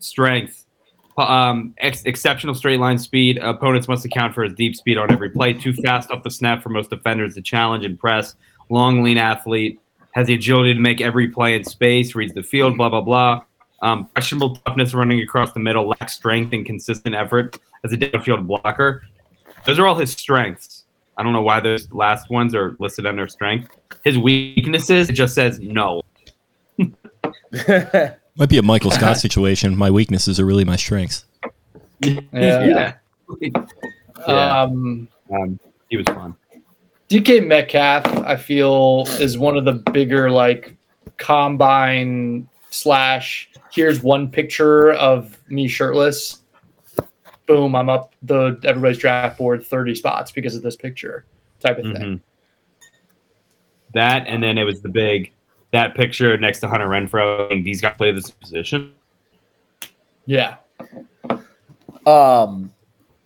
Strength. 0.01 0.67
Um, 1.17 1.75
ex- 1.79 2.03
exceptional 2.05 2.55
straight 2.55 2.81
line 2.81 2.99
speed. 2.99 3.39
Opponents 3.39 3.87
must 3.87 4.05
account 4.05 4.35
for 4.35 4.43
his 4.45 4.55
deep 4.55 4.75
speed 4.75 4.97
on 4.97 5.13
every 5.13 5.31
play. 5.31 5.53
Too 5.53 5.75
fast 5.75 6.11
off 6.11 6.23
the 6.23 6.31
snap 6.31 6.63
for 6.63 6.71
most 6.71 6.91
defenders 6.91 7.35
to 7.35 7.43
challenge 7.43 7.85
and 7.85 7.99
press. 7.99 8.35
Long, 8.71 9.03
lean 9.03 9.19
athlete. 9.19 9.79
Has 10.13 10.27
the 10.27 10.35
agility 10.35 10.75
to 10.75 10.81
make 10.81 11.01
every 11.01 11.29
play 11.29 11.55
in 11.55 11.65
space. 11.65 12.15
Reads 12.15 12.35
the 12.35 12.43
field. 12.43 12.77
Blah 12.77 12.89
blah 12.89 13.01
blah. 13.01 13.43
Um, 13.83 14.09
questionable 14.15 14.57
toughness 14.57 14.95
running 14.95 15.21
across 15.21 15.53
the 15.53 15.61
middle. 15.61 15.89
Lacks 15.89 16.15
strength 16.15 16.53
and 16.53 16.65
consistent 16.65 17.15
effort 17.15 17.59
as 17.85 17.93
a 17.93 17.97
downfield 17.97 18.47
blocker. 18.47 19.05
Those 19.65 19.79
are 19.79 19.87
all 19.87 19.95
his 19.95 20.13
strengths. 20.13 20.85
I 21.17 21.23
don't 21.23 21.33
know 21.33 21.43
why 21.43 21.61
those 21.61 21.91
last 21.93 22.31
ones 22.31 22.55
are 22.55 22.77
listed 22.79 23.07
under 23.07 23.29
strength. 23.29 23.77
His 24.05 24.19
weaknesses, 24.19 25.11
it 25.11 25.13
just 25.13 25.35
says 25.35 25.61
no. 25.61 26.02
Might 28.37 28.49
be 28.49 28.59
a 28.59 28.63
Michael 28.63 28.91
Scott 28.91 29.19
situation. 29.19 29.77
My 29.77 29.91
weaknesses 29.91 30.41
are 30.41 30.47
really 30.47 30.65
my 30.65 30.77
strengths. 30.77 31.25
Yeah. 32.01 32.21
Yeah. 32.33 32.93
Yeah. 33.41 34.63
Um, 34.63 35.09
Um, 35.31 35.59
he 35.89 35.97
was 35.97 36.07
fun. 36.07 36.35
DK 37.09 37.47
Metcalf, 37.47 38.07
I 38.07 38.37
feel, 38.37 39.05
is 39.21 39.37
one 39.37 39.57
of 39.57 39.65
the 39.65 39.73
bigger 39.93 40.31
like 40.31 40.75
combine 41.19 42.49
slash. 42.71 43.51
Here's 43.71 44.03
one 44.03 44.31
picture 44.31 44.93
of 44.93 45.39
me 45.49 45.69
shirtless. 45.69 46.41
Boom! 47.47 47.75
I'm 47.75 47.89
up 47.91 48.15
the 48.23 48.59
everybody's 48.65 48.99
draft 48.99 49.37
board 49.37 49.67
thirty 49.67 49.95
spots 49.95 50.31
because 50.31 50.55
of 50.55 50.63
this 50.63 50.77
picture 50.77 51.27
type 51.61 51.79
of 51.79 51.85
thing. 51.85 51.95
Mhm. 51.95 52.21
That 53.95 54.27
and 54.27 54.43
then 54.43 54.57
it 54.59 54.65
was 54.65 54.81
the 54.81 54.89
big 54.89 55.33
that 55.73 55.95
picture 55.95 56.37
next 56.39 56.61
to 56.61 56.69
Hunter 56.69 56.87
Renfrow. 56.87 57.51
and 57.53 57.65
These 57.65 57.81
guys 57.81 57.95
play 57.97 58.13
this 58.13 58.31
position. 58.31 58.93
Yeah, 60.27 60.57
um, 62.07 62.73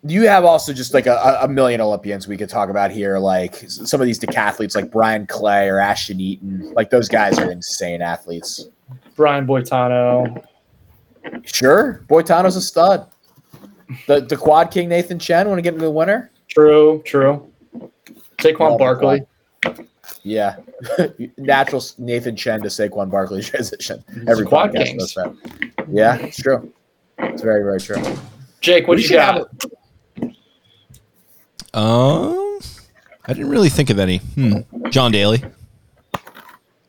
you 0.02 0.26
have 0.28 0.44
also 0.44 0.72
just 0.72 0.94
like 0.94 1.06
a, 1.06 1.38
a 1.42 1.48
million 1.48 1.80
Olympians 1.80 2.28
we 2.28 2.36
could 2.36 2.48
talk 2.48 2.68
about 2.68 2.90
here, 2.90 3.18
like 3.18 3.56
some 3.68 4.00
of 4.00 4.06
these 4.06 4.18
decathletes, 4.18 4.74
like 4.74 4.90
Bryan 4.90 5.26
Clay 5.26 5.68
or 5.68 5.78
Ashton 5.78 6.20
Eaton. 6.20 6.72
Like 6.74 6.90
those 6.90 7.08
guys 7.08 7.38
are 7.38 7.50
insane 7.50 8.02
athletes. 8.02 8.68
Brian 9.16 9.46
Boitano. 9.46 10.44
Sure, 11.44 12.04
Boitano's 12.08 12.56
a 12.56 12.62
stud. 12.62 13.08
The 14.06 14.20
the 14.20 14.36
quad 14.36 14.70
king 14.70 14.88
Nathan 14.88 15.18
Chen 15.18 15.48
want 15.48 15.58
to 15.58 15.62
get 15.62 15.74
into 15.74 15.84
the 15.84 15.90
winner? 15.90 16.30
True, 16.48 17.02
true. 17.04 17.50
Saquon 18.38 18.60
Love 18.60 18.72
the 18.72 18.78
Barkley. 18.78 19.26
Yeah, 20.22 20.56
natural 21.36 21.82
Nathan 21.98 22.36
Chen 22.36 22.60
to 22.62 22.68
Saquon 22.68 23.10
Barkley 23.10 23.42
transition. 23.42 24.02
Every 24.26 24.44
a 24.44 24.48
quad 24.48 24.72
podcast 24.72 24.84
kings. 24.84 25.14
does 25.14 25.14
that. 25.14 25.86
Yeah, 25.88 26.16
it's 26.16 26.40
true. 26.42 26.72
It's 27.18 27.42
very, 27.42 27.62
very 27.62 27.80
true. 27.80 28.02
Jake, 28.60 28.86
what 28.88 28.96
We 28.96 29.04
you 29.04 29.10
got? 29.10 29.48
Um, 31.74 32.58
I 33.26 33.32
didn't 33.32 33.50
really 33.50 33.68
think 33.68 33.90
of 33.90 33.98
any. 33.98 34.18
Hmm. 34.18 34.60
John 34.90 35.12
Daly. 35.12 35.42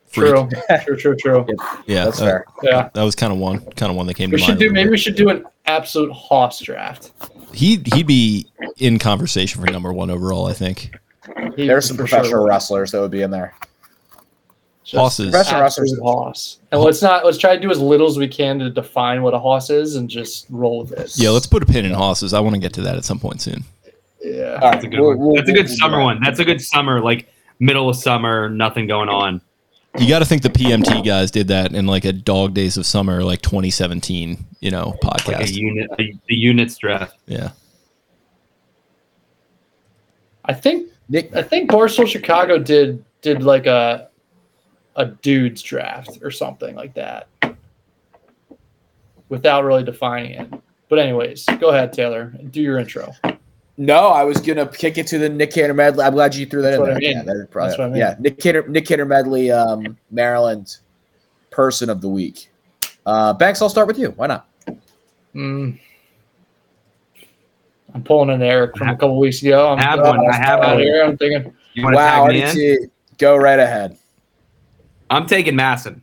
Freak. 0.08 0.34
True, 0.34 0.48
true, 0.84 0.96
true, 0.96 1.16
true. 1.16 1.46
Yeah, 1.86 2.06
That's 2.06 2.20
uh, 2.20 2.24
fair. 2.24 2.44
Yeah, 2.62 2.88
That 2.94 3.02
was 3.02 3.14
kind 3.14 3.32
of 3.32 3.38
one, 3.38 3.60
kind 3.72 3.90
of 3.90 3.96
one 3.96 4.06
that 4.06 4.14
came 4.14 4.30
we 4.30 4.38
to 4.38 4.42
should 4.42 4.48
mind. 4.52 4.60
do. 4.60 4.70
Maybe 4.70 4.78
little 4.84 4.90
we 4.92 4.98
should 4.98 5.16
do 5.16 5.28
an 5.28 5.44
absolute 5.66 6.10
Hoss 6.12 6.60
draft. 6.60 7.12
bit. 7.20 7.38
He 7.54 7.82
he'd 7.94 8.06
be 8.06 8.46
in 8.78 8.98
conversation 8.98 9.60
for 9.60 9.70
number 9.70 9.92
one 9.92 10.10
overall. 10.10 10.46
I 10.46 10.54
think. 10.54 10.96
He 11.56 11.66
There's 11.66 11.86
some 11.86 11.96
professional 11.96 12.30
sure 12.30 12.46
wrestlers 12.46 12.90
that 12.92 13.00
would 13.00 13.10
be 13.10 13.22
in 13.22 13.30
there. 13.30 13.54
Just 14.84 14.96
Hosses. 15.00 15.30
Professional 15.30 15.60
wrestlers. 15.60 15.98
Hoss. 16.02 16.58
And 16.72 16.80
let's 16.80 17.02
not 17.02 17.24
let's 17.24 17.36
try 17.38 17.54
to 17.54 17.60
do 17.60 17.70
as 17.70 17.78
little 17.80 18.06
as 18.06 18.16
we 18.16 18.26
can 18.28 18.58
to 18.60 18.70
define 18.70 19.22
what 19.22 19.34
a 19.34 19.38
Hoss 19.38 19.68
is, 19.70 19.96
and 19.96 20.08
just 20.08 20.46
roll 20.48 20.82
with 20.84 20.92
it. 20.92 21.12
Yeah, 21.16 21.30
let's 21.30 21.46
put 21.46 21.62
a 21.62 21.66
pin 21.66 21.84
in 21.84 21.92
Hosses. 21.92 22.32
I 22.32 22.40
want 22.40 22.54
to 22.54 22.60
get 22.60 22.72
to 22.74 22.82
that 22.82 22.96
at 22.96 23.04
some 23.04 23.18
point 23.18 23.42
soon. 23.42 23.64
Yeah. 24.22 24.54
All 24.54 24.70
right, 24.70 24.72
That's 24.72 24.84
a 24.84 24.88
good 24.88 25.00
we'll- 25.00 25.08
one. 25.10 25.18
we'll- 25.18 25.34
That's 25.36 25.48
a 25.48 25.52
we'll 25.52 25.62
good 25.62 25.68
do 25.68 25.74
summer 25.76 26.00
one. 26.02 26.20
That's 26.22 26.38
a 26.40 26.44
good 26.44 26.60
summer, 26.60 27.00
like 27.02 27.28
middle 27.60 27.88
of 27.88 27.96
summer, 27.96 28.48
nothing 28.48 28.86
going 28.86 29.08
on. 29.08 29.40
You 29.98 30.08
got 30.08 30.20
to 30.20 30.24
think 30.24 30.42
the 30.42 30.50
PMT 30.50 31.04
guys 31.04 31.30
did 31.30 31.48
that 31.48 31.72
in 31.74 31.86
like 31.86 32.04
a 32.04 32.12
Dog 32.12 32.54
Days 32.54 32.76
of 32.76 32.86
Summer, 32.86 33.22
like 33.24 33.42
2017, 33.42 34.38
you 34.60 34.70
know, 34.70 34.96
Like 35.02 35.20
a 35.26 35.32
podcast. 35.32 35.52
unit, 35.54 35.90
a, 35.98 36.14
the 36.28 36.34
units 36.36 36.76
draft. 36.76 37.16
Yeah. 37.26 37.50
I 40.44 40.54
think 40.54 40.90
Nick, 41.08 41.34
I 41.34 41.42
think 41.42 41.70
Barstool 41.70 42.06
Chicago 42.06 42.58
did 42.58 43.04
did 43.22 43.42
like 43.42 43.66
a 43.66 44.08
a 44.96 45.06
dudes 45.06 45.62
draft 45.62 46.18
or 46.22 46.30
something 46.30 46.74
like 46.74 46.94
that, 46.94 47.28
without 49.28 49.64
really 49.64 49.84
defining 49.84 50.32
it. 50.32 50.48
But 50.88 50.98
anyways, 50.98 51.44
go 51.60 51.68
ahead, 51.68 51.92
Taylor. 51.92 52.32
Do 52.50 52.60
your 52.60 52.78
intro. 52.78 53.12
No, 53.76 54.08
I 54.08 54.24
was 54.24 54.40
gonna 54.40 54.66
kick 54.66 54.98
it 54.98 55.06
to 55.08 55.18
the 55.18 55.28
Nick 55.28 55.52
Cantor 55.52 55.74
medley. 55.74 56.04
I'm 56.04 56.12
glad 56.12 56.34
you 56.34 56.46
threw 56.46 56.62
that 56.62 56.70
That's 56.70 56.80
in 56.80 56.86
there. 56.86 56.96
I 56.96 56.98
mean. 56.98 57.16
Yeah, 57.26 57.44
probably, 57.50 57.68
That's 57.68 57.78
what 57.78 57.84
I 57.84 57.88
mean. 57.90 57.98
yeah. 57.98 58.16
Nick 58.18 58.38
Cantor, 58.40 58.66
Nick 58.68 58.86
Cantor 58.86 59.04
medley, 59.04 59.50
um, 59.50 59.96
Maryland 60.10 60.78
person 61.50 61.88
of 61.88 62.00
the 62.00 62.08
week. 62.08 62.50
Uh, 63.06 63.32
Banks, 63.32 63.62
I'll 63.62 63.68
start 63.68 63.86
with 63.86 63.98
you. 63.98 64.10
Why 64.10 64.26
not? 64.26 64.48
Mm. 65.34 65.78
I'm 67.94 68.02
pulling 68.02 68.30
an 68.30 68.42
Eric 68.42 68.76
from 68.76 68.88
a 68.88 68.92
couple 68.96 69.18
weeks 69.18 69.42
ago. 69.42 69.70
I'm 69.72 69.78
I 69.78 69.82
have 69.82 70.00
one. 70.00 70.20
I 70.28 70.36
have 70.36 70.60
one. 70.60 70.78
here. 70.78 71.02
I'm 71.04 71.16
thinking. 71.16 71.52
You 71.74 71.84
Wow, 71.84 72.26
tag 72.26 72.34
me 72.34 72.42
I 72.42 72.48
in? 72.50 72.54
did 72.56 72.80
too. 72.82 72.90
Go 73.18 73.36
right 73.36 73.58
ahead. 73.58 73.96
I'm 75.10 75.26
taking 75.26 75.54
MASN. 75.54 76.00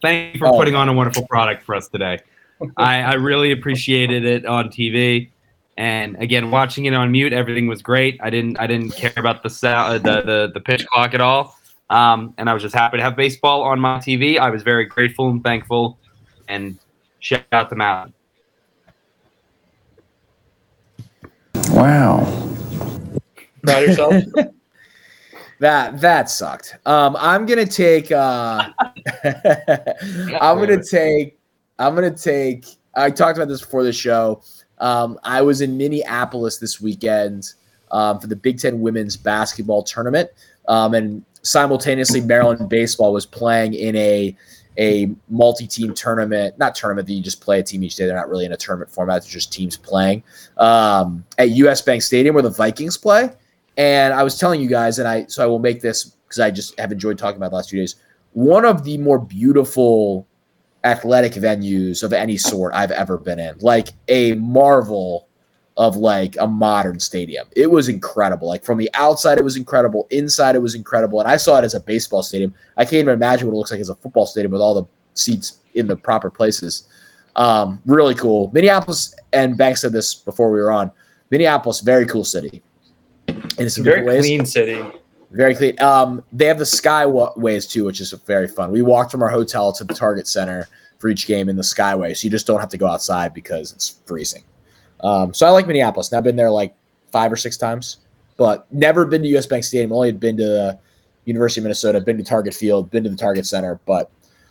Thank 0.00 0.34
you 0.34 0.38
for 0.38 0.48
Oh. 0.48 0.56
putting 0.56 0.74
on 0.74 0.88
a 0.88 0.92
wonderful 0.92 1.26
product 1.26 1.64
for 1.64 1.74
us 1.74 1.88
today. 1.88 2.18
I, 2.76 3.02
I 3.02 3.14
really 3.14 3.50
appreciated 3.52 4.24
it 4.24 4.46
on 4.46 4.68
TV, 4.68 5.30
and 5.76 6.16
again, 6.22 6.50
watching 6.52 6.84
it 6.84 6.94
on 6.94 7.10
mute, 7.10 7.32
everything 7.32 7.66
was 7.66 7.82
great. 7.82 8.20
I 8.22 8.30
didn't 8.30 8.58
I 8.60 8.66
didn't 8.68 8.90
care 8.92 9.12
about 9.16 9.42
the 9.42 9.50
sound, 9.50 10.04
the, 10.04 10.22
the 10.22 10.50
the 10.54 10.60
pitch 10.60 10.86
clock 10.86 11.14
at 11.14 11.20
all, 11.20 11.56
um, 11.90 12.32
and 12.38 12.48
I 12.48 12.54
was 12.54 12.62
just 12.62 12.74
happy 12.74 12.98
to 12.98 13.02
have 13.02 13.16
baseball 13.16 13.62
on 13.62 13.80
my 13.80 13.98
TV. 13.98 14.38
I 14.38 14.50
was 14.50 14.62
very 14.62 14.84
grateful 14.84 15.28
and 15.30 15.42
thankful, 15.42 15.98
and 16.48 16.78
shout 17.18 17.42
out 17.50 17.68
to 17.70 17.74
Matt. 17.76 18.10
Wow. 21.82 22.24
Proud 23.62 23.82
yourself. 23.82 24.14
That 25.58 26.00
that 26.00 26.28
sucked. 26.28 26.76
Um, 26.86 27.16
I'm 27.20 27.46
gonna 27.46 27.64
take. 27.64 28.10
Uh, 28.10 28.68
I'm 30.40 30.58
gonna 30.58 30.82
take. 30.82 31.38
I'm 31.78 31.94
gonna 31.94 32.10
take. 32.10 32.66
I 32.96 33.12
talked 33.12 33.38
about 33.38 33.46
this 33.46 33.60
before 33.60 33.84
the 33.84 33.92
show. 33.92 34.42
Um, 34.78 35.20
I 35.22 35.40
was 35.40 35.60
in 35.60 35.76
Minneapolis 35.76 36.58
this 36.58 36.80
weekend 36.80 37.52
um, 37.92 38.18
for 38.18 38.26
the 38.26 38.34
Big 38.34 38.58
Ten 38.58 38.80
Women's 38.80 39.16
Basketball 39.16 39.84
Tournament, 39.84 40.30
um, 40.66 40.94
and 40.94 41.24
simultaneously 41.42 42.20
Maryland 42.22 42.68
baseball 42.68 43.12
was 43.12 43.24
playing 43.24 43.74
in 43.74 43.94
a 43.94 44.36
a 44.78 45.10
multi-team 45.28 45.94
tournament. 45.94 46.58
Not 46.58 46.74
tournament 46.74 47.06
that 47.08 47.14
you 47.14 47.22
just 47.22 47.40
play 47.40 47.60
a 47.60 47.62
team 47.62 47.82
each 47.82 47.96
day. 47.96 48.06
They're 48.06 48.16
not 48.16 48.28
really 48.28 48.44
in 48.44 48.52
a 48.52 48.56
tournament 48.56 48.90
format. 48.90 49.18
It's 49.18 49.26
just 49.26 49.52
teams 49.52 49.76
playing 49.76 50.22
um, 50.56 51.24
at 51.38 51.50
US 51.50 51.82
Bank 51.82 52.02
Stadium 52.02 52.34
where 52.34 52.42
the 52.42 52.50
Vikings 52.50 52.96
play. 52.96 53.30
And 53.76 54.12
I 54.12 54.22
was 54.22 54.38
telling 54.38 54.60
you 54.60 54.68
guys, 54.68 54.98
and 54.98 55.08
I 55.08 55.26
so 55.26 55.42
I 55.42 55.46
will 55.46 55.58
make 55.58 55.80
this 55.80 56.04
because 56.04 56.40
I 56.40 56.50
just 56.50 56.78
have 56.78 56.92
enjoyed 56.92 57.18
talking 57.18 57.36
about 57.36 57.50
the 57.50 57.56
last 57.56 57.70
few 57.70 57.80
days. 57.80 57.96
One 58.32 58.64
of 58.64 58.84
the 58.84 58.98
more 58.98 59.18
beautiful 59.18 60.26
athletic 60.84 61.32
venues 61.32 62.02
of 62.02 62.12
any 62.12 62.36
sort 62.36 62.74
I've 62.74 62.90
ever 62.90 63.16
been 63.16 63.38
in. 63.38 63.56
Like 63.60 63.88
a 64.08 64.34
marvel 64.34 65.28
of 65.76 65.96
like 65.96 66.36
a 66.38 66.46
modern 66.46 67.00
stadium. 67.00 67.46
It 67.56 67.70
was 67.70 67.88
incredible. 67.88 68.48
Like 68.48 68.64
from 68.64 68.78
the 68.78 68.90
outside, 68.94 69.38
it 69.38 69.44
was 69.44 69.56
incredible. 69.56 70.06
Inside, 70.10 70.54
it 70.54 70.62
was 70.62 70.74
incredible. 70.74 71.20
And 71.20 71.28
I 71.28 71.36
saw 71.36 71.58
it 71.58 71.64
as 71.64 71.74
a 71.74 71.80
baseball 71.80 72.22
stadium. 72.22 72.54
I 72.76 72.84
can't 72.84 72.94
even 72.94 73.14
imagine 73.14 73.46
what 73.46 73.54
it 73.54 73.56
looks 73.56 73.70
like 73.70 73.80
as 73.80 73.88
a 73.88 73.94
football 73.94 74.26
stadium 74.26 74.52
with 74.52 74.60
all 74.60 74.74
the 74.74 74.84
seats 75.14 75.58
in 75.74 75.86
the 75.86 75.96
proper 75.96 76.30
places. 76.30 76.88
Um, 77.36 77.80
really 77.86 78.14
cool. 78.14 78.50
Minneapolis 78.52 79.14
and 79.32 79.56
Banks 79.56 79.80
said 79.80 79.92
this 79.92 80.14
before 80.14 80.50
we 80.50 80.60
were 80.60 80.70
on. 80.70 80.90
Minneapolis, 81.30 81.80
very 81.80 82.04
cool 82.04 82.24
city. 82.24 82.62
In 83.58 83.70
some 83.70 83.84
Very 83.84 84.02
ways. 84.04 84.20
clean 84.20 84.44
city. 84.44 84.84
Very 85.30 85.54
clean. 85.54 85.80
Um, 85.80 86.22
they 86.32 86.44
have 86.44 86.58
the 86.58 86.64
skyways 86.64 87.70
too, 87.70 87.84
which 87.84 88.00
is 88.00 88.12
very 88.12 88.48
fun. 88.48 88.70
We 88.70 88.82
walked 88.82 89.10
from 89.10 89.22
our 89.22 89.30
hotel 89.30 89.72
to 89.72 89.84
the 89.84 89.94
Target 89.94 90.26
Center 90.26 90.68
for 90.98 91.08
each 91.08 91.26
game 91.26 91.48
in 91.48 91.56
the 91.56 91.62
skyway, 91.62 92.14
so 92.14 92.24
you 92.24 92.30
just 92.30 92.46
don't 92.46 92.60
have 92.60 92.68
to 92.68 92.78
go 92.78 92.86
outside 92.86 93.32
because 93.32 93.72
it's 93.72 94.00
freezing. 94.04 94.42
Um, 95.02 95.34
so 95.34 95.46
I 95.46 95.50
like 95.50 95.66
Minneapolis. 95.66 96.10
And 96.10 96.18
I've 96.18 96.24
been 96.24 96.36
there 96.36 96.50
like 96.50 96.74
five 97.10 97.32
or 97.32 97.36
six 97.36 97.56
times, 97.56 97.98
but 98.36 98.72
never 98.72 99.04
been 99.04 99.22
to 99.22 99.28
US 99.36 99.46
Bank 99.46 99.64
Stadium. 99.64 99.92
Only 99.92 100.08
had 100.08 100.20
been 100.20 100.36
to 100.36 100.44
the 100.44 100.78
University 101.24 101.60
of 101.60 101.64
Minnesota, 101.64 102.00
been 102.00 102.18
to 102.18 102.24
Target 102.24 102.54
Field, 102.54 102.90
been 102.90 103.04
to 103.04 103.10
the 103.10 103.16
Target 103.16 103.46
Center, 103.46 103.80
but 103.86 104.10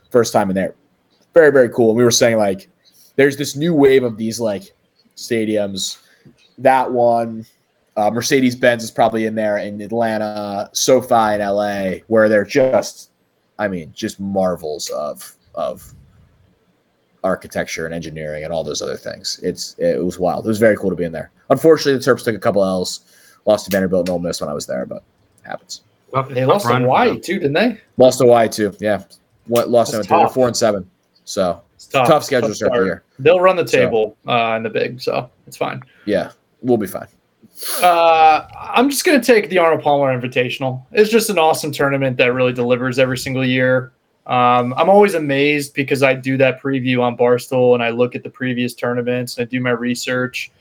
first 0.10 0.34
time 0.34 0.50
in 0.50 0.56
there. 0.56 0.76
Very 1.34 1.52
very 1.52 1.70
cool. 1.70 1.90
And 1.90 1.98
we 1.98 2.04
were 2.04 2.12
saying 2.12 2.38
like, 2.38 2.70
there's 3.16 3.38
this 3.38 3.56
new 3.56 3.74
wave 3.74 4.04
of 4.04 4.18
these 4.18 4.40
like 4.40 4.74
stadiums. 5.16 5.98
That 6.58 6.92
one, 6.92 7.46
uh, 7.98 8.12
Mercedes 8.12 8.56
Benz 8.56 8.84
is 8.84 8.92
probably 8.92 9.26
in 9.26 9.36
there 9.36 9.58
in 9.58 9.82
Atlanta, 9.82 10.70
SoFi 10.74 11.36
in 11.36 11.42
LA, 11.42 12.04
where 12.08 12.30
they're 12.30 12.46
just, 12.46 13.12
I 13.60 13.68
mean, 13.68 13.92
just 13.94 14.20
marvels 14.20 14.90
of 14.90 15.36
of 15.56 15.94
architecture 17.24 17.86
and 17.86 17.94
engineering 17.94 18.44
and 18.44 18.52
all 18.54 18.64
those 18.64 18.82
other 18.82 18.98
things. 18.98 19.40
It's 19.44 19.76
it 19.78 20.04
was 20.04 20.18
wild. 20.20 20.46
It 20.46 20.50
was 20.50 20.60
very 20.60 20.76
cool 20.78 20.90
to 20.90 20.96
be 20.96 21.04
in 21.04 21.12
there. 21.12 21.32
Unfortunately, 21.50 21.94
the 21.94 22.00
Terps 22.00 22.24
took 22.24 22.36
a 22.36 22.40
couple 22.40 22.64
L's, 22.64 23.02
lost 23.46 23.66
to 23.66 23.72
Vanderbilt 23.72 24.08
and 24.08 24.14
Ole 24.14 24.20
Miss 24.20 24.42
when 24.42 24.50
I 24.50 24.54
was 24.54 24.66
there, 24.66 24.86
but 24.86 25.04
it 25.44 25.48
happens. 25.48 25.82
Tough- 26.14 26.30
They 26.30 26.46
lost 26.46 26.66
to 26.66 26.72
run. 26.72 26.82
Hawaii 26.84 27.20
too, 27.20 27.36
didn't 27.40 27.54
they? 27.54 27.80
Lost 27.98 28.20
to 28.20 28.26
Hawaii 28.26 28.50
too. 28.50 28.74
Yeah, 28.80 29.04
what 29.48 29.70
lost 29.70 29.92
That's 29.92 30.08
them. 30.08 30.20
They're 30.20 30.28
four 30.30 30.48
and 30.48 30.58
seven. 30.58 30.90
So 31.26 31.62
It's 31.76 31.88
tough. 31.88 32.08
tough 32.08 32.24
schedule 32.24 32.50
to 32.50 32.56
start 32.56 32.74
the 32.74 32.84
year. 32.84 33.04
They'll 33.20 33.40
run 33.40 33.56
the 33.56 33.68
So- 33.68 33.78
table 33.78 34.18
uh, 34.28 34.56
in 34.58 34.64
the 34.64 34.70
big, 34.70 35.00
so 35.02 35.30
it's 35.48 35.58
fine. 35.58 35.82
Yeah, 36.06 36.32
we'll 36.62 36.78
be 36.78 36.88
fine. 36.88 37.08
Uh, 37.84 38.48
I'm 38.60 38.90
just 38.90 39.06
going 39.06 39.20
to 39.22 39.26
take 39.26 39.50
the 39.50 39.60
Arnold 39.60 39.84
Palmer 39.84 40.18
Invitational. 40.20 40.82
It's 40.92 41.12
just 41.12 41.30
an 41.30 41.38
awesome 41.38 41.72
tournament 41.72 42.18
that 42.18 42.34
really 42.34 42.54
delivers 42.54 42.98
every 42.98 43.18
single 43.18 43.46
year. 43.46 43.92
Um, 44.28 44.74
I'm 44.78 44.90
always 44.90 45.16
amazed 45.16 45.74
because 45.74 46.04
I 46.04 46.14
do 46.14 46.38
that 46.38 46.62
preview 46.62 47.02
on 47.02 47.18
Barstool 47.18 47.74
and 47.74 47.84
I 47.84 47.90
look 47.90 48.16
at 48.16 48.24
the 48.24 48.30
previous 48.30 48.74
tournaments 48.74 49.38
and 49.38 49.46
I 49.46 49.50
do 49.50 49.60
my 49.60 49.72
research. 49.72 50.52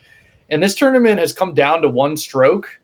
And 0.49 0.63
this 0.63 0.75
tournament 0.75 1.21
has 1.21 1.33
come 1.33 1.55
down 1.55 1.83
to 1.83 1.89
one 1.89 2.17
stroke 2.17 2.81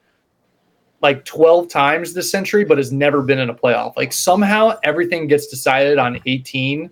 like 1.03 1.25
12 1.25 1.69
times 1.69 2.15
this 2.15 2.31
century, 2.31 2.65
but 2.65 2.79
has 2.79 2.93
never 2.93 3.23
been 3.23 3.39
in 3.39 3.51
a 3.51 3.55
playoff. 3.55 3.97
Like 3.97 4.13
somehow 4.13 4.79
everything 4.83 5.27
gets 5.27 5.47
decided 5.47 5.99
on 5.99 6.21
18 6.27 6.91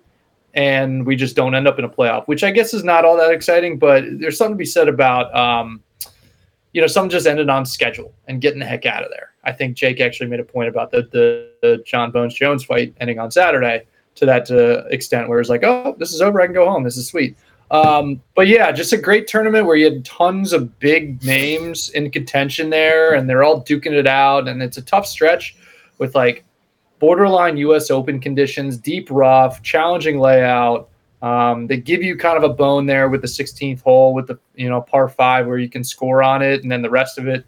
and 0.55 1.05
we 1.05 1.16
just 1.16 1.35
don't 1.35 1.55
end 1.55 1.66
up 1.66 1.78
in 1.78 1.85
a 1.85 1.89
playoff, 1.89 2.27
which 2.27 2.44
I 2.44 2.51
guess 2.51 2.73
is 2.74 2.85
not 2.85 3.05
all 3.05 3.16
that 3.16 3.32
exciting, 3.32 3.78
but 3.78 4.05
there's 4.19 4.39
something 4.39 4.55
to 4.55 4.59
be 4.59 4.65
said 4.65 4.89
about, 4.89 5.35
um, 5.35 5.82
you 6.73 6.81
know, 6.81 6.86
some 6.86 7.09
just 7.09 7.27
ended 7.27 7.48
on 7.48 7.66
schedule 7.66 8.15
and 8.28 8.40
getting 8.40 8.61
the 8.61 8.66
heck 8.66 8.86
out 8.86 9.02
of 9.02 9.11
there. 9.11 9.34
I 9.45 9.53
think 9.53 9.77
Jake 9.77 10.01
actually 10.01 10.29
made 10.29 10.41
a 10.41 10.45
point 10.45 10.69
about 10.69 10.91
the 10.91 11.03
the, 11.03 11.51
the 11.62 11.83
John 11.85 12.11
Bones 12.11 12.35
Jones 12.35 12.65
fight 12.65 12.95
ending 13.01 13.19
on 13.19 13.31
Saturday 13.31 13.87
to 14.16 14.27
that 14.27 14.51
uh, 14.51 14.87
extent, 14.89 15.29
where 15.29 15.41
it's 15.41 15.51
like, 15.51 15.65
oh, 15.65 15.97
this 15.99 16.12
is 16.12 16.23
over, 16.23 16.41
I 16.41 16.47
can 16.47 16.55
go 16.55 16.71
home. 16.71 16.85
This 16.85 16.97
is 16.97 17.09
sweet. 17.09 17.37
Um, 17.71 18.23
but 18.35 18.47
yeah, 18.47 18.71
just 18.71 18.93
a 18.93 18.97
great 18.97 19.27
tournament 19.27 19.66
where 19.66 19.77
you 19.77 19.87
had 19.87 20.05
tons 20.05 20.53
of 20.53 20.79
big 20.79 21.25
names 21.25 21.89
in 21.91 22.11
contention 22.11 22.71
there, 22.71 23.15
and 23.15 23.29
they're 23.29 23.43
all 23.43 23.62
duking 23.62 23.93
it 23.93 24.07
out, 24.07 24.49
and 24.49 24.62
it's 24.62 24.77
a 24.77 24.83
tough 24.83 25.07
stretch 25.07 25.57
with 25.99 26.15
like 26.15 26.45
borderline 26.99 27.57
U.S. 27.59 27.91
Open 27.91 28.21
conditions, 28.21 28.77
deep 28.77 29.09
rough, 29.11 29.62
challenging 29.62 30.21
layout. 30.21 30.89
Um, 31.23 31.66
they 31.66 31.79
give 31.79 32.03
you 32.03 32.16
kind 32.16 32.37
of 32.37 32.45
a 32.45 32.53
bone 32.53 32.87
there 32.87 33.09
with 33.09 33.23
the 33.23 33.27
16th 33.27 33.83
hole 33.83 34.12
with 34.12 34.27
the 34.27 34.39
you 34.55 34.69
know 34.69 34.83
par 34.83 35.09
five 35.09 35.47
where 35.47 35.59
you 35.59 35.69
can 35.69 35.83
score 35.83 36.23
on 36.23 36.43
it, 36.43 36.62
and 36.62 36.71
then 36.71 36.83
the 36.83 36.91
rest 36.91 37.19
of 37.19 37.27
it 37.27 37.45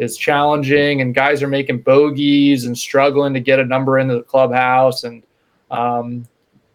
is 0.00 0.16
challenging, 0.16 1.02
and 1.02 1.14
guys 1.14 1.42
are 1.42 1.48
making 1.48 1.78
bogeys 1.82 2.64
and 2.64 2.76
struggling 2.76 3.34
to 3.34 3.40
get 3.40 3.60
a 3.60 3.64
number 3.64 3.98
into 3.98 4.14
the 4.14 4.22
clubhouse. 4.22 5.04
And 5.04 5.22
um, 5.70 6.26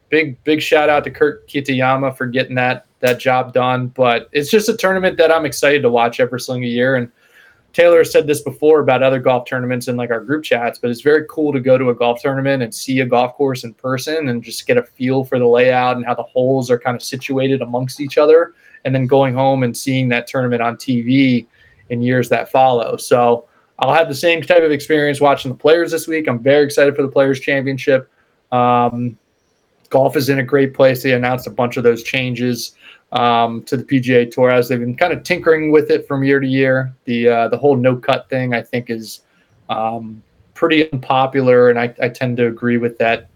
big 0.09 0.41
big 0.43 0.61
shout 0.61 0.89
out 0.89 1.03
to 1.05 1.11
Kurt 1.11 1.47
Kitayama 1.49 2.15
for 2.15 2.27
getting 2.27 2.55
that 2.55 2.85
that 2.99 3.19
job 3.19 3.51
done. 3.51 3.87
But 3.87 4.29
it's 4.31 4.51
just 4.51 4.69
a 4.69 4.77
tournament 4.77 5.17
that 5.17 5.31
I'm 5.31 5.43
excited 5.43 5.81
to 5.81 5.89
watch 5.89 6.19
every 6.19 6.39
single 6.39 6.69
year. 6.69 6.95
And 6.95 7.11
Taylor 7.73 8.03
said 8.03 8.27
this 8.27 8.41
before 8.41 8.79
about 8.79 9.01
other 9.01 9.19
golf 9.19 9.47
tournaments 9.47 9.87
in 9.87 9.97
like 9.97 10.11
our 10.11 10.21
group 10.21 10.43
chats, 10.43 10.77
but 10.77 10.91
it's 10.91 11.01
very 11.01 11.25
cool 11.27 11.51
to 11.51 11.59
go 11.59 11.79
to 11.79 11.89
a 11.89 11.95
golf 11.95 12.21
tournament 12.21 12.61
and 12.61 12.73
see 12.73 12.99
a 12.99 13.05
golf 13.05 13.33
course 13.33 13.63
in 13.63 13.73
person 13.73 14.29
and 14.29 14.43
just 14.43 14.67
get 14.67 14.77
a 14.77 14.83
feel 14.83 15.25
for 15.25 15.39
the 15.39 15.47
layout 15.47 15.97
and 15.97 16.05
how 16.05 16.13
the 16.13 16.23
holes 16.23 16.69
are 16.69 16.79
kind 16.79 16.95
of 16.95 17.01
situated 17.01 17.63
amongst 17.63 17.99
each 17.99 18.19
other. 18.19 18.53
And 18.85 18.93
then 18.93 19.07
going 19.07 19.33
home 19.33 19.63
and 19.63 19.75
seeing 19.75 20.09
that 20.09 20.27
tournament 20.27 20.61
on 20.61 20.77
TV 20.77 21.47
in 21.89 22.01
years 22.01 22.29
that 22.29 22.51
follow. 22.51 22.97
So 22.97 23.47
I'll 23.79 23.93
have 23.93 24.07
the 24.07 24.15
same 24.15 24.41
type 24.41 24.63
of 24.63 24.71
experience 24.71 25.19
watching 25.19 25.51
the 25.51 25.57
players 25.57 25.91
this 25.91 26.07
week. 26.07 26.27
I'm 26.27 26.39
very 26.39 26.63
excited 26.63 26.95
for 26.95 27.01
the 27.01 27.07
Players 27.07 27.39
Championship. 27.39 28.09
Um, 28.51 29.17
golf 29.89 30.15
is 30.15 30.29
in 30.29 30.39
a 30.39 30.43
great 30.43 30.73
place. 30.73 31.03
They 31.03 31.13
announced 31.13 31.47
a 31.47 31.51
bunch 31.51 31.77
of 31.77 31.83
those 31.83 32.03
changes 32.03 32.75
um, 33.11 33.63
to 33.63 33.77
the 33.77 33.83
PGA 33.83 34.29
Tour 34.31 34.49
as 34.49 34.67
they've 34.67 34.79
been 34.79 34.95
kind 34.95 35.13
of 35.13 35.23
tinkering 35.23 35.71
with 35.71 35.91
it 35.91 36.07
from 36.07 36.23
year 36.23 36.39
to 36.39 36.47
year. 36.47 36.93
The 37.05 37.27
uh, 37.27 37.47
the 37.49 37.57
whole 37.57 37.75
no 37.75 37.95
cut 37.95 38.29
thing 38.29 38.53
I 38.53 38.61
think 38.61 38.89
is 38.89 39.21
um, 39.69 40.23
pretty 40.53 40.91
unpopular, 40.91 41.69
and 41.69 41.79
I, 41.79 41.93
I, 42.01 42.09
tend 42.09 42.37
to 42.37 42.47
agree 42.47 42.77
with 42.77 42.97
that 42.99 43.29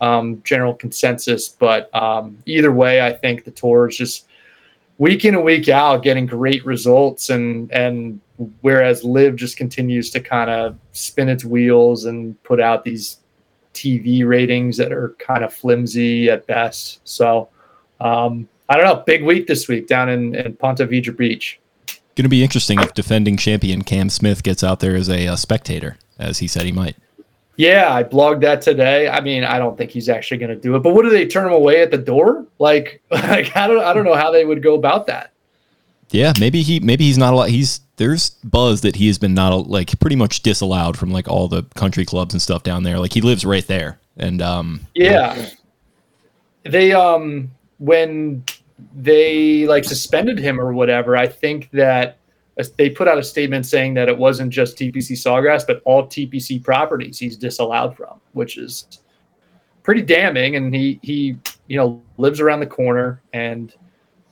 um, 0.00 0.40
general 0.44 0.74
consensus. 0.74 1.48
But 1.48 1.94
um, 1.94 2.38
either 2.46 2.72
way, 2.72 3.02
I 3.02 3.12
think 3.12 3.44
the 3.44 3.50
tour 3.50 3.88
is 3.88 3.96
just 3.96 4.26
week 4.98 5.24
in 5.24 5.34
and 5.34 5.44
week 5.44 5.68
out 5.68 6.02
getting 6.02 6.26
great 6.26 6.64
results, 6.64 7.30
and 7.30 7.70
and 7.72 8.20
whereas 8.60 9.04
LIV 9.04 9.36
just 9.36 9.56
continues 9.56 10.10
to 10.10 10.20
kind 10.20 10.50
of 10.50 10.76
spin 10.92 11.28
its 11.28 11.44
wheels 11.44 12.04
and 12.04 12.40
put 12.42 12.60
out 12.60 12.84
these 12.84 13.18
TV 13.72 14.26
ratings 14.26 14.76
that 14.76 14.92
are 14.92 15.10
kind 15.18 15.44
of 15.44 15.52
flimsy 15.52 16.30
at 16.30 16.46
best. 16.46 17.00
So. 17.04 17.48
Um, 18.00 18.48
I 18.68 18.76
don't 18.76 18.86
know. 18.86 19.02
Big 19.06 19.24
week 19.24 19.46
this 19.46 19.68
week 19.68 19.86
down 19.86 20.08
in, 20.08 20.34
in 20.34 20.56
Ponte 20.56 20.78
Vedra 20.78 21.16
Beach. 21.16 21.60
Going 22.16 22.24
to 22.24 22.28
be 22.28 22.42
interesting 22.42 22.80
if 22.80 22.94
defending 22.94 23.36
champion 23.36 23.82
Cam 23.82 24.08
Smith 24.08 24.42
gets 24.42 24.62
out 24.62 24.80
there 24.80 24.94
as 24.94 25.08
a, 25.08 25.26
a 25.26 25.36
spectator, 25.36 25.98
as 26.18 26.38
he 26.38 26.46
said 26.46 26.62
he 26.62 26.72
might. 26.72 26.96
Yeah, 27.56 27.92
I 27.92 28.02
blogged 28.02 28.40
that 28.40 28.62
today. 28.62 29.08
I 29.08 29.20
mean, 29.20 29.44
I 29.44 29.58
don't 29.58 29.78
think 29.78 29.90
he's 29.90 30.08
actually 30.08 30.38
going 30.38 30.50
to 30.50 30.56
do 30.56 30.74
it. 30.74 30.80
But 30.80 30.94
what 30.94 31.02
do 31.02 31.10
they 31.10 31.26
turn 31.26 31.46
him 31.46 31.52
away 31.52 31.82
at 31.82 31.90
the 31.90 31.98
door? 31.98 32.46
Like, 32.58 33.00
like 33.10 33.56
I 33.56 33.66
don't, 33.66 33.82
I 33.82 33.92
don't 33.92 34.04
know 34.04 34.14
how 34.14 34.30
they 34.30 34.44
would 34.44 34.62
go 34.62 34.74
about 34.74 35.06
that. 35.06 35.32
Yeah, 36.10 36.32
maybe 36.38 36.62
he, 36.62 36.80
maybe 36.80 37.04
he's 37.04 37.18
not 37.18 37.32
a 37.32 37.36
lot. 37.36 37.48
He's 37.48 37.80
there's 37.96 38.30
buzz 38.30 38.80
that 38.82 38.96
he 38.96 39.06
has 39.06 39.18
been 39.18 39.34
not 39.34 39.68
like 39.68 39.98
pretty 40.00 40.16
much 40.16 40.42
disallowed 40.42 40.98
from 40.98 41.10
like 41.10 41.28
all 41.28 41.48
the 41.48 41.62
country 41.74 42.04
clubs 42.04 42.34
and 42.34 42.42
stuff 42.42 42.62
down 42.62 42.82
there. 42.82 42.98
Like 42.98 43.12
he 43.12 43.20
lives 43.20 43.44
right 43.44 43.66
there, 43.66 43.98
and 44.16 44.42
um, 44.42 44.80
yeah, 44.94 45.34
yeah. 45.34 45.50
they 46.64 46.92
um 46.92 47.50
when 47.78 48.44
they 48.94 49.66
like 49.66 49.84
suspended 49.84 50.38
him 50.38 50.60
or 50.60 50.72
whatever, 50.72 51.16
I 51.16 51.26
think 51.26 51.70
that 51.72 52.18
they 52.76 52.88
put 52.88 53.08
out 53.08 53.18
a 53.18 53.22
statement 53.22 53.66
saying 53.66 53.94
that 53.94 54.08
it 54.08 54.16
wasn't 54.16 54.50
just 54.50 54.76
TPC 54.76 55.12
Sawgrass, 55.12 55.66
but 55.66 55.82
all 55.84 56.06
TPC 56.06 56.62
properties 56.62 57.18
he's 57.18 57.36
disallowed 57.36 57.96
from, 57.96 58.20
which 58.32 58.58
is 58.58 59.00
pretty 59.82 60.02
damning. 60.02 60.56
And 60.56 60.74
he 60.74 61.00
he 61.02 61.36
you 61.66 61.76
know 61.76 62.02
lives 62.16 62.40
around 62.40 62.60
the 62.60 62.66
corner, 62.66 63.20
and 63.32 63.74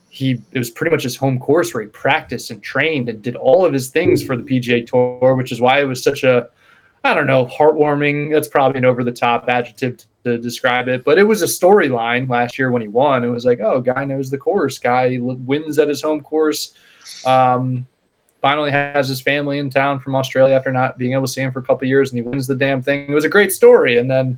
he 0.09 0.41
it 0.51 0.57
was 0.57 0.69
pretty 0.69 0.91
much 0.91 1.03
his 1.03 1.15
home 1.15 1.37
course 1.37 1.73
where 1.73 1.83
he 1.83 1.89
practiced 1.89 2.51
and 2.51 2.61
trained 2.63 3.09
and 3.09 3.21
did 3.21 3.35
all 3.35 3.65
of 3.65 3.73
his 3.73 3.89
things 3.89 4.23
for 4.23 4.37
the 4.37 4.43
PGA 4.43 4.85
Tour, 4.85 5.35
which 5.35 5.51
is 5.51 5.59
why 5.59 5.81
it 5.81 5.85
was 5.85 6.01
such 6.01 6.23
a 6.23 6.49
I 7.03 7.13
don't 7.13 7.27
know 7.27 7.45
heartwarming. 7.47 8.31
That's 8.31 8.47
probably 8.47 8.77
an 8.77 8.85
over 8.85 9.03
the 9.03 9.11
top 9.11 9.49
adjective 9.49 10.05
to 10.23 10.37
describe 10.37 10.87
it, 10.87 11.03
but 11.03 11.17
it 11.17 11.23
was 11.23 11.41
a 11.41 11.45
storyline 11.45 12.29
last 12.29 12.57
year 12.57 12.71
when 12.71 12.81
he 12.81 12.87
won. 12.87 13.25
It 13.25 13.29
was 13.29 13.43
like, 13.43 13.59
oh, 13.59 13.81
guy 13.81 14.05
knows 14.05 14.29
the 14.29 14.37
course. 14.37 14.79
Guy 14.79 15.17
wins 15.19 15.77
at 15.79 15.89
his 15.89 16.01
home 16.01 16.21
course. 16.21 16.73
Um, 17.25 17.85
finally 18.43 18.69
has 18.69 19.07
his 19.07 19.21
family 19.21 19.57
in 19.57 19.69
town 19.69 20.01
from 20.01 20.15
Australia 20.15 20.53
after 20.53 20.69
not 20.69 20.97
being 20.97 21.13
able 21.13 21.25
to 21.25 21.31
see 21.31 21.41
him 21.41 21.51
for 21.51 21.59
a 21.59 21.63
couple 21.63 21.87
years, 21.87 22.11
and 22.11 22.17
he 22.17 22.21
wins 22.21 22.45
the 22.45 22.55
damn 22.55 22.81
thing. 22.81 23.09
It 23.09 23.13
was 23.13 23.23
a 23.23 23.29
great 23.29 23.53
story. 23.53 23.97
And 23.97 24.11
then 24.11 24.37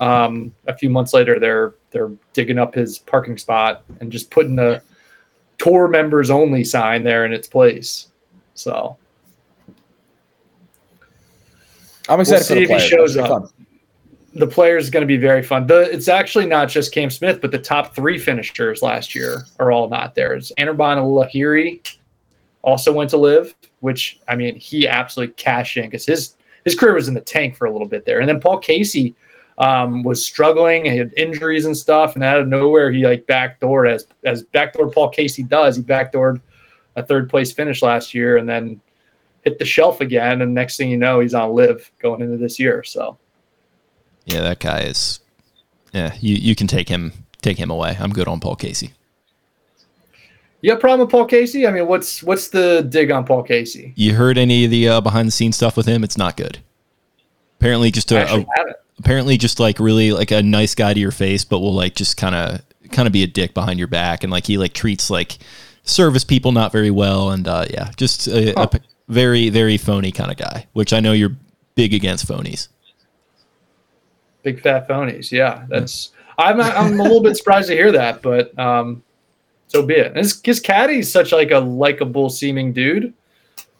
um, 0.00 0.54
a 0.68 0.76
few 0.76 0.88
months 0.88 1.12
later, 1.12 1.40
they're 1.40 1.74
they're 1.90 2.12
digging 2.32 2.58
up 2.58 2.74
his 2.74 3.00
parking 3.00 3.36
spot 3.36 3.82
and 4.00 4.12
just 4.12 4.30
putting 4.30 4.54
the 4.54 4.80
tour 5.58 5.88
members 5.88 6.30
only 6.30 6.62
sign 6.62 7.02
there 7.02 7.26
in 7.26 7.32
its 7.32 7.48
place. 7.48 8.06
So 8.54 8.96
I'm 12.08 12.20
excited 12.20 12.48
we'll 12.48 12.68
see 12.68 12.72
if 12.72 12.82
he 12.82 12.88
shows 12.88 13.16
up. 13.16 13.28
Fun 13.28 13.48
the 14.32 14.46
players 14.46 14.84
is 14.84 14.90
going 14.90 15.00
to 15.00 15.08
be 15.08 15.16
very 15.16 15.42
fun. 15.42 15.66
The, 15.66 15.92
it's 15.92 16.06
actually 16.06 16.46
not 16.46 16.68
just 16.68 16.94
Cam 16.94 17.10
Smith, 17.10 17.40
but 17.40 17.50
the 17.50 17.58
top 17.58 17.96
three 17.96 18.16
finishers 18.16 18.80
last 18.80 19.12
year 19.12 19.44
are 19.58 19.72
all 19.72 19.88
not 19.88 20.14
there. 20.14 20.34
It's 20.34 20.52
Anirban 20.52 20.98
Lahiri 20.98 21.80
also 22.62 22.92
went 22.92 23.10
to 23.10 23.16
LIV, 23.16 23.54
which 23.80 24.20
I 24.28 24.36
mean 24.36 24.56
he 24.56 24.86
absolutely 24.86 25.34
cashed 25.34 25.76
in 25.76 25.84
because 25.84 26.06
his 26.06 26.36
his 26.64 26.74
career 26.74 26.94
was 26.94 27.08
in 27.08 27.14
the 27.14 27.20
tank 27.20 27.56
for 27.56 27.66
a 27.66 27.72
little 27.72 27.88
bit 27.88 28.04
there. 28.04 28.20
And 28.20 28.28
then 28.28 28.40
Paul 28.40 28.58
Casey 28.58 29.14
um, 29.58 30.02
was 30.02 30.24
struggling, 30.24 30.84
he 30.86 30.96
had 30.96 31.12
injuries 31.16 31.66
and 31.66 31.76
stuff, 31.76 32.14
and 32.14 32.24
out 32.24 32.40
of 32.40 32.48
nowhere 32.48 32.90
he 32.90 33.06
like 33.06 33.26
backdoored 33.26 33.90
as 33.92 34.06
as 34.24 34.42
backdoor 34.42 34.90
Paul 34.90 35.10
Casey 35.10 35.42
does. 35.42 35.76
He 35.76 35.82
backdoored 35.82 36.40
a 36.96 37.02
third 37.02 37.28
place 37.30 37.52
finish 37.52 37.82
last 37.82 38.14
year, 38.14 38.36
and 38.36 38.48
then 38.48 38.80
hit 39.42 39.58
the 39.58 39.64
shelf 39.64 40.00
again. 40.00 40.42
And 40.42 40.54
next 40.54 40.76
thing 40.76 40.90
you 40.90 40.96
know, 40.96 41.20
he's 41.20 41.34
on 41.34 41.52
LIV 41.54 41.90
going 41.98 42.20
into 42.20 42.36
this 42.36 42.58
year. 42.58 42.82
So 42.84 43.18
yeah, 44.24 44.40
that 44.40 44.60
guy 44.60 44.80
is. 44.82 45.20
Yeah, 45.92 46.14
you, 46.20 46.36
you 46.36 46.54
can 46.54 46.66
take 46.66 46.88
him 46.88 47.12
take 47.42 47.58
him 47.58 47.70
away. 47.70 47.96
I'm 47.98 48.12
good 48.12 48.28
on 48.28 48.40
Paul 48.40 48.56
Casey. 48.56 48.92
You 50.62 50.70
have 50.70 50.80
problem 50.80 51.00
with 51.00 51.10
Paul 51.10 51.26
Casey? 51.26 51.66
I 51.66 51.70
mean, 51.70 51.86
what's 51.86 52.22
what's 52.22 52.48
the 52.48 52.86
dig 52.88 53.10
on 53.10 53.24
Paul 53.24 53.42
Casey? 53.42 53.92
You 53.96 54.14
heard 54.14 54.36
any 54.36 54.64
of 54.66 54.70
the 54.70 54.88
uh, 54.88 55.00
behind 55.00 55.28
the 55.28 55.32
scenes 55.32 55.56
stuff 55.56 55.76
with 55.76 55.86
him? 55.86 56.04
It's 56.04 56.18
not 56.18 56.36
good. 56.36 56.58
Apparently, 57.58 57.90
just 57.90 58.12
a, 58.12 58.40
a 58.40 58.46
apparently 58.98 59.38
just 59.38 59.58
like 59.58 59.78
really 59.80 60.12
like 60.12 60.30
a 60.30 60.42
nice 60.42 60.74
guy 60.74 60.92
to 60.92 61.00
your 61.00 61.10
face, 61.10 61.44
but 61.44 61.60
will 61.60 61.74
like 61.74 61.94
just 61.94 62.16
kind 62.16 62.34
of 62.34 62.60
kind 62.92 63.06
of 63.06 63.12
be 63.12 63.22
a 63.22 63.26
dick 63.26 63.54
behind 63.54 63.78
your 63.78 63.88
back, 63.88 64.22
and 64.22 64.30
like 64.30 64.46
he 64.46 64.58
like 64.58 64.74
treats 64.74 65.10
like 65.10 65.38
service 65.82 66.24
people 66.24 66.52
not 66.52 66.72
very 66.72 66.90
well, 66.90 67.30
and 67.30 67.48
uh, 67.48 67.64
yeah, 67.70 67.90
just 67.96 68.28
a, 68.28 68.52
huh. 68.56 68.68
a 68.72 68.80
very 69.08 69.48
very 69.48 69.78
phony 69.78 70.12
kind 70.12 70.30
of 70.30 70.36
guy. 70.36 70.66
Which 70.74 70.92
I 70.92 71.00
know 71.00 71.12
you're 71.12 71.36
big 71.74 71.94
against 71.94 72.28
phonies. 72.28 72.68
Big 74.42 74.60
fat 74.60 74.88
phonies. 74.88 75.32
Yeah, 75.32 75.64
that's. 75.68 76.12
I'm 76.38 76.60
I'm 76.60 76.98
a 76.98 77.02
little 77.02 77.22
bit 77.22 77.36
surprised 77.36 77.68
to 77.68 77.74
hear 77.74 77.92
that, 77.92 78.22
but 78.22 78.58
um, 78.58 79.02
so 79.70 79.84
be 79.84 79.94
it. 79.94 80.16
His, 80.16 80.40
his 80.42 80.60
caddy's 80.60 81.10
such 81.10 81.30
like 81.30 81.52
a 81.52 81.60
likable 81.60 82.28
seeming 82.28 82.72
dude. 82.72 83.14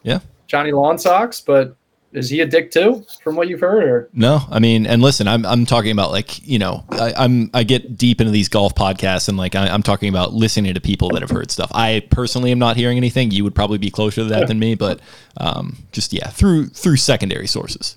Yeah. 0.05 0.21
Johnny 0.47 0.71
Long 0.71 0.99
Socks, 0.99 1.41
but 1.41 1.77
is 2.13 2.31
he 2.31 2.41
a 2.41 2.47
dick 2.47 2.71
too, 2.71 3.05
from 3.23 3.35
what 3.35 3.49
you've 3.49 3.61
heard? 3.61 3.85
Or? 3.85 4.09
No, 4.13 4.41
I 4.51 4.61
mean, 4.61 4.87
and 4.87 5.03
listen, 5.03 5.27
I'm 5.27 5.45
I'm 5.45 5.67
talking 5.67 5.91
about 5.91 6.13
like 6.13 6.47
you 6.47 6.59
know, 6.59 6.85
I, 6.91 7.25
am 7.25 7.51
I 7.55 7.65
get 7.65 7.97
deep 7.99 8.21
into 8.21 8.33
these 8.33 8.49
golf 8.49 8.75
podcasts 8.75 9.29
and 9.29 9.37
like 9.37 9.55
I, 9.55 9.69
am 9.69 9.83
talking 9.83 10.09
about 10.09 10.33
listening 10.33 10.75
to 10.75 10.81
people 10.81 11.11
that 11.11 11.23
have 11.23 11.31
heard 11.31 11.51
stuff. 11.51 11.71
I 11.75 12.07
personally 12.11 12.51
am 12.53 12.59
not 12.59 12.77
hearing 12.77 12.97
anything. 12.97 13.31
You 13.31 13.45
would 13.45 13.55
probably 13.55 13.79
be 13.79 13.91
closer 13.91 14.23
to 14.23 14.29
that 14.29 14.49
than 14.49 14.59
me, 14.59 14.75
but 14.77 15.01
um, 15.37 15.77
just 15.93 16.13
yeah, 16.13 16.29
through 16.29 16.69
through 16.69 16.97
secondary 16.97 17.47
sources. 17.47 17.97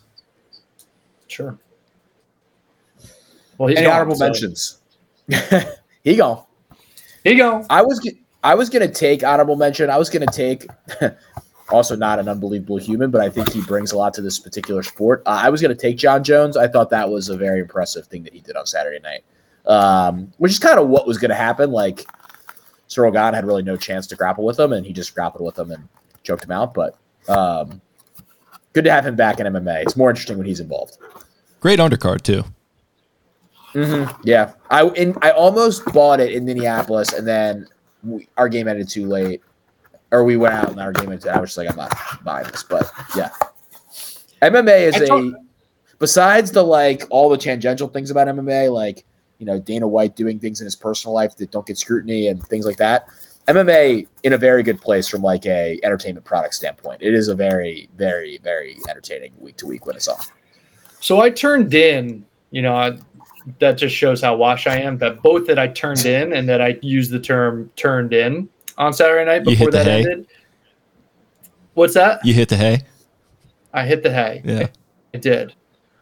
Sure. 1.28 1.57
Well, 3.57 3.70
he's 3.70 3.78
Any 3.78 3.88
gone, 3.88 3.95
honorable 3.95 4.15
so. 4.15 4.26
mentions. 4.26 4.80
he 6.03 6.15
go. 7.23 7.29
He 7.29 7.35
go. 7.35 7.65
I 7.69 7.81
was 7.81 8.07
I 8.43 8.55
was 8.55 8.69
gonna 8.69 8.87
take 8.87 9.23
honorable 9.23 9.55
mention. 9.55 9.89
I 9.89 9.97
was 9.97 10.09
gonna 10.09 10.25
take 10.25 10.67
also 11.69 11.95
not 11.95 12.19
an 12.19 12.27
unbelievable 12.27 12.77
human, 12.77 13.09
but 13.11 13.21
I 13.21 13.29
think 13.29 13.51
he 13.51 13.61
brings 13.61 13.91
a 13.91 13.97
lot 13.97 14.13
to 14.15 14.21
this 14.21 14.39
particular 14.39 14.83
sport. 14.83 15.23
Uh, 15.25 15.41
I 15.43 15.49
was 15.49 15.61
gonna 15.61 15.75
take 15.75 15.97
John 15.97 16.23
Jones. 16.23 16.57
I 16.57 16.67
thought 16.67 16.89
that 16.89 17.09
was 17.09 17.29
a 17.29 17.37
very 17.37 17.61
impressive 17.61 18.07
thing 18.07 18.23
that 18.23 18.33
he 18.33 18.41
did 18.41 18.55
on 18.55 18.65
Saturday 18.65 18.99
night, 18.99 19.23
um, 19.65 20.33
which 20.37 20.51
is 20.51 20.59
kind 20.59 20.79
of 20.79 20.89
what 20.89 21.07
was 21.07 21.17
gonna 21.17 21.35
happen. 21.35 21.71
Like 21.71 22.05
Ciryl 22.89 23.13
Gane 23.13 23.33
had 23.33 23.45
really 23.45 23.63
no 23.63 23.77
chance 23.77 24.07
to 24.07 24.15
grapple 24.15 24.43
with 24.43 24.59
him, 24.59 24.73
and 24.73 24.85
he 24.85 24.93
just 24.93 25.15
grappled 25.15 25.45
with 25.45 25.57
him 25.57 25.71
and 25.71 25.87
choked 26.23 26.43
him 26.43 26.51
out. 26.51 26.73
But 26.73 26.97
um, 27.29 27.81
good 28.73 28.83
to 28.83 28.91
have 28.91 29.05
him 29.05 29.15
back 29.15 29.39
in 29.39 29.47
MMA. 29.47 29.83
It's 29.83 29.95
more 29.95 30.09
interesting 30.09 30.37
when 30.37 30.47
he's 30.47 30.59
involved. 30.59 30.97
Great 31.61 31.79
undercard 31.79 32.21
too. 32.21 32.43
Mm-hmm. 33.73 34.21
Yeah, 34.23 34.53
I 34.69 34.87
in, 34.89 35.15
I 35.21 35.31
almost 35.31 35.85
bought 35.85 36.19
it 36.19 36.31
in 36.31 36.45
Minneapolis, 36.45 37.13
and 37.13 37.27
then 37.27 37.67
we, 38.03 38.27
our 38.37 38.47
game 38.47 38.67
ended 38.67 38.89
too 38.89 39.07
late, 39.07 39.41
or 40.11 40.23
we 40.23 40.37
went 40.37 40.53
out 40.53 40.69
and 40.69 40.79
our 40.79 40.91
game 40.91 41.11
ended. 41.11 41.27
I 41.27 41.39
was 41.39 41.49
just 41.49 41.57
like, 41.57 41.69
I'm 41.69 41.75
not 41.75 42.23
buying 42.23 42.47
this, 42.47 42.63
but 42.63 42.89
yeah, 43.15 43.29
MMA 44.41 44.93
is 44.93 45.09
a 45.09 45.33
besides 45.99 46.51
the 46.51 46.63
like 46.63 47.03
all 47.09 47.29
the 47.29 47.37
tangential 47.37 47.87
things 47.87 48.11
about 48.11 48.27
MMA, 48.27 48.71
like 48.71 49.05
you 49.39 49.45
know 49.45 49.59
Dana 49.59 49.87
White 49.87 50.15
doing 50.15 50.39
things 50.39 50.61
in 50.61 50.65
his 50.65 50.75
personal 50.75 51.13
life 51.13 51.35
that 51.37 51.49
don't 51.51 51.65
get 51.65 51.77
scrutiny 51.77 52.27
and 52.27 52.45
things 52.47 52.65
like 52.65 52.77
that. 52.77 53.07
MMA 53.47 54.07
in 54.23 54.33
a 54.33 54.37
very 54.37 54.63
good 54.63 54.79
place 54.79 55.07
from 55.07 55.21
like 55.21 55.45
a 55.45 55.79
entertainment 55.83 56.25
product 56.25 56.53
standpoint. 56.53 57.01
It 57.01 57.13
is 57.13 57.27
a 57.27 57.35
very, 57.35 57.89
very, 57.97 58.37
very 58.37 58.77
entertaining 58.89 59.33
week 59.39 59.57
to 59.57 59.65
week 59.65 59.85
when 59.85 59.95
it's 59.95 60.07
on. 60.07 60.19
So 61.01 61.19
I 61.19 61.29
turned 61.29 61.73
in, 61.73 62.25
you 62.51 62.61
know, 62.61 62.97
that 63.60 63.74
just 63.74 63.95
shows 63.95 64.22
how 64.22 64.36
wash 64.36 64.68
I 64.68 64.78
am. 64.78 64.98
That 64.98 65.22
both 65.22 65.48
that 65.48 65.60
I 65.60 65.68
turned 65.68 66.06
in 66.06 66.34
and 66.34 66.48
that 66.49 66.61
I 66.61 66.78
used 66.82 67.11
the 67.11 67.20
term 67.20 67.72
turned 67.76 68.14
in 68.14 68.49
on 68.78 68.94
Saturday 68.94 69.26
night 69.26 69.44
before 69.44 69.72
that 69.72 69.86
hay? 69.86 69.99
ended. 69.99 70.28
What's 71.74 71.94
that? 71.95 72.24
You 72.26 72.34
hit 72.34 72.49
the 72.49 72.57
hay. 72.57 72.82
I 73.74 73.86
hit 73.86 74.03
the 74.03 74.14
hay. 74.14 74.41
Yeah, 74.44 74.68
I 75.14 75.18
did. 75.18 75.53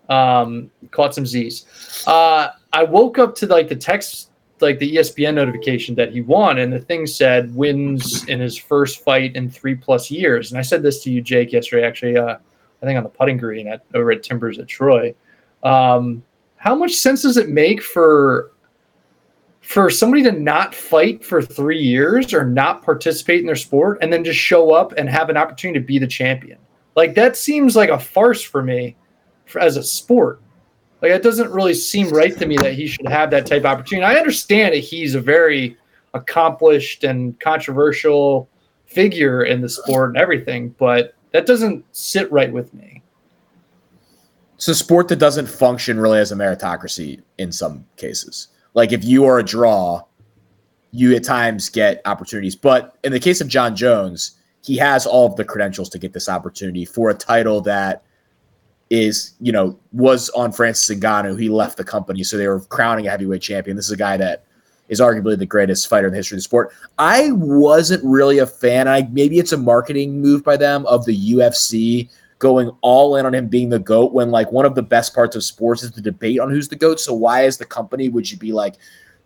Um, 0.10 0.70
caught 0.92 1.16
some 1.16 1.26
Z's. 1.26 1.66
Uh, 2.06 2.50
I 2.74 2.84
woke 2.84 3.18
up 3.18 3.36
to 3.36 3.48
like 3.48 3.70
the 3.70 3.76
text, 3.76 4.32
like 4.60 4.78
the 4.80 4.96
ESPN 4.98 5.36
notification 5.36 5.96
that 5.96 6.12
he 6.12 6.22
won, 6.22 6.60
and 6.60 6.72
the 6.72 6.80
thing 6.80 7.08
said 7.08 7.56
wins 7.56 8.28
in 8.28 8.40
his 8.40 8.58
first 8.58 9.04
fight 9.04 9.36
in 9.36 9.50
three 9.50 9.76
plus 9.76 10.12
years. 10.12 10.52
And 10.52 10.60
I 10.60 10.62
said 10.62 10.84
this 10.84 11.02
to 11.04 11.12
you, 11.12 11.22
Jake, 11.22 11.54
yesterday. 11.54 11.88
Actually, 11.88 12.18
uh, 12.18 12.38
I 12.82 12.86
think 12.86 12.98
on 12.98 13.04
the 13.04 13.10
putting 13.10 13.38
green 13.38 13.68
at 13.68 13.86
over 13.94 14.12
at 14.12 14.24
Timbers 14.24 14.60
at 14.60 14.68
Troy. 14.68 15.16
Um, 15.64 16.24
how 16.62 16.76
much 16.76 16.94
sense 16.94 17.24
does 17.24 17.38
it 17.38 17.50
make 17.50 17.82
for 17.82 18.52
for 19.62 19.90
somebody 19.90 20.22
to 20.22 20.32
not 20.32 20.76
fight 20.76 21.26
for 21.26 21.42
three 21.42 21.82
years 21.82 22.36
or 22.36 22.46
not 22.46 22.84
participate 22.84 23.40
in 23.40 23.48
their 23.48 23.56
sport 23.56 23.98
and 24.02 24.14
then 24.14 24.24
just 24.24 24.38
show 24.38 24.72
up 24.72 24.92
and 24.94 25.10
have 25.10 25.30
an 25.30 25.38
opportunity 25.38 25.80
to 25.80 25.86
be 25.86 25.98
the 25.98 26.06
champion? 26.06 26.60
Like 26.96 27.16
that 27.16 27.36
seems 27.36 27.76
like 27.76 27.90
a 27.90 27.98
farce 27.98 28.44
for 28.44 28.62
me 28.62 28.96
for, 29.48 29.60
as 29.60 29.76
a 29.76 29.82
sport. 29.82 30.40
Like 31.02 31.12
it 31.12 31.24
doesn't 31.24 31.50
really 31.50 31.74
seem 31.74 32.10
right 32.10 32.38
to 32.38 32.46
me 32.46 32.58
that 32.58 32.74
he 32.76 32.86
should 32.86 33.08
have 33.08 33.32
that 33.32 33.48
type 33.48 33.62
of 33.62 33.66
opportunity. 33.66 34.06
I 34.06 34.20
understand 34.20 34.76
that 34.76 34.80
he's 34.82 35.16
a 35.16 35.22
very 35.22 35.78
accomplished 36.14 37.04
and 37.04 37.40
controversial 37.40 38.48
figure 38.86 39.46
in 39.46 39.62
the 39.62 39.70
sport 39.70 40.10
and 40.10 40.18
everything, 40.18 40.76
but 40.78 41.16
that 41.32 41.48
doesn't 41.48 41.84
sit 41.92 42.32
right 42.32 42.54
with 42.54 42.72
me 42.76 43.01
it's 44.62 44.68
a 44.68 44.76
sport 44.76 45.08
that 45.08 45.16
doesn't 45.16 45.48
function 45.48 46.00
really 46.00 46.20
as 46.20 46.32
a 46.32 46.36
meritocracy 46.36 47.20
in 47.40 47.52
some 47.52 47.84
cases. 47.98 48.50
Like 48.76 48.92
if 48.92 49.04
you 49.04 49.26
are 49.26 49.40
a 49.40 49.44
draw, 49.44 50.04
you 50.92 51.16
at 51.16 51.24
times 51.24 51.68
get 51.68 52.00
opportunities. 52.06 52.56
But 52.56 52.96
in 53.04 53.12
the 53.12 53.20
case 53.20 53.42
of 53.42 53.48
Jon 53.48 53.76
Jones, 53.76 54.38
he 54.64 54.78
has 54.78 55.08
all 55.08 55.26
of 55.26 55.36
the 55.36 55.44
credentials 55.44 55.90
to 55.90 55.98
get 55.98 56.14
this 56.14 56.30
opportunity 56.30 56.86
for 56.86 57.10
a 57.10 57.16
title 57.16 57.62
that 57.62 58.04
is, 58.92 59.32
you 59.40 59.52
know, 59.52 59.80
was 59.94 60.30
on 60.30 60.52
Francis 60.52 60.96
Ngannou. 60.96 61.42
He 61.42 61.50
left 61.50 61.76
the 61.76 61.84
company, 61.84 62.24
so 62.24 62.38
they 62.38 62.48
were 62.48 62.60
crowning 62.60 63.08
a 63.08 63.10
heavyweight 63.10 63.42
champion. 63.42 63.76
This 63.76 63.88
is 63.88 63.94
a 63.94 63.98
guy 63.98 64.16
that 64.18 64.46
is 64.90 65.00
arguably 65.00 65.40
the 65.40 65.46
greatest 65.48 65.88
fighter 65.88 66.06
in 66.06 66.14
the 66.14 66.18
history 66.18 66.36
of 66.36 66.38
the 66.38 66.44
sport. 66.44 66.72
I 67.00 67.32
wasn't 67.32 68.04
really 68.04 68.38
a 68.38 68.46
fan. 68.46 68.88
I 68.88 69.10
maybe 69.12 69.40
it's 69.40 69.54
a 69.54 69.58
marketing 69.58 70.22
move 70.22 70.44
by 70.44 70.56
them 70.56 70.86
of 70.86 71.04
the 71.06 71.32
UFC 71.32 72.10
going 72.42 72.72
all 72.82 73.16
in 73.16 73.26
on 73.26 73.36
him 73.36 73.48
being 73.48 73.70
the 73.70 73.80
goat 73.80 74.14
when 74.14 74.32
like 74.32 74.52
one 74.52 74.66
of 74.66 74.74
the 74.74 74.82
best 74.82 75.14
parts 75.14 75.36
of 75.36 75.44
sports 75.44 75.84
is 75.84 75.92
the 75.92 76.02
debate 76.02 76.40
on 76.40 76.50
who's 76.50 76.68
the 76.68 76.76
goat. 76.76 77.00
So 77.00 77.14
why 77.14 77.46
as 77.46 77.58
the 77.58 77.66
company 77.66 78.10
would 78.10 78.30
you 78.30 78.38
be 78.38 78.52
like 78.52 78.76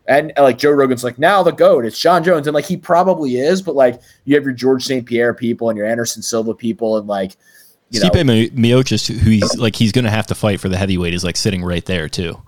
and 0.06 0.34
like 0.38 0.58
Joe 0.58 0.72
Rogan's 0.72 1.04
like 1.04 1.18
now 1.18 1.42
the 1.42 1.52
goat 1.52 1.86
it's 1.86 1.98
Jon 1.98 2.24
Jones 2.24 2.46
and 2.46 2.54
like 2.54 2.66
he 2.66 2.76
probably 2.76 3.38
is, 3.38 3.62
but 3.62 3.74
like 3.74 4.02
you 4.26 4.36
have 4.36 4.44
your 4.44 4.54
George 4.54 4.84
St. 4.84 5.06
Pierre 5.06 5.34
people 5.34 5.70
and 5.70 5.78
your 5.78 5.88
Anderson 5.88 6.22
Silva 6.22 6.54
people 6.54 6.98
and 6.98 7.08
like 7.08 7.38
you 7.90 8.02
know 8.02 8.10
Miocic 8.10 9.18
who 9.18 9.32
he's 9.32 9.58
like 9.58 9.76
he's 9.76 9.94
going 9.94 10.06
to 10.06 10.12
have 10.12 10.28
to 10.28 10.36
fight 10.36 10.60
for 10.60 10.68
the 10.68 10.78
heavyweight 10.78 11.14
is 11.14 11.24
like 11.24 11.38
sitting 11.38 11.64
right 11.64 11.86
there 11.86 12.10
too. 12.10 12.40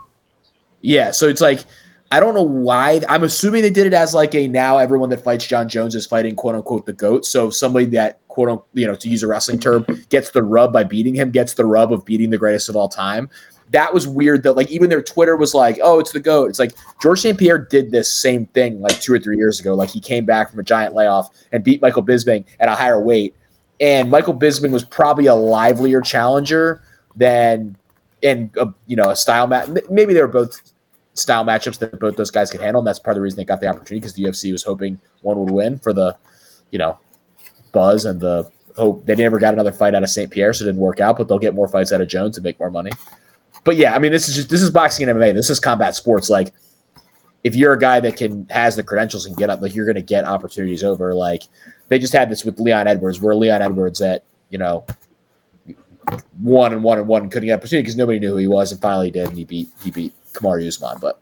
Yeah, 0.81 1.11
so 1.11 1.29
it's 1.29 1.41
like 1.41 1.61
I 2.11 2.19
don't 2.19 2.33
know 2.33 2.43
why. 2.43 3.01
I'm 3.07 3.23
assuming 3.23 3.61
they 3.61 3.69
did 3.69 3.87
it 3.87 3.93
as 3.93 4.13
like 4.13 4.35
a 4.35 4.47
now 4.49 4.77
everyone 4.77 5.09
that 5.11 5.23
fights 5.23 5.47
Jon 5.47 5.69
Jones 5.69 5.95
is 5.95 6.05
fighting 6.05 6.35
quote 6.35 6.55
unquote 6.55 6.85
the 6.85 6.93
goat. 6.93 7.25
So 7.25 7.49
somebody 7.49 7.85
that 7.85 8.19
quote 8.45 8.67
you 8.73 8.85
know, 8.85 8.93
to 8.93 9.09
use 9.09 9.23
a 9.23 9.27
wrestling 9.27 9.59
term, 9.59 9.83
gets 10.09 10.29
the 10.29 10.43
rub 10.43 10.71
by 10.71 10.83
beating 10.83 11.15
him, 11.15 11.31
gets 11.31 11.55
the 11.55 11.65
rub 11.65 11.91
of 11.91 12.05
beating 12.05 12.29
the 12.29 12.37
greatest 12.37 12.69
of 12.69 12.75
all 12.75 12.87
time. 12.87 13.27
That 13.71 13.93
was 13.93 14.07
weird 14.07 14.43
that 14.43 14.53
like 14.53 14.69
even 14.69 14.89
their 14.91 15.01
Twitter 15.01 15.35
was 15.35 15.55
like, 15.55 15.79
oh, 15.81 15.99
it's 15.99 16.11
the 16.11 16.19
GOAT. 16.19 16.49
It's 16.49 16.59
like 16.59 16.73
George 17.01 17.19
St. 17.19 17.37
Pierre 17.37 17.57
did 17.57 17.89
this 17.89 18.13
same 18.13 18.45
thing 18.47 18.79
like 18.79 19.01
two 19.01 19.11
or 19.11 19.19
three 19.19 19.37
years 19.37 19.59
ago. 19.59 19.73
Like 19.73 19.89
he 19.89 19.99
came 19.99 20.23
back 20.23 20.51
from 20.51 20.59
a 20.59 20.63
giant 20.63 20.93
layoff 20.93 21.29
and 21.51 21.63
beat 21.63 21.81
Michael 21.81 22.03
Bisping 22.03 22.45
at 22.59 22.69
a 22.69 22.75
higher 22.75 23.01
weight. 23.01 23.35
And 23.79 24.09
Michael 24.09 24.35
Bisping 24.35 24.71
was 24.71 24.85
probably 24.85 25.25
a 25.25 25.35
livelier 25.35 26.01
challenger 26.01 26.81
than 27.15 27.75
in 28.21 28.51
a, 28.55 28.61
uh, 28.61 28.71
you 28.85 28.95
know 28.95 29.09
a 29.09 29.15
style 29.15 29.47
match. 29.47 29.67
Maybe 29.89 30.13
they 30.13 30.21
were 30.21 30.27
both 30.27 30.61
style 31.15 31.43
matchups 31.43 31.79
that 31.79 31.99
both 31.99 32.15
those 32.15 32.31
guys 32.31 32.51
could 32.51 32.61
handle. 32.61 32.79
And 32.79 32.87
that's 32.87 32.99
part 32.99 33.17
of 33.17 33.19
the 33.19 33.21
reason 33.21 33.37
they 33.37 33.45
got 33.45 33.59
the 33.59 33.67
opportunity 33.67 33.99
because 33.99 34.13
the 34.13 34.23
UFC 34.23 34.51
was 34.51 34.63
hoping 34.63 34.99
one 35.21 35.39
would 35.39 35.51
win 35.51 35.79
for 35.79 35.91
the, 35.91 36.15
you 36.71 36.77
know, 36.77 36.99
buzz 37.77 38.05
and 38.05 38.19
the 38.19 38.49
hope. 38.75 39.05
They 39.05 39.15
never 39.15 39.37
got 39.37 39.53
another 39.53 39.71
fight 39.71 39.93
out 39.93 40.01
of 40.01 40.09
St. 40.09 40.31
Pierre, 40.31 40.51
so 40.51 40.63
it 40.63 40.67
didn't 40.67 40.81
work 40.81 40.99
out, 40.99 41.17
but 41.17 41.27
they'll 41.27 41.37
get 41.37 41.53
more 41.53 41.67
fights 41.67 41.91
out 41.91 42.01
of 42.01 42.07
Jones 42.07 42.37
and 42.37 42.43
make 42.43 42.59
more 42.59 42.71
money. 42.71 42.91
But 43.63 43.75
yeah, 43.75 43.93
I 43.93 43.99
mean, 43.99 44.11
this 44.11 44.27
is 44.27 44.35
just 44.35 44.49
this 44.49 44.63
is 44.63 44.71
boxing 44.71 45.07
and 45.07 45.19
MMA. 45.19 45.35
This 45.35 45.51
is 45.51 45.59
combat 45.59 45.93
sports. 45.93 46.27
Like, 46.27 46.53
if 47.43 47.55
you're 47.55 47.73
a 47.73 47.79
guy 47.79 47.99
that 47.99 48.17
can 48.17 48.47
has 48.49 48.75
the 48.75 48.83
credentials 48.83 49.27
and 49.27 49.37
get 49.37 49.51
up, 49.51 49.61
like 49.61 49.75
you're 49.75 49.85
going 49.85 49.95
to 49.95 50.01
get 50.01 50.25
opportunities 50.25 50.83
over. 50.83 51.13
Like 51.13 51.43
they 51.89 51.99
just 51.99 52.13
had 52.13 52.31
this 52.31 52.43
with 52.43 52.59
Leon 52.59 52.87
Edwards, 52.87 53.21
where 53.21 53.35
Leon 53.35 53.61
Edwards 53.61 54.01
at 54.01 54.23
you 54.49 54.57
know 54.57 54.85
one 56.39 56.73
and 56.73 56.83
one 56.83 56.97
and 56.97 57.07
one 57.07 57.29
couldn't 57.29 57.45
get 57.45 57.59
opportunity 57.59 57.83
because 57.83 57.95
nobody 57.95 58.19
knew 58.19 58.31
who 58.31 58.37
he 58.37 58.47
was, 58.47 58.71
and 58.71 58.81
finally 58.81 59.11
did, 59.11 59.27
and 59.27 59.37
he 59.37 59.45
beat 59.45 59.69
he 59.83 59.91
beat 59.91 60.13
Kamaru 60.33 60.67
Usman. 60.67 60.97
But 60.99 61.19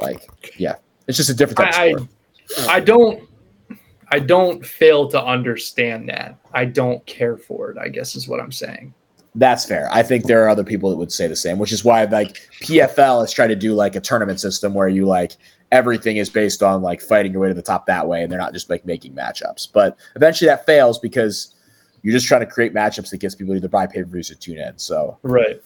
like, 0.00 0.28
yeah, 0.58 0.74
it's 1.06 1.16
just 1.16 1.30
a 1.30 1.34
different 1.34 1.72
type 1.72 1.74
I, 1.74 1.86
of 1.86 2.08
sport. 2.46 2.68
I, 2.68 2.74
I 2.74 2.80
don't 2.80 3.25
I 4.12 4.18
don't 4.20 4.64
fail 4.64 5.08
to 5.08 5.22
understand 5.22 6.08
that. 6.08 6.38
I 6.52 6.64
don't 6.64 7.04
care 7.06 7.36
for 7.36 7.70
it, 7.70 7.78
I 7.78 7.88
guess 7.88 8.14
is 8.14 8.28
what 8.28 8.40
I'm 8.40 8.52
saying. 8.52 8.94
That's 9.34 9.66
fair. 9.66 9.88
I 9.92 10.02
think 10.02 10.24
there 10.24 10.42
are 10.44 10.48
other 10.48 10.64
people 10.64 10.90
that 10.90 10.96
would 10.96 11.12
say 11.12 11.26
the 11.26 11.36
same, 11.36 11.58
which 11.58 11.72
is 11.72 11.84
why 11.84 12.04
like 12.04 12.38
PFL 12.62 13.24
is 13.24 13.32
trying 13.32 13.50
to 13.50 13.56
do 13.56 13.74
like 13.74 13.94
a 13.94 14.00
tournament 14.00 14.40
system 14.40 14.72
where 14.72 14.88
you 14.88 15.06
like 15.06 15.32
everything 15.72 16.16
is 16.16 16.30
based 16.30 16.62
on 16.62 16.80
like 16.80 17.02
fighting 17.02 17.32
your 17.32 17.42
way 17.42 17.48
to 17.48 17.54
the 17.54 17.60
top 17.60 17.86
that 17.86 18.06
way 18.06 18.22
and 18.22 18.32
they're 18.32 18.38
not 18.38 18.54
just 18.54 18.70
like 18.70 18.86
making 18.86 19.14
matchups. 19.14 19.68
But 19.70 19.98
eventually 20.14 20.48
that 20.48 20.64
fails 20.64 20.98
because 20.98 21.54
you're 22.02 22.12
just 22.12 22.26
trying 22.26 22.40
to 22.40 22.46
create 22.46 22.72
matchups 22.72 23.10
that 23.10 23.18
gets 23.18 23.34
people 23.34 23.52
to 23.52 23.58
either 23.58 23.68
buy 23.68 23.86
pay-per-views 23.86 24.30
or 24.30 24.36
tune 24.36 24.58
in. 24.58 24.78
So 24.78 25.18
Right. 25.22 25.60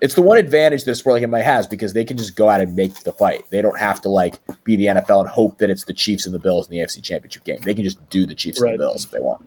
It's 0.00 0.14
the 0.14 0.22
one 0.22 0.38
advantage 0.38 0.84
that 0.84 0.94
sport 0.94 1.20
like 1.20 1.28
MMA 1.28 1.42
has 1.42 1.66
because 1.66 1.92
they 1.92 2.04
can 2.04 2.16
just 2.16 2.36
go 2.36 2.48
out 2.48 2.60
and 2.60 2.74
make 2.74 2.94
the 3.00 3.12
fight. 3.12 3.44
They 3.50 3.62
don't 3.62 3.78
have 3.78 4.00
to 4.02 4.08
like 4.08 4.34
be 4.64 4.76
the 4.76 4.86
NFL 4.86 5.20
and 5.20 5.28
hope 5.28 5.58
that 5.58 5.70
it's 5.70 5.84
the 5.84 5.94
Chiefs 5.94 6.26
and 6.26 6.34
the 6.34 6.38
Bills 6.38 6.68
in 6.68 6.72
the 6.72 6.78
AFC 6.78 7.02
Championship 7.02 7.44
game. 7.44 7.60
They 7.62 7.74
can 7.74 7.84
just 7.84 8.08
do 8.10 8.26
the 8.26 8.34
Chiefs 8.34 8.60
right. 8.60 8.70
and 8.70 8.80
the 8.80 8.84
Bills 8.84 9.04
if 9.04 9.10
they 9.10 9.20
want. 9.20 9.46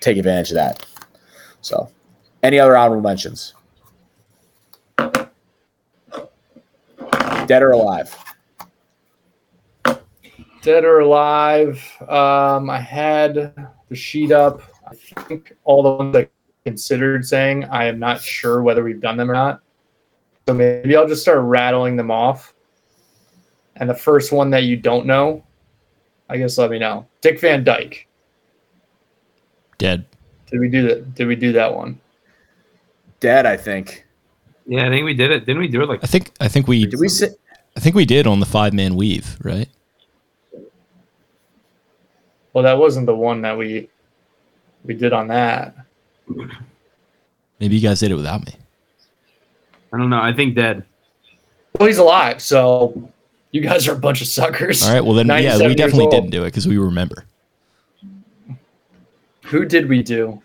Take 0.00 0.16
advantage 0.18 0.50
of 0.50 0.56
that. 0.56 0.86
So, 1.60 1.90
any 2.42 2.58
other 2.58 2.76
honorable 2.76 3.02
mentions? 3.02 3.54
Dead 7.46 7.62
or 7.62 7.72
alive? 7.72 8.16
Dead 10.62 10.84
or 10.84 11.00
alive? 11.00 11.82
Um, 12.02 12.70
I 12.70 12.80
had 12.80 13.54
the 13.88 13.96
sheet 13.96 14.32
up. 14.32 14.62
I 14.86 14.94
think 15.22 15.54
all 15.64 15.82
the 15.82 15.90
ones 15.90 16.16
I 16.16 16.28
considered 16.64 17.26
saying. 17.26 17.64
I 17.64 17.84
am 17.84 17.98
not 17.98 18.20
sure 18.20 18.62
whether 18.62 18.82
we've 18.82 19.00
done 19.00 19.16
them 19.16 19.30
or 19.30 19.34
not. 19.34 19.60
So 20.46 20.54
maybe 20.54 20.96
I'll 20.96 21.08
just 21.08 21.22
start 21.22 21.40
rattling 21.42 21.96
them 21.96 22.10
off. 22.10 22.54
And 23.76 23.88
the 23.88 23.94
first 23.94 24.32
one 24.32 24.50
that 24.50 24.64
you 24.64 24.76
don't 24.76 25.06
know, 25.06 25.44
I 26.28 26.36
guess 26.36 26.58
let 26.58 26.70
me 26.70 26.78
know. 26.78 27.06
Dick 27.20 27.40
Van 27.40 27.64
Dyke. 27.64 28.06
Dead. 29.78 30.04
Did 30.50 30.60
we 30.60 30.68
do 30.68 30.86
that? 30.88 31.14
Did 31.14 31.26
we 31.26 31.36
do 31.36 31.52
that 31.52 31.74
one? 31.74 32.00
Dead, 33.20 33.46
I 33.46 33.56
think. 33.56 34.06
Yeah, 34.66 34.86
I 34.86 34.90
think 34.90 35.04
we 35.04 35.14
did 35.14 35.30
it. 35.30 35.44
Didn't 35.44 35.60
we 35.60 35.68
do 35.68 35.82
it 35.82 35.88
like 35.88 36.02
I 36.02 36.06
think 36.06 36.32
I 36.40 36.48
think 36.48 36.68
we 36.68 36.86
did 36.86 37.00
we 37.00 37.08
sit 37.08 37.38
I 37.76 37.80
think 37.80 37.96
we 37.96 38.04
did 38.04 38.26
on 38.26 38.40
the 38.40 38.46
five 38.46 38.72
man 38.72 38.94
weave, 38.94 39.36
right? 39.42 39.68
Well, 42.52 42.64
that 42.64 42.78
wasn't 42.78 43.06
the 43.06 43.16
one 43.16 43.42
that 43.42 43.58
we 43.58 43.88
we 44.84 44.94
did 44.94 45.12
on 45.12 45.28
that. 45.28 45.74
Maybe 47.60 47.76
you 47.76 47.80
guys 47.80 48.00
did 48.00 48.10
it 48.10 48.14
without 48.14 48.44
me. 48.46 48.54
I 49.92 49.98
don't 49.98 50.10
know. 50.10 50.20
I 50.20 50.32
think 50.32 50.54
dead. 50.54 50.84
Well, 51.78 51.88
he's 51.88 51.98
alive, 51.98 52.42
so 52.42 53.10
you 53.52 53.60
guys 53.60 53.86
are 53.88 53.92
a 53.92 53.98
bunch 53.98 54.20
of 54.20 54.26
suckers. 54.26 54.82
All 54.82 54.92
right. 54.92 55.04
Well, 55.04 55.14
then, 55.14 55.28
yeah, 55.28 55.58
we 55.58 55.74
definitely 55.74 56.08
didn't 56.08 56.30
do 56.30 56.42
it 56.42 56.48
because 56.48 56.66
we 56.66 56.78
remember. 56.78 57.24
Who 59.44 59.64
did 59.64 59.88
we 59.88 60.02
do? 60.02 60.42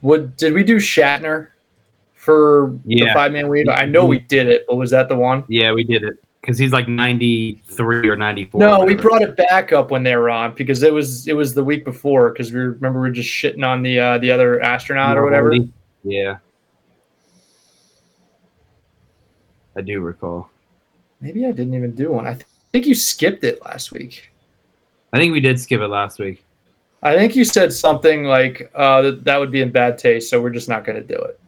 What 0.00 0.36
did 0.36 0.52
we 0.52 0.64
do? 0.64 0.76
Shatner 0.76 1.48
for 2.14 2.78
yeah. 2.84 3.06
the 3.06 3.12
five 3.14 3.32
man 3.32 3.48
weave. 3.48 3.68
I 3.68 3.86
know 3.86 4.04
we 4.04 4.20
did 4.20 4.46
it, 4.46 4.64
but 4.68 4.76
was 4.76 4.90
that 4.90 5.08
the 5.08 5.16
one? 5.16 5.44
Yeah, 5.48 5.72
we 5.72 5.84
did 5.84 6.02
it 6.02 6.22
because 6.40 6.58
he's 6.58 6.72
like 6.72 6.88
93 6.88 8.08
or 8.08 8.16
94 8.16 8.60
no 8.60 8.84
we 8.84 8.94
brought 8.94 9.22
it 9.22 9.36
back 9.36 9.72
up 9.72 9.90
when 9.90 10.02
they 10.02 10.16
were 10.16 10.30
on 10.30 10.54
because 10.54 10.82
it 10.82 10.92
was 10.92 11.28
it 11.28 11.34
was 11.34 11.54
the 11.54 11.62
week 11.62 11.84
before 11.84 12.30
because 12.30 12.52
we 12.52 12.60
remember 12.60 13.00
we 13.00 13.08
were 13.08 13.14
just 13.14 13.28
shitting 13.28 13.66
on 13.66 13.82
the 13.82 13.98
uh 14.00 14.18
the 14.18 14.30
other 14.30 14.60
astronaut 14.60 15.16
or 15.16 15.24
whatever? 15.24 15.54
yeah. 16.04 16.38
I 19.76 19.82
do 19.82 20.00
recall. 20.00 20.50
Maybe 21.20 21.46
i 21.46 21.52
didn't 21.52 21.74
even 21.74 21.94
do 21.94 22.10
one. 22.10 22.26
I 22.26 22.34
th- 22.34 22.46
think 22.72 22.86
you 22.86 22.94
skipped 22.94 23.44
it 23.44 23.62
last 23.64 23.92
week. 23.92 24.32
I 25.12 25.18
think 25.18 25.32
we 25.32 25.40
did 25.40 25.60
skip 25.60 25.80
it 25.80 25.88
last 25.88 26.18
week. 26.18 26.44
I 27.02 27.14
think 27.16 27.36
you 27.36 27.44
said 27.44 27.72
something 27.72 28.24
like 28.24 28.70
uh 28.74 29.02
that, 29.02 29.24
that 29.24 29.38
would 29.38 29.50
be 29.50 29.60
in 29.62 29.70
bad 29.70 29.98
taste 29.98 30.28
so 30.30 30.40
we're 30.40 30.50
just 30.50 30.68
not 30.68 30.84
going 30.84 30.96
to 30.96 31.06
do 31.06 31.20
it. 31.22 31.38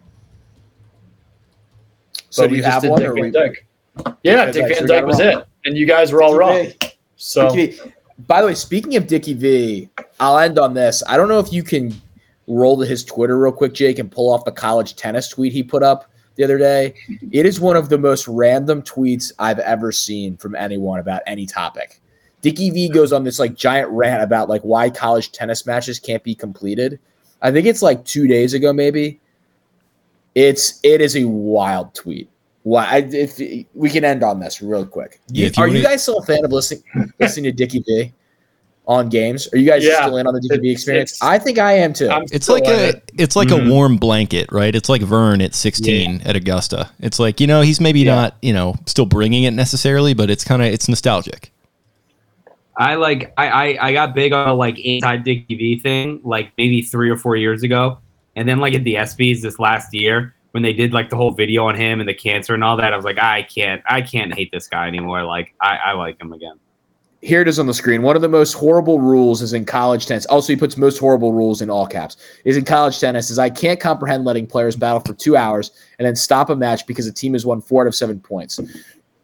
So 2.30 2.42
but 2.42 2.46
do 2.48 2.50
we 2.52 2.56
you 2.58 2.62
just 2.62 2.72
have 2.72 2.82
did 2.82 2.90
one, 2.90 3.02
or 3.02 3.14
we- 3.14 3.30
Dyke. 3.30 3.66
Yeah, 4.22 4.50
Dick 4.50 4.74
Van 4.74 4.86
Dyke 4.86 5.06
was 5.06 5.20
it 5.20 5.38
it, 5.38 5.46
and 5.64 5.76
you 5.76 5.86
guys 5.86 6.12
were 6.12 6.22
all 6.22 6.36
wrong. 6.36 6.68
So 7.16 7.54
By 8.26 8.40
the 8.40 8.48
way, 8.48 8.54
speaking 8.54 8.96
of 8.96 9.06
Dickie 9.06 9.34
V, 9.34 9.88
I'll 10.20 10.38
end 10.38 10.58
on 10.58 10.74
this. 10.74 11.02
I 11.08 11.16
don't 11.16 11.28
know 11.28 11.38
if 11.38 11.52
you 11.52 11.62
can 11.62 11.94
roll 12.46 12.78
to 12.78 12.86
his 12.86 13.04
Twitter 13.04 13.38
real 13.38 13.52
quick, 13.52 13.72
Jake, 13.72 13.98
and 13.98 14.10
pull 14.10 14.32
off 14.32 14.44
the 14.44 14.52
college 14.52 14.96
tennis 14.96 15.28
tweet 15.28 15.52
he 15.52 15.62
put 15.62 15.82
up 15.82 16.10
the 16.36 16.44
other 16.44 16.58
day. 16.58 16.94
It 17.30 17.46
is 17.46 17.60
one 17.60 17.76
of 17.76 17.88
the 17.88 17.98
most 17.98 18.26
random 18.28 18.82
tweets 18.82 19.32
I've 19.38 19.58
ever 19.60 19.92
seen 19.92 20.36
from 20.36 20.54
anyone 20.54 20.98
about 20.98 21.22
any 21.26 21.46
topic. 21.46 22.00
Dickie 22.40 22.70
V 22.70 22.88
goes 22.88 23.12
on 23.12 23.22
this 23.22 23.38
like 23.38 23.54
giant 23.54 23.88
rant 23.90 24.22
about 24.22 24.48
like 24.48 24.62
why 24.62 24.90
college 24.90 25.32
tennis 25.32 25.64
matches 25.64 26.00
can't 26.00 26.24
be 26.24 26.34
completed. 26.34 26.98
I 27.40 27.52
think 27.52 27.66
it's 27.66 27.82
like 27.82 28.04
two 28.04 28.26
days 28.26 28.54
ago, 28.54 28.72
maybe. 28.72 29.20
It's 30.34 30.80
it 30.82 31.00
is 31.00 31.16
a 31.16 31.24
wild 31.24 31.94
tweet. 31.94 32.28
Why? 32.64 32.84
I, 32.86 32.96
if 32.98 33.38
we 33.74 33.90
can 33.90 34.04
end 34.04 34.22
on 34.22 34.38
this 34.40 34.62
real 34.62 34.86
quick. 34.86 35.20
Yeah, 35.28 35.46
you 35.46 35.52
Are 35.58 35.66
you 35.66 35.74
wanna- 35.74 35.82
guys 35.84 36.02
still 36.02 36.18
a 36.18 36.22
fan 36.22 36.44
of 36.44 36.52
listening 36.52 36.82
listening 37.18 37.44
to 37.44 37.52
Dickie 37.52 37.82
V 37.86 38.12
on 38.86 39.08
games? 39.08 39.48
Are 39.52 39.56
you 39.58 39.66
guys 39.68 39.84
Yeah. 39.84 40.02
still 40.02 40.16
in 40.18 40.26
on 40.28 40.34
the 40.34 40.40
Dickie 40.40 40.60
V 40.60 40.70
experience? 40.70 41.18
I 41.22 41.38
think 41.38 41.58
I 41.58 41.72
am 41.72 41.92
too. 41.92 42.08
I'm 42.08 42.22
It's 42.30 42.48
like 42.48 42.66
a 42.66 42.90
it. 42.90 43.10
it's 43.18 43.34
like 43.34 43.48
Mhm. 43.48 43.66
a 43.66 43.70
warm 43.70 43.96
blanket, 43.96 44.50
right? 44.52 44.74
It's 44.74 44.88
like 44.88 45.02
Verne 45.02 45.40
at 45.42 45.54
16 45.56 46.22
at 46.24 46.36
Augusta. 46.36 46.88
It's 47.00 47.18
like, 47.18 47.40
you 47.40 47.46
know, 47.48 47.62
he's 47.62 47.80
maybe 47.80 48.00
Yeah. 48.00 48.14
not, 48.14 48.36
you 48.42 48.52
know, 48.52 48.76
still 48.86 49.06
bringing 49.06 49.42
it 49.42 49.52
necessarily, 49.52 50.14
but 50.14 50.30
it's 50.30 50.44
kind 50.44 50.62
of 50.62 50.68
it's 50.68 50.88
nostalgic. 50.88 51.50
I 52.76 52.94
like 52.94 53.32
I, 53.36 53.48
I 53.48 53.88
I 53.88 53.92
got 53.92 54.14
big 54.14 54.32
on 54.32 54.48
a 54.48 54.54
like 54.54 54.78
anti 54.86 55.16
Dickie 55.18 55.54
V 55.56 55.78
thing 55.78 56.20
like 56.24 56.52
maybe 56.56 56.80
three 56.82 57.10
or 57.10 57.16
four 57.16 57.36
years 57.36 57.62
ago, 57.62 57.98
and 58.34 58.48
then 58.48 58.58
like 58.60 58.72
at 58.74 58.82
the 58.84 58.94
ESPYS 58.94 59.42
this 59.42 59.58
last 59.58 59.92
year 59.92 60.34
when 60.52 60.62
they 60.62 60.72
did 60.72 60.92
like 60.92 61.10
the 61.10 61.16
whole 61.16 61.32
video 61.32 61.66
on 61.66 61.74
him 61.74 62.00
and 62.00 62.08
the 62.08 62.14
cancer 62.14 62.54
and 62.54 62.62
all 62.62 62.76
that, 62.76 62.92
I 62.92 62.96
was 62.96 63.04
like 63.04 63.18
I 63.18 63.42
can't 63.42 63.82
I 63.86 64.00
can't 64.00 64.32
hate 64.32 64.50
this 64.52 64.68
guy 64.68 64.86
anymore. 64.86 65.24
Like 65.24 65.54
I, 65.60 65.76
I 65.76 65.92
like 65.92 66.20
him 66.20 66.32
again. 66.32 66.58
Here 67.20 67.40
it 67.40 67.46
is 67.46 67.60
on 67.60 67.66
the 67.66 67.74
screen. 67.74 68.02
One 68.02 68.16
of 68.16 68.22
the 68.22 68.28
most 68.28 68.52
horrible 68.52 69.00
rules 69.00 69.42
is 69.42 69.52
in 69.52 69.64
college 69.64 70.06
tennis. 70.06 70.26
Also, 70.26 70.52
he 70.52 70.56
puts 70.58 70.76
most 70.76 70.98
horrible 70.98 71.32
rules 71.32 71.62
in 71.62 71.70
all 71.70 71.86
caps. 71.86 72.16
Is 72.44 72.56
in 72.56 72.64
college 72.64 72.98
tennis 72.98 73.30
is 73.30 73.38
I 73.38 73.48
can't 73.48 73.78
comprehend 73.78 74.24
letting 74.24 74.46
players 74.46 74.74
battle 74.74 75.00
for 75.00 75.14
two 75.14 75.36
hours 75.36 75.70
and 75.98 76.06
then 76.06 76.16
stop 76.16 76.50
a 76.50 76.56
match 76.56 76.84
because 76.86 77.06
a 77.06 77.12
team 77.12 77.34
has 77.34 77.46
won 77.46 77.60
four 77.60 77.82
out 77.82 77.86
of 77.86 77.94
seven 77.94 78.18
points. 78.18 78.58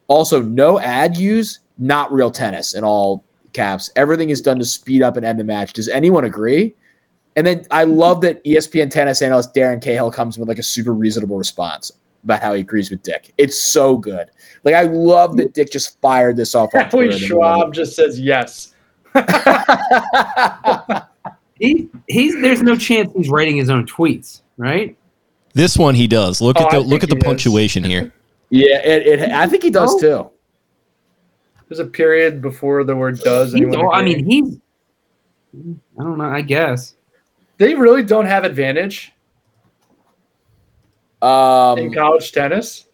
Also, 0.07 0.41
no 0.41 0.79
ad 0.79 1.17
use, 1.17 1.59
not 1.77 2.13
real 2.13 2.31
tennis 2.31 2.75
in 2.75 2.85
all 2.85 3.25
caps. 3.53 3.91
Everything 3.97 4.31
is 4.31 4.41
done 4.41 4.61
to 4.61 4.65
speed 4.65 5.03
up 5.03 5.17
and 5.17 5.27
end 5.27 5.41
the 5.41 5.45
match. 5.45 5.73
Does 5.73 5.89
anyone 5.89 6.25
agree? 6.25 6.77
And 7.39 7.47
then 7.47 7.65
I 7.71 7.85
love 7.85 8.21
that 8.23 8.43
ESPN 8.45 8.91
tennis 8.91 9.23
analyst 9.23 9.55
Darren 9.55 9.81
Cahill 9.81 10.11
comes 10.11 10.39
with 10.39 10.49
like 10.49 10.59
a 10.59 10.63
super 10.63 10.93
reasonable 10.93 11.39
response 11.39 11.93
about 12.25 12.43
how 12.43 12.53
he 12.53 12.63
agrees 12.63 12.91
with 12.91 13.01
Dick. 13.05 13.33
It's 13.39 13.57
so 13.57 13.97
good. 13.97 14.29
Like 14.65 14.75
I 14.75 14.83
love 14.83 15.37
that 15.37 15.55
Dick 15.55 15.71
just 15.71 16.01
fired 16.01 16.37
this 16.37 16.57
off. 16.57 16.75
on 16.75 16.81
Howie 16.87 16.91
Twitter 16.91 17.05
in 17.13 17.21
the 17.21 17.27
Schwab 17.27 17.73
just 17.73 17.95
says 17.95 18.19
yes. 18.19 18.75
He 21.61 21.89
he's 22.09 22.35
there's 22.41 22.63
no 22.63 22.77
chance 22.77 23.13
he's 23.17 23.29
writing 23.29 23.57
his 23.57 23.69
own 23.69 23.85
tweets, 23.87 24.43
right? 24.59 24.97
This 25.55 25.77
one 25.77 25.95
he 25.97 26.07
does. 26.07 26.41
Look 26.41 26.57
Oh, 26.61 26.67
at 26.67 26.73
I 26.75 26.79
the 26.79 26.85
look 26.85 27.03
at 27.03 27.09
the 27.09 27.17
he 27.17 27.21
is. 27.21 27.25
punctuation 27.25 27.85
here. 27.85 28.13
Yeah, 28.51 28.79
it, 28.83 29.07
it. 29.07 29.31
I 29.31 29.47
think 29.47 29.63
he 29.63 29.69
does 29.71 29.93
Oh. 29.95 29.99
too. 30.01 30.31
There's 31.69 31.81
a 31.81 31.85
period 31.85 32.41
before 32.41 32.83
the 32.83 32.97
word 32.97 33.19
does. 33.21 33.53
He's, 33.53 33.63
Anyone 33.63 33.95
I 33.95 34.03
mean 34.03 34.25
he's 34.25 34.59
I 35.99 36.03
don't 36.03 36.17
know. 36.17 36.25
I 36.25 36.41
guess 36.43 36.95
they 37.59 37.75
really 37.75 38.03
don't 38.03 38.27
have 38.27 38.45
advantage 38.45 39.13
in 41.23 41.29
Um, 41.29 41.93
college 41.93 42.33
tennis. 42.33 42.87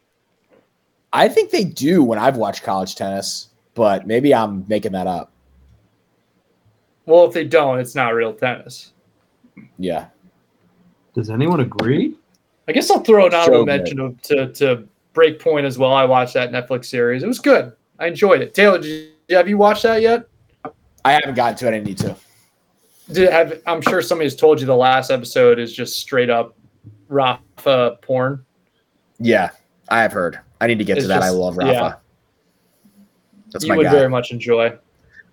I 1.12 1.28
think 1.28 1.50
they 1.50 1.64
do 1.64 2.02
when 2.02 2.18
I've 2.18 2.36
watched 2.36 2.64
college 2.64 2.96
tennis, 2.96 3.50
but 3.74 4.06
maybe 4.06 4.34
I'm 4.34 4.64
making 4.66 4.92
that 4.92 5.06
up. 5.06 5.30
Well, 7.06 7.26
if 7.26 7.34
they 7.34 7.44
don't, 7.44 7.78
it's 7.78 7.94
not 7.94 8.14
real 8.14 8.32
tennis. 8.32 8.92
Yeah, 9.78 10.06
does 11.14 11.30
anyone 11.30 11.60
agree? 11.60 12.16
I 12.66 12.72
guess 12.72 12.90
I'll 12.90 13.00
throw 13.00 13.26
an 13.26 13.34
honorable 13.34 13.58
So 13.60 13.64
good. 13.64 13.66
mention 13.66 14.00
of, 14.00 14.22
to 14.22 14.52
to 14.54 14.88
Breakpoint 15.14 15.64
as 15.64 15.78
well. 15.78 15.92
I 15.92 16.04
watched 16.04 16.34
that 16.34 16.50
Netflix 16.50 16.86
series. 16.86 17.22
It 17.22 17.28
was 17.28 17.38
good. 17.38 17.72
I 18.00 18.06
enjoyed 18.08 18.40
it. 18.40 18.54
Taylor, 18.54 18.78
did 18.78 19.12
you, 19.28 19.36
have 19.36 19.48
you 19.48 19.56
watched 19.58 19.84
that 19.84 20.02
yet? 20.02 20.26
I 21.04 21.12
haven't 21.12 21.34
gotten 21.34 21.56
to 21.58 21.68
it. 21.72 21.76
I 21.76 21.80
need 21.80 21.98
to. 21.98 22.16
Did 23.12 23.31
have 23.31 23.60
I'm 23.66 23.81
sure 23.82 24.01
somebody's 24.02 24.35
told 24.35 24.60
you 24.60 24.66
the 24.66 24.76
last 24.76 25.10
episode 25.10 25.59
is 25.59 25.72
just 25.72 25.98
straight 25.98 26.31
up 26.31 26.55
Rafa 27.09 27.98
porn. 28.02 28.44
Yeah, 29.18 29.51
I 29.89 30.02
have 30.02 30.12
heard. 30.12 30.40
I 30.60 30.66
need 30.66 30.78
to 30.78 30.85
get 30.85 30.97
It's 30.97 31.05
to 31.05 31.09
that. 31.09 31.22
I 31.22 31.28
love 31.31 31.56
Rafa. 31.56 31.72
yeah. 31.72 31.94
That's 33.52 33.64
you 33.64 33.68
my 33.70 33.76
would 33.76 33.85
guy. 33.85 33.93
very 33.93 34.09
much 34.09 34.32
enjoy. 34.32 34.76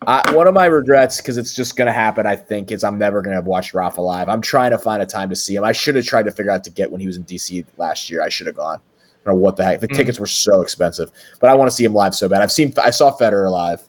I, 0.08 0.34
one 0.34 0.48
of 0.48 0.54
my 0.56 0.66
regrets, 0.66 1.18
because 1.18 1.38
it's 1.38 1.56
just 1.56 1.76
going 1.76 1.86
to 1.86 1.92
happen, 1.94 2.26
I 2.26 2.36
think, 2.36 2.72
is 2.72 2.84
I'm 2.84 2.98
never 2.98 3.22
going 3.22 3.32
to 3.34 3.36
have 3.36 3.46
watched 3.46 3.74
Rafa 3.76 4.02
live. 4.02 4.30
I'm 4.30 4.42
trying 4.42 4.72
to 4.72 4.78
find 4.80 5.02
a 5.02 5.06
time 5.06 5.30
to 5.30 5.36
see 5.36 5.56
him. 5.56 5.64
I 5.64 5.72
should 5.74 5.96
have 5.96 6.06
tried 6.06 6.24
to 6.26 6.32
figure 6.32 6.52
out 6.52 6.64
to 6.64 6.72
get 6.72 6.92
when 6.92 7.00
he 7.00 7.06
was 7.08 7.18
in 7.18 7.24
DC 7.24 7.64
last 7.78 8.10
year. 8.10 8.22
I 8.24 8.30
should 8.30 8.48
have 8.48 8.56
gone. 8.56 8.80
I 8.80 9.30
don't 9.30 9.36
know 9.36 9.40
what 9.42 9.58
the 9.58 9.64
heck. 9.64 9.80
The 9.80 9.88
Mm. 9.88 9.96
tickets 9.96 10.20
were 10.20 10.26
so 10.26 10.62
expensive, 10.62 11.12
but 11.40 11.52
I 11.52 11.54
want 11.56 11.70
to 11.70 11.76
see 11.76 11.84
him 11.84 11.94
live 11.94 12.16
so 12.16 12.28
bad. 12.28 12.42
I've 12.42 12.52
seen, 12.52 12.74
I 12.84 12.90
saw 12.90 13.16
Federer 13.16 13.52
live. 13.52 13.84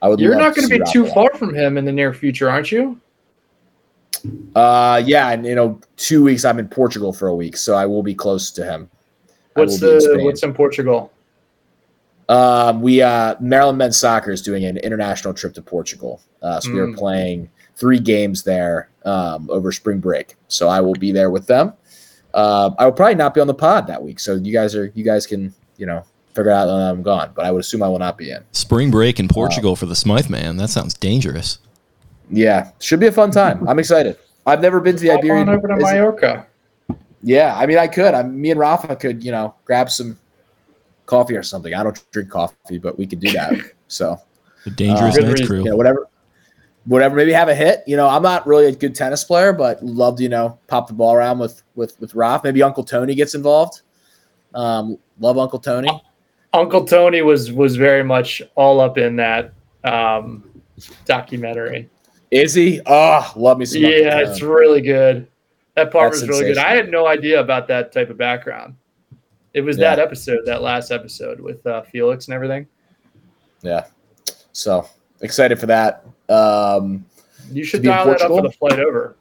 I 0.00 0.08
would. 0.08 0.20
You're 0.20 0.36
not 0.36 0.54
going 0.54 0.66
to 0.66 0.72
be 0.74 0.80
Rafa 0.80 0.92
too 0.92 1.04
live. 1.04 1.12
far 1.14 1.34
from 1.34 1.54
him 1.54 1.76
in 1.76 1.84
the 1.84 1.92
near 1.92 2.14
future, 2.14 2.48
aren't 2.48 2.72
you? 2.72 2.98
Uh, 4.54 5.02
yeah, 5.04 5.30
and 5.30 5.44
you 5.44 5.54
know, 5.54 5.80
two 5.96 6.22
weeks 6.22 6.44
I'm 6.44 6.58
in 6.58 6.68
Portugal 6.68 7.12
for 7.12 7.28
a 7.28 7.34
week, 7.34 7.56
so 7.56 7.74
I 7.74 7.86
will 7.86 8.02
be 8.02 8.14
close 8.14 8.50
to 8.52 8.64
him. 8.64 8.88
What's 9.54 9.80
will 9.80 9.98
be 10.00 10.06
in 10.06 10.18
the 10.18 10.24
what's 10.24 10.42
in 10.42 10.54
Portugal? 10.54 11.12
Um, 12.28 12.80
we 12.82 13.02
uh, 13.02 13.34
Maryland 13.40 13.78
men's 13.78 13.98
soccer 13.98 14.30
is 14.30 14.42
doing 14.42 14.64
an 14.64 14.76
international 14.78 15.34
trip 15.34 15.54
to 15.54 15.62
Portugal, 15.62 16.20
uh, 16.42 16.60
so 16.60 16.72
we 16.72 16.78
are 16.78 16.86
Mm. 16.88 16.96
playing 16.96 17.50
three 17.76 17.98
games 17.98 18.42
there 18.44 18.88
um, 19.04 19.48
over 19.50 19.72
spring 19.72 19.98
break. 19.98 20.36
So 20.48 20.68
I 20.68 20.80
will 20.80 20.94
be 20.94 21.10
there 21.12 21.30
with 21.30 21.46
them. 21.46 21.72
Uh, 22.32 22.70
I 22.78 22.84
will 22.86 22.92
probably 22.92 23.16
not 23.16 23.34
be 23.34 23.40
on 23.40 23.46
the 23.46 23.54
pod 23.54 23.86
that 23.88 24.02
week, 24.02 24.20
so 24.20 24.34
you 24.36 24.52
guys 24.52 24.74
are 24.74 24.90
you 24.94 25.04
guys 25.04 25.26
can 25.26 25.52
you 25.76 25.84
know 25.86 26.04
figure 26.34 26.50
out 26.52 26.68
when 26.68 26.76
I'm 26.80 27.02
gone, 27.02 27.32
but 27.34 27.44
I 27.44 27.50
would 27.50 27.60
assume 27.60 27.82
I 27.82 27.88
will 27.88 27.98
not 27.98 28.16
be 28.16 28.30
in. 28.30 28.42
Spring 28.52 28.90
break 28.90 29.18
in 29.20 29.28
Portugal 29.28 29.76
for 29.76 29.84
the 29.86 29.96
Smythe 29.96 30.30
man. 30.30 30.56
That 30.56 30.70
sounds 30.70 30.94
dangerous. 30.94 31.58
Yeah, 32.32 32.70
should 32.80 32.98
be 33.00 33.06
a 33.06 33.12
fun 33.12 33.30
time. 33.30 33.66
I'm 33.68 33.78
excited. 33.78 34.16
I've 34.46 34.60
never 34.60 34.80
been 34.80 34.96
to 34.96 35.02
the 35.02 35.10
Hop 35.10 35.18
Iberian. 35.18 35.48
on 35.48 35.54
over 35.56 35.68
to 35.68 35.76
is- 35.76 35.82
Mallorca. 35.82 36.46
Yeah, 37.22 37.54
I 37.56 37.66
mean, 37.66 37.78
I 37.78 37.86
could. 37.86 38.14
I, 38.14 38.22
me 38.24 38.50
and 38.50 38.58
Rafa 38.58 38.96
could, 38.96 39.22
you 39.22 39.30
know, 39.30 39.54
grab 39.64 39.90
some 39.90 40.18
coffee 41.06 41.36
or 41.36 41.42
something. 41.44 41.72
I 41.72 41.84
don't 41.84 42.10
drink 42.10 42.30
coffee, 42.30 42.78
but 42.78 42.98
we 42.98 43.06
could 43.06 43.20
do 43.20 43.30
that. 43.32 43.52
So, 43.86 44.18
The 44.64 44.70
dangerous 44.70 45.16
Uh, 45.16 45.20
Good 45.20 45.28
nights 45.28 45.46
crew. 45.46 45.58
you 45.58 45.64
know, 45.66 45.76
whatever, 45.76 46.08
whatever. 46.86 47.14
Maybe 47.14 47.30
have 47.32 47.50
a 47.50 47.54
hit. 47.54 47.84
You 47.86 47.96
know, 47.98 48.08
I'm 48.08 48.22
not 48.22 48.46
really 48.46 48.64
a 48.66 48.72
good 48.72 48.94
tennis 48.94 49.22
player, 49.22 49.52
but 49.52 49.82
love 49.84 50.16
to, 50.16 50.22
you 50.22 50.30
know, 50.30 50.58
pop 50.66 50.86
the 50.88 50.94
ball 50.94 51.12
around 51.14 51.38
with 51.38 51.62
with 51.74 52.00
with 52.00 52.14
Rafa. 52.14 52.46
Maybe 52.46 52.62
Uncle 52.62 52.82
Tony 52.84 53.14
gets 53.14 53.34
involved. 53.34 53.82
Um, 54.54 54.96
love 55.20 55.36
Uncle 55.36 55.58
Tony. 55.58 55.90
Uncle 56.54 56.86
Tony 56.86 57.20
was 57.20 57.52
was 57.52 57.76
very 57.76 58.02
much 58.02 58.40
all 58.54 58.80
up 58.80 58.96
in 58.96 59.14
that 59.16 59.52
um, 59.84 60.42
documentary. 61.04 61.90
Is 62.32 62.54
he? 62.54 62.80
Oh, 62.86 63.30
love 63.36 63.58
me 63.58 63.66
some. 63.66 63.82
Yeah, 63.82 64.18
it's 64.20 64.40
really 64.42 64.80
good. 64.80 65.28
That 65.76 65.92
part 65.92 66.12
That's 66.12 66.22
was 66.22 66.28
really 66.30 66.44
good. 66.54 66.58
I 66.58 66.74
had 66.74 66.90
no 66.90 67.06
idea 67.06 67.38
about 67.40 67.68
that 67.68 67.92
type 67.92 68.08
of 68.10 68.16
background. 68.16 68.74
It 69.54 69.60
was 69.60 69.76
Yeah. 69.78 69.94
that 69.94 70.02
episode, 70.02 70.40
that 70.46 70.62
last 70.62 70.90
episode 70.90 71.38
with 71.40 71.64
uh, 71.66 71.82
Felix 71.82 72.26
and 72.26 72.34
everything. 72.34 72.66
yeah. 73.60 73.84
So 74.52 74.86
excited 75.20 75.58
for 75.60 75.66
that. 75.66 76.04
Um, 76.30 77.04
You 77.50 77.64
should 77.64 77.82
dial 77.82 78.06
that 78.06 78.22
up 78.22 78.28
for 78.28 78.40
the 78.42 78.50
flight 78.50 78.78
over. 78.80 79.16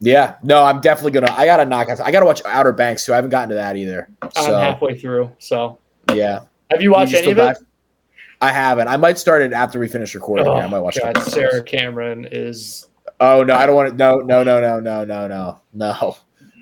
yeah, 0.00 0.36
no, 0.42 0.64
I'm 0.64 0.80
definitely 0.80 1.12
gonna. 1.12 1.32
I 1.36 1.44
gotta 1.44 1.64
knock 1.64 1.88
out. 1.88 2.00
I 2.00 2.10
gotta 2.10 2.26
watch 2.26 2.42
Outer 2.44 2.72
Banks 2.72 3.04
too. 3.06 3.12
I 3.12 3.16
haven't 3.16 3.30
gotten 3.30 3.50
to 3.50 3.54
that 3.56 3.76
either. 3.76 4.08
I'm 4.22 4.30
halfway 4.54 4.98
through. 4.98 5.30
So, 5.38 5.78
yeah, 6.12 6.40
have 6.70 6.82
you 6.82 6.90
watched 6.92 7.12
You 7.12 7.18
any 7.18 7.30
of 7.32 7.38
it? 7.38 7.40
dive- 7.40 7.56
I 8.40 8.52
haven't. 8.52 8.88
I 8.88 8.96
might 8.96 9.18
start 9.18 9.42
it 9.42 9.52
after 9.52 9.78
we 9.78 9.88
finish 9.88 10.14
recording. 10.14 10.46
Oh, 10.46 10.54
I 10.54 10.66
might 10.66 10.80
watch. 10.80 10.98
God, 11.02 11.18
Sarah. 11.22 11.62
Cameron 11.62 12.28
is. 12.30 12.86
Oh 13.20 13.42
no, 13.42 13.54
I 13.54 13.66
don't 13.66 13.74
want 13.74 13.90
to. 13.90 13.96
No, 13.96 14.20
no, 14.20 14.44
no, 14.44 14.60
no, 14.60 14.80
no, 14.80 15.04
no, 15.04 15.26
no, 15.26 15.60
no, 15.72 16.16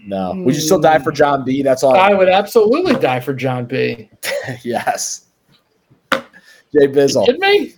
no. 0.07 0.35
Would 0.43 0.55
you 0.55 0.61
still 0.61 0.81
die 0.81 0.99
for 0.99 1.11
hmm. 1.11 1.17
John 1.17 1.45
B? 1.45 1.63
That's 1.63 1.83
all. 1.83 1.95
I 1.95 2.15
would 2.15 2.29
absolutely 2.29 2.95
die 2.95 3.21
for 3.21 3.35
John 3.35 3.67
B. 3.67 4.11
yes. 4.63 5.27
Jay 6.13 6.23
You 6.73 6.89
Bizzle. 6.89 7.27
kidding 7.27 7.41
me? 7.41 7.75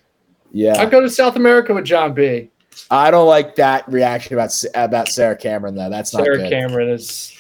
Yeah, 0.52 0.80
I'd 0.80 0.90
go 0.90 1.00
to 1.00 1.10
South 1.10 1.36
America 1.36 1.74
with 1.74 1.84
John 1.84 2.14
B. 2.14 2.50
I 2.90 3.10
don't 3.10 3.26
like 3.26 3.56
that 3.56 3.86
reaction 3.88 4.34
about 4.34 4.54
about 4.74 5.08
Sarah 5.08 5.36
Cameron 5.36 5.74
though. 5.74 5.90
That's 5.90 6.14
not 6.14 6.24
Sarah. 6.24 6.48
Cameron 6.48 6.88
is 6.88 7.34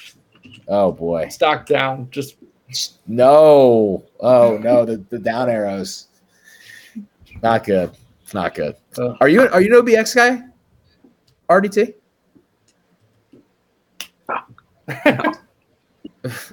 Oh 0.66 0.92
boy, 0.92 1.28
stock 1.28 1.66
down. 1.66 2.08
Just 2.10 2.36
no. 3.06 4.04
Oh 4.20 4.58
no, 4.62 4.84
the, 4.84 4.98
the 5.08 5.18
down 5.18 5.48
arrows. 5.48 6.07
Not 7.42 7.64
good. 7.64 7.90
Not 8.34 8.54
good. 8.54 8.76
Ugh. 8.98 9.16
Are 9.20 9.28
you 9.28 9.48
are 9.48 9.60
you 9.60 9.78
an 9.78 9.84
OBX 9.84 10.14
guy? 10.14 10.42
RDT? 11.48 11.94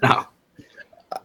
No. 0.01 0.27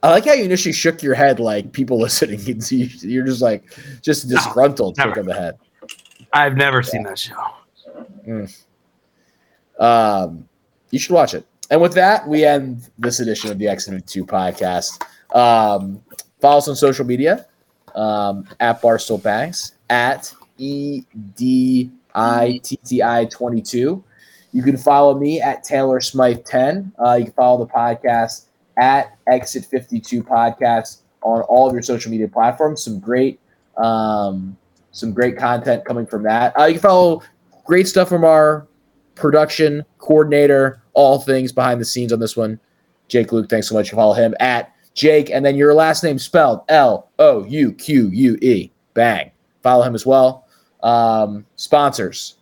I 0.02 0.10
like 0.10 0.24
how 0.24 0.32
you 0.32 0.44
initially 0.44 0.72
shook 0.72 1.02
your 1.02 1.14
head 1.14 1.38
like 1.40 1.72
people 1.72 1.98
listening. 2.00 2.40
You're 2.42 3.26
just 3.26 3.42
like 3.42 3.64
just 4.00 4.28
disgruntled 4.28 4.96
no, 4.96 5.12
of 5.12 5.26
the 5.26 5.34
head. 5.34 5.58
I've 6.32 6.56
never 6.56 6.82
seen 6.82 7.02
that 7.04 7.18
show. 7.18 7.34
Mm. 8.26 8.64
Um, 9.78 10.48
you 10.90 10.98
should 10.98 11.12
watch 11.12 11.34
it. 11.34 11.46
And 11.70 11.80
with 11.80 11.92
that, 11.94 12.26
we 12.26 12.44
end 12.44 12.90
this 12.98 13.20
edition 13.20 13.50
of 13.50 13.58
the 13.58 13.68
X 13.68 13.84
2 13.84 14.24
podcast. 14.24 15.02
Um, 15.34 16.02
follow 16.40 16.58
us 16.58 16.68
on 16.68 16.76
social 16.76 17.04
media 17.04 17.46
um, 17.96 18.46
at 18.60 18.80
Barstool 18.80 19.22
Banks, 19.22 19.72
at 19.88 20.32
E 20.58 21.02
D 21.36 21.90
I 22.14 22.60
T 22.62 22.76
T 22.84 23.02
I 23.02 23.26
22. 23.26 24.02
You 24.52 24.62
can 24.62 24.76
follow 24.76 25.16
me 25.18 25.40
at 25.40 25.62
Taylor 25.62 26.00
Smythe 26.00 26.44
10. 26.44 26.92
Uh, 26.98 27.14
you 27.14 27.24
can 27.26 27.34
follow 27.34 27.64
the 27.64 27.72
podcast 27.72 28.46
at 28.76 29.16
Exit 29.28 29.64
52 29.64 30.24
Podcast 30.24 31.02
on 31.22 31.42
all 31.42 31.68
of 31.68 31.72
your 31.72 31.82
social 31.82 32.10
media 32.10 32.26
platforms. 32.26 32.82
Some 32.82 32.98
great, 32.98 33.38
um, 33.76 34.56
some 34.90 35.12
great 35.12 35.36
content 35.36 35.84
coming 35.84 36.06
from 36.06 36.24
that. 36.24 36.58
Uh, 36.58 36.64
you 36.64 36.74
can 36.74 36.82
follow 36.82 37.22
great 37.64 37.86
stuff 37.86 38.08
from 38.08 38.24
our 38.24 38.66
production 39.14 39.84
coordinator, 39.98 40.82
all 40.94 41.20
things 41.20 41.52
behind 41.52 41.80
the 41.80 41.84
scenes 41.84 42.12
on 42.12 42.18
this 42.18 42.36
one. 42.36 42.58
Jake 43.06 43.32
Luke, 43.32 43.48
thanks 43.48 43.68
so 43.68 43.74
much. 43.74 43.92
You 43.92 43.96
follow 43.96 44.14
him 44.14 44.34
at 44.40 44.72
Jake, 44.94 45.30
and 45.30 45.44
then 45.44 45.56
your 45.56 45.74
last 45.74 46.02
name 46.02 46.18
spelled 46.18 46.62
L 46.68 47.10
O 47.18 47.44
U 47.44 47.72
Q 47.72 48.08
U 48.08 48.38
E. 48.42 48.70
Bang. 48.94 49.30
Follow 49.62 49.82
him 49.82 49.94
as 49.94 50.04
well. 50.04 50.46
Um, 50.82 51.46
sponsors 51.56 52.36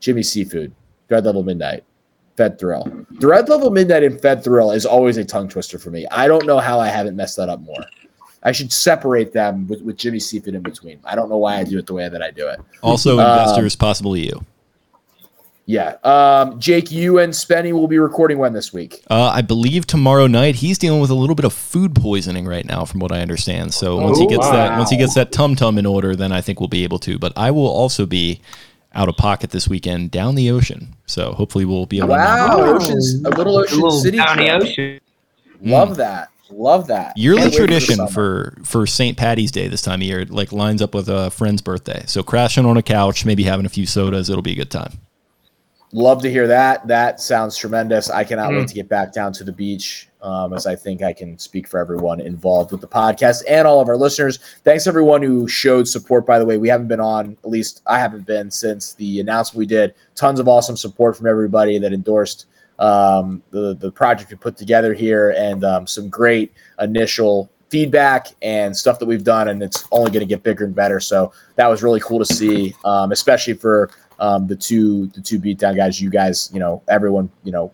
Jimmy 0.00 0.22
Seafood, 0.22 0.72
Dread 1.08 1.24
Level 1.24 1.42
Midnight, 1.42 1.84
Fed 2.36 2.58
Thrill. 2.58 2.84
Dread 3.18 3.48
Level 3.48 3.70
Midnight 3.70 4.02
and 4.02 4.20
Fed 4.20 4.42
Thrill 4.44 4.70
is 4.72 4.86
always 4.86 5.16
a 5.16 5.24
tongue 5.24 5.48
twister 5.48 5.78
for 5.78 5.90
me. 5.90 6.06
I 6.10 6.26
don't 6.26 6.46
know 6.46 6.58
how 6.58 6.80
I 6.80 6.88
haven't 6.88 7.16
messed 7.16 7.36
that 7.36 7.48
up 7.48 7.60
more. 7.60 7.84
I 8.42 8.52
should 8.52 8.72
separate 8.72 9.32
them 9.32 9.66
with, 9.66 9.82
with 9.82 9.98
Jimmy 9.98 10.18
Seafood 10.18 10.54
in 10.54 10.62
between. 10.62 10.98
I 11.04 11.14
don't 11.14 11.28
know 11.28 11.36
why 11.36 11.58
I 11.58 11.64
do 11.64 11.78
it 11.78 11.86
the 11.86 11.92
way 11.92 12.08
that 12.08 12.22
I 12.22 12.30
do 12.30 12.48
it. 12.48 12.58
Also, 12.82 13.18
investors, 13.18 13.74
um, 13.74 13.78
possibly 13.78 14.26
you. 14.26 14.44
Yeah. 15.66 15.96
Um, 16.02 16.58
Jake, 16.58 16.90
you 16.90 17.18
and 17.18 17.32
Spenny 17.32 17.72
will 17.72 17.86
be 17.86 17.98
recording 17.98 18.38
when 18.38 18.52
this 18.52 18.72
week? 18.72 19.04
Uh, 19.08 19.28
I 19.28 19.42
believe 19.42 19.86
tomorrow 19.86 20.26
night. 20.26 20.56
He's 20.56 20.78
dealing 20.78 21.00
with 21.00 21.10
a 21.10 21.14
little 21.14 21.36
bit 21.36 21.44
of 21.44 21.52
food 21.52 21.94
poisoning 21.94 22.46
right 22.46 22.64
now, 22.64 22.84
from 22.84 23.00
what 23.00 23.12
I 23.12 23.20
understand. 23.20 23.72
So 23.72 23.96
once 23.96 24.18
he 24.18 24.26
gets 24.26 24.46
wow. 24.46 24.52
that, 24.52 24.78
once 24.78 24.90
he 24.90 24.96
gets 24.96 25.14
that 25.14 25.32
tum 25.32 25.54
tum 25.54 25.78
in 25.78 25.86
order, 25.86 26.16
then 26.16 26.32
I 26.32 26.40
think 26.40 26.58
we'll 26.58 26.68
be 26.68 26.84
able 26.84 26.98
to. 27.00 27.18
But 27.18 27.32
I 27.36 27.50
will 27.52 27.68
also 27.68 28.04
be 28.04 28.40
out 28.94 29.08
of 29.08 29.16
pocket 29.16 29.50
this 29.50 29.68
weekend 29.68 30.10
down 30.10 30.34
the 30.34 30.50
ocean. 30.50 30.96
So 31.06 31.32
hopefully 31.32 31.64
we'll 31.64 31.86
be 31.86 31.98
able. 31.98 32.08
To. 32.08 32.14
Wow, 32.14 32.56
to 32.56 32.62
oceans, 32.64 33.22
a 33.24 33.30
little 33.30 33.56
ocean 33.56 33.78
a 33.78 33.82
little 33.82 34.00
city 34.00 34.18
down 34.18 34.38
the 34.38 34.50
ocean. 34.50 35.00
Love 35.62 35.90
mm. 35.90 35.96
that. 35.96 36.30
Love 36.50 36.88
that. 36.88 37.16
Yearly 37.16 37.42
Can't 37.42 37.54
tradition 37.54 38.08
for 38.08 38.58
for 38.64 38.86
St. 38.86 39.16
Patty's 39.16 39.52
Day 39.52 39.68
this 39.68 39.82
time 39.82 40.00
of 40.00 40.02
year. 40.02 40.20
It 40.20 40.30
like 40.30 40.50
lines 40.50 40.82
up 40.82 40.94
with 40.94 41.08
a 41.08 41.30
friend's 41.30 41.62
birthday. 41.62 42.02
So 42.06 42.22
crashing 42.22 42.66
on 42.66 42.76
a 42.76 42.82
couch, 42.82 43.24
maybe 43.24 43.44
having 43.44 43.66
a 43.66 43.68
few 43.68 43.86
sodas. 43.86 44.28
It'll 44.28 44.42
be 44.42 44.52
a 44.52 44.56
good 44.56 44.70
time. 44.70 44.98
Love 45.92 46.22
to 46.22 46.30
hear 46.30 46.46
that. 46.46 46.86
That 46.86 47.20
sounds 47.20 47.56
tremendous. 47.56 48.10
I 48.10 48.22
cannot 48.22 48.52
mm. 48.52 48.58
wait 48.58 48.68
to 48.68 48.74
get 48.74 48.88
back 48.88 49.12
down 49.12 49.32
to 49.32 49.44
the 49.44 49.50
beach, 49.50 50.08
um, 50.22 50.52
as 50.52 50.64
I 50.64 50.76
think 50.76 51.02
I 51.02 51.12
can 51.12 51.36
speak 51.36 51.66
for 51.66 51.80
everyone 51.80 52.20
involved 52.20 52.70
with 52.70 52.80
the 52.80 52.86
podcast 52.86 53.42
and 53.48 53.66
all 53.66 53.80
of 53.80 53.88
our 53.88 53.96
listeners. 53.96 54.38
Thanks 54.62 54.86
everyone 54.86 55.20
who 55.20 55.48
showed 55.48 55.88
support. 55.88 56.26
By 56.26 56.38
the 56.38 56.46
way, 56.46 56.58
we 56.58 56.68
haven't 56.68 56.86
been 56.86 57.00
on, 57.00 57.36
at 57.42 57.50
least 57.50 57.82
I 57.88 57.98
haven't 57.98 58.24
been 58.24 58.52
since 58.52 58.92
the 58.94 59.18
announcement 59.18 59.58
we 59.58 59.66
did. 59.66 59.94
Tons 60.14 60.38
of 60.38 60.46
awesome 60.46 60.76
support 60.76 61.16
from 61.16 61.26
everybody 61.26 61.78
that 61.78 61.92
endorsed 61.92 62.46
um, 62.78 63.42
the 63.50 63.74
the 63.74 63.90
project 63.90 64.30
we 64.30 64.36
put 64.36 64.56
together 64.56 64.94
here, 64.94 65.34
and 65.36 65.64
um, 65.64 65.86
some 65.88 66.08
great 66.08 66.52
initial 66.78 67.50
feedback 67.68 68.28
and 68.42 68.76
stuff 68.76 68.98
that 68.98 69.06
we've 69.06 69.24
done, 69.24 69.48
and 69.48 69.62
it's 69.62 69.84
only 69.92 70.10
going 70.10 70.20
to 70.20 70.26
get 70.26 70.42
bigger 70.42 70.64
and 70.64 70.74
better. 70.74 70.98
So 70.98 71.32
that 71.56 71.68
was 71.68 71.82
really 71.82 72.00
cool 72.00 72.18
to 72.18 72.24
see, 72.24 72.74
um, 72.84 73.12
especially 73.12 73.54
for 73.54 73.90
um, 74.20 74.46
the 74.46 74.56
two 74.56 75.08
the 75.08 75.20
two 75.20 75.40
beatdown 75.40 75.76
guys. 75.76 76.00
You 76.00 76.10
guys, 76.10 76.50
you 76.52 76.60
know, 76.60 76.82
everyone, 76.88 77.30
you 77.42 77.52
know, 77.52 77.72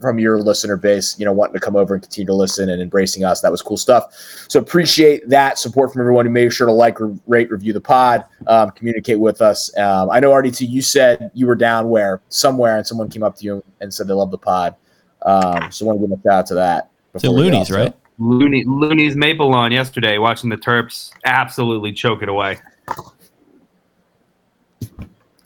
from 0.00 0.18
your 0.18 0.38
listener 0.40 0.76
base, 0.76 1.18
you 1.18 1.24
know, 1.24 1.32
wanting 1.32 1.54
to 1.54 1.60
come 1.60 1.76
over 1.76 1.94
and 1.94 2.02
continue 2.02 2.26
to 2.26 2.34
listen 2.34 2.68
and 2.68 2.82
embracing 2.82 3.24
us. 3.24 3.40
That 3.40 3.50
was 3.50 3.62
cool 3.62 3.76
stuff. 3.76 4.12
So 4.48 4.60
appreciate 4.60 5.28
that 5.28 5.58
support 5.58 5.92
from 5.92 6.00
everyone 6.00 6.26
who 6.26 6.32
made 6.32 6.52
sure 6.52 6.66
to 6.66 6.72
like, 6.72 6.98
rate, 7.26 7.50
review 7.50 7.72
the 7.72 7.80
pod, 7.80 8.24
um, 8.46 8.70
communicate 8.72 9.20
with 9.20 9.40
us. 9.40 9.74
Um, 9.78 10.10
I 10.10 10.20
know 10.20 10.30
RDT, 10.30 10.68
you 10.68 10.82
said 10.82 11.30
you 11.34 11.46
were 11.46 11.54
down 11.54 11.88
where 11.88 12.20
somewhere, 12.28 12.76
and 12.76 12.86
someone 12.86 13.08
came 13.08 13.22
up 13.22 13.36
to 13.36 13.44
you 13.44 13.64
and 13.80 13.92
said 13.92 14.08
they 14.08 14.14
love 14.14 14.30
the 14.30 14.38
pod. 14.38 14.74
Um, 15.22 15.70
so 15.70 15.86
I 15.86 15.92
want 15.92 16.00
to 16.00 16.08
give 16.08 16.18
a 16.18 16.22
shout 16.22 16.38
out 16.38 16.46
to 16.46 16.54
that. 16.54 16.90
To 17.20 17.30
Looney's, 17.30 17.70
right? 17.70 17.94
Looney, 18.18 18.64
Looney's 18.64 19.16
Maple 19.16 19.50
Lawn 19.50 19.72
yesterday, 19.72 20.18
watching 20.18 20.50
the 20.50 20.56
Terps 20.56 21.10
absolutely 21.24 21.92
choke 21.92 22.22
it 22.22 22.28
away. 22.28 22.58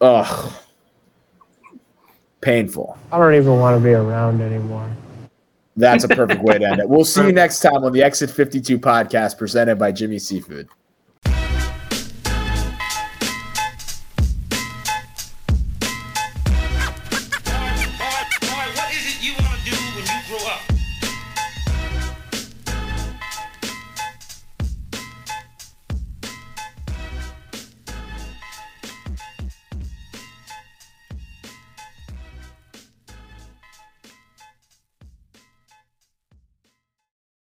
Ugh. 0.01 0.53
Painful. 2.41 2.97
I 3.11 3.19
don't 3.19 3.35
even 3.35 3.59
want 3.59 3.79
to 3.79 3.85
be 3.85 3.93
around 3.93 4.41
anymore. 4.41 4.89
That's 5.77 6.05
a 6.05 6.09
perfect 6.09 6.43
way 6.43 6.59
to 6.59 6.65
end 6.69 6.81
it. 6.81 6.89
We'll 6.89 7.05
see 7.05 7.25
you 7.25 7.33
next 7.45 7.61
time 7.61 7.85
on 7.85 7.93
the 7.93 8.03
Exit 8.03 8.31
52 8.31 8.79
podcast 8.79 9.39
presented 9.39 9.79
by 9.79 9.93
Jimmy 9.93 10.19
Seafood. 10.19 10.69